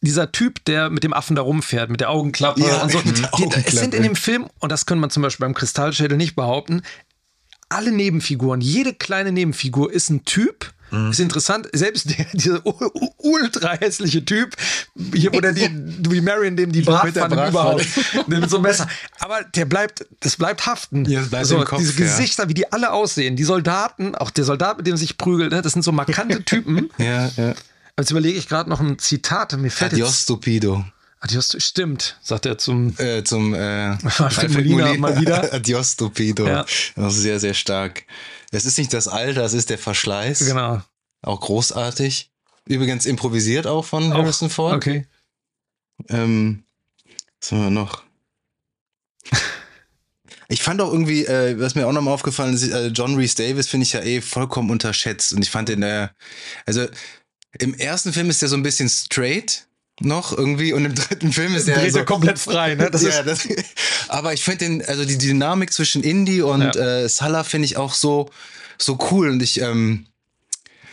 dieser 0.00 0.30
Typ, 0.32 0.64
der 0.64 0.90
mit 0.90 1.04
dem 1.04 1.12
Affen 1.12 1.36
da 1.36 1.42
rumfährt, 1.42 1.90
mit 1.90 2.00
der 2.00 2.10
Augenklappe 2.10 2.60
ja, 2.60 2.82
und 2.82 2.92
so. 2.92 3.00
Die, 3.00 3.48
es 3.64 3.72
sind 3.72 3.94
in 3.94 4.02
dem 4.02 4.16
Film, 4.16 4.48
und 4.60 4.70
das 4.70 4.86
können 4.86 5.00
man 5.00 5.10
zum 5.10 5.22
Beispiel 5.22 5.44
beim 5.44 5.54
Kristallschädel 5.54 6.16
nicht 6.16 6.36
behaupten, 6.36 6.82
alle 7.68 7.92
Nebenfiguren, 7.92 8.60
jede 8.60 8.94
kleine 8.94 9.32
Nebenfigur 9.32 9.92
ist 9.92 10.10
ein 10.10 10.24
Typ. 10.24 10.72
Mhm. 10.90 11.10
Ist 11.10 11.20
interessant, 11.20 11.68
selbst 11.72 12.08
der, 12.16 12.24
dieser 12.32 12.62
ultra 13.18 13.72
hässliche 13.74 14.24
Typ, 14.24 14.56
hier, 15.14 15.32
wo 15.34 15.40
der 15.40 15.52
die, 15.52 15.68
wie 16.10 16.22
Marion 16.22 16.56
dem 16.56 16.72
die 16.72 16.80
Bratpfanne 16.80 17.48
überhaupt 17.48 17.86
mit 18.26 18.48
so 18.48 18.56
einem 18.56 18.62
Messer. 18.62 18.88
Aber 19.18 19.44
der 19.44 19.66
bleibt, 19.66 20.06
das 20.20 20.36
bleibt 20.36 20.64
haften. 20.64 21.04
Ja, 21.04 21.20
das 21.20 21.28
bleibt 21.28 21.46
so, 21.46 21.62
Kopf, 21.64 21.78
diese 21.78 21.94
Gesichter, 21.94 22.44
ja. 22.44 22.48
wie 22.48 22.54
die 22.54 22.72
alle 22.72 22.92
aussehen, 22.92 23.36
die 23.36 23.44
Soldaten, 23.44 24.14
auch 24.14 24.30
der 24.30 24.44
Soldat, 24.44 24.78
mit 24.78 24.86
dem 24.86 24.96
sich 24.96 25.18
prügelt, 25.18 25.52
ne, 25.52 25.60
das 25.60 25.72
sind 25.74 25.82
so 25.82 25.92
markante 25.92 26.42
Typen. 26.46 26.90
ja, 26.96 27.30
ja. 27.36 27.54
Jetzt 27.98 28.12
überlege 28.12 28.38
ich 28.38 28.48
gerade 28.48 28.70
noch 28.70 28.80
ein 28.80 28.98
Zitat, 28.98 29.58
mir 29.58 29.70
fällt 29.70 29.92
Adios, 29.92 30.10
jetzt, 30.10 30.22
stupido. 30.22 30.84
Adios, 31.20 31.56
stimmt, 31.58 32.16
sagt 32.22 32.46
er 32.46 32.58
zum 32.58 32.94
äh, 32.98 33.24
zum 33.24 33.52
äh, 33.52 33.94
Molina, 34.48 34.58
Molina 34.58 34.94
mal 34.98 35.20
wieder. 35.20 35.52
Adios, 35.52 35.92
stupido. 35.92 36.46
Ja. 36.46 36.64
Das 36.94 37.16
ist 37.16 37.22
sehr, 37.22 37.40
sehr 37.40 37.54
stark. 37.54 38.04
Es 38.52 38.64
ist 38.64 38.78
nicht 38.78 38.92
das 38.92 39.08
Alter, 39.08 39.44
es 39.44 39.52
ist 39.52 39.70
der 39.70 39.78
Verschleiß. 39.78 40.46
Genau. 40.46 40.80
Auch 41.22 41.40
großartig. 41.40 42.30
Übrigens 42.66 43.06
improvisiert 43.06 43.66
auch 43.66 43.84
von 43.84 44.12
auch, 44.12 44.18
Harrison 44.18 44.48
Ford. 44.48 44.76
Okay. 44.76 45.06
Ähm, 46.08 46.62
was 47.40 47.52
haben 47.52 47.62
wir 47.64 47.70
noch? 47.70 48.02
Ich 50.50 50.62
fand 50.62 50.80
auch 50.80 50.90
irgendwie, 50.90 51.26
äh, 51.26 51.60
was 51.60 51.74
mir 51.74 51.86
auch 51.86 51.92
nochmal 51.92 52.14
aufgefallen 52.14 52.54
ist, 52.54 52.66
äh, 52.66 52.86
John 52.86 53.16
Reese 53.16 53.36
Davis 53.36 53.68
finde 53.68 53.84
ich 53.84 53.92
ja 53.92 54.00
eh 54.00 54.22
vollkommen 54.22 54.70
unterschätzt. 54.70 55.34
Und 55.34 55.42
ich 55.42 55.50
fand 55.50 55.68
in 55.68 55.82
der, 55.82 56.14
also 56.64 56.86
im 57.58 57.74
ersten 57.74 58.14
Film 58.14 58.30
ist 58.30 58.40
der 58.40 58.48
so 58.48 58.56
ein 58.56 58.62
bisschen 58.62 58.88
straight 58.88 59.67
noch 60.00 60.36
irgendwie 60.36 60.72
und 60.72 60.84
im 60.84 60.94
dritten 60.94 61.32
Film 61.32 61.54
ist 61.54 61.68
er 61.68 61.90
so, 61.90 62.04
komplett 62.04 62.38
frei, 62.38 62.74
ne? 62.74 62.90
Das 62.90 63.02
ja, 63.02 63.22
das, 63.22 63.48
aber 64.08 64.32
ich 64.32 64.44
finde 64.44 64.58
den, 64.58 64.84
also 64.84 65.04
die 65.04 65.18
Dynamik 65.18 65.72
zwischen 65.72 66.02
Indie 66.02 66.42
und 66.42 66.62
ja. 66.62 67.02
äh, 67.02 67.08
Salah 67.08 67.44
finde 67.44 67.66
ich 67.66 67.76
auch 67.76 67.94
so 67.94 68.30
so 68.78 68.98
cool 69.10 69.30
und 69.30 69.42
ich 69.42 69.60
ähm, 69.60 70.06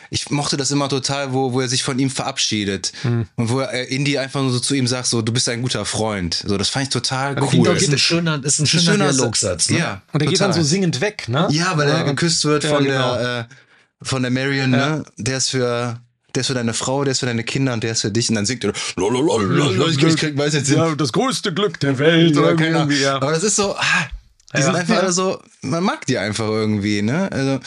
ich 0.10 0.30
mochte 0.30 0.56
das 0.56 0.72
immer 0.72 0.88
total, 0.88 1.34
wo, 1.34 1.54
wo 1.54 1.62
er 1.62 1.68
sich 1.68 1.84
von 1.84 1.98
ihm 2.00 2.10
verabschiedet 2.10 2.94
hm. 3.02 3.28
und 3.36 3.50
wo 3.50 3.60
er 3.60 3.90
Indy 3.90 4.18
einfach 4.18 4.42
nur 4.42 4.52
so 4.52 4.60
zu 4.60 4.76
ihm 4.76 4.88
sagt, 4.88 5.08
so 5.08 5.22
du 5.22 5.34
bist 5.34 5.50
ein 5.50 5.62
guter 5.62 5.86
Freund. 5.86 6.44
So 6.46 6.58
das 6.58 6.70
fand 6.70 6.84
ich 6.84 6.90
total 6.90 7.36
cool. 7.42 7.66
Das 7.66 7.84
ist 7.84 7.92
ein 7.92 7.98
schöner, 7.98 8.44
ist 8.44 8.60
ein 8.60 8.68
schöner, 8.68 8.84
schöner 8.84 9.12
Dialogsatz. 9.12 9.70
Ne? 9.70 9.80
Ja, 9.80 10.02
und 10.14 10.22
er 10.22 10.28
geht 10.28 10.40
dann 10.40 10.54
so 10.54 10.64
singend 10.64 11.02
weg, 11.02 11.28
ne? 11.28 11.48
Ja, 11.52 11.78
weil 11.78 11.90
er 11.90 12.04
geküsst 12.04 12.46
wird 12.46 12.64
ja, 12.64 12.70
von 12.70 12.86
genau. 12.86 13.16
der 13.16 13.40
äh, 13.40 13.56
von 14.02 14.22
der 14.22 14.32
Marion, 14.32 14.72
ne? 14.72 15.04
Der 15.18 15.38
ist 15.38 15.50
für 15.50 16.00
der 16.36 16.42
ist 16.42 16.48
für 16.48 16.54
deine 16.54 16.74
Frau, 16.74 17.04
der 17.04 17.12
ist 17.12 17.20
für 17.20 17.26
deine 17.26 17.44
Kinder 17.44 17.74
und 17.74 17.84
der 17.84 17.92
ist 17.92 18.02
für 18.02 18.12
dich. 18.12 18.30
Und 18.30 18.36
dann 18.36 18.46
singt 18.46 18.64
er, 18.64 18.72
ich, 18.72 20.04
ich 20.04 20.18
krieg, 20.18 20.38
weiß 20.38 20.54
jetzt 20.54 20.70
ja, 20.70 20.96
das 20.96 21.12
größte 21.14 21.54
Glück 21.54 21.80
der 21.80 21.98
Welt. 22.00 22.38
Oder 22.38 22.60
irgendwie, 22.60 23.02
ja. 23.02 23.16
Aber 23.16 23.32
das 23.32 23.44
ist 23.44 23.56
so, 23.56 23.76
ah, 23.76 23.84
die 24.54 24.60
ja, 24.60 24.66
sind 24.66 24.76
einfach 24.76 25.04
ja. 25.04 25.12
so, 25.12 25.42
man 25.62 25.84
mag 25.84 26.06
die 26.06 26.18
einfach 26.18 26.48
irgendwie, 26.48 27.02
ne? 27.02 27.32
Also, 27.32 27.60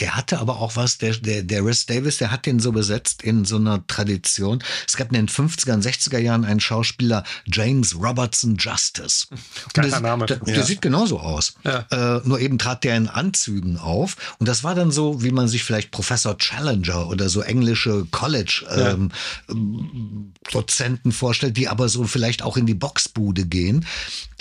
der 0.00 0.16
hatte 0.16 0.38
aber 0.38 0.58
auch 0.58 0.76
was, 0.76 0.98
der, 0.98 1.14
der, 1.14 1.42
der 1.42 1.64
Rhys 1.64 1.86
Davis, 1.86 2.18
der 2.18 2.30
hat 2.30 2.46
den 2.46 2.60
so 2.60 2.72
besetzt 2.72 3.22
in 3.22 3.44
so 3.44 3.56
einer 3.56 3.86
Tradition. 3.86 4.62
Es 4.86 4.96
gab 4.96 5.08
in 5.08 5.14
den 5.14 5.28
50er 5.28 5.74
und 5.74 5.84
60er 5.84 6.18
Jahren 6.18 6.44
einen 6.44 6.60
Schauspieler, 6.60 7.24
James 7.46 7.96
Robertson 7.96 8.56
Justice. 8.56 9.26
Geiler 9.74 10.00
Name. 10.00 10.26
Der, 10.26 10.36
der 10.36 10.56
ja. 10.56 10.62
sieht 10.62 10.82
genauso 10.82 11.18
aus. 11.18 11.54
Ja. 11.64 11.86
Äh, 11.90 12.20
nur 12.24 12.40
eben 12.40 12.58
trat 12.58 12.84
der 12.84 12.96
in 12.96 13.08
Anzügen 13.08 13.78
auf. 13.78 14.16
Und 14.38 14.48
das 14.48 14.64
war 14.64 14.74
dann 14.74 14.90
so, 14.90 15.22
wie 15.22 15.32
man 15.32 15.48
sich 15.48 15.64
vielleicht 15.64 15.90
Professor 15.90 16.36
Challenger 16.38 17.08
oder 17.08 17.28
so 17.28 17.40
englische 17.40 18.06
College-Dozenten 18.10 20.32
ähm, 20.48 21.00
ja. 21.04 21.10
vorstellt, 21.10 21.56
die 21.56 21.68
aber 21.68 21.88
so 21.88 22.04
vielleicht 22.04 22.42
auch 22.42 22.56
in 22.56 22.66
die 22.66 22.74
Boxbude 22.74 23.46
gehen. 23.46 23.84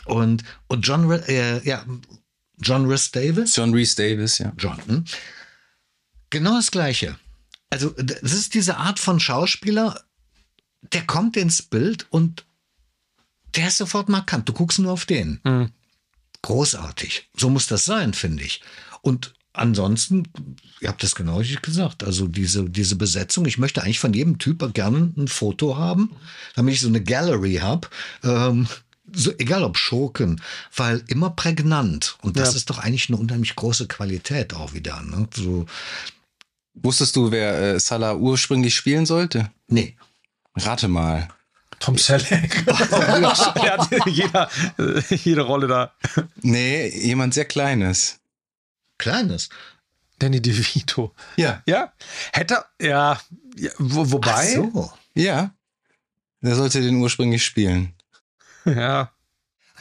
Und, 0.05 0.43
und 0.67 0.87
John, 0.87 1.11
äh, 1.11 1.67
ja, 1.67 1.83
John 2.59 2.85
Rhys 2.85 3.11
Davis? 3.11 3.55
John 3.55 3.73
Rhys 3.73 3.95
Davis, 3.95 4.39
ja. 4.39 4.51
John. 4.57 4.77
Hm? 4.87 5.05
Genau 6.29 6.55
das 6.55 6.71
Gleiche. 6.71 7.17
Also, 7.69 7.89
das 7.89 8.33
ist 8.33 8.53
diese 8.53 8.77
Art 8.77 8.99
von 8.99 9.19
Schauspieler, 9.19 10.03
der 10.93 11.05
kommt 11.05 11.37
ins 11.37 11.61
Bild 11.61 12.07
und 12.09 12.45
der 13.55 13.67
ist 13.67 13.77
sofort 13.77 14.09
markant. 14.09 14.47
Du 14.47 14.53
guckst 14.53 14.79
nur 14.79 14.91
auf 14.91 15.05
den. 15.05 15.39
Mhm. 15.43 15.71
Großartig. 16.41 17.29
So 17.35 17.49
muss 17.49 17.67
das 17.67 17.85
sein, 17.85 18.13
finde 18.13 18.43
ich. 18.43 18.61
Und 19.01 19.33
ansonsten, 19.53 20.23
ihr 20.79 20.89
habt 20.89 21.03
das 21.03 21.15
genau 21.15 21.37
richtig 21.37 21.61
gesagt, 21.61 22.03
also 22.03 22.27
diese, 22.27 22.69
diese 22.69 22.95
Besetzung, 22.95 23.45
ich 23.45 23.57
möchte 23.57 23.81
eigentlich 23.81 23.99
von 23.99 24.13
jedem 24.13 24.37
Typ 24.37 24.73
gerne 24.73 25.11
ein 25.17 25.27
Foto 25.27 25.77
haben, 25.77 26.15
damit 26.55 26.75
ich 26.75 26.81
so 26.81 26.87
eine 26.87 27.03
Gallery 27.03 27.55
habe. 27.55 27.87
Ähm, 28.23 28.67
so, 29.13 29.31
egal 29.37 29.63
ob 29.63 29.77
Schurken, 29.77 30.41
weil 30.75 31.03
immer 31.07 31.29
prägnant. 31.29 32.17
Und 32.21 32.37
das 32.37 32.51
ja. 32.51 32.57
ist 32.57 32.69
doch 32.69 32.79
eigentlich 32.79 33.09
eine 33.09 33.17
unheimlich 33.17 33.55
große 33.55 33.87
Qualität 33.87 34.53
auch 34.53 34.73
wieder. 34.73 35.01
Ne? 35.01 35.27
So, 35.33 35.65
Wusstest 36.83 37.15
du, 37.15 37.31
wer 37.31 37.75
äh, 37.75 37.79
Salah 37.79 38.15
ursprünglich 38.15 38.75
spielen 38.75 39.05
sollte? 39.05 39.51
Nee. 39.67 39.97
Rate 40.55 40.87
mal. 40.87 41.27
Tom 41.79 41.97
Selleck. 41.97 42.65
er 42.67 43.77
hat 43.77 44.07
jeder, 44.07 44.49
jede 45.09 45.41
Rolle 45.41 45.67
da. 45.67 45.93
Nee, 46.41 46.89
jemand 46.89 47.33
sehr 47.33 47.45
Kleines. 47.45 48.19
Kleines? 48.97 49.49
Danny 50.19 50.41
DeVito. 50.41 51.13
Ja. 51.35 51.61
Ja? 51.67 51.93
Hätte, 52.33 52.65
ja, 52.81 53.19
ja 53.55 53.71
wo, 53.77 54.11
wobei. 54.11 54.57
Ach 54.59 54.73
so. 54.73 54.91
Ja. 55.13 55.51
Der 56.41 56.55
sollte 56.55 56.81
den 56.81 56.95
ursprünglich 56.95 57.43
spielen. 57.45 57.93
Ja. 58.65 59.11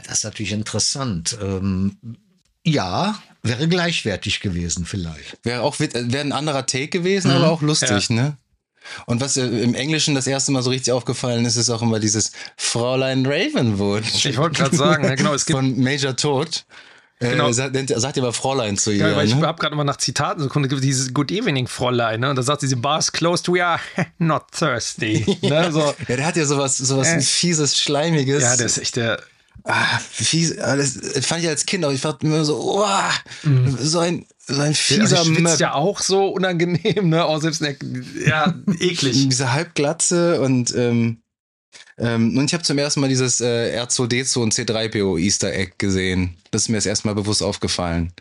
Das 0.05 0.19
ist 0.19 0.25
natürlich 0.25 0.53
interessant. 0.53 1.39
Ähm, 1.41 1.97
ja, 2.67 3.17
wäre 3.43 3.69
gleichwertig 3.69 4.41
gewesen 4.41 4.85
vielleicht. 4.87 5.39
Wäre 5.45 5.63
auch 5.63 5.79
wäre 5.79 6.21
ein 6.21 6.33
anderer 6.33 6.67
Take 6.67 6.89
gewesen, 6.89 7.31
Mhm. 7.31 7.37
aber 7.39 7.51
auch 7.51 7.63
lustig, 7.63 8.11
ne? 8.11 8.37
Und 9.07 9.21
was 9.21 9.37
äh, 9.37 9.45
im 9.47 9.75
Englischen 9.75 10.15
das 10.15 10.27
erste 10.29 10.53
Mal 10.53 10.63
so 10.63 10.71
richtig 10.71 10.93
aufgefallen 10.93 11.45
ist, 11.45 11.57
ist 11.57 11.71
auch 11.71 11.83
immer 11.83 11.99
dieses 11.99 12.31
Fräulein 12.57 13.27
Ravenwood. 13.27 14.05
Ich 14.25 14.37
wollte 14.37 14.63
gerade 14.63 14.77
sagen, 14.85 15.05
ja, 15.05 15.15
genau, 15.17 15.35
es 15.35 15.45
gibt. 15.47 15.59
Von 15.59 15.79
Major 15.81 16.15
Todd. 16.17 16.65
Äh, 17.19 17.31
Genau. 17.31 17.51
sagt, 17.51 17.73
nennt- 17.73 17.93
sagt 17.99 18.17
immer 18.19 18.33
Fräulein 18.33 18.77
zu 18.77 18.91
ihr. 18.91 19.09
Ja, 19.09 19.17
weil 19.17 19.27
ich 19.27 19.35
ne? 19.35 19.47
habe 19.47 19.59
gerade 19.59 19.73
immer 19.75 19.85
nach 19.85 19.97
Zitaten 19.97 20.41
so 20.43 20.47
es 20.49 20.69
gibt 20.69 20.85
dieses 20.85 21.15
Good 21.15 21.31
Evening 21.33 21.67
Fräulein, 21.67 22.21
ne? 22.21 22.29
Und 22.31 22.37
da 22.37 22.43
sagt 22.43 22.61
sie, 22.61 22.69
the 22.69 22.75
bar's 22.77 23.11
closed, 23.11 23.49
we 23.49 23.65
are 23.65 23.81
not 24.19 24.43
thirsty. 24.53 25.25
ne? 25.43 25.73
so, 25.73 25.95
Ja, 26.09 26.17
der 26.17 26.27
hat 26.27 26.37
ja 26.37 26.45
sowas, 26.45 26.77
sowas 26.77 27.09
Äh. 27.09 27.21
fieses, 27.23 27.79
schleimiges. 27.81 28.43
ja, 28.43 28.57
der 28.57 28.67
ist 28.67 28.79
echt 28.79 28.97
der. 28.97 29.21
Ah, 29.67 29.99
fies, 29.99 30.59
ah, 30.59 30.77
das 30.77 30.99
fand 31.21 31.43
ich 31.43 31.49
als 31.49 31.67
Kind 31.67 31.85
auch. 31.85 31.93
Ich 31.93 32.01
fand 32.01 32.23
immer 32.23 32.45
so, 32.45 32.59
oh, 32.59 32.87
so 33.79 33.99
ein, 33.99 34.27
so 34.47 34.61
ein 34.61 34.75
fieser 34.75 35.25
schwitzt 35.25 35.41
Möb. 35.41 35.59
ja 35.59 35.75
auch 35.75 36.01
so 36.01 36.29
unangenehm, 36.29 37.09
ne? 37.09 37.25
Auch 37.25 37.41
selbst 37.41 37.61
der, 37.61 37.77
ja, 38.27 38.55
eklig. 38.81 39.13
Diese 39.29 39.53
Halbglatze 39.53 40.41
und 40.41 40.75
ähm, 40.75 41.19
ähm, 41.99 42.37
und 42.37 42.45
ich 42.45 42.55
habe 42.55 42.63
zum 42.63 42.79
ersten 42.79 43.01
Mal 43.01 43.09
dieses 43.09 43.41
äh, 43.41 43.81
R2D2 43.81 44.39
und 44.39 44.55
C3PO 44.55 45.19
Easter 45.19 45.53
Egg 45.53 45.73
gesehen. 45.79 46.37
Das 46.51 46.63
ist 46.63 46.69
mir 46.69 46.77
das 46.77 46.87
erste 46.87 47.09
Mal 47.09 47.15
bewusst 47.15 47.43
aufgefallen. 47.43 48.13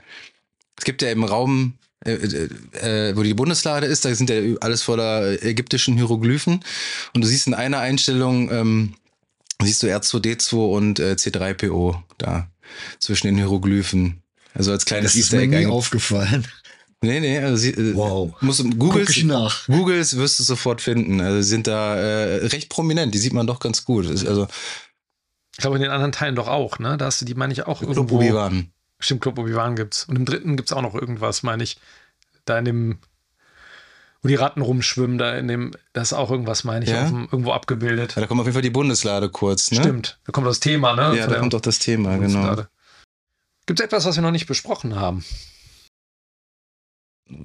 Es 0.77 0.85
gibt 0.85 1.01
ja 1.01 1.11
im 1.11 1.23
Raum, 1.23 1.73
äh, 2.05 2.13
äh, 2.13 3.09
äh, 3.09 3.17
wo 3.17 3.23
die 3.23 3.33
Bundeslade 3.33 3.85
ist, 3.87 4.05
da 4.05 4.13
sind 4.13 4.29
ja 4.29 4.41
alles 4.61 4.83
voller 4.83 5.43
ägyptischen 5.43 5.95
Hieroglyphen. 5.95 6.63
Und 7.13 7.23
du 7.23 7.27
siehst 7.27 7.47
in 7.47 7.53
einer 7.53 7.79
Einstellung, 7.79 8.49
ähm, 8.51 8.93
siehst 9.61 9.83
du 9.83 9.87
R2D2 9.87 10.55
und 10.75 10.99
äh, 10.99 11.13
C3PO 11.13 12.01
da 12.17 12.49
zwischen 12.99 13.27
den 13.27 13.37
Hieroglyphen. 13.37 14.21
Also 14.53 14.71
als 14.71 14.85
kleines 14.85 15.11
Das 15.11 15.15
ist 15.15 15.25
Easter 15.25 15.37
mir 15.37 15.43
Egg 15.43 15.49
nie 15.49 15.55
eigentlich. 15.57 15.71
aufgefallen. 15.73 16.47
Nee, 17.01 17.19
nee, 17.19 17.37
also 17.39 17.57
sie, 17.57 17.71
äh, 17.71 17.93
Wow. 17.95 18.33
Musst, 18.41 18.59
du- 18.61 18.69
Guck 18.69 18.79
Googles, 18.79 19.09
ich 19.09 19.23
nach. 19.25 19.67
Googles 19.67 20.15
wirst 20.17 20.39
du 20.39 20.43
sofort 20.43 20.81
finden. 20.81 21.19
Also 21.21 21.41
sie 21.41 21.49
sind 21.49 21.67
da 21.67 21.95
äh, 21.97 22.45
recht 22.47 22.69
prominent, 22.69 23.13
die 23.13 23.17
sieht 23.19 23.33
man 23.33 23.45
doch 23.47 23.59
ganz 23.59 23.83
gut. 23.85 24.05
Ist 24.09 24.25
Also 24.25 24.47
Ich 25.53 25.57
glaube, 25.59 25.75
in 25.75 25.83
den 25.83 25.91
anderen 25.91 26.11
Teilen 26.13 26.35
doch 26.35 26.47
auch, 26.47 26.79
ne? 26.79 26.97
Da 26.97 27.05
hast 27.05 27.21
du 27.21 27.25
die, 27.25 27.35
meine 27.35 27.53
ich, 27.53 27.65
auch 27.67 27.79
Club 27.79 27.95
irgendwo. 27.95 28.15
Obi-Wan. 28.15 28.71
Stimmt, 28.99 29.21
Club 29.21 29.37
Obi-Wan 29.37 29.75
gibt's. 29.75 30.05
Und 30.05 30.15
im 30.15 30.25
dritten 30.25 30.55
gibt's 30.57 30.71
auch 30.71 30.81
noch 30.81 30.95
irgendwas, 30.95 31.43
meine 31.43 31.63
ich. 31.63 31.77
Da 32.45 32.57
in 32.57 32.65
dem, 32.65 32.97
wo 34.25 34.27
die 34.27 34.33
Ratten 34.35 34.61
rumschwimmen, 34.63 35.19
da 35.19 35.35
in 35.37 35.47
dem, 35.47 35.71
das 35.93 36.07
ist 36.11 36.13
auch 36.17 36.31
irgendwas, 36.31 36.63
meine 36.63 36.83
ich, 36.83 36.89
Ja? 36.89 37.03
auf 37.03 37.09
dem, 37.09 37.25
irgendwo 37.31 37.51
abgebildet. 37.51 38.15
Ja, 38.15 38.21
da 38.21 38.27
kommt 38.27 38.41
auf 38.41 38.47
jeden 38.47 38.55
Fall 38.55 38.63
die 38.63 38.71
Bundeslade 38.71 39.29
kurz, 39.29 39.69
ne? 39.69 39.81
Stimmt, 39.81 40.19
da 40.25 40.31
kommt 40.31 40.47
das 40.47 40.59
Thema, 40.59 40.95
ne? 40.95 41.15
Ja, 41.15 41.25
Von 41.25 41.33
da 41.33 41.39
kommt 41.39 41.53
auch 41.53 41.61
das 41.61 41.77
Thema, 41.77 42.17
genau. 42.17 42.21
Bundeslade. 42.39 42.69
Gibt's 43.67 43.83
etwas, 43.83 44.05
was 44.05 44.15
wir 44.15 44.23
noch 44.23 44.31
nicht 44.31 44.47
besprochen 44.47 44.95
haben? 44.95 45.23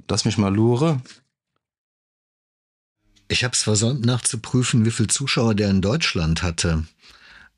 Lass 0.09 0.25
mich 0.25 0.39
mal 0.39 0.55
lure. 0.55 1.03
Ich 3.29 3.45
habe 3.45 3.53
es 3.53 3.63
versäumt 3.63 4.07
nachzuprüfen, 4.07 4.87
wie 4.87 4.91
viel 4.91 5.09
Zuschauer 5.09 5.55
der 5.55 5.69
in 5.69 5.83
Deutschland 5.83 6.43
hatte. 6.43 6.85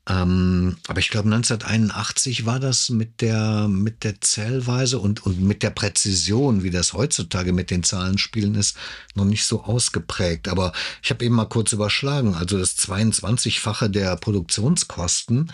Ähm, 0.07 0.75
aber 0.87 0.99
ich 0.99 1.09
glaube 1.09 1.33
1981 1.33 2.45
war 2.45 2.59
das 2.59 2.89
mit 2.89 3.21
der 3.21 3.69
mit 3.69 4.03
der 4.03 4.19
Zählweise 4.19 4.99
und 4.99 5.25
und 5.25 5.41
mit 5.41 5.63
der 5.63 5.69
Präzision, 5.69 6.61
wie 6.61 6.71
das 6.71 6.91
heutzutage 6.91 7.53
mit 7.53 7.71
den 7.71 7.83
Zahlenspielen 7.83 8.55
ist, 8.55 8.75
noch 9.15 9.23
nicht 9.23 9.45
so 9.45 9.63
ausgeprägt. 9.63 10.49
Aber 10.49 10.73
ich 11.01 11.09
habe 11.09 11.23
eben 11.23 11.35
mal 11.35 11.45
kurz 11.45 11.71
überschlagen. 11.71 12.35
Also 12.35 12.57
das 12.57 12.77
22-fache 12.79 13.87
der 13.87 14.17
Produktionskosten 14.17 15.53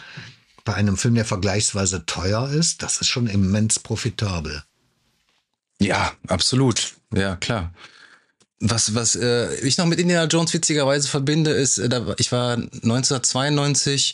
bei 0.65 0.73
einem 0.73 0.97
Film, 0.97 1.15
der 1.15 1.25
vergleichsweise 1.25 2.07
teuer 2.07 2.49
ist, 2.49 2.81
das 2.81 3.01
ist 3.01 3.07
schon 3.07 3.27
immens 3.27 3.79
profitabel. 3.79 4.63
Ja, 5.79 6.11
absolut. 6.27 6.95
Ja, 7.13 7.35
klar. 7.35 7.71
Was, 8.61 8.93
was 8.93 9.15
äh, 9.15 9.55
ich 9.61 9.77
noch 9.77 9.85
mit 9.85 9.99
Indiana 9.99 10.25
Jones 10.25 10.53
witzigerweise 10.53 11.07
verbinde, 11.07 11.51
ist, 11.51 11.77
äh, 11.77 11.87
da, 11.87 12.13
ich 12.17 12.31
war 12.31 12.53
1992, 12.53 14.13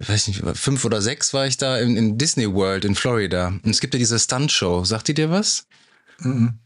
ich 0.00 0.08
weiß 0.08 0.28
nicht, 0.28 0.42
fünf 0.54 0.84
oder 0.84 1.00
sechs 1.00 1.32
war 1.32 1.46
ich 1.46 1.56
da 1.56 1.78
in, 1.78 1.96
in 1.96 2.18
Disney 2.18 2.52
World 2.52 2.84
in 2.84 2.94
Florida. 2.94 3.48
Und 3.48 3.70
es 3.70 3.80
gibt 3.80 3.94
ja 3.94 3.98
diese 3.98 4.18
Stunt-Show. 4.18 4.84
Sagt 4.84 5.08
die 5.08 5.14
dir 5.14 5.30
was? 5.30 5.66
Mhm. 6.18 6.58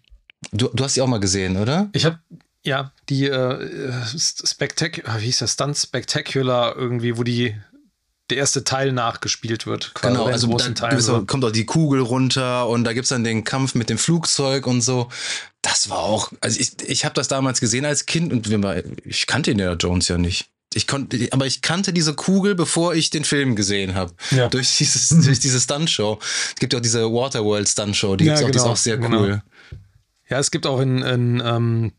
Du, 0.52 0.68
du 0.72 0.84
hast 0.84 0.96
die 0.96 1.02
auch 1.02 1.06
mal 1.06 1.20
gesehen, 1.20 1.56
oder? 1.56 1.88
Ich 1.92 2.04
habe 2.04 2.18
ja 2.62 2.92
die 3.08 3.26
äh, 3.26 3.92
Spectacular, 4.16 5.20
wie 5.20 5.26
hieß 5.26 5.38
das? 5.38 5.52
Stunt 5.52 5.76
Spectacular 5.76 6.76
irgendwie, 6.76 7.16
wo 7.16 7.22
die 7.22 7.54
der 8.30 8.38
erste 8.38 8.64
Teil 8.64 8.92
nachgespielt 8.92 9.66
wird. 9.66 9.92
Genau, 10.02 10.26
also 10.26 10.48
da 10.48 11.00
so. 11.00 11.16
auch, 11.16 11.26
kommt 11.26 11.44
auch 11.44 11.52
die 11.52 11.64
Kugel 11.64 12.00
runter 12.00 12.68
und 12.68 12.82
da 12.84 12.92
gibt's 12.92 13.10
dann 13.10 13.22
den 13.22 13.44
Kampf 13.44 13.76
mit 13.76 13.88
dem 13.88 13.98
Flugzeug 13.98 14.66
und 14.66 14.80
so. 14.80 15.08
Das 15.68 15.90
war 15.90 15.98
auch, 15.98 16.30
also 16.40 16.60
ich, 16.60 16.80
ich 16.86 17.04
habe 17.04 17.14
das 17.16 17.26
damals 17.26 17.58
gesehen 17.58 17.84
als 17.84 18.06
Kind 18.06 18.32
und 18.32 18.48
ich 19.04 19.26
kannte 19.26 19.50
Indiana 19.50 19.74
Jones 19.74 20.06
ja 20.06 20.16
nicht. 20.16 20.48
Ich 20.74 20.86
konnte, 20.86 21.28
aber 21.32 21.46
ich 21.46 21.60
kannte 21.60 21.92
diese 21.92 22.14
Kugel, 22.14 22.54
bevor 22.54 22.94
ich 22.94 23.10
den 23.10 23.24
Film 23.24 23.56
gesehen 23.56 23.96
habe. 23.96 24.12
Ja. 24.30 24.48
Durch 24.48 24.76
dieses, 24.76 25.08
durch 25.08 25.40
diese 25.40 25.58
Stuntshow. 25.58 26.20
Es 26.50 26.60
gibt 26.60 26.72
ja 26.72 26.78
auch 26.78 26.82
diese 26.82 27.02
Waterworld 27.12 27.68
Stuntshow, 27.68 28.14
die, 28.14 28.26
Ja, 28.26 28.34
auch, 28.34 28.38
die 28.38 28.44
ist 28.44 28.52
genau, 28.52 28.66
auch 28.66 28.76
sehr 28.76 28.96
genau. 28.96 29.22
cool. 29.22 29.42
Ja, 30.28 30.38
es 30.38 30.52
gibt 30.52 30.66
auch 30.66 30.78
in, 30.78 31.02
in 31.02 31.42
ähm, 31.44 31.92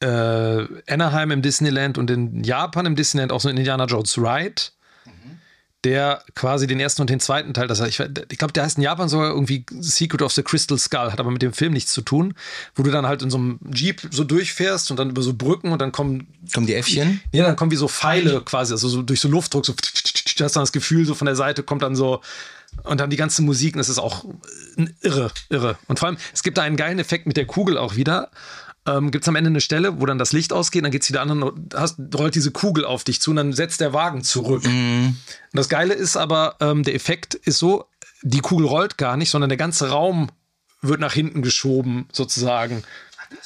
äh, 0.00 0.66
Anaheim 0.92 1.30
im 1.30 1.40
Disneyland 1.40 1.96
und 1.96 2.10
in 2.10 2.44
Japan 2.44 2.84
im 2.84 2.96
Disneyland 2.96 3.32
auch 3.32 3.40
so 3.40 3.48
einen 3.48 3.56
Indiana 3.56 3.86
Jones 3.86 4.18
Ride, 4.18 4.62
der 5.86 6.24
quasi 6.34 6.66
den 6.66 6.80
ersten 6.80 7.00
und 7.00 7.10
den 7.10 7.20
zweiten 7.20 7.54
Teil, 7.54 7.68
das 7.68 7.80
heißt, 7.80 8.00
ich, 8.00 8.24
ich 8.30 8.38
glaube, 8.38 8.52
der 8.52 8.64
heißt 8.64 8.76
in 8.76 8.82
Japan 8.82 9.08
sogar 9.08 9.30
irgendwie 9.30 9.64
Secret 9.78 10.20
of 10.20 10.32
the 10.32 10.42
Crystal 10.42 10.76
Skull, 10.76 11.12
hat 11.12 11.20
aber 11.20 11.30
mit 11.30 11.42
dem 11.42 11.52
Film 11.52 11.72
nichts 11.72 11.92
zu 11.92 12.02
tun, 12.02 12.34
wo 12.74 12.82
du 12.82 12.90
dann 12.90 13.06
halt 13.06 13.22
in 13.22 13.30
so 13.30 13.38
einem 13.38 13.60
Jeep 13.72 14.00
so 14.10 14.24
durchfährst 14.24 14.90
und 14.90 14.98
dann 14.98 15.10
über 15.10 15.22
so 15.22 15.32
Brücken 15.32 15.70
und 15.70 15.80
dann 15.80 15.92
kommen 15.92 16.26
Kommen 16.52 16.66
die 16.66 16.74
Äffchen? 16.74 17.20
Ja, 17.32 17.44
dann 17.44 17.54
kommen 17.54 17.70
wie 17.70 17.76
so 17.76 17.86
Pfeile 17.86 18.40
quasi, 18.40 18.72
also 18.72 18.88
so 18.88 19.02
durch 19.02 19.20
so 19.20 19.28
Luftdruck, 19.28 19.64
so 19.64 19.74
du 19.74 20.44
hast 20.44 20.56
dann 20.56 20.62
das 20.62 20.72
Gefühl, 20.72 21.06
so 21.06 21.14
von 21.14 21.26
der 21.26 21.36
Seite 21.36 21.62
kommt 21.62 21.82
dann 21.82 21.94
so 21.94 22.20
und 22.82 23.00
dann 23.00 23.08
die 23.08 23.16
ganze 23.16 23.42
Musik, 23.42 23.74
und 23.74 23.78
das 23.78 23.88
ist 23.88 23.98
auch 23.98 24.24
äh, 24.76 24.86
irre, 25.02 25.30
irre. 25.50 25.78
Und 25.86 26.00
vor 26.00 26.08
allem, 26.08 26.18
es 26.34 26.42
gibt 26.42 26.58
da 26.58 26.62
einen 26.62 26.76
geilen 26.76 26.98
Effekt 26.98 27.26
mit 27.26 27.36
der 27.36 27.46
Kugel 27.46 27.78
auch 27.78 27.94
wieder. 27.94 28.30
Ähm, 28.86 29.10
gibt 29.10 29.24
es 29.24 29.28
am 29.28 29.36
Ende 29.36 29.50
eine 29.50 29.60
Stelle, 29.60 30.00
wo 30.00 30.06
dann 30.06 30.18
das 30.18 30.32
Licht 30.32 30.52
ausgeht, 30.52 30.84
dann 30.84 30.90
geht 30.90 31.02
es 31.02 31.08
wieder 31.08 31.22
an 31.22 31.42
und 31.42 31.74
hast, 31.74 31.98
rollt 32.14 32.34
diese 32.34 32.50
Kugel 32.50 32.84
auf 32.84 33.04
dich 33.04 33.20
zu 33.20 33.30
und 33.30 33.36
dann 33.36 33.52
setzt 33.52 33.80
der 33.80 33.92
Wagen 33.92 34.22
zurück. 34.22 34.64
Mhm. 34.64 35.16
Und 35.52 35.56
das 35.56 35.68
Geile 35.68 35.94
ist 35.94 36.16
aber, 36.16 36.56
ähm, 36.60 36.82
der 36.82 36.94
Effekt 36.94 37.34
ist 37.34 37.58
so, 37.58 37.86
die 38.22 38.40
Kugel 38.40 38.66
rollt 38.66 38.98
gar 38.98 39.16
nicht, 39.16 39.30
sondern 39.30 39.50
der 39.50 39.56
ganze 39.56 39.88
Raum 39.90 40.30
wird 40.82 41.00
nach 41.00 41.12
hinten 41.12 41.42
geschoben, 41.42 42.08
sozusagen. 42.12 42.84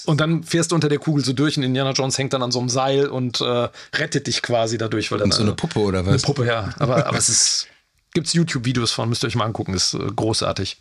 Und 0.04 0.20
dann 0.20 0.42
fährst 0.42 0.72
du 0.72 0.74
unter 0.74 0.88
der 0.88 0.98
Kugel 0.98 1.24
so 1.24 1.32
durch 1.32 1.56
und 1.56 1.62
Indiana 1.62 1.92
Jones 1.92 2.18
hängt 2.18 2.32
dann 2.32 2.42
an 2.42 2.52
so 2.52 2.58
einem 2.58 2.68
Seil 2.68 3.06
und 3.06 3.40
äh, 3.40 3.68
rettet 3.94 4.26
dich 4.26 4.42
quasi 4.42 4.78
dadurch. 4.78 5.10
Weil 5.10 5.18
dann, 5.18 5.26
Und 5.26 5.32
so 5.32 5.42
eine 5.42 5.54
Puppe 5.54 5.80
oder 5.80 6.00
eine 6.00 6.14
was? 6.14 6.22
Puppe, 6.22 6.46
ja. 6.46 6.74
Aber, 6.78 7.06
aber 7.06 7.18
es 7.18 7.28
ist. 7.28 7.66
Gibt's 8.12 8.32
YouTube-Videos 8.32 8.90
von, 8.90 9.08
müsst 9.08 9.22
ihr 9.22 9.28
euch 9.28 9.36
mal 9.36 9.44
angucken, 9.44 9.72
ist 9.72 9.94
äh, 9.94 9.98
großartig. 9.98 10.78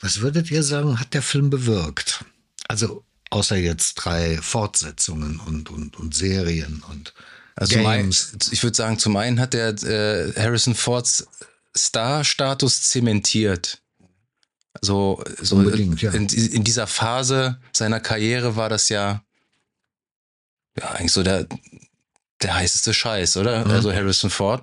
Was 0.00 0.20
würdet 0.20 0.50
ihr 0.50 0.62
sagen, 0.62 1.00
hat 1.00 1.12
der 1.12 1.22
Film 1.22 1.50
bewirkt? 1.50 2.24
Also 2.68 3.02
außer 3.30 3.56
jetzt 3.56 3.94
drei 3.94 4.38
Fortsetzungen 4.38 5.40
und, 5.40 5.70
und, 5.70 5.96
und 5.98 6.14
Serien 6.14 6.82
und 6.90 7.14
Also 7.56 7.76
Games. 7.76 8.32
ich 8.50 8.62
würde 8.62 8.76
sagen, 8.76 8.98
zum 8.98 9.16
einen 9.16 9.40
hat 9.40 9.54
der 9.54 9.70
äh, 9.82 10.32
Harrison 10.36 10.74
Fords 10.74 11.26
Star-Status 11.76 12.82
zementiert. 12.82 13.80
So, 14.80 15.22
so 15.40 15.56
Unbedingt, 15.56 16.00
ja. 16.02 16.12
in, 16.12 16.28
in 16.28 16.64
dieser 16.64 16.86
Phase 16.86 17.58
seiner 17.72 18.00
Karriere 18.00 18.56
war 18.56 18.68
das 18.68 18.88
ja, 18.88 19.22
ja 20.78 20.90
eigentlich 20.92 21.12
so 21.12 21.22
der, 21.22 21.46
der 22.42 22.54
heißeste 22.54 22.94
Scheiß, 22.94 23.36
oder? 23.38 23.64
Mhm. 23.64 23.70
Also 23.72 23.92
Harrison 23.92 24.30
Ford. 24.30 24.62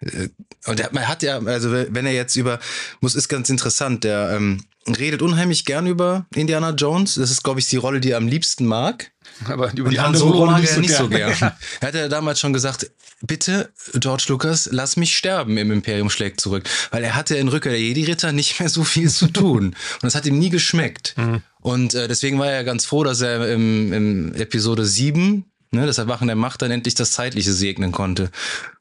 Äh, 0.00 0.28
Und 0.66 0.92
man 0.92 1.08
hat 1.08 1.22
ja, 1.22 1.38
also 1.38 1.72
wenn 1.72 2.06
er 2.06 2.12
jetzt 2.12 2.36
über, 2.36 2.58
muss 3.00 3.14
ist 3.14 3.28
ganz 3.28 3.48
interessant, 3.50 4.04
der 4.04 4.32
ähm, 4.36 4.62
redet 4.86 5.22
unheimlich 5.22 5.64
gern 5.64 5.86
über 5.86 6.26
Indiana 6.34 6.70
Jones. 6.70 7.14
Das 7.16 7.30
ist, 7.30 7.42
glaube 7.42 7.60
ich, 7.60 7.68
die 7.68 7.76
Rolle, 7.76 8.00
die 8.00 8.10
er 8.10 8.16
am 8.16 8.28
liebsten 8.28 8.66
mag. 8.66 9.10
Aber 9.46 9.72
über 9.72 9.84
Und 9.84 9.92
die 9.92 9.98
Han 10.00 10.06
andere 10.06 10.22
Solo 10.22 10.38
Rolle 10.38 10.52
mag 10.52 10.64
er 10.64 10.78
nicht 10.78 10.94
so 10.94 11.08
gern. 11.08 11.32
gern. 11.38 11.52
Er 11.80 11.88
hat 11.88 11.94
ja 11.94 12.08
damals 12.08 12.40
schon 12.40 12.52
gesagt, 12.52 12.90
bitte, 13.22 13.70
George 13.94 14.24
Lucas, 14.28 14.68
lass 14.72 14.96
mich 14.96 15.16
sterben 15.16 15.56
im 15.56 15.70
Imperium 15.70 16.10
schlägt 16.10 16.40
zurück. 16.40 16.68
Weil 16.90 17.04
er 17.04 17.14
hatte 17.14 17.36
in 17.36 17.48
Rückkehr 17.48 17.72
der 17.72 17.80
Jedi-Ritter 17.80 18.32
nicht 18.32 18.58
mehr 18.60 18.68
so 18.68 18.84
viel 18.84 19.10
zu 19.10 19.28
tun. 19.28 19.66
Und 19.66 20.02
das 20.02 20.14
hat 20.14 20.26
ihm 20.26 20.38
nie 20.38 20.50
geschmeckt. 20.50 21.14
Und 21.60 21.94
äh, 21.94 22.08
deswegen 22.08 22.38
war 22.38 22.48
er 22.50 22.64
ganz 22.64 22.86
froh, 22.86 23.04
dass 23.04 23.20
er 23.20 23.52
im, 23.52 23.92
im 23.92 24.34
Episode 24.34 24.84
7, 24.84 25.44
ne, 25.70 25.86
das 25.86 25.98
Erwachen 25.98 26.26
der 26.26 26.36
Macht, 26.36 26.62
dann 26.62 26.70
endlich 26.70 26.94
das 26.94 27.12
Zeitliche 27.12 27.52
segnen 27.52 27.92
konnte. 27.92 28.30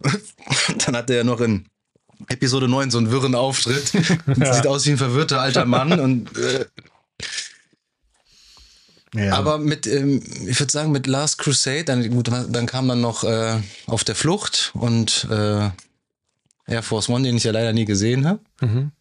Dann 0.85 0.95
hat 0.95 1.09
er 1.09 1.17
ja 1.17 1.23
noch 1.23 1.41
in 1.41 1.65
Episode 2.27 2.67
9 2.67 2.91
so 2.91 2.97
einen 2.97 3.11
wirren 3.11 3.35
Auftritt. 3.35 3.87
Sieht 4.27 4.67
aus 4.67 4.85
wie 4.85 4.91
ein 4.91 4.97
verwirrter 4.97 5.41
alter 5.41 5.65
Mann 5.65 5.99
und 5.99 6.35
äh, 6.37 6.65
Ja. 9.15 9.33
Aber 9.33 9.57
mit, 9.57 9.87
ähm, 9.87 10.21
ich 10.47 10.59
würde 10.59 10.71
sagen, 10.71 10.91
mit 10.91 11.07
Last 11.07 11.39
Crusade, 11.39 11.85
dann, 11.85 12.09
gut, 12.09 12.27
dann 12.27 12.65
kam 12.65 12.87
dann 12.87 13.01
noch 13.01 13.23
äh, 13.23 13.59
Auf 13.87 14.03
der 14.03 14.15
Flucht 14.15 14.71
und 14.73 15.27
äh, 15.31 15.69
Air 16.67 16.83
Force 16.83 17.09
One, 17.09 17.23
den 17.23 17.37
ich 17.37 17.43
ja 17.43 17.51
leider 17.51 17.73
nie 17.73 17.85
gesehen 17.85 18.27
habe. 18.27 18.39
Mhm. 18.61 18.91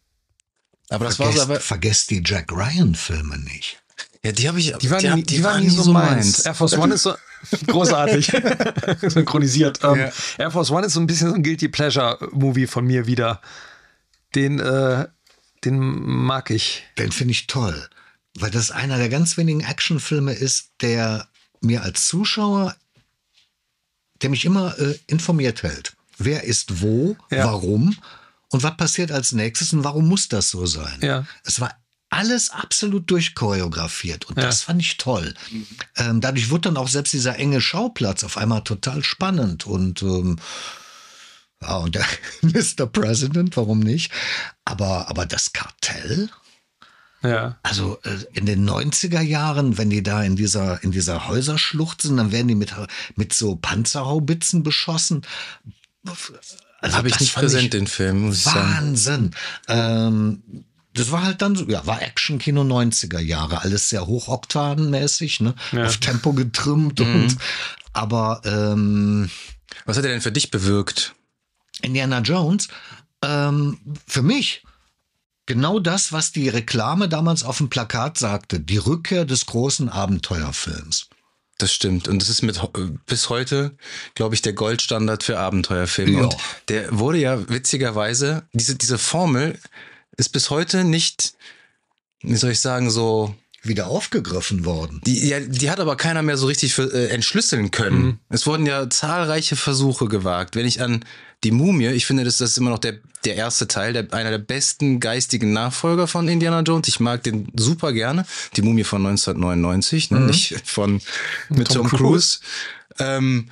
Aber 0.89 1.05
das 1.05 1.17
vergesst, 1.17 1.37
war 1.37 1.45
so, 1.45 1.51
aber, 1.51 1.59
vergesst 1.59 2.09
die 2.09 2.23
Jack 2.25 2.51
Ryan-Filme 2.51 3.37
nicht. 3.37 3.79
Ja, 4.23 4.31
die 4.31 4.47
habe 4.47 4.59
ich, 4.59 4.73
Die 4.77 4.89
waren, 4.91 5.15
nie, 5.15 5.23
die, 5.23 5.43
waren 5.43 5.61
nie 5.63 5.69
so 5.69 5.91
meins. 5.91 6.39
Air 6.45 6.53
Force 6.53 6.73
One 6.77 6.93
ist 6.93 7.03
so 7.03 7.13
großartig 7.67 8.27
synchronisiert. 9.01 9.79
Ähm, 9.83 9.95
Ja. 9.97 10.11
Air 10.37 10.51
Force 10.51 10.71
One 10.71 10.85
ist 10.85 10.93
so 10.93 10.99
ein 10.99 11.07
bisschen 11.07 11.29
so 11.29 11.35
ein 11.35 11.43
Guilty 11.43 11.69
Pleasure 11.69 12.17
Movie 12.31 12.67
von 12.67 12.85
mir 12.85 13.07
wieder. 13.07 13.41
Den, 14.35 14.59
äh, 14.59 15.07
den 15.63 15.79
mag 15.79 16.49
ich. 16.51 16.83
Den 16.97 17.11
finde 17.11 17.31
ich 17.31 17.47
toll, 17.47 17.87
weil 18.37 18.51
das 18.51 18.71
einer 18.71 18.97
der 18.97 19.09
ganz 19.09 19.37
wenigen 19.37 19.61
Actionfilme 19.61 20.33
ist, 20.33 20.71
der 20.81 21.27
mir 21.61 21.83
als 21.83 22.07
Zuschauer, 22.07 22.75
der 24.21 24.29
mich 24.29 24.45
immer 24.45 24.77
äh, 24.79 24.97
informiert 25.07 25.63
hält. 25.63 25.93
Wer 26.17 26.43
ist 26.43 26.81
wo, 26.81 27.15
Ja. 27.31 27.45
warum 27.45 27.97
und 28.49 28.63
was 28.63 28.75
passiert 28.77 29.11
als 29.11 29.31
nächstes 29.31 29.71
und 29.73 29.83
warum 29.85 30.07
muss 30.07 30.27
das 30.27 30.49
so 30.49 30.65
sein? 30.65 30.99
Ja. 31.01 31.25
Es 31.45 31.59
war 31.61 31.73
alles 32.09 32.49
absolut 32.49 33.09
durchchoreografiert 33.11 34.25
und 34.25 34.37
Ja. 34.37 34.43
das 34.45 34.63
fand 34.63 34.81
ich 34.81 34.97
toll. 34.97 35.33
Ähm, 35.95 36.21
dadurch 36.21 36.49
wurde 36.49 36.69
dann 36.69 36.77
auch 36.77 36.87
selbst 36.87 37.13
dieser 37.13 37.37
enge 37.37 37.61
Schauplatz 37.61 38.23
auf 38.23 38.37
einmal 38.37 38.63
total 38.63 39.03
spannend 39.03 39.65
und 39.67 40.01
ähm, 40.01 40.37
ja, 41.61 41.77
und 41.77 41.95
der 41.95 42.05
Mr. 42.41 42.85
President, 42.87 43.55
warum 43.57 43.79
nicht? 43.79 44.11
Aber, 44.65 45.09
aber 45.09 45.25
das 45.25 45.51
Kartell, 45.53 46.29
Ja. 47.21 47.59
also 47.63 47.99
äh, 48.03 48.17
in 48.33 48.45
den 48.45 48.67
90er 48.67 49.21
Jahren, 49.21 49.77
wenn 49.77 49.89
die 49.89 50.01
da 50.01 50.23
in 50.23 50.35
dieser, 50.35 50.81
in 50.83 50.91
dieser 50.91 51.27
Häuserschlucht 51.27 52.01
sind, 52.01 52.17
dann 52.17 52.31
werden 52.31 52.47
die 52.47 52.55
mit, 52.55 52.73
mit 53.17 53.33
so 53.33 53.55
Panzerhaubitzen 53.55 54.63
beschossen. 54.63 55.21
Also 56.81 56.95
habe 56.97 57.09
ich 57.09 57.19
nicht 57.19 57.35
präsent, 57.35 57.73
den 57.73 57.87
Film, 57.87 58.21
muss 58.27 58.37
ich 58.37 58.43
sagen. 58.43 58.59
Wahnsinn. 58.77 59.31
Ähm, 59.67 60.41
das 60.99 61.11
war 61.11 61.23
halt 61.23 61.41
dann 61.41 61.55
so, 61.55 61.65
ja, 61.67 61.85
war 61.87 62.01
Action-Kino 62.01 62.61
90er 62.61 63.19
Jahre, 63.19 63.61
alles 63.61 63.89
sehr 63.89 64.05
hochoktanmäßig, 64.05 65.39
ne? 65.41 65.55
Ja. 65.71 65.85
Auf 65.85 65.97
Tempo 65.97 66.33
getrimmt 66.33 66.99
und 67.01 67.37
aber 67.93 68.41
ähm, 68.45 69.29
Was 69.85 69.97
hat 69.97 70.05
er 70.05 70.11
denn 70.11 70.21
für 70.21 70.31
dich 70.31 70.51
bewirkt? 70.51 71.15
Indiana 71.81 72.19
Jones, 72.19 72.67
ähm, 73.23 73.79
für 74.07 74.21
mich 74.21 74.63
genau 75.45 75.79
das, 75.79 76.11
was 76.11 76.31
die 76.31 76.49
Reklame 76.49 77.09
damals 77.09 77.43
auf 77.43 77.57
dem 77.57 77.69
Plakat 77.69 78.17
sagte, 78.17 78.59
die 78.59 78.77
Rückkehr 78.77 79.25
des 79.25 79.45
großen 79.47 79.89
Abenteuerfilms. 79.89 81.07
Das 81.57 81.73
stimmt. 81.73 82.07
Und 82.07 82.21
das 82.21 82.29
ist 82.29 82.41
mit 82.41 82.61
ho- 82.61 82.71
bis 83.05 83.29
heute, 83.29 83.75
glaube 84.15 84.33
ich, 84.35 84.41
der 84.41 84.53
Goldstandard 84.53 85.23
für 85.23 85.37
Abenteuerfilme. 85.39 86.17
Ja. 86.19 86.23
Und 86.25 86.37
der 86.69 86.97
wurde 86.97 87.17
ja 87.17 87.49
witzigerweise, 87.49 88.47
diese, 88.53 88.75
diese 88.75 88.97
Formel 88.97 89.59
ist 90.17 90.29
bis 90.29 90.49
heute 90.49 90.83
nicht, 90.83 91.33
wie 92.21 92.35
soll 92.35 92.51
ich 92.51 92.59
sagen, 92.59 92.89
so. 92.89 93.35
Wieder 93.61 93.87
aufgegriffen 93.87 94.63
worden. 94.63 95.01
Die, 95.05 95.27
ja, 95.27 95.41
die 95.41 95.69
hat 95.69 95.81
aber 95.81 95.97
keiner 95.97 96.21
mehr 96.21 96.37
so 96.37 96.47
richtig 96.47 96.73
für, 96.73 96.93
äh, 96.93 97.09
entschlüsseln 97.09 97.71
können. 97.71 98.21
Es 98.29 98.47
wurden 98.47 98.65
ja 98.65 98.89
zahlreiche 98.89 99.57
Versuche 99.57 100.05
gewagt. 100.05 100.55
Wenn 100.55 100.65
ich 100.65 100.81
an 100.81 101.03
die 101.43 101.51
Mumie, 101.51 101.87
ich 101.89 102.05
finde, 102.05 102.23
das, 102.23 102.37
das 102.37 102.51
ist 102.51 102.57
immer 102.57 102.69
noch 102.69 102.79
der, 102.79 102.99
der 103.25 103.35
erste 103.35 103.67
Teil, 103.67 103.91
der, 103.91 104.13
einer 104.13 104.29
der 104.31 104.37
besten 104.37 105.01
geistigen 105.01 105.51
Nachfolger 105.51 106.07
von 106.07 106.29
Indiana 106.29 106.61
Jones. 106.61 106.87
Ich 106.87 107.01
mag 107.01 107.23
den 107.23 107.49
super 107.53 107.91
gerne. 107.91 108.25
Die 108.55 108.61
Mumie 108.61 108.85
von 108.85 109.05
1999, 109.05 110.11
ne? 110.11 110.21
nicht 110.21 110.55
von 110.65 111.01
mit 111.49 111.67
Tom, 111.67 111.89
Tom 111.89 111.97
Cruise. 111.97 112.39
Ähm, 112.97 113.49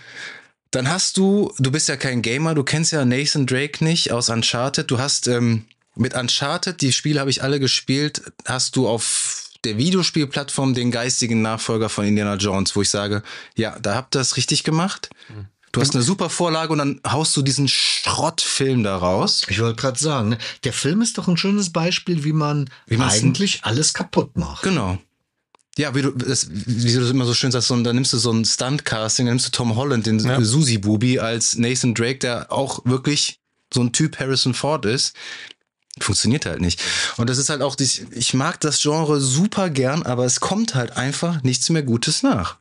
dann 0.71 0.89
hast 0.89 1.17
du, 1.17 1.53
du 1.59 1.71
bist 1.71 1.87
ja 1.87 1.95
kein 1.95 2.21
Gamer, 2.21 2.53
du 2.53 2.63
kennst 2.63 2.91
ja 2.91 3.05
Nathan 3.05 3.45
Drake 3.45 3.83
nicht 3.83 4.11
aus 4.11 4.29
Uncharted. 4.29 4.91
Du 4.91 4.99
hast 4.99 5.27
ähm, 5.27 5.65
mit 5.97 6.13
Uncharted, 6.15 6.81
die 6.81 6.91
Spiele 6.91 7.19
habe 7.19 7.29
ich 7.29 7.43
alle 7.43 7.59
gespielt, 7.59 8.21
hast 8.45 8.75
du 8.75 8.87
auf 8.87 9.43
der 9.63 9.77
Videospielplattform 9.77 10.73
den 10.73 10.91
geistigen 10.91 11.41
Nachfolger 11.41 11.89
von 11.89 12.05
Indiana 12.05 12.35
Jones, 12.35 12.75
wo 12.75 12.81
ich 12.81 12.89
sage, 12.89 13.23
ja, 13.55 13.77
da 13.79 13.95
habt 13.95 14.15
ihr 14.15 14.19
das 14.19 14.37
richtig 14.37 14.63
gemacht. 14.63 15.09
Du 15.71 15.81
hast 15.81 15.93
eine 15.93 16.03
super 16.03 16.29
Vorlage 16.29 16.71
und 16.71 16.79
dann 16.79 17.01
haust 17.07 17.35
du 17.35 17.41
diesen 17.41 17.67
Schrottfilm 17.67 18.83
da 18.83 18.97
raus. 18.97 19.43
Ich 19.49 19.59
wollte 19.59 19.79
gerade 19.79 19.99
sagen, 19.99 20.29
ne? 20.29 20.37
der 20.63 20.73
Film 20.73 21.01
ist 21.01 21.17
doch 21.17 21.27
ein 21.27 21.37
schönes 21.37 21.71
Beispiel, 21.71 22.23
wie 22.23 22.33
man 22.33 22.69
Wie 22.87 22.97
eigentlich 22.99 23.59
alles 23.63 23.93
kaputt 23.93 24.37
macht. 24.37 24.63
Genau. 24.63 24.97
Ja, 25.77 25.93
wie 25.93 26.01
du, 26.01 26.11
das, 26.11 26.47
wie 26.49 26.93
du 26.93 27.01
das 27.01 27.11
immer 27.11 27.25
so 27.25 27.35
schön 27.35 27.51
sagst, 27.51 27.67
so, 27.67 27.75
ein- 27.75 27.83
da 27.83 27.93
nimmst 27.93 28.11
du 28.13 28.17
so 28.17 28.31
ein 28.31 28.45
Stunt-Casting, 28.45 29.27
dann 29.27 29.35
nimmst 29.35 29.47
du 29.47 29.51
Tom 29.51 29.75
Holland, 29.75 30.07
den 30.07 30.17
Ja. 30.19 30.41
Susi-Bubi, 30.41 31.19
als 31.19 31.55
Nathan 31.57 31.93
Drake, 31.93 32.17
der 32.19 32.51
auch 32.51 32.83
wirklich 32.85 33.39
so 33.71 33.81
ein 33.81 33.91
Typ 33.91 34.17
Harrison 34.19 34.55
Ford 34.55 34.85
ist. 34.85 35.13
Funktioniert 35.99 36.45
halt 36.45 36.61
nicht. 36.61 36.81
Und 37.17 37.29
das 37.29 37.37
ist 37.37 37.49
halt 37.49 37.61
auch, 37.61 37.75
ich 37.79 38.33
mag 38.33 38.59
das 38.61 38.81
Genre 38.81 39.19
super 39.19 39.69
gern, 39.69 40.03
aber 40.03 40.25
es 40.25 40.39
kommt 40.39 40.75
halt 40.75 40.97
einfach 40.97 41.43
nichts 41.43 41.69
mehr 41.69 41.83
Gutes 41.83 42.23
nach. 42.23 42.57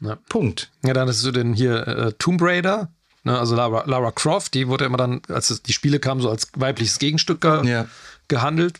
Ja. 0.00 0.16
Punkt. 0.28 0.70
Ja, 0.84 0.92
dann 0.92 1.08
hast 1.08 1.24
du 1.24 1.32
den 1.32 1.54
hier 1.54 1.86
äh, 1.88 2.12
Tomb 2.18 2.40
Raider, 2.42 2.88
ne, 3.24 3.36
also 3.38 3.56
Lara, 3.56 3.84
Lara 3.86 4.12
Croft, 4.12 4.54
die 4.54 4.68
wurde 4.68 4.84
immer 4.84 4.96
dann, 4.96 5.22
als 5.28 5.60
die 5.62 5.72
Spiele 5.72 5.98
kamen, 5.98 6.20
so 6.20 6.30
als 6.30 6.48
weibliches 6.54 6.98
Gegenstück 6.98 7.40
ge 7.40 7.66
Ja. 7.68 7.86
gehandelt, 8.28 8.78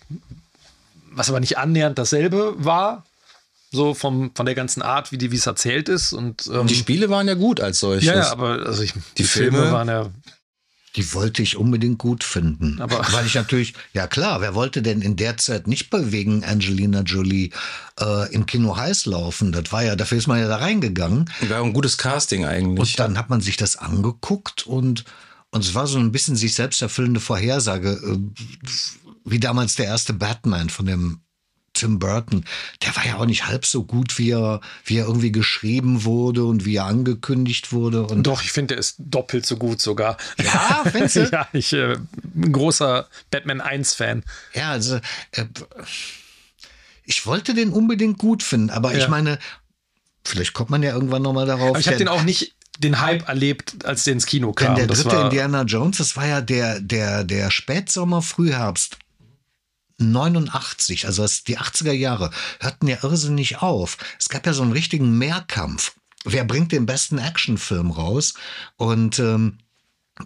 was 1.10 1.28
aber 1.28 1.40
nicht 1.40 1.59
annähernd 1.59 1.98
dasselbe 1.98 2.55
war, 2.59 3.05
so 3.73 3.94
vom, 3.94 4.31
von 4.35 4.47
der 4.47 4.55
ganzen 4.55 4.81
Art, 4.81 5.10
wie 5.12 5.19
die, 5.19 5.32
wie 5.32 5.36
es 5.36 5.47
erzählt 5.47 5.89
ist. 5.89 6.12
Und, 6.12 6.47
ähm, 6.52 6.66
Die 6.69 6.74
Spiele 6.77 7.10
waren 7.10 7.27
ja 7.27 7.35
gut 7.35 7.60
als 7.60 7.81
solches. 7.81 8.05
ja, 8.06 8.31
aber 8.31 8.65
also 8.65 8.82
ich, 8.82 8.94
die, 9.19 9.24
Filme, 9.24 9.59
Filme- 9.59 9.73
waren 9.73 9.89
ja, 9.89 10.06
Die 10.97 11.12
wollte 11.15 11.43
ich 11.43 11.56
unbedingt 11.56 11.98
gut 11.98 12.24
finden. 12.24 12.81
Aber- 12.81 13.06
Weil 13.12 13.27
ich 13.27 13.35
natürlich, 13.35 13.74
ja 13.93 14.06
klar, 14.06 14.40
wer 14.40 14.55
wollte 14.55 14.82
denn 14.82 15.02
in 15.02 15.16
der 15.16 15.36
Zeit 15.36 15.66
nicht 15.66 15.90
bei 15.90 16.12
wegen 16.12 16.44
Angelina 16.44 17.02
Jolie 17.02 17.51
äh, 18.01 18.32
im 18.32 18.47
Kino 18.47 18.77
heiß 18.77 19.06
laufen? 19.06 19.52
Das 19.52 19.70
war 19.70 19.85
ja, 19.85 19.97
dafür 19.97 20.19
ist 20.19 20.27
man 20.27 20.40
ja 20.40 20.48
da 20.48 20.56
reingegangen. 20.56 21.31
War 21.48 21.62
ein 21.62 21.73
gutes 21.73 21.98
Casting 21.98 22.44
eigentlich. 22.44 22.78
Und 22.93 22.98
dann 22.98 23.19
hat 23.19 23.28
man 23.31 23.40
sich 23.40 23.56
das 23.56 23.77
angeguckt 23.77 24.66
und, 24.66 25.05
und 25.51 25.65
es 25.65 25.74
war 25.74 25.86
so 25.86 25.98
ein 25.98 26.12
bisschen 26.12 26.36
sich 26.36 26.55
selbst 26.55 26.81
erfüllende 26.82 27.20
Vorhersage, 27.20 27.90
äh, 27.93 28.19
wie 29.24 29.40
damals 29.40 29.74
der 29.74 29.86
erste 29.86 30.15
Batman 30.15 30.70
von 30.70 30.86
dem 30.86 31.20
Tim 31.78 31.98
Burton. 31.98 32.44
Der 32.82 32.94
war 32.96 33.06
ja 33.06 33.16
auch 33.16 33.26
nicht 33.26 33.46
halb 33.46 33.64
so 33.66 33.84
gut, 33.84 34.18
wie 34.18 34.30
er, 34.32 34.60
wie 34.84 34.96
er 34.98 35.06
irgendwie 35.06 35.32
geschrieben 35.32 36.05
wurde 36.05 36.44
und 36.44 36.64
wie 36.64 36.76
er 36.76 36.84
angekündigt 36.86 37.72
wurde. 37.72 38.06
Und 38.06 38.24
doch, 38.26 38.42
ich 38.42 38.52
finde, 38.52 38.74
der 38.74 38.78
ist 38.78 38.96
doppelt 38.98 39.46
so 39.46 39.56
gut 39.56 39.80
sogar. 39.80 40.16
Ja, 40.42 40.82
findest 40.90 41.16
du? 41.16 41.20
ja, 41.32 41.48
ich 41.52 41.72
äh, 41.72 41.96
bin 42.22 42.50
ein 42.50 42.52
großer 42.52 43.06
Batman 43.30 43.60
1-Fan. 43.62 44.24
Ja, 44.55 44.70
also 44.70 44.96
äh, 45.32 45.44
ich 47.05 47.26
wollte 47.26 47.55
den 47.55 47.70
unbedingt 47.70 48.18
gut 48.18 48.42
finden, 48.42 48.70
aber 48.70 48.92
ich 48.94 49.05
Ja. 49.05 49.09
meine, 49.09 49.38
vielleicht 50.24 50.52
kommt 50.52 50.70
man 50.70 50.82
ja 50.82 50.92
irgendwann 50.92 51.22
nochmal 51.22 51.46
darauf. 51.46 51.70
Aber 51.70 51.78
ich 51.78 51.86
habe 51.86 51.96
denn- 51.96 52.06
den 52.06 52.12
auch 52.12 52.22
nicht 52.22 52.55
den 52.78 53.00
Hype 53.00 53.26
erlebt, 53.28 53.84
als 53.84 54.05
der 54.05 54.12
ins 54.12 54.26
Kino 54.26 54.52
denn 54.52 54.66
kam. 54.66 54.76
der 54.76 54.86
das 54.86 55.02
dritte 55.02 55.16
Indiana 55.16 55.62
Jones, 55.62 55.96
das 55.98 56.16
war 56.16 56.26
ja 56.26 56.40
der, 56.40 56.80
der, 56.80 57.24
der 57.24 57.50
Spätsommer, 57.50 58.22
Frühherbst 58.22 58.98
89, 59.98 61.06
also 61.06 61.26
die 61.46 61.58
80er 61.58 61.92
Jahre, 61.92 62.30
hörten 62.60 62.88
ja 62.88 62.98
irrsinnig 63.02 63.62
auf. 63.62 63.98
Es 64.18 64.28
gab 64.28 64.46
ja 64.46 64.52
so 64.52 64.62
einen 64.62 64.72
richtigen 64.72 65.18
Mehrkampf. 65.18 65.92
Wer 66.24 66.44
bringt 66.44 66.72
den 66.72 66.86
besten 66.86 67.18
Actionfilm 67.18 67.90
raus? 67.90 68.34
Und 68.76 69.18
ähm, 69.18 69.58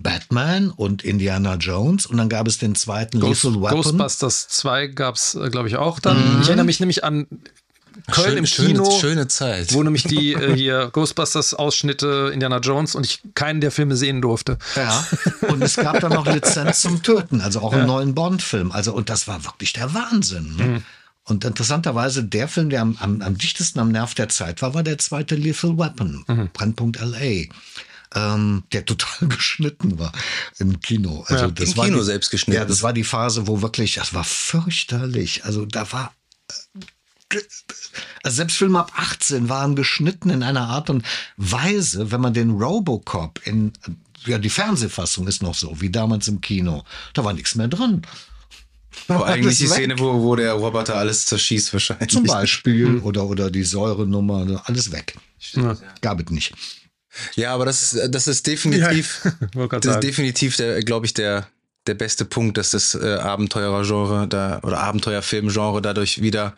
Batman 0.00 0.70
und 0.70 1.04
Indiana 1.04 1.56
Jones 1.56 2.06
und 2.06 2.16
dann 2.16 2.28
gab 2.28 2.46
es 2.46 2.58
den 2.58 2.74
zweiten 2.74 3.20
Ghost, 3.20 3.44
Lethal 3.44 3.62
Weapon. 3.62 3.82
Ghostbusters 3.82 4.48
2 4.48 4.86
gab 4.88 5.16
es, 5.16 5.34
äh, 5.34 5.50
glaube 5.50 5.68
ich, 5.68 5.76
auch 5.76 6.00
dann. 6.00 6.40
Ich 6.40 6.48
erinnere 6.48 6.64
mich 6.64 6.80
nämlich 6.80 7.04
an 7.04 7.26
Köln 8.10 8.26
Schön- 8.28 8.36
im 8.38 8.46
schöne, 8.46 8.68
Kino, 8.68 8.98
schöne 9.00 9.28
Zeit. 9.28 9.72
wo 9.74 9.82
nämlich 9.82 10.04
die 10.04 10.32
äh, 10.32 10.54
hier 10.54 10.90
Ghostbusters-Ausschnitte 10.92 12.30
Indiana 12.32 12.58
Jones 12.58 12.94
und 12.94 13.04
ich 13.06 13.20
keinen 13.34 13.60
der 13.60 13.70
Filme 13.70 13.96
sehen 13.96 14.20
durfte. 14.22 14.58
Ja, 14.76 15.06
und 15.48 15.62
es 15.62 15.76
gab 15.76 16.00
dann 16.00 16.12
noch 16.12 16.26
Lizenz 16.26 16.80
zum 16.82 17.02
Töten, 17.02 17.40
also 17.40 17.60
auch 17.60 17.72
einen 17.72 17.86
neuen 17.86 18.14
Bond-Film. 18.14 18.72
Also, 18.72 18.92
und 18.92 19.08
das 19.08 19.26
war 19.28 19.44
wirklich 19.44 19.72
der 19.72 19.92
Wahnsinn. 19.94 20.56
Ne? 20.56 20.82
Und 21.24 21.44
interessanterweise, 21.44 22.24
der 22.24 22.48
Film, 22.48 22.68
der 22.70 22.82
am, 22.82 22.96
am, 23.00 23.22
am 23.22 23.38
dichtesten 23.38 23.78
am 23.78 23.90
Nerv 23.92 24.14
der 24.14 24.28
Zeit 24.28 24.60
war, 24.62 24.74
war 24.74 24.82
der 24.82 24.98
zweite 24.98 25.36
Lethal 25.36 25.78
Weapon, 25.78 26.24
Brennpunkt 26.52 27.00
L.A., 27.00 27.46
ähm, 28.14 28.64
der 28.72 28.84
total 28.84 29.28
geschnitten 29.28 29.98
war 29.98 30.12
im 30.58 30.80
Kino. 30.80 31.24
Also 31.28 31.44
Ja, 31.46 31.50
das 31.50 31.70
im 31.70 31.76
war 31.78 31.84
Kino 31.86 31.98
die, 31.98 32.04
selbst 32.04 32.30
geschnitten. 32.30 32.58
Ja, 32.60 32.66
das 32.66 32.82
war 32.82 32.92
die 32.92 33.04
Phase, 33.04 33.46
wo 33.46 33.62
wirklich, 33.62 33.94
das 33.94 34.12
war 34.12 34.24
fürchterlich. 34.24 35.44
Also 35.44 35.64
da 35.64 35.90
war 35.92 36.12
also 38.22 38.36
selbst 38.36 38.56
Filme 38.56 38.78
ab 38.80 38.92
18 38.96 39.48
waren 39.48 39.76
geschnitten 39.76 40.30
in 40.30 40.42
einer 40.42 40.68
Art 40.68 40.90
und 40.90 41.04
Weise, 41.36 42.10
wenn 42.12 42.20
man 42.20 42.34
den 42.34 42.50
Robocop 42.50 43.40
in, 43.44 43.72
ja, 44.26 44.38
die 44.38 44.50
Fernsehfassung 44.50 45.26
ist 45.26 45.42
noch 45.42 45.54
so, 45.54 45.80
wie 45.80 45.90
damals 45.90 46.28
im 46.28 46.40
Kino, 46.40 46.84
da 47.14 47.24
war 47.24 47.32
nichts 47.32 47.54
mehr 47.54 47.68
drin. 47.68 48.02
Alles 49.08 49.46
nicht 49.46 49.60
die 49.60 49.64
weg. 49.70 49.72
Szene, 49.76 49.98
wo, 49.98 50.22
wo 50.22 50.36
der 50.36 50.52
Roboter 50.52 50.96
alles 50.96 51.24
zerschießt 51.26 51.72
wahrscheinlich. 51.72 52.10
Zum 52.10 52.24
Beispiel 52.24 52.98
oder, 52.98 53.24
oder 53.24 53.50
die 53.50 53.64
Säurenummer, 53.64 54.62
alles 54.66 54.92
weg. 54.92 55.16
Ja. 55.52 55.76
Gab 56.02 56.20
es 56.20 56.30
nicht. 56.30 56.52
Ja, 57.34 57.54
aber 57.54 57.64
das, 57.66 57.92
ist- 57.94 58.14
das 58.14 58.26
ist 58.26 58.46
definitiv, 58.46 59.22
grad 59.54 59.84
das 59.84 59.96
ist 59.96 60.00
definitiv 60.02 60.56
der, 60.56 60.82
glaube 60.82 61.06
ich, 61.06 61.14
der, 61.14 61.46
der 61.86 61.94
beste 61.94 62.24
Punkt, 62.24 62.56
dass 62.58 62.70
das 62.70 62.94
äh, 62.94 63.14
Abenteurergenre 63.16 64.28
da 64.28 64.60
oder 64.62 64.80
Abenteuerfilmgenre 64.80 65.82
dadurch 65.82 66.22
wieder 66.22 66.54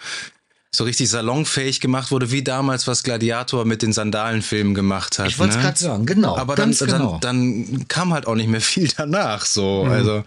so 0.75 0.85
richtig 0.85 1.09
salonfähig 1.09 1.81
gemacht 1.81 2.11
wurde, 2.11 2.31
wie 2.33 2.43
damals, 2.43 2.87
was 2.87 3.03
Gladiator 3.05 3.65
mit 3.65 3.83
den 3.83 3.93
Sandalenfilmen 3.93 4.75
gemacht 4.75 5.19
hat. 5.19 5.29
Ich 5.29 5.39
wollte 5.39 5.53
es 5.53 5.57
ne? 5.57 5.63
gerade 5.63 5.79
sagen, 5.79 6.07
genau. 6.07 6.37
Aber 6.37 6.57
dann, 6.57 6.73
genau. 6.73 7.19
dann, 7.21 7.67
dann 7.69 7.89
kam 7.89 8.13
halt 8.13 8.27
auch 8.27 8.35
nicht 8.35 8.49
mehr 8.49 8.61
viel 8.61 8.89
danach. 8.97 9.45
So, 9.45 9.85
also, 9.85 10.25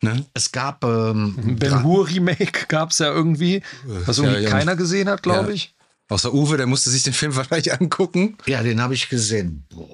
ne? 0.00 0.24
es 0.32 0.52
gab 0.52 0.84
ähm, 0.84 1.56
Ben 1.58 1.84
Hur 1.84 2.08
Remake 2.08 2.66
gab 2.68 2.92
es 2.92 2.98
ja 2.98 3.12
irgendwie, 3.12 3.62
was 3.84 4.18
irgendwie 4.18 4.36
Ja, 4.36 4.48
ja. 4.48 4.50
keiner 4.50 4.74
gesehen 4.76 5.08
hat, 5.08 5.22
glaube 5.22 5.48
Ja. 5.48 5.54
ich. 5.54 5.74
Außer 6.08 6.32
Uwe, 6.32 6.56
der 6.56 6.66
musste 6.66 6.90
sich 6.90 7.02
den 7.02 7.12
Film 7.12 7.36
wahrscheinlich 7.36 7.72
angucken. 7.72 8.36
Ja, 8.46 8.62
den 8.62 8.80
habe 8.80 8.94
ich 8.94 9.08
gesehen. 9.10 9.64
Boah. 9.68 9.86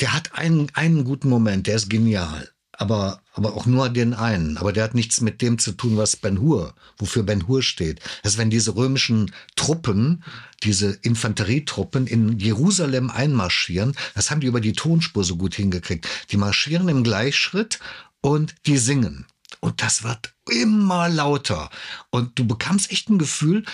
Der 0.00 0.12
hat 0.14 0.34
einen, 0.34 0.68
einen 0.74 1.04
guten 1.04 1.28
Moment, 1.28 1.66
der 1.66 1.76
ist 1.76 1.88
genial. 1.90 2.48
Aber, 2.80 3.20
aber 3.34 3.54
auch 3.54 3.66
nur 3.66 3.90
den 3.90 4.14
einen. 4.14 4.56
Aber 4.56 4.72
der 4.72 4.84
hat 4.84 4.94
nichts 4.94 5.20
mit 5.20 5.42
dem 5.42 5.58
zu 5.58 5.72
tun, 5.72 5.98
was 5.98 6.16
Ben 6.16 6.40
Hur, 6.40 6.74
wofür 6.96 7.22
Ben 7.24 7.46
Hur 7.46 7.62
steht. 7.62 8.00
Das 8.22 8.32
ist, 8.32 8.38
wenn 8.38 8.48
diese 8.48 8.74
römischen 8.74 9.32
Truppen, 9.54 10.24
diese 10.62 10.98
Infanterietruppen 11.02 12.06
in 12.06 12.38
Jerusalem 12.38 13.10
einmarschieren, 13.10 13.94
das 14.14 14.30
haben 14.30 14.40
die 14.40 14.46
über 14.46 14.62
die 14.62 14.72
Tonspur 14.72 15.24
so 15.24 15.36
gut 15.36 15.54
hingekriegt. 15.54 16.08
Die 16.30 16.38
marschieren 16.38 16.88
im 16.88 17.04
Gleichschritt 17.04 17.80
und 18.22 18.54
die 18.64 18.78
singen. 18.78 19.26
Und 19.60 19.82
das 19.82 20.02
wird 20.02 20.32
immer 20.50 21.10
lauter. 21.10 21.68
Und 22.08 22.38
du 22.38 22.46
bekamst 22.46 22.90
echt 22.90 23.10
ein 23.10 23.18
Gefühl, 23.18 23.64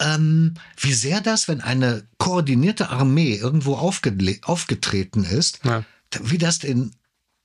ähm, 0.00 0.54
wie 0.78 0.94
sehr 0.94 1.20
das, 1.20 1.48
wenn 1.48 1.60
eine 1.60 2.08
koordinierte 2.16 2.88
Armee 2.88 3.34
irgendwo 3.34 3.74
aufgetreten 3.76 5.24
ist, 5.24 5.60
Ja. 5.64 5.84
wie 6.22 6.38
das 6.38 6.60
den, 6.60 6.94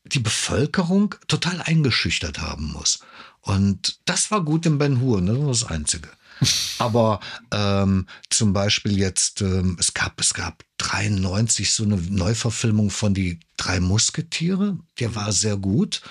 die 0.09 0.19
Bevölkerung 0.19 1.15
total 1.27 1.61
eingeschüchtert 1.61 2.39
haben 2.39 2.71
muss. 2.71 2.99
Und 3.41 3.99
das 4.05 4.31
war 4.31 4.43
gut 4.43 4.65
in 4.65 4.77
Ben 4.77 4.99
Hur, 5.01 5.21
ne? 5.21 5.33
das 5.33 5.41
war 5.41 5.47
das 5.47 5.63
Einzige. 5.65 6.09
Aber 6.77 7.19
ähm, 7.51 8.07
zum 8.29 8.53
Beispiel 8.53 8.97
jetzt, 8.97 9.41
ähm, 9.41 9.77
es 9.79 9.93
gab, 9.93 10.19
es 10.19 10.33
gab 10.33 10.63
93 10.77 11.71
so 11.71 11.83
eine 11.83 11.97
Neuverfilmung 11.97 12.89
von 12.89 13.13
die 13.13 13.39
drei 13.57 13.79
Musketiere, 13.79 14.77
der 14.99 15.15
war 15.15 15.31
sehr 15.31 15.57
gut. 15.57 16.01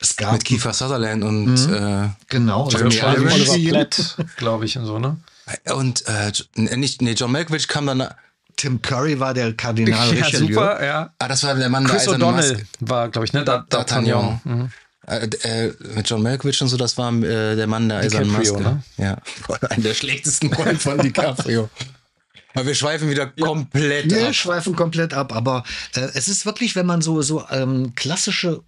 Es 0.00 0.16
gab 0.16 0.34
Mit 0.34 0.44
Kiefer 0.44 0.72
Sutherland 0.72 1.24
und, 1.24 1.56
genau, 2.28 2.70
Irons. 2.70 3.02
Oliver 3.02 3.30
Sheen. 3.30 3.70
Platt, 3.70 4.16
glaube 4.36 4.64
ich, 4.64 4.78
und 4.78 4.86
so, 4.86 4.98
ne? 4.98 5.18
äh, 5.64 5.72
und 5.72 6.06
äh, 6.06 6.32
nee, 6.54 6.76
nicht, 6.76 7.02
nee, 7.02 7.12
John 7.12 7.32
Malkovich 7.32 7.68
kam 7.68 7.86
dann. 7.86 8.08
Tim 8.58 8.82
Curry 8.82 9.18
war 9.18 9.32
der 9.32 9.54
Kardinal 9.54 9.94
Ja, 10.14 10.24
Richelieu. 10.26 10.48
super, 10.54 10.84
ja. 10.84 11.10
Ah, 11.18 11.28
das 11.28 11.42
war 11.44 11.54
der 11.54 11.68
Mann 11.70 11.84
Chris 11.86 12.04
der 12.04 12.14
eisernen 12.14 12.22
O'Donnell 12.34 12.52
Maske. 12.52 12.66
war, 12.80 13.08
glaube 13.08 13.24
ich, 13.26 13.32
ne? 13.32 13.44
Da- 13.44 13.64
D'Artagnan. 13.70 14.40
Mhm. 14.44 14.70
Äh, 15.06 15.26
äh, 15.42 15.72
mit 15.94 16.10
John 16.10 16.22
Malkovich 16.22 16.60
und 16.60 16.68
so, 16.68 16.76
das 16.76 16.98
war 16.98 17.10
äh, 17.22 17.56
der 17.56 17.66
Mann 17.66 17.88
der 17.88 17.98
eisernen 17.98 18.30
Maske. 18.30 18.60
ne? 18.60 18.82
Ja, 18.98 19.16
einer 19.70 19.82
der 19.82 19.94
schlechtesten 19.94 20.52
Rollen 20.52 20.78
von 20.78 20.98
DiCaprio. 21.02 21.70
Aber 22.54 22.66
wir 22.66 22.74
schweifen 22.74 23.08
wieder 23.08 23.26
komplett 23.28 24.10
Wir 24.10 24.28
ab. 24.28 24.34
schweifen 24.34 24.74
komplett 24.76 25.14
ab, 25.14 25.32
aber 25.34 25.64
äh, 25.94 26.00
es 26.14 26.28
ist 26.28 26.44
wirklich, 26.44 26.74
wenn 26.76 26.86
man 26.86 27.00
so, 27.00 27.22
so 27.22 27.44
ähm, 27.50 27.94
klassische 27.94 28.60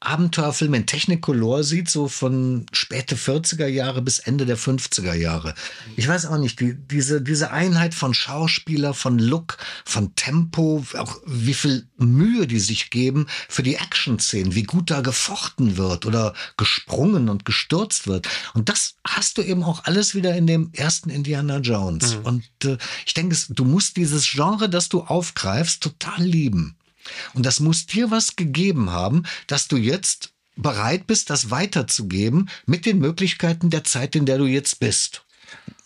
Abenteuerfilme 0.00 0.78
in 0.78 0.86
Technicolor 0.86 1.64
sieht, 1.64 1.88
so 1.90 2.08
von 2.08 2.66
späte 2.72 3.16
40er 3.16 3.66
Jahre 3.66 4.02
bis 4.02 4.18
Ende 4.18 4.46
der 4.46 4.58
50er 4.58 5.14
Jahre. 5.14 5.54
Ich 5.96 6.06
weiß 6.06 6.26
auch 6.26 6.38
nicht, 6.38 6.60
die, 6.60 6.74
diese, 6.74 7.22
diese 7.22 7.50
Einheit 7.50 7.94
von 7.94 8.14
Schauspieler, 8.14 8.94
von 8.94 9.18
Look, 9.18 9.58
von 9.84 10.14
Tempo, 10.14 10.84
auch 10.96 11.16
wie 11.26 11.54
viel 11.54 11.86
Mühe 11.96 12.46
die 12.46 12.60
sich 12.60 12.90
geben 12.90 13.26
für 13.48 13.62
die 13.62 13.76
Action-Szenen, 13.76 14.54
wie 14.54 14.64
gut 14.64 14.90
da 14.90 15.00
gefochten 15.00 15.76
wird 15.76 16.06
oder 16.06 16.34
gesprungen 16.56 17.28
und 17.28 17.44
gestürzt 17.44 18.06
wird. 18.06 18.28
Und 18.54 18.68
das 18.68 18.94
hast 19.06 19.38
du 19.38 19.42
eben 19.42 19.62
auch 19.62 19.84
alles 19.84 20.14
wieder 20.14 20.36
in 20.36 20.46
dem 20.46 20.70
ersten 20.72 21.10
Indiana 21.10 21.58
Jones. 21.58 22.16
Und 22.22 22.44
äh, 22.64 22.76
ich 23.06 23.14
denke, 23.14 23.36
du 23.50 23.64
musst 23.64 23.96
dieses 23.96 24.30
Genre, 24.30 24.68
das 24.68 24.88
du 24.88 25.02
aufgreifst, 25.02 25.82
total 25.82 26.22
lieben. 26.22 26.76
Und 27.34 27.46
das 27.46 27.60
muss 27.60 27.86
dir 27.86 28.10
was 28.10 28.36
gegeben 28.36 28.90
haben, 28.90 29.24
dass 29.46 29.68
du 29.68 29.76
jetzt 29.76 30.30
bereit 30.56 31.06
bist, 31.06 31.30
das 31.30 31.50
weiterzugeben 31.50 32.48
mit 32.64 32.86
den 32.86 32.98
Möglichkeiten 32.98 33.70
der 33.70 33.84
Zeit, 33.84 34.16
in 34.16 34.26
der 34.26 34.38
du 34.38 34.46
jetzt 34.46 34.80
bist. 34.80 35.22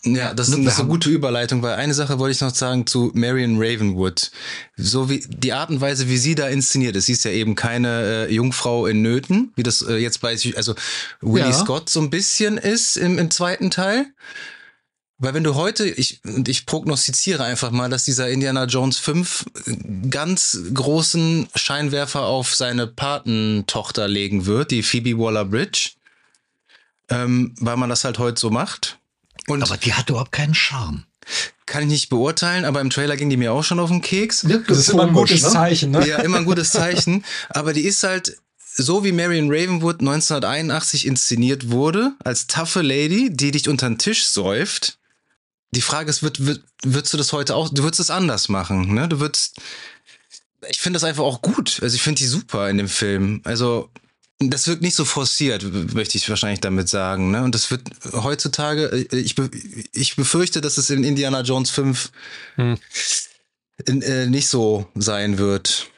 Ja, 0.03 0.33
das, 0.33 0.49
Ne, 0.49 0.63
das 0.63 0.73
ist 0.73 0.79
eine 0.79 0.89
gute 0.89 1.11
Überleitung, 1.11 1.61
weil 1.61 1.75
eine 1.75 1.93
Sache 1.93 2.17
wollte 2.17 2.31
ich 2.31 2.41
noch 2.41 2.55
sagen 2.55 2.87
zu 2.87 3.11
Marion 3.13 3.57
Ravenwood. 3.57 4.31
So 4.75 5.09
wie 5.11 5.23
die 5.27 5.53
Art 5.53 5.69
und 5.69 5.79
Weise, 5.79 6.09
wie 6.09 6.17
sie 6.17 6.33
da 6.33 6.47
inszeniert 6.47 6.95
ist. 6.95 7.05
Sie 7.05 7.11
ist 7.11 7.23
ja 7.23 7.31
eben 7.31 7.53
keine 7.53 8.27
äh, 8.27 8.33
Jungfrau 8.33 8.87
in 8.87 9.03
Nöten, 9.03 9.51
wie 9.55 9.63
das 9.63 9.83
äh, 9.83 9.97
jetzt 9.97 10.21
bei 10.21 10.35
also 10.55 10.73
Willie 11.21 11.45
Ja. 11.45 11.53
Scott 11.53 11.89
so 11.89 12.01
ein 12.01 12.09
bisschen 12.09 12.57
ist 12.57 12.97
im, 12.97 13.19
im 13.19 13.29
zweiten 13.29 13.69
Teil. 13.69 14.07
Weil 15.21 15.35
wenn 15.35 15.43
du 15.43 15.53
heute, 15.53 15.87
ich, 15.87 16.19
und 16.23 16.49
ich 16.49 16.65
prognostiziere 16.65 17.43
einfach 17.43 17.69
mal, 17.69 17.91
dass 17.91 18.05
dieser 18.05 18.29
Indiana 18.31 18.65
Jones 18.65 18.97
5 18.97 19.45
ganz 20.09 20.57
großen 20.73 21.47
Scheinwerfer 21.55 22.23
auf 22.23 22.55
seine 22.55 22.87
Patentochter 22.87 24.07
legen 24.07 24.47
wird, 24.47 24.71
die 24.71 24.81
Phoebe 24.81 25.19
Waller-Bridge, 25.19 25.91
ähm, 27.09 27.53
weil 27.59 27.77
man 27.77 27.87
das 27.87 28.03
halt 28.03 28.17
heute 28.17 28.41
so 28.41 28.49
macht. 28.49 28.97
Und 29.45 29.61
Aber 29.61 29.77
die 29.77 29.93
hat 29.93 30.09
überhaupt 30.09 30.31
keinen 30.31 30.55
Charme. 30.55 31.03
kann 31.67 31.83
ich 31.83 31.89
nicht 31.89 32.09
beurteilen, 32.09 32.65
aber 32.65 32.81
im 32.81 32.89
Trailer 32.89 33.15
ging 33.15 33.29
die 33.29 33.37
mir 33.37 33.53
auch 33.53 33.63
schon 33.63 33.79
auf 33.79 33.91
den 33.91 34.01
Keks. 34.01 34.43
Das 34.67 34.77
ist 34.79 34.89
immer 34.89 35.03
ein 35.03 35.13
gutes 35.13 35.43
Zeichen, 35.43 35.91
ne? 35.91 36.07
Ja, 36.07 36.17
immer 36.21 36.37
ein 36.37 36.45
gutes 36.45 36.71
Zeichen. 36.71 37.23
Aber 37.49 37.73
die 37.73 37.81
ist 37.81 38.01
halt 38.01 38.37
so 38.73 39.03
wie 39.03 39.11
Marion 39.11 39.49
Ravenwood 39.51 39.99
1981 39.99 41.05
inszeniert 41.05 41.69
wurde, 41.69 42.13
als 42.23 42.47
taffe 42.47 42.81
Lady, 42.81 43.29
die 43.31 43.51
dich 43.51 43.69
unter 43.69 43.87
den 43.87 43.99
Tisch 43.99 44.25
säuft. 44.25 44.97
Die 45.71 45.81
Frage 45.81 46.09
ist, 46.09 46.21
wird, 46.21 46.45
wird, 46.45 46.63
würdest 46.83 47.13
du 47.13 47.17
das 47.17 47.31
heute 47.33 47.55
auch, 47.55 47.69
du 47.69 47.83
würdest 47.83 47.99
es 47.99 48.09
anders 48.09 48.49
machen, 48.49 48.93
ne? 48.93 49.07
Du 49.07 49.19
würdest, 49.19 49.57
ich 50.69 50.79
finde 50.79 50.97
das 50.97 51.03
einfach 51.03 51.23
auch 51.23 51.41
gut. 51.41 51.79
Also 51.81 51.95
ich 51.95 52.01
finde 52.01 52.19
die 52.19 52.27
super 52.27 52.69
in 52.69 52.77
dem 52.77 52.89
Film. 52.89 53.41
Also 53.45 53.89
das 54.39 54.67
wirkt 54.67 54.81
nicht 54.81 54.95
so 54.95 55.05
forciert, 55.05 55.63
möchte 55.93 56.17
ich 56.17 56.27
wahrscheinlich 56.27 56.61
damit 56.61 56.89
sagen. 56.89 57.31
Ne? 57.31 57.43
Und 57.43 57.53
das 57.53 57.69
wird 57.69 57.89
heutzutage, 58.11 58.87
äh, 58.87 59.17
ich, 59.17 59.35
be, 59.35 59.49
ich 59.93 60.15
befürchte, 60.15 60.61
dass 60.61 60.77
es 60.77 60.89
in 60.89 61.03
Indiana 61.03 61.41
Jones 61.41 61.69
5 61.69 62.11
Hm. 62.55 62.77
in, 63.85 64.01
äh, 64.01 64.25
nicht 64.25 64.47
so 64.47 64.87
sein 64.95 65.37
wird. 65.37 65.90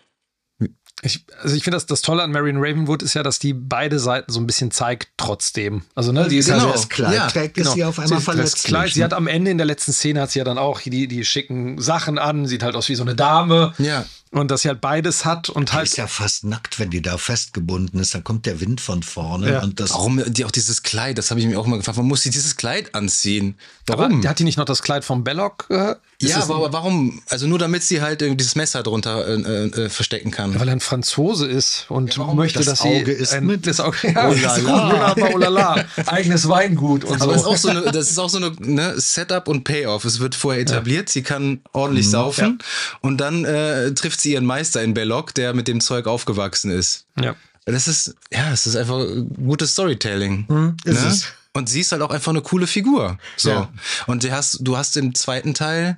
Ich, 1.03 1.25
also 1.41 1.55
ich 1.55 1.63
finde, 1.63 1.75
das, 1.75 1.85
das 1.85 2.01
Tolle 2.01 2.23
an 2.23 2.31
Marion 2.31 2.57
Ravenwood 2.57 3.03
ist 3.03 3.13
ja, 3.13 3.23
dass 3.23 3.37
die 3.37 3.53
beide 3.53 3.99
Seiten 3.99 4.31
so 4.31 4.39
ein 4.39 4.47
bisschen 4.47 4.71
zeigt 4.71 5.09
trotzdem. 5.17 5.83
Also 5.95 6.11
ne, 6.11 6.27
die 6.29 6.37
ist 6.37 6.47
Genau, 6.47 6.67
ja 6.67 6.71
das 6.71 6.87
Kleid 6.87 7.13
ja, 7.13 7.27
trägt 7.27 7.55
genau. 7.55 7.73
sie 7.73 7.83
auf 7.83 7.99
einmal 7.99 8.19
sie, 8.19 8.25
verletzlich. 8.25 8.53
Das 8.53 8.63
Kleid, 8.63 8.93
sie 8.93 8.99
ne? 8.99 9.05
hat 9.05 9.13
am 9.13 9.27
Ende 9.27 9.51
in 9.51 9.57
der 9.57 9.67
letzten 9.67 9.91
Szene 9.91 10.21
hat 10.21 10.31
sie 10.31 10.39
ja 10.39 10.45
dann 10.45 10.57
auch 10.57 10.79
die, 10.79 11.07
die 11.07 11.25
schicken 11.25 11.79
Sachen 11.81 12.17
an, 12.17 12.45
sieht 12.45 12.63
halt 12.63 12.75
aus 12.75 12.87
wie 12.89 12.95
so 12.95 13.03
eine 13.03 13.15
Dame. 13.15 13.73
Ja. 13.77 14.05
Und 14.33 14.49
dass 14.51 14.63
sie 14.63 14.67
halt 14.69 14.81
beides 14.81 15.25
hat 15.25 15.49
und 15.49 15.69
Die 15.69 15.73
halt. 15.73 15.87
ist 15.87 15.95
ja 15.97 16.07
fast 16.07 16.43
nackt, 16.43 16.79
wenn 16.79 16.89
die 16.89 17.01
da 17.01 17.17
festgebunden 17.17 17.99
ist. 17.99 18.15
Dann 18.15 18.23
kommt 18.23 18.45
der 18.45 18.59
Wind 18.59 18.81
von 18.81 19.03
vorne 19.03 19.51
Ja. 19.51 19.61
und 19.61 19.79
das. 19.79 19.91
Warum 19.91 20.21
die 20.27 20.43
auch 20.45 20.51
dieses 20.51 20.81
Kleid? 20.83 21.17
Das 21.19 21.29
habe 21.29 21.39
ich 21.39 21.45
mir 21.45 21.59
auch 21.59 21.67
mal 21.67 21.77
gefragt. 21.77 21.97
Warum 21.97 22.07
muss 22.09 22.21
sie 22.23 22.31
dieses 22.31 22.55
Kleid 22.57 22.95
anziehen? 22.95 23.55
aber 23.89 24.03
Warum? 24.09 24.27
hat 24.27 24.39
die 24.39 24.43
nicht 24.43 24.57
noch 24.57 24.65
das 24.65 24.81
Kleid 24.81 25.05
vom 25.05 25.23
Belloc? 25.23 25.67
Äh, 25.69 25.95
ja, 26.21 26.41
aber, 26.41 26.55
aber 26.55 26.73
warum? 26.73 27.21
Also 27.29 27.47
nur 27.47 27.59
damit 27.59 27.83
sie 27.83 28.01
halt 28.01 28.21
irgendwie 28.21 28.37
dieses 28.37 28.55
Messer 28.55 28.81
drunter 28.81 29.27
äh, 29.27 29.33
äh, 29.67 29.89
verstecken 29.89 30.31
kann. 30.31 30.57
Weil 30.59 30.69
er 30.69 30.73
ein 30.73 30.79
Franzose 30.79 31.45
ist 31.47 31.85
und 31.89 32.17
möchte, 32.33 32.59
Das 32.59 32.65
dass 32.67 32.79
sie 32.81 33.01
Auge 33.01 33.11
ist 33.11 33.33
ein, 33.33 33.45
mit. 33.45 33.67
das 33.67 33.81
Auge, 33.81 33.97
ja, 34.03 34.29
Oh 34.29 34.33
la 34.33 34.55
ist 34.55 34.63
la. 34.63 34.91
wunderbar, 34.91 35.29
oh 35.33 35.37
la 35.37 35.49
la. 35.49 35.85
eigenes 36.07 36.47
Weingut 36.47 37.03
und 37.03 37.21
Aber 37.21 37.25
so. 37.25 37.31
es 37.33 37.41
ist 37.41 37.47
auch 37.47 37.57
so 37.57 37.67
eine, 37.69 37.91
das 37.91 38.09
ist 38.09 38.17
auch 38.19 38.29
so 38.29 38.37
eine 38.37 38.51
ne, 38.59 38.93
Setup 38.99 39.47
und 39.49 39.63
Payoff. 39.65 40.05
Es 40.05 40.19
wird 40.19 40.33
vorher 40.33 40.61
etabliert, 40.61 41.09
sie 41.09 41.21
kann 41.21 41.43
Mhm. 41.43 41.59
ordentlich 41.73 42.09
saufen 42.09 42.59
und 43.01 43.17
dann 43.17 43.43
äh, 43.43 43.93
trifft 43.93 44.21
sie 44.23 44.33
ihren 44.33 44.45
Meister 44.45 44.81
in 44.81 44.93
Belloc, 44.93 45.33
der 45.33 45.53
mit 45.53 45.67
dem 45.67 45.81
Zeug 45.81 46.07
aufgewachsen 46.07 46.71
ist. 46.71 47.05
ja. 47.19 47.35
Das 47.65 47.87
ist, 47.87 48.15
ja, 48.29 48.51
es 48.51 48.67
ist 48.67 48.75
einfach 48.75 49.05
gutes 49.37 49.71
Storytelling. 49.71 50.45
Mhm. 50.49 50.77
ist 50.83 51.01
ne? 51.01 51.07
es. 51.07 51.27
Und 51.53 51.69
sie 51.69 51.81
ist 51.81 51.91
halt 51.91 52.01
auch 52.01 52.09
einfach 52.09 52.31
eine 52.31 52.41
coole 52.41 52.67
Figur. 52.67 53.17
So. 53.37 53.49
Ja. 53.51 53.73
Und 54.07 54.23
du 54.23 54.31
hast, 54.31 54.57
du 54.61 54.75
hast 54.75 54.97
im 54.97 55.13
zweiten 55.13 55.53
Teil, 55.53 55.97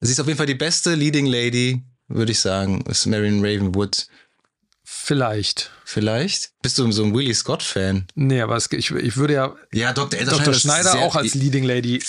sie 0.00 0.12
ist 0.12 0.20
auf 0.20 0.26
jeden 0.26 0.38
Fall 0.38 0.46
die 0.46 0.54
beste 0.54 0.94
Leading 0.94 1.26
Lady, 1.26 1.82
würde 2.08 2.32
ich 2.32 2.40
sagen, 2.40 2.80
ist 2.86 3.06
Marion 3.06 3.44
Ravenwood. 3.44 4.08
Vielleicht. 4.82 5.70
Vielleicht? 5.84 6.52
Bist 6.62 6.78
du 6.78 6.90
so 6.90 7.04
ein 7.04 7.14
Willie 7.14 7.34
Scott-Fan? 7.34 8.06
Nee, 8.14 8.40
aber 8.40 8.56
es, 8.56 8.70
ich, 8.72 8.90
ich 8.90 9.16
würde 9.16 9.34
ja 9.34 9.54
Ja, 9.72 9.92
Dr. 9.92 10.18
Dr. 10.24 10.54
Schneider 10.54 10.94
auch 11.00 11.16
als 11.16 11.34
Leading 11.34 11.64
Lady. 11.64 12.02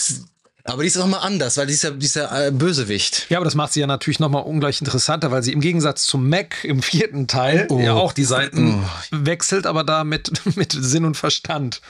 Aber 0.68 0.82
die 0.82 0.88
ist 0.90 0.98
auch 0.98 1.08
mal 1.08 1.20
anders, 1.20 1.56
weil 1.56 1.66
die 1.68 1.74
ist 1.74 1.84
ja, 1.84 1.92
die 1.92 2.06
ist 2.06 2.16
ja 2.16 2.48
äh, 2.48 2.52
Bösewicht. 2.52 3.28
Ja, 3.30 3.38
aber 3.38 3.46
das 3.46 3.56
macht 3.56 3.72
sie 3.72 3.80
ja 3.80 3.88
natürlich 3.88 4.20
nochmal 4.20 4.44
ungleich 4.44 4.82
interessanter, 4.82 5.32
weil 5.32 5.42
sie 5.42 5.54
im 5.54 5.62
Gegensatz 5.62 6.06
zum 6.06 6.28
Mac 6.28 6.64
im 6.66 6.82
vierten 6.82 7.28
Teil 7.28 7.68
ja 7.80 7.94
auch 7.94 8.12
die 8.12 8.26
Seiten 8.26 8.84
wechselt, 9.12 9.66
aber 9.66 9.86
da 9.86 10.04
mit, 10.04 10.32
mit 10.58 10.74
Sinn 10.74 11.06
und 11.06 11.16
Verstand. 11.16 11.82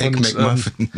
Und. 0.00 0.34
Ähm, 0.36 0.90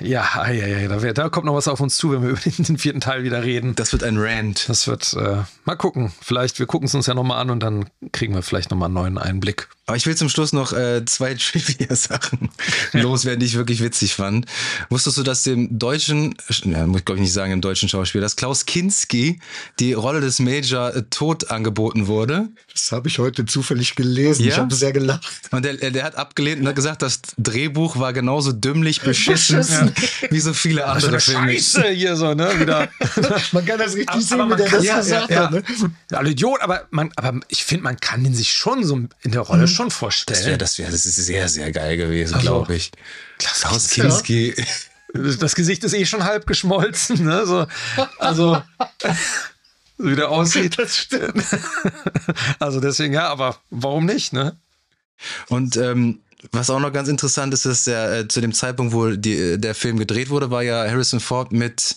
ja, 0.00 0.50
ja, 0.50 0.66
ja, 0.66 0.88
da, 0.88 1.02
wär, 1.02 1.14
da 1.14 1.28
kommt 1.28 1.46
noch 1.46 1.54
was 1.54 1.68
auf 1.68 1.80
uns 1.80 1.96
zu, 1.96 2.12
wenn 2.12 2.22
wir 2.22 2.30
über 2.30 2.40
den, 2.40 2.64
den 2.64 2.78
vierten 2.78 3.00
Teil 3.00 3.24
wieder 3.24 3.44
reden. 3.44 3.74
das 3.76 3.92
wird 3.92 4.02
ein 4.02 4.16
Rant. 4.16 4.68
Das 4.68 4.88
wird, 4.88 5.12
äh, 5.14 5.42
mal 5.66 5.76
gucken. 5.76 6.12
Vielleicht, 6.20 6.58
wir 6.58 6.66
gucken 6.66 6.86
es 6.86 6.94
uns 6.94 7.06
ja 7.06 7.14
nochmal 7.14 7.40
an 7.40 7.50
und 7.50 7.60
dann 7.62 7.90
kriegen 8.10 8.34
wir 8.34 8.42
vielleicht 8.42 8.70
nochmal 8.70 8.86
einen 8.86 8.94
neuen 8.94 9.18
Einblick. 9.18 9.68
Aber 9.88 9.96
ich 9.96 10.04
will 10.04 10.14
zum 10.14 10.28
Schluss 10.28 10.52
noch 10.52 10.74
äh, 10.74 11.02
zwei 11.06 11.32
Trivia-Sachen 11.78 12.50
loswerden, 12.92 13.40
die 13.40 13.46
ich 13.46 13.54
wirklich 13.56 13.82
witzig 13.82 14.14
fand. 14.14 14.44
Wusstest 14.90 15.16
du, 15.16 15.22
dass 15.22 15.44
dem 15.44 15.78
deutschen, 15.78 16.34
ja, 16.64 16.86
muss 16.86 16.98
ich 16.98 17.04
glaube 17.06 17.16
ich 17.16 17.22
nicht 17.22 17.32
sagen, 17.32 17.50
dem 17.52 17.62
deutschen 17.62 17.88
Schauspieler, 17.88 18.20
dass 18.20 18.36
Klaus 18.36 18.66
Kinski 18.66 19.40
die 19.80 19.94
Rolle 19.94 20.20
des 20.20 20.40
Major 20.40 20.94
äh, 20.94 21.04
tot 21.08 21.50
angeboten 21.50 22.06
wurde? 22.06 22.48
Das 22.70 22.92
habe 22.92 23.08
ich 23.08 23.18
heute 23.18 23.46
zufällig 23.46 23.94
gelesen. 23.94 24.42
Ja? 24.44 24.48
Ich 24.52 24.58
habe 24.58 24.74
sehr 24.74 24.92
gelacht. 24.92 25.26
Und 25.52 25.64
der, 25.64 25.74
der 25.76 26.04
hat 26.04 26.16
abgelehnt 26.16 26.60
und 26.60 26.68
hat 26.68 26.76
gesagt, 26.76 27.00
das 27.00 27.22
Drehbuch 27.38 27.98
war 27.98 28.12
genauso 28.12 28.52
dümmlich 28.52 29.00
beschissen, 29.00 29.56
Beschissen. 29.56 29.92
wie 30.30 30.40
so 30.40 30.52
viele 30.52 30.84
andere 30.86 31.18
Filme. 31.18 31.52
Scheiße 31.54 31.88
hier 31.88 32.14
so, 32.14 32.34
ne? 32.34 32.60
Wieder. 32.60 32.88
Man 33.52 33.64
kann 33.64 33.78
das 33.78 33.94
richtig 33.94 34.10
Aber- 34.10 34.20
sehen, 34.20 34.40
aber 34.42 34.52
wie 34.54 34.56
der 34.58 34.66
kann- 34.66 34.78
das 34.80 34.86
ja, 34.86 34.98
gesagt 34.98 35.30
ja, 35.30 35.44
hat. 35.44 35.50
Ne? 35.52 35.62
Alle 36.12 36.30
Idiot, 36.30 36.60
aber 36.60 36.86
man, 36.90 37.10
aber 37.16 37.40
ich 37.48 37.64
finde, 37.64 37.84
man 37.84 37.96
kann 37.98 38.22
den 38.22 38.34
sich 38.34 38.52
schon 38.52 38.84
so 38.84 38.96
in 39.22 39.30
der 39.30 39.40
Rolle 39.40 39.66
schon 39.78 39.88
Das 39.88 39.94
wäre, 39.94 39.98
vorstellen. 39.98 40.58
das 40.58 40.78
wäre, 40.78 40.90
das 40.90 41.06
ist 41.06 41.16
sehr, 41.16 41.48
sehr 41.48 41.72
geil 41.72 41.96
gewesen, 41.96 42.34
Also, 42.34 42.46
glaube 42.46 42.74
ich. 42.76 42.90
Klaus 43.38 43.88
Kinski, 43.88 44.52
Kinski. 44.52 44.64
Das 45.40 45.54
Gesicht 45.54 45.82
ist 45.84 45.94
eh 45.94 46.04
schon 46.04 46.22
halb 46.24 46.46
geschmolzen, 46.46 47.24
ne? 47.24 47.46
So, 47.46 47.66
also, 48.18 48.60
wie 49.96 50.14
der 50.14 50.28
aussieht. 50.28 50.78
Das 50.78 50.98
stimmt. 50.98 51.44
Also 52.58 52.78
deswegen, 52.80 53.14
ja, 53.14 53.28
aber 53.28 53.56
warum 53.70 54.04
nicht, 54.04 54.34
ne? 54.34 54.58
Und 55.48 55.78
ähm, 55.78 56.20
was 56.52 56.68
auch 56.68 56.78
noch 56.78 56.92
ganz 56.92 57.08
interessant 57.08 57.54
ist, 57.54 57.64
ist 57.64 57.86
der, 57.86 58.12
äh, 58.18 58.28
zu 58.28 58.42
dem 58.42 58.52
Zeitpunkt, 58.52 58.92
wo 58.92 59.08
die, 59.12 59.34
äh, 59.34 59.56
der 59.58 59.74
Film 59.74 59.98
gedreht 59.98 60.28
wurde, 60.28 60.50
war 60.50 60.62
ja 60.62 60.86
Harrison 60.86 61.20
Ford 61.20 61.52
mit, 61.52 61.96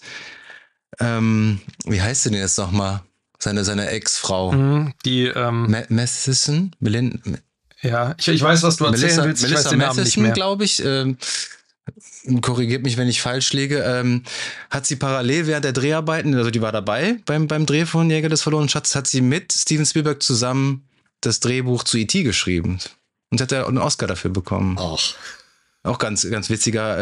ähm, 1.00 1.60
wie 1.86 2.02
heißt 2.02 2.24
sie 2.24 2.30
denn 2.32 2.40
jetzt 2.40 2.58
nochmal? 2.58 3.02
Seine, 3.40 3.66
seine 3.66 3.90
Ex-Frau. 3.90 4.54
Mhm, 4.54 4.94
Die, 5.04 5.26
ähm, 5.26 5.70
Ma 5.70 5.82
Matheson? 5.90 6.74
Melin 6.80 7.22
ja, 7.82 8.16
ich, 8.18 8.28
ich 8.28 8.42
weiß, 8.42 8.64
was 8.64 8.78
du 8.78 8.86
erzählen 8.86 9.02
Melissa, 9.02 9.24
willst, 9.26 9.44
ich 9.44 9.50
Melissa 9.50 9.66
weiß 9.66 9.70
den 9.72 9.80
Namen 9.80 9.90
nicht 9.98 10.18
Matheson, 10.18 10.24
mehr. 10.24 10.32
glaube 10.34 10.64
ich. 10.64 10.84
Ähm, 10.86 11.18
korrigiert 12.42 12.84
mich, 12.84 12.98
wenn 12.98 13.08
ich 13.08 13.22
falsch 13.22 13.54
liege. 13.54 13.80
Ähm, 13.80 14.24
hat 14.70 14.86
sie 14.86 14.96
parallel 14.96 15.48
während 15.48 15.66
der 15.66 15.74
Dreharbeiten, 15.74 16.36
also 16.36 16.52
die 16.52 16.62
war 16.62 16.72
dabei 16.72 17.18
beim, 17.26 17.48
beim 17.48 17.66
Dreh 17.66 17.86
von 17.86 18.10
Jäger 18.10 18.30
des 18.30 18.44
verlorenen 18.44 18.70
Schatzes, 18.70 18.96
hat 18.96 19.08
sie 19.08 19.22
mit 19.22 19.52
Steven 19.54 19.86
Spielberg 19.86 20.22
zusammen 20.22 20.88
das 21.22 21.40
Drehbuch 21.40 21.84
zu 21.84 21.98
E.T. 21.98 22.24
geschrieben. 22.24 22.80
Und 23.32 23.42
hat 23.42 23.52
er 23.52 23.68
einen 23.68 23.78
Oscar 23.78 24.08
dafür 24.08 24.32
bekommen. 24.32 24.78
Ach, 24.80 25.00
Auch 25.84 25.98
ganz, 26.00 26.30
ganz 26.30 26.50
witziger 26.50 26.98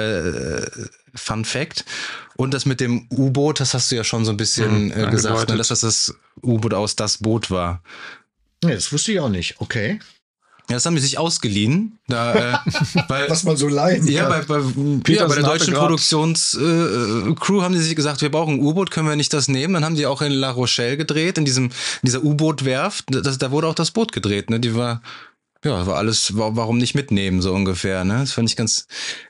äh, 0.62 0.70
Fun 1.16 1.44
Fact. 1.44 1.86
Und 2.38 2.54
das 2.54 2.66
mit 2.66 2.80
dem 2.80 3.08
U-Boot, 3.12 3.60
das 3.60 3.74
hast 3.74 3.92
du 3.92 3.96
ja 3.96 4.04
schon 4.04 4.24
so 4.26 4.32
ein 4.32 4.38
bisschen 4.38 4.94
Hm, 4.94 5.08
äh, 5.08 5.10
gesagt, 5.10 5.50
ne, 5.50 5.58
dass 5.58 5.70
das 5.70 5.82
das 5.82 6.16
U-Boot 6.44 6.74
aus 6.74 6.96
das 6.96 7.18
Boot 7.18 7.50
war. 7.52 7.82
nee, 8.64 8.74
das 8.76 8.94
wusste 8.94 9.12
ich 9.12 9.20
auch 9.20 9.30
nicht. 9.30 9.56
Okay. 9.60 10.00
Ja, 10.70 10.76
das 10.76 10.86
haben 10.86 10.96
die 10.96 11.02
sich 11.02 11.18
ausgeliehen. 11.18 11.98
Da, 12.08 12.34
äh, 12.54 12.58
weil, 13.08 13.30
Was 13.30 13.44
man 13.44 13.58
so 13.58 13.68
leihen 13.68 14.08
ja, 14.08 14.30
bei, 14.30 14.40
kann. 14.42 14.48
bei, 14.48 14.60
ja, 14.60 15.00
Peterson 15.04 15.28
bei 15.30 15.36
der 15.36 15.44
deutschen 15.44 15.74
Produktionscrew 15.74 17.32
äh, 17.32 17.36
Crew 17.36 17.62
haben 17.64 17.74
die 17.74 17.80
sich 17.80 17.96
gesagt, 17.96 18.22
wir 18.22 18.30
brauchen 18.30 18.56
ein 18.56 18.60
U-Boot, 18.60 18.92
können 18.92 19.08
wir 19.10 19.16
nicht 19.16 19.34
das 19.34 19.48
nehmen? 19.48 19.74
Dann 19.74 19.84
haben 19.84 19.96
die 19.96 20.06
auch 20.06 20.22
in 20.22 20.32
La 20.32 20.52
Rochelle 20.52 20.96
gedreht, 20.98 21.38
in 21.40 21.46
diesem, 21.46 21.66
in 21.66 21.72
dieser 22.04 22.24
U-Boot-Werft. 22.24 23.06
Da 23.10 23.52
wurde 23.52 23.68
auch 23.68 23.74
das 23.76 23.92
Boot 23.92 24.12
gedreht, 24.12 24.50
ne? 24.52 24.60
Die 24.60 24.76
war, 24.76 25.02
ja, 25.66 25.88
war 25.88 25.96
alles, 25.98 26.38
wa- 26.38 26.52
warum 26.54 26.78
nicht 26.78 26.94
mitnehmen, 26.94 27.42
so 27.42 27.52
ungefähr, 27.54 28.04
ne? 28.04 28.20
Das 28.20 28.34
fand 28.34 28.48
ich 28.50 28.56
ganz, 28.56 28.86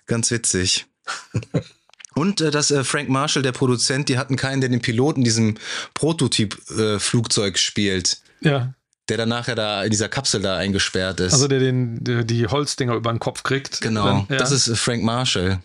ganz 0.08 0.30
witzig. 0.32 0.88
Und 2.16 2.42
äh, 2.42 2.52
dass 2.52 2.70
äh, 2.72 2.84
Frank 2.84 3.08
Marshall, 3.08 3.44
der 3.44 3.54
Produzent, 3.54 4.10
die 4.10 4.18
hatten 4.18 4.36
keinen, 4.36 4.60
der 4.60 4.70
den 4.70 4.82
Piloten 4.82 5.24
diesem 5.24 5.56
Prototyp-Flugzeug 5.94 7.58
spielt, 7.58 8.22
Ja, 8.42 8.74
der 9.10 9.18
dann 9.18 9.30
nachher 9.30 9.56
da 9.56 9.84
in 9.84 9.92
dieser 9.92 10.10
Kapsel 10.10 10.42
da 10.42 10.58
eingesperrt 10.58 11.20
ist. 11.20 11.34
also 11.34 11.48
der 11.48 11.60
den, 11.60 12.04
der 12.04 12.24
die 12.24 12.48
Holzdinger 12.48 12.94
über 12.96 13.12
den 13.12 13.20
Kopf 13.20 13.44
kriegt. 13.44 13.82
genau, 13.82 14.06
Dann, 14.06 14.26
ja. 14.30 14.38
das 14.38 14.52
ist 14.52 14.78
Frank 14.78 15.04
Marshall. 15.04 15.62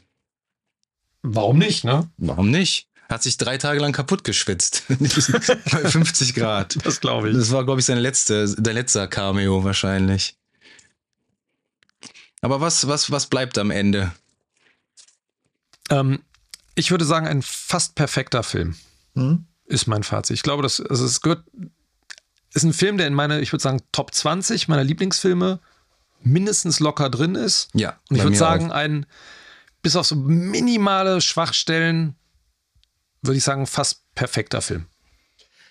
Warum 1.23 1.59
nicht, 1.59 1.85
ne? 1.85 2.09
Warum 2.19 2.51
nicht? 2.51 2.89
Hat 3.09 3.23
sich 3.23 3.37
drei 3.37 3.59
Tage 3.59 3.81
lang 3.81 3.93
kaputt 3.93 4.25
geschwitzt. 4.25 4.85
Bei 4.89 5.89
50 5.89 6.35
Grad. 6.35 6.77
Das 6.85 7.01
glaube 7.01 7.31
ich. 7.31 7.37
Das 7.37 7.51
war, 7.53 7.65
glaube 7.65 7.81
ich, 7.81 7.87
sein 7.87 7.99
letzte, 7.99 8.55
der 8.59 8.73
letzte 8.75 9.07
Cameo 9.09 9.63
wahrscheinlich. 9.65 10.37
Aber 12.41 12.61
was, 12.61 12.87
was, 12.89 13.11
was 13.11 13.27
bleibt 13.27 13.57
am 13.59 13.71
Ende? 13.71 14.13
Ähm, 15.91 16.21
ich 16.75 16.91
würde 16.91 17.05
sagen, 17.05 17.27
ein 17.27 17.43
fast 17.43 17.95
perfekter 17.95 18.43
Film 18.43 18.75
Hm? 19.15 19.47
ist 19.67 19.87
mein 19.87 20.03
Fazit. 20.03 20.35
Ich 20.37 20.43
glaube, 20.43 20.63
das 20.63 20.81
also 20.81 21.05
es 21.07 21.21
gehört, 21.21 21.45
ist 22.55 22.65
ein 22.65 22.73
Film, 22.73 22.99
der 22.99 23.07
in 23.07 23.15
meine, 23.15 23.41
ich 23.41 23.53
würde 23.53 23.63
sagen, 23.63 23.83
Top 23.93 24.15
20 24.15 24.69
meiner 24.69 24.85
Lieblingsfilme 24.85 25.61
mindestens 26.23 26.81
locker 26.81 27.11
drin 27.11 27.35
ist. 27.35 27.69
Ja, 27.75 27.99
Und 28.09 28.17
ich 28.17 28.23
würde 28.23 28.37
sagen, 28.37 28.71
auch. 28.71 28.77
ein, 28.77 29.07
bis 29.83 29.97
auf 29.97 30.07
so 30.07 30.17
minimale 30.17 31.21
Schwachstellen, 31.21 32.15
würde 33.23 33.39
ich 33.39 33.45
sagen, 33.45 33.67
fast 33.67 34.03
perfekter 34.15 34.63
Film. 34.63 34.87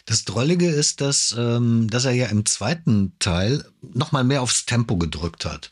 Das 0.05 0.25
Drollige 0.25 0.67
ist, 0.67 1.01
dass, 1.01 1.33
ähm, 1.37 1.89
dass 1.89 2.05
er 2.05 2.11
ja 2.11 2.27
im 2.27 2.45
zweiten 2.45 3.13
Teil 3.19 3.65
nochmal 3.81 4.23
mehr 4.23 4.41
aufs 4.41 4.65
Tempo 4.65 4.97
gedrückt 4.97 5.45
hat. 5.45 5.69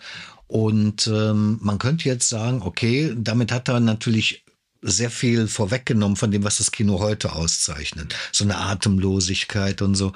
Und 0.48 1.08
ähm, 1.08 1.60
man 1.62 1.80
könnte 1.80 2.08
jetzt 2.10 2.30
sagen, 2.30 2.62
okay, 2.62 3.14
damit 3.18 3.52
hat 3.52 3.70
er 3.70 3.80
natürlich 3.80 4.46
sehr 4.82 5.12
viel 5.12 5.48
vorweggenommen 5.48 6.18
von 6.18 6.32
dem, 6.32 6.44
was 6.44 6.58
das 6.58 6.72
Kino 6.72 7.00
heute 7.00 7.34
auszeichnet. 7.34 8.16
So 8.32 8.44
eine 8.44 8.58
Atemlosigkeit 8.58 9.82
und 9.82 9.96
so. 9.96 10.14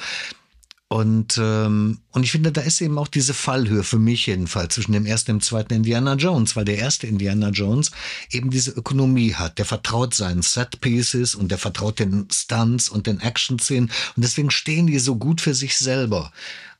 Und, 0.88 1.40
ähm, 1.41 1.99
und 2.12 2.24
ich 2.24 2.32
finde, 2.32 2.52
da 2.52 2.62
ist 2.62 2.80
eben 2.80 2.98
auch 2.99 3.07
diese 3.07 3.34
Fallhöhe 3.34 3.84
für 3.84 3.98
mich 3.98 4.28
jedenfalls 4.28 4.76
zwischen 4.76 4.91
dem 4.91 5.07
ersten 5.07 5.32
und 5.32 5.41
dem 5.41 5.45
zweiten 5.45 5.74
Indiana 5.74 6.14
Jones, 6.14 6.56
weil 6.56 6.66
der 6.66 6.78
erste 6.78 7.07
Indiana 7.07 7.49
Jones 7.49 7.91
eben 8.30 8.52
diese 8.52 8.72
Ökonomie 8.72 9.34
hat. 9.34 9.57
Der 9.57 9.66
vertraut 9.66 10.14
seinen 10.14 10.44
Set 10.44 10.80
Pieces 10.82 11.34
und 11.34 11.49
der 11.49 11.57
vertraut 11.57 11.98
den 11.98 12.28
Stunts 12.32 12.88
und 12.88 13.07
den 13.07 13.20
Action-Szenen 13.20 13.90
und 14.16 14.24
deswegen 14.24 14.52
stehen 14.52 14.86
die 14.86 14.99
so 14.99 15.16
gut 15.16 15.41
für 15.41 15.56
sich 15.56 15.76
selber. 15.76 16.32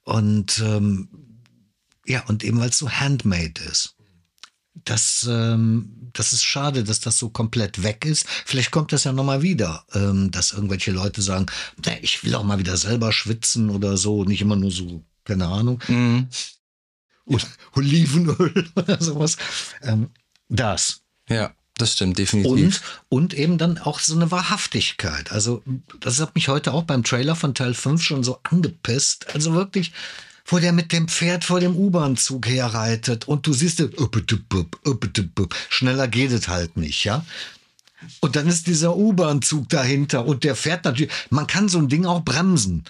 Und 0.04 0.62
ähm, 0.64 1.10
ja, 2.06 2.24
und 2.28 2.44
eben 2.44 2.60
weil 2.60 2.70
es 2.70 2.78
so 2.78 2.90
handmade 2.90 3.60
ist. 3.72 3.96
Das, 4.84 5.28
ähm, 5.28 6.05
das 6.16 6.34
ist 6.34 6.44
schade, 6.44 6.84
dass 6.84 7.00
das 7.00 7.18
so 7.20 7.30
komplett 7.30 7.84
weg 7.84 8.06
ist. 8.06 8.26
Vielleicht 8.46 8.72
kommt 8.72 8.92
das 8.92 9.04
ja 9.04 9.12
nochmal 9.14 9.42
wieder, 9.42 9.86
ähm, 9.94 10.32
dass 10.32 10.52
irgendwelche 10.52 10.92
Leute 10.92 11.22
sagen, 11.22 11.46
"Nee, 11.86 12.00
ich 12.02 12.24
will 12.24 12.34
auch 12.36 12.44
mal 12.44 12.58
wieder 12.60 12.78
selber 12.78 13.12
schwitzen 13.12 13.70
oder 13.70 13.98
so, 13.98 14.24
nicht 14.26 14.42
immer 14.42 14.56
nur 14.56 14.72
so, 14.72 15.04
keine 15.24 15.48
Ahnung, 15.48 15.82
Mhm. 15.88 16.28
oder 17.26 17.46
Olivenöl 17.76 18.66
oder 18.76 19.02
sowas. 19.02 19.38
Ähm, 19.82 20.10
das. 20.50 21.02
Ja, 21.30 21.54
das 21.78 21.94
stimmt, 21.94 22.18
definitiv. 22.18 22.52
Und, 22.52 22.82
und 23.10 23.34
eben 23.34 23.58
dann 23.58 23.78
auch 23.80 24.00
so 24.00 24.16
eine 24.16 24.32
Wahrhaftigkeit. 24.32 25.32
Also, 25.32 25.62
das 26.00 26.20
hat 26.22 26.36
mich 26.36 26.48
heute 26.48 26.72
auch 26.74 26.84
beim 26.84 27.04
Trailer 27.04 27.36
von 27.36 27.54
Teil 27.54 27.74
5 27.74 28.02
schon 28.02 28.24
so 28.24 28.40
angepisst. 28.44 29.34
Also 29.34 29.54
wirklich, 29.54 29.92
wo 30.46 30.60
der 30.60 30.74
mit 30.74 30.92
dem 30.92 31.08
Pferd 31.08 31.44
vor 31.44 31.60
dem 31.60 31.76
U-Bahn-Zug 31.76 32.48
herreitet 32.48 33.28
und 33.28 33.48
du 33.48 33.54
siehst, 33.54 33.82
uppetüpp, 33.82 35.56
schneller 35.70 36.08
geht 36.08 36.32
es 36.32 36.48
halt 36.48 36.78
nicht, 36.78 37.04
ja. 37.04 37.26
Und 38.20 38.36
dann 38.36 38.48
ist 38.48 38.68
dieser 38.68 38.96
U-Bahn-Zug 38.96 39.70
dahinter 39.70 40.26
und 40.26 40.44
der 40.44 40.56
fährt 40.56 40.86
natürlich. 40.86 41.12
Man 41.30 41.48
kann 41.48 41.70
so 41.70 41.80
ein 41.80 41.90
Ding 41.90 42.06
auch 42.06 42.22
bremsen. 42.22 42.84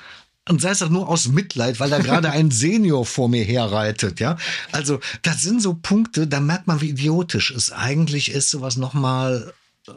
Und 0.47 0.61
sei 0.61 0.69
es 0.71 0.83
auch 0.83 0.89
nur 0.89 1.09
aus 1.09 1.27
Mitleid, 1.27 1.79
weil 1.79 1.89
da 1.89 1.97
gerade 1.97 2.29
ein 2.29 2.51
Senior 2.51 3.05
vor 3.05 3.29
mir 3.29 3.43
herreitet, 3.43 4.19
ja. 4.19 4.37
Also, 4.71 4.99
das 5.23 5.41
sind 5.41 5.61
so 5.61 5.73
Punkte, 5.73 6.27
da 6.27 6.39
merkt 6.39 6.67
man, 6.67 6.81
wie 6.81 6.89
idiotisch 6.89 7.49
es 7.51 7.71
eigentlich 7.71 8.29
ist, 8.29 8.51
sowas 8.51 8.75
nochmal. 8.77 9.53
äh, 9.87 9.91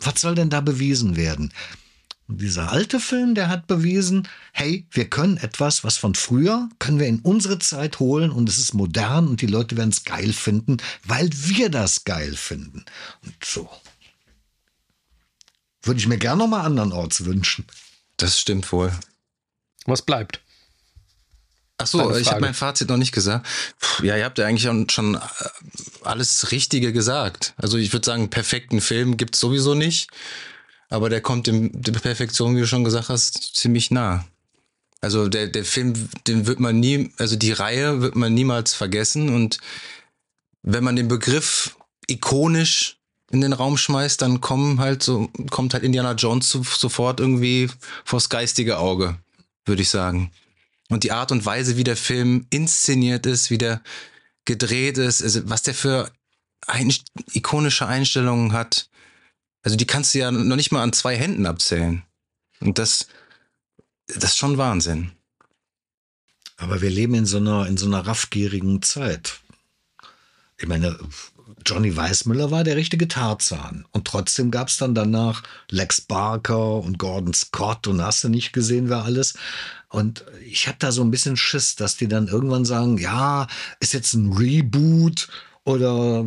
Was 0.00 0.20
soll 0.20 0.34
denn 0.34 0.50
da 0.50 0.60
bewiesen 0.60 1.16
werden? 1.16 1.52
Und 2.26 2.40
dieser 2.40 2.72
alte 2.72 3.00
Film, 3.00 3.34
der 3.34 3.48
hat 3.48 3.66
bewiesen, 3.66 4.28
hey, 4.52 4.86
wir 4.90 5.10
können 5.10 5.36
etwas, 5.36 5.84
was 5.84 5.98
von 5.98 6.14
früher, 6.14 6.70
können 6.78 6.98
wir 6.98 7.06
in 7.06 7.20
unsere 7.20 7.58
Zeit 7.58 7.98
holen 8.00 8.30
und 8.30 8.48
es 8.48 8.56
ist 8.56 8.72
modern 8.72 9.28
und 9.28 9.42
die 9.42 9.46
Leute 9.46 9.76
werden 9.76 9.90
es 9.90 10.04
geil 10.04 10.32
finden, 10.32 10.78
weil 11.04 11.28
wir 11.32 11.68
das 11.68 12.04
geil 12.04 12.34
finden. 12.34 12.84
Und 13.24 13.34
so. 13.44 13.68
Würde 15.82 16.00
ich 16.00 16.06
mir 16.06 16.16
gerne 16.16 16.38
nochmal 16.38 16.64
andernorts 16.64 17.26
wünschen. 17.26 17.66
Das 18.16 18.40
stimmt 18.40 18.72
wohl. 18.72 18.90
Was 19.84 20.00
bleibt? 20.00 20.40
Ach 21.76 21.86
so, 21.86 22.16
ich 22.16 22.30
habe 22.30 22.40
mein 22.40 22.54
Fazit 22.54 22.88
noch 22.88 22.96
nicht 22.96 23.12
gesagt. 23.12 23.46
Puh, 23.80 24.04
ja, 24.04 24.16
ihr 24.16 24.24
habt 24.24 24.38
ja 24.38 24.46
eigentlich 24.46 24.62
schon- 24.92 25.16
äh, 25.16 25.20
alles 26.02 26.52
Richtige 26.52 26.92
gesagt. 26.92 27.52
Also 27.58 27.76
ich 27.76 27.92
würde 27.92 28.06
sagen, 28.06 28.22
einen 28.22 28.30
perfekten 28.30 28.80
Film 28.80 29.18
gibt's 29.18 29.40
sowieso 29.40 29.74
nicht. 29.74 30.08
Aber 30.88 31.08
der 31.08 31.20
kommt 31.20 31.46
dem, 31.46 31.70
der 31.72 31.92
Perfektion, 31.92 32.56
wie 32.56 32.60
du 32.60 32.66
schon 32.66 32.84
gesagt 32.84 33.08
hast, 33.08 33.56
ziemlich 33.56 33.90
nah. 33.90 34.24
Also 35.00 35.28
der, 35.28 35.48
der 35.48 35.64
Film, 35.64 35.92
den 36.26 36.46
wird 36.46 36.60
man 36.60 36.80
nie, 36.80 37.12
also 37.18 37.36
die 37.36 37.52
Reihe 37.52 38.00
wird 38.00 38.16
man 38.16 38.32
niemals 38.32 38.72
vergessen. 38.72 39.28
Und 39.28 39.58
wenn 40.62 40.84
man 40.84 40.96
den 40.96 41.08
Begriff 41.08 41.76
ikonisch 42.06 42.96
in 43.30 43.40
den 43.40 43.52
Raum 43.52 43.76
schmeißt, 43.76 44.22
dann 44.22 44.40
kommen 44.40 44.80
halt 44.80 45.02
so, 45.02 45.28
kommt 45.50 45.74
halt 45.74 45.84
Indiana 45.84 46.12
Jones 46.12 46.48
zu, 46.48 46.62
sofort 46.62 47.20
irgendwie 47.20 47.68
vors 48.04 48.28
geistige 48.28 48.78
Auge, 48.78 49.18
würde 49.66 49.82
ich 49.82 49.90
sagen. 49.90 50.30
Und 50.88 51.04
die 51.04 51.12
Art 51.12 51.32
und 51.32 51.44
Weise, 51.44 51.76
wie 51.76 51.84
der 51.84 51.96
Film 51.96 52.46
inszeniert 52.50 53.26
ist, 53.26 53.50
wie 53.50 53.58
der 53.58 53.82
gedreht 54.44 54.98
ist, 54.98 55.22
also 55.22 55.48
was 55.48 55.62
der 55.62 55.74
für 55.74 56.10
ein, 56.66 56.94
ikonische 57.32 57.86
Einstellungen 57.86 58.52
hat, 58.52 58.88
also 59.64 59.76
die 59.76 59.86
kannst 59.86 60.14
du 60.14 60.18
ja 60.18 60.30
noch 60.30 60.56
nicht 60.56 60.70
mal 60.70 60.82
an 60.82 60.92
zwei 60.92 61.16
Händen 61.16 61.46
abzählen. 61.46 62.02
Und 62.60 62.78
das, 62.78 63.08
das 64.06 64.24
ist 64.24 64.36
schon 64.36 64.58
Wahnsinn. 64.58 65.12
Aber 66.58 66.82
wir 66.82 66.90
leben 66.90 67.14
in 67.14 67.26
so 67.26 67.38
einer, 67.38 67.66
in 67.66 67.76
so 67.76 67.86
einer 67.86 68.06
raffgierigen 68.06 68.82
Zeit. 68.82 69.40
Ich 70.58 70.68
meine, 70.68 70.96
Johnny 71.66 71.96
Weissmuller 71.96 72.50
war 72.50 72.62
der 72.62 72.76
richtige 72.76 73.08
Tarzan. 73.08 73.86
Und 73.90 74.06
trotzdem 74.06 74.50
gab 74.50 74.68
es 74.68 74.76
dann 74.76 74.94
danach 74.94 75.42
Lex 75.70 76.02
Barker 76.02 76.76
und 76.76 76.98
Gordon 76.98 77.32
Scott 77.32 77.86
und 77.86 78.02
hast 78.02 78.22
du 78.22 78.28
nicht 78.28 78.52
gesehen, 78.52 78.90
wer 78.90 79.04
alles. 79.04 79.34
Und 79.88 80.24
ich 80.46 80.68
habe 80.68 80.76
da 80.78 80.92
so 80.92 81.02
ein 81.02 81.10
bisschen 81.10 81.36
Schiss, 81.36 81.74
dass 81.74 81.96
die 81.96 82.08
dann 82.08 82.28
irgendwann 82.28 82.66
sagen, 82.66 82.98
ja, 82.98 83.46
ist 83.80 83.94
jetzt 83.94 84.12
ein 84.12 84.32
Reboot 84.32 85.28
oder 85.64 86.24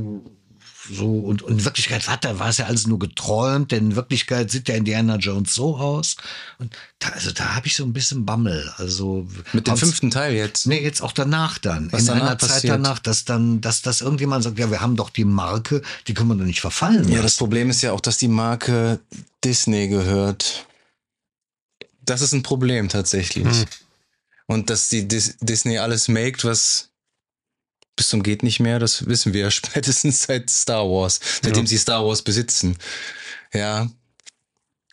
so 0.90 1.20
und, 1.20 1.42
und 1.42 1.52
in 1.60 1.66
Wirklichkeit 1.66 2.08
hat 2.08 2.26
er, 2.26 2.40
war 2.40 2.50
es 2.50 2.58
ja 2.58 2.66
alles 2.66 2.88
nur 2.88 3.00
geträumt, 3.00 3.72
denn 3.72 3.92
in 3.92 3.96
Wirklichkeit 3.96 4.52
sieht 4.52 4.68
der 4.68 4.78
Indiana 4.78 5.18
Jones 5.18 5.54
so 5.54 5.78
aus. 5.78 6.16
Und 6.60 6.76
da, 7.00 7.10
also 7.10 7.32
da 7.32 7.56
habe 7.56 7.68
ich 7.68 7.76
so 7.76 7.84
ein 7.84 7.94
bisschen 7.94 8.26
Bammel. 8.26 8.72
Also 8.78 9.28
mit 9.54 9.68
dem 9.68 9.78
fünften 9.78 10.12
Teil 10.12 10.34
jetzt. 10.34 10.68
Nee, 10.68 10.82
jetzt 10.82 11.02
auch 11.02 11.12
danach 11.12 11.58
dann. 11.58 11.92
Was 11.92 12.02
in 12.02 12.08
danach 12.08 12.22
einer 12.22 12.36
passiert? 12.36 12.62
Zeit 12.62 12.70
danach, 12.70 13.00
dass 13.00 13.26
dann, 13.26 13.62
dass 13.62 13.82
das 13.82 14.02
irgendjemand 14.02 14.44
sagt, 14.44 14.60
ja, 14.60 14.72
wir 14.72 14.82
haben 14.82 14.96
doch 14.96 15.10
die 15.10 15.26
Marke, 15.26 15.82
die 16.08 16.14
können 16.14 16.30
wir 16.30 16.36
doch 16.36 16.46
nicht 16.46 16.62
verfallen. 16.62 17.08
Ja, 17.10 17.16
das 17.16 17.24
lassen. 17.24 17.38
Problem 17.40 17.70
ist 17.70 17.82
ja 17.82 17.92
auch, 17.92 18.02
dass 18.02 18.18
die 18.18 18.28
Marke 18.28 19.00
Disney 19.44 19.88
gehört. 19.88 20.66
Das 22.04 22.22
ist 22.22 22.34
ein 22.34 22.44
Problem 22.44 22.90
tatsächlich. 22.90 23.46
Hm. 23.46 23.66
Und 24.48 24.70
dass 24.70 24.88
die 24.88 25.08
Dis 25.08 25.36
Disney 25.42 25.78
alles 25.78 26.08
maked, 26.08 26.46
was 26.46 26.87
bis 27.98 28.08
zum 28.08 28.24
geht 28.24 28.44
nicht 28.44 28.62
mehr, 28.62 28.80
das 28.80 29.08
wissen 29.08 29.34
wir 29.34 29.52
spätestens 29.52 30.24
seit 30.24 30.50
Star 30.50 30.86
Wars, 30.86 31.20
seitdem 31.44 31.66
Ja. 31.66 31.68
sie 31.68 31.78
Star 31.78 32.06
Wars 32.06 32.22
besitzen. 32.22 32.78
Ja. 33.54 33.90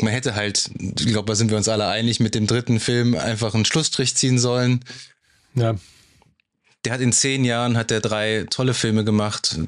Man 0.00 0.12
hätte 0.12 0.34
halt, 0.34 0.70
ich 0.98 1.06
glaube, 1.06 1.26
da 1.28 1.36
sind 1.36 1.50
wir 1.50 1.56
uns 1.56 1.68
alle 1.68 1.86
einig, 1.86 2.18
mit 2.18 2.34
dem 2.34 2.48
dritten 2.48 2.80
Film 2.80 3.14
einfach 3.14 3.54
einen 3.54 3.64
Schlussstrich 3.64 4.16
ziehen 4.16 4.40
sollen. 4.40 4.84
Ja. 5.54 5.76
Der 6.84 6.92
hat 6.92 7.00
in 7.00 7.12
zehn 7.12 7.44
Jahren 7.44 7.76
hat 7.76 7.90
der 7.90 8.00
drei 8.00 8.46
tolle 8.50 8.74
Filme 8.74 9.04
gemacht, 9.04 9.58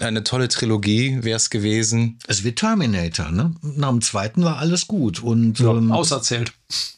eine 0.00 0.24
tolle 0.24 0.48
Trilogie 0.48 1.18
wäre 1.22 1.36
es 1.36 1.48
gewesen. 1.48 2.18
Es 2.26 2.44
wird 2.44 2.58
Terminator, 2.58 3.30
ne? 3.30 3.54
Nach 3.62 3.88
dem 3.90 4.02
zweiten 4.02 4.44
war 4.44 4.58
alles 4.58 4.86
gut. 4.86 5.22
Und, 5.22 5.58
ja 5.58 5.70
ähm, 5.70 5.90
auserzählt. 5.90 6.52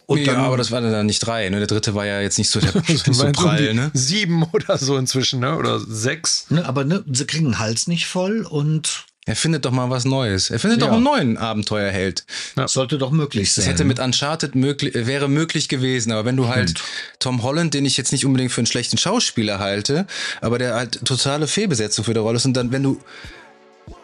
und 0.06 0.18
ja, 0.18 0.32
dann, 0.32 0.44
aber 0.44 0.56
das 0.56 0.72
waren 0.72 0.90
dann 0.90 1.06
nicht 1.06 1.20
drei. 1.20 1.48
Ne? 1.48 1.58
Der 1.58 1.68
dritte 1.68 1.94
war 1.94 2.06
ja 2.06 2.20
jetzt 2.20 2.38
nicht 2.38 2.50
so, 2.50 2.58
der, 2.58 2.74
nicht 2.88 3.06
Das 3.06 3.16
so 3.18 3.30
prall. 3.30 3.72
Ne? 3.74 3.90
Sieben 3.94 4.42
oder 4.52 4.78
so 4.78 4.96
inzwischen, 4.96 5.40
ne? 5.40 5.56
Oder 5.56 5.78
sechs. 5.78 6.46
ne, 6.50 6.66
aber 6.66 6.84
ne, 6.84 7.04
sie 7.10 7.26
kriegen 7.26 7.44
den 7.44 7.58
Hals 7.60 7.86
nicht 7.86 8.06
voll 8.06 8.42
und 8.42 9.06
Er 9.28 9.36
findet 9.36 9.66
doch 9.66 9.72
mal 9.72 9.90
was 9.90 10.06
Neues. 10.06 10.48
Er 10.48 10.58
findet 10.58 10.80
Ja. 10.80 10.86
doch 10.86 10.94
einen 10.94 11.02
neuen 11.04 11.36
Abenteuerheld. 11.36 12.24
sollte 12.64 12.96
doch 12.96 13.10
möglich 13.10 13.52
sein. 13.52 13.62
Das 13.64 13.70
hätte 13.70 13.84
mit 13.84 13.98
Uncharted 13.98 14.54
möglich, 14.54 14.94
wäre 14.94 15.28
möglich 15.28 15.68
gewesen. 15.68 16.12
Aber 16.12 16.24
wenn 16.24 16.36
du 16.36 16.48
halt 16.48 16.70
Stimmt. 16.70 16.88
Tom 17.18 17.42
Holland, 17.42 17.74
den 17.74 17.84
ich 17.84 17.98
jetzt 17.98 18.10
nicht 18.10 18.24
unbedingt 18.24 18.52
für 18.52 18.62
einen 18.62 18.66
schlechten 18.66 18.96
Schauspieler 18.96 19.58
halte, 19.58 20.06
aber 20.40 20.58
der 20.58 20.74
halt 20.74 21.04
totale 21.04 21.46
Fehlbesetzung 21.46 22.06
für 22.06 22.14
die 22.14 22.20
Rolle 22.20 22.36
ist 22.38 22.46
und 22.46 22.54
dann, 22.54 22.72
wenn 22.72 22.82
du, 22.82 22.98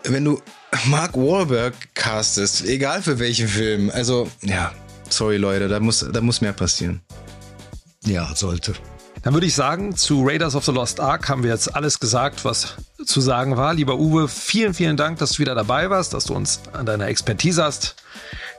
wenn 0.03 0.27
du 0.27 0.43
Mark 0.85 1.17
Wahlberg 1.17 1.73
castest, 1.95 2.63
egal 2.67 3.01
für 3.01 3.19
welchen 3.19 3.49
Film, 3.49 3.91
also, 3.95 4.31
ja, 4.43 4.73
sorry 5.09 5.39
Leute, 5.39 5.69
da 5.69 5.81
muss, 5.81 6.05
da 6.13 6.21
muss 6.21 6.43
mehr 6.43 6.53
passieren. 6.53 7.01
ja, 8.05 8.31
sollte. 8.37 8.75
Dann 9.25 9.33
würde 9.33 9.47
ich 9.47 9.55
sagen, 9.55 9.97
zu 9.97 10.23
Raiders 10.23 10.55
of 10.55 10.67
the 10.67 10.71
Lost 10.71 11.01
Ark 11.01 11.31
haben 11.31 11.43
wir 11.43 11.51
jetzt 11.51 11.75
alles 11.75 11.99
gesagt, 11.99 12.45
was 12.45 12.75
zu 13.07 13.23
sagen 13.23 13.57
war. 13.57 13.73
Lieber 13.73 13.99
Uwe, 13.99 14.29
vielen, 14.29 14.75
vielen 14.75 14.99
Dank, 14.99 15.19
dass 15.19 15.33
du 15.33 15.39
wieder 15.39 15.55
dabei 15.55 15.89
warst, 15.89 16.13
dass 16.13 16.27
du 16.27 16.35
uns 16.35 16.61
an 16.75 16.85
deiner 16.85 17.07
Expertise 17.07 17.65
hast 17.65 17.97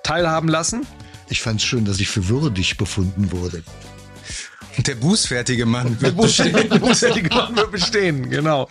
teilhaben 0.01 0.49
lassen. 0.49 0.87
Ich 1.29 1.43
fand 1.43 1.59
es 1.59 1.67
schön, 1.67 1.85
dass 1.85 1.99
ich 1.99 2.07
für 2.07 2.29
würdig 2.29 2.77
befunden 2.77 3.31
wurde. 3.31 3.61
Der 4.79 4.95
bußfertige 4.95 5.67
Mann 5.67 6.01
wird 6.01 6.15
Muss 6.15 6.37
ja 6.37 6.45
die 7.11 7.21
Gefahr 7.23 7.55
wird 7.55 7.71
bestehen, 7.71 8.31
genau. 8.31 8.67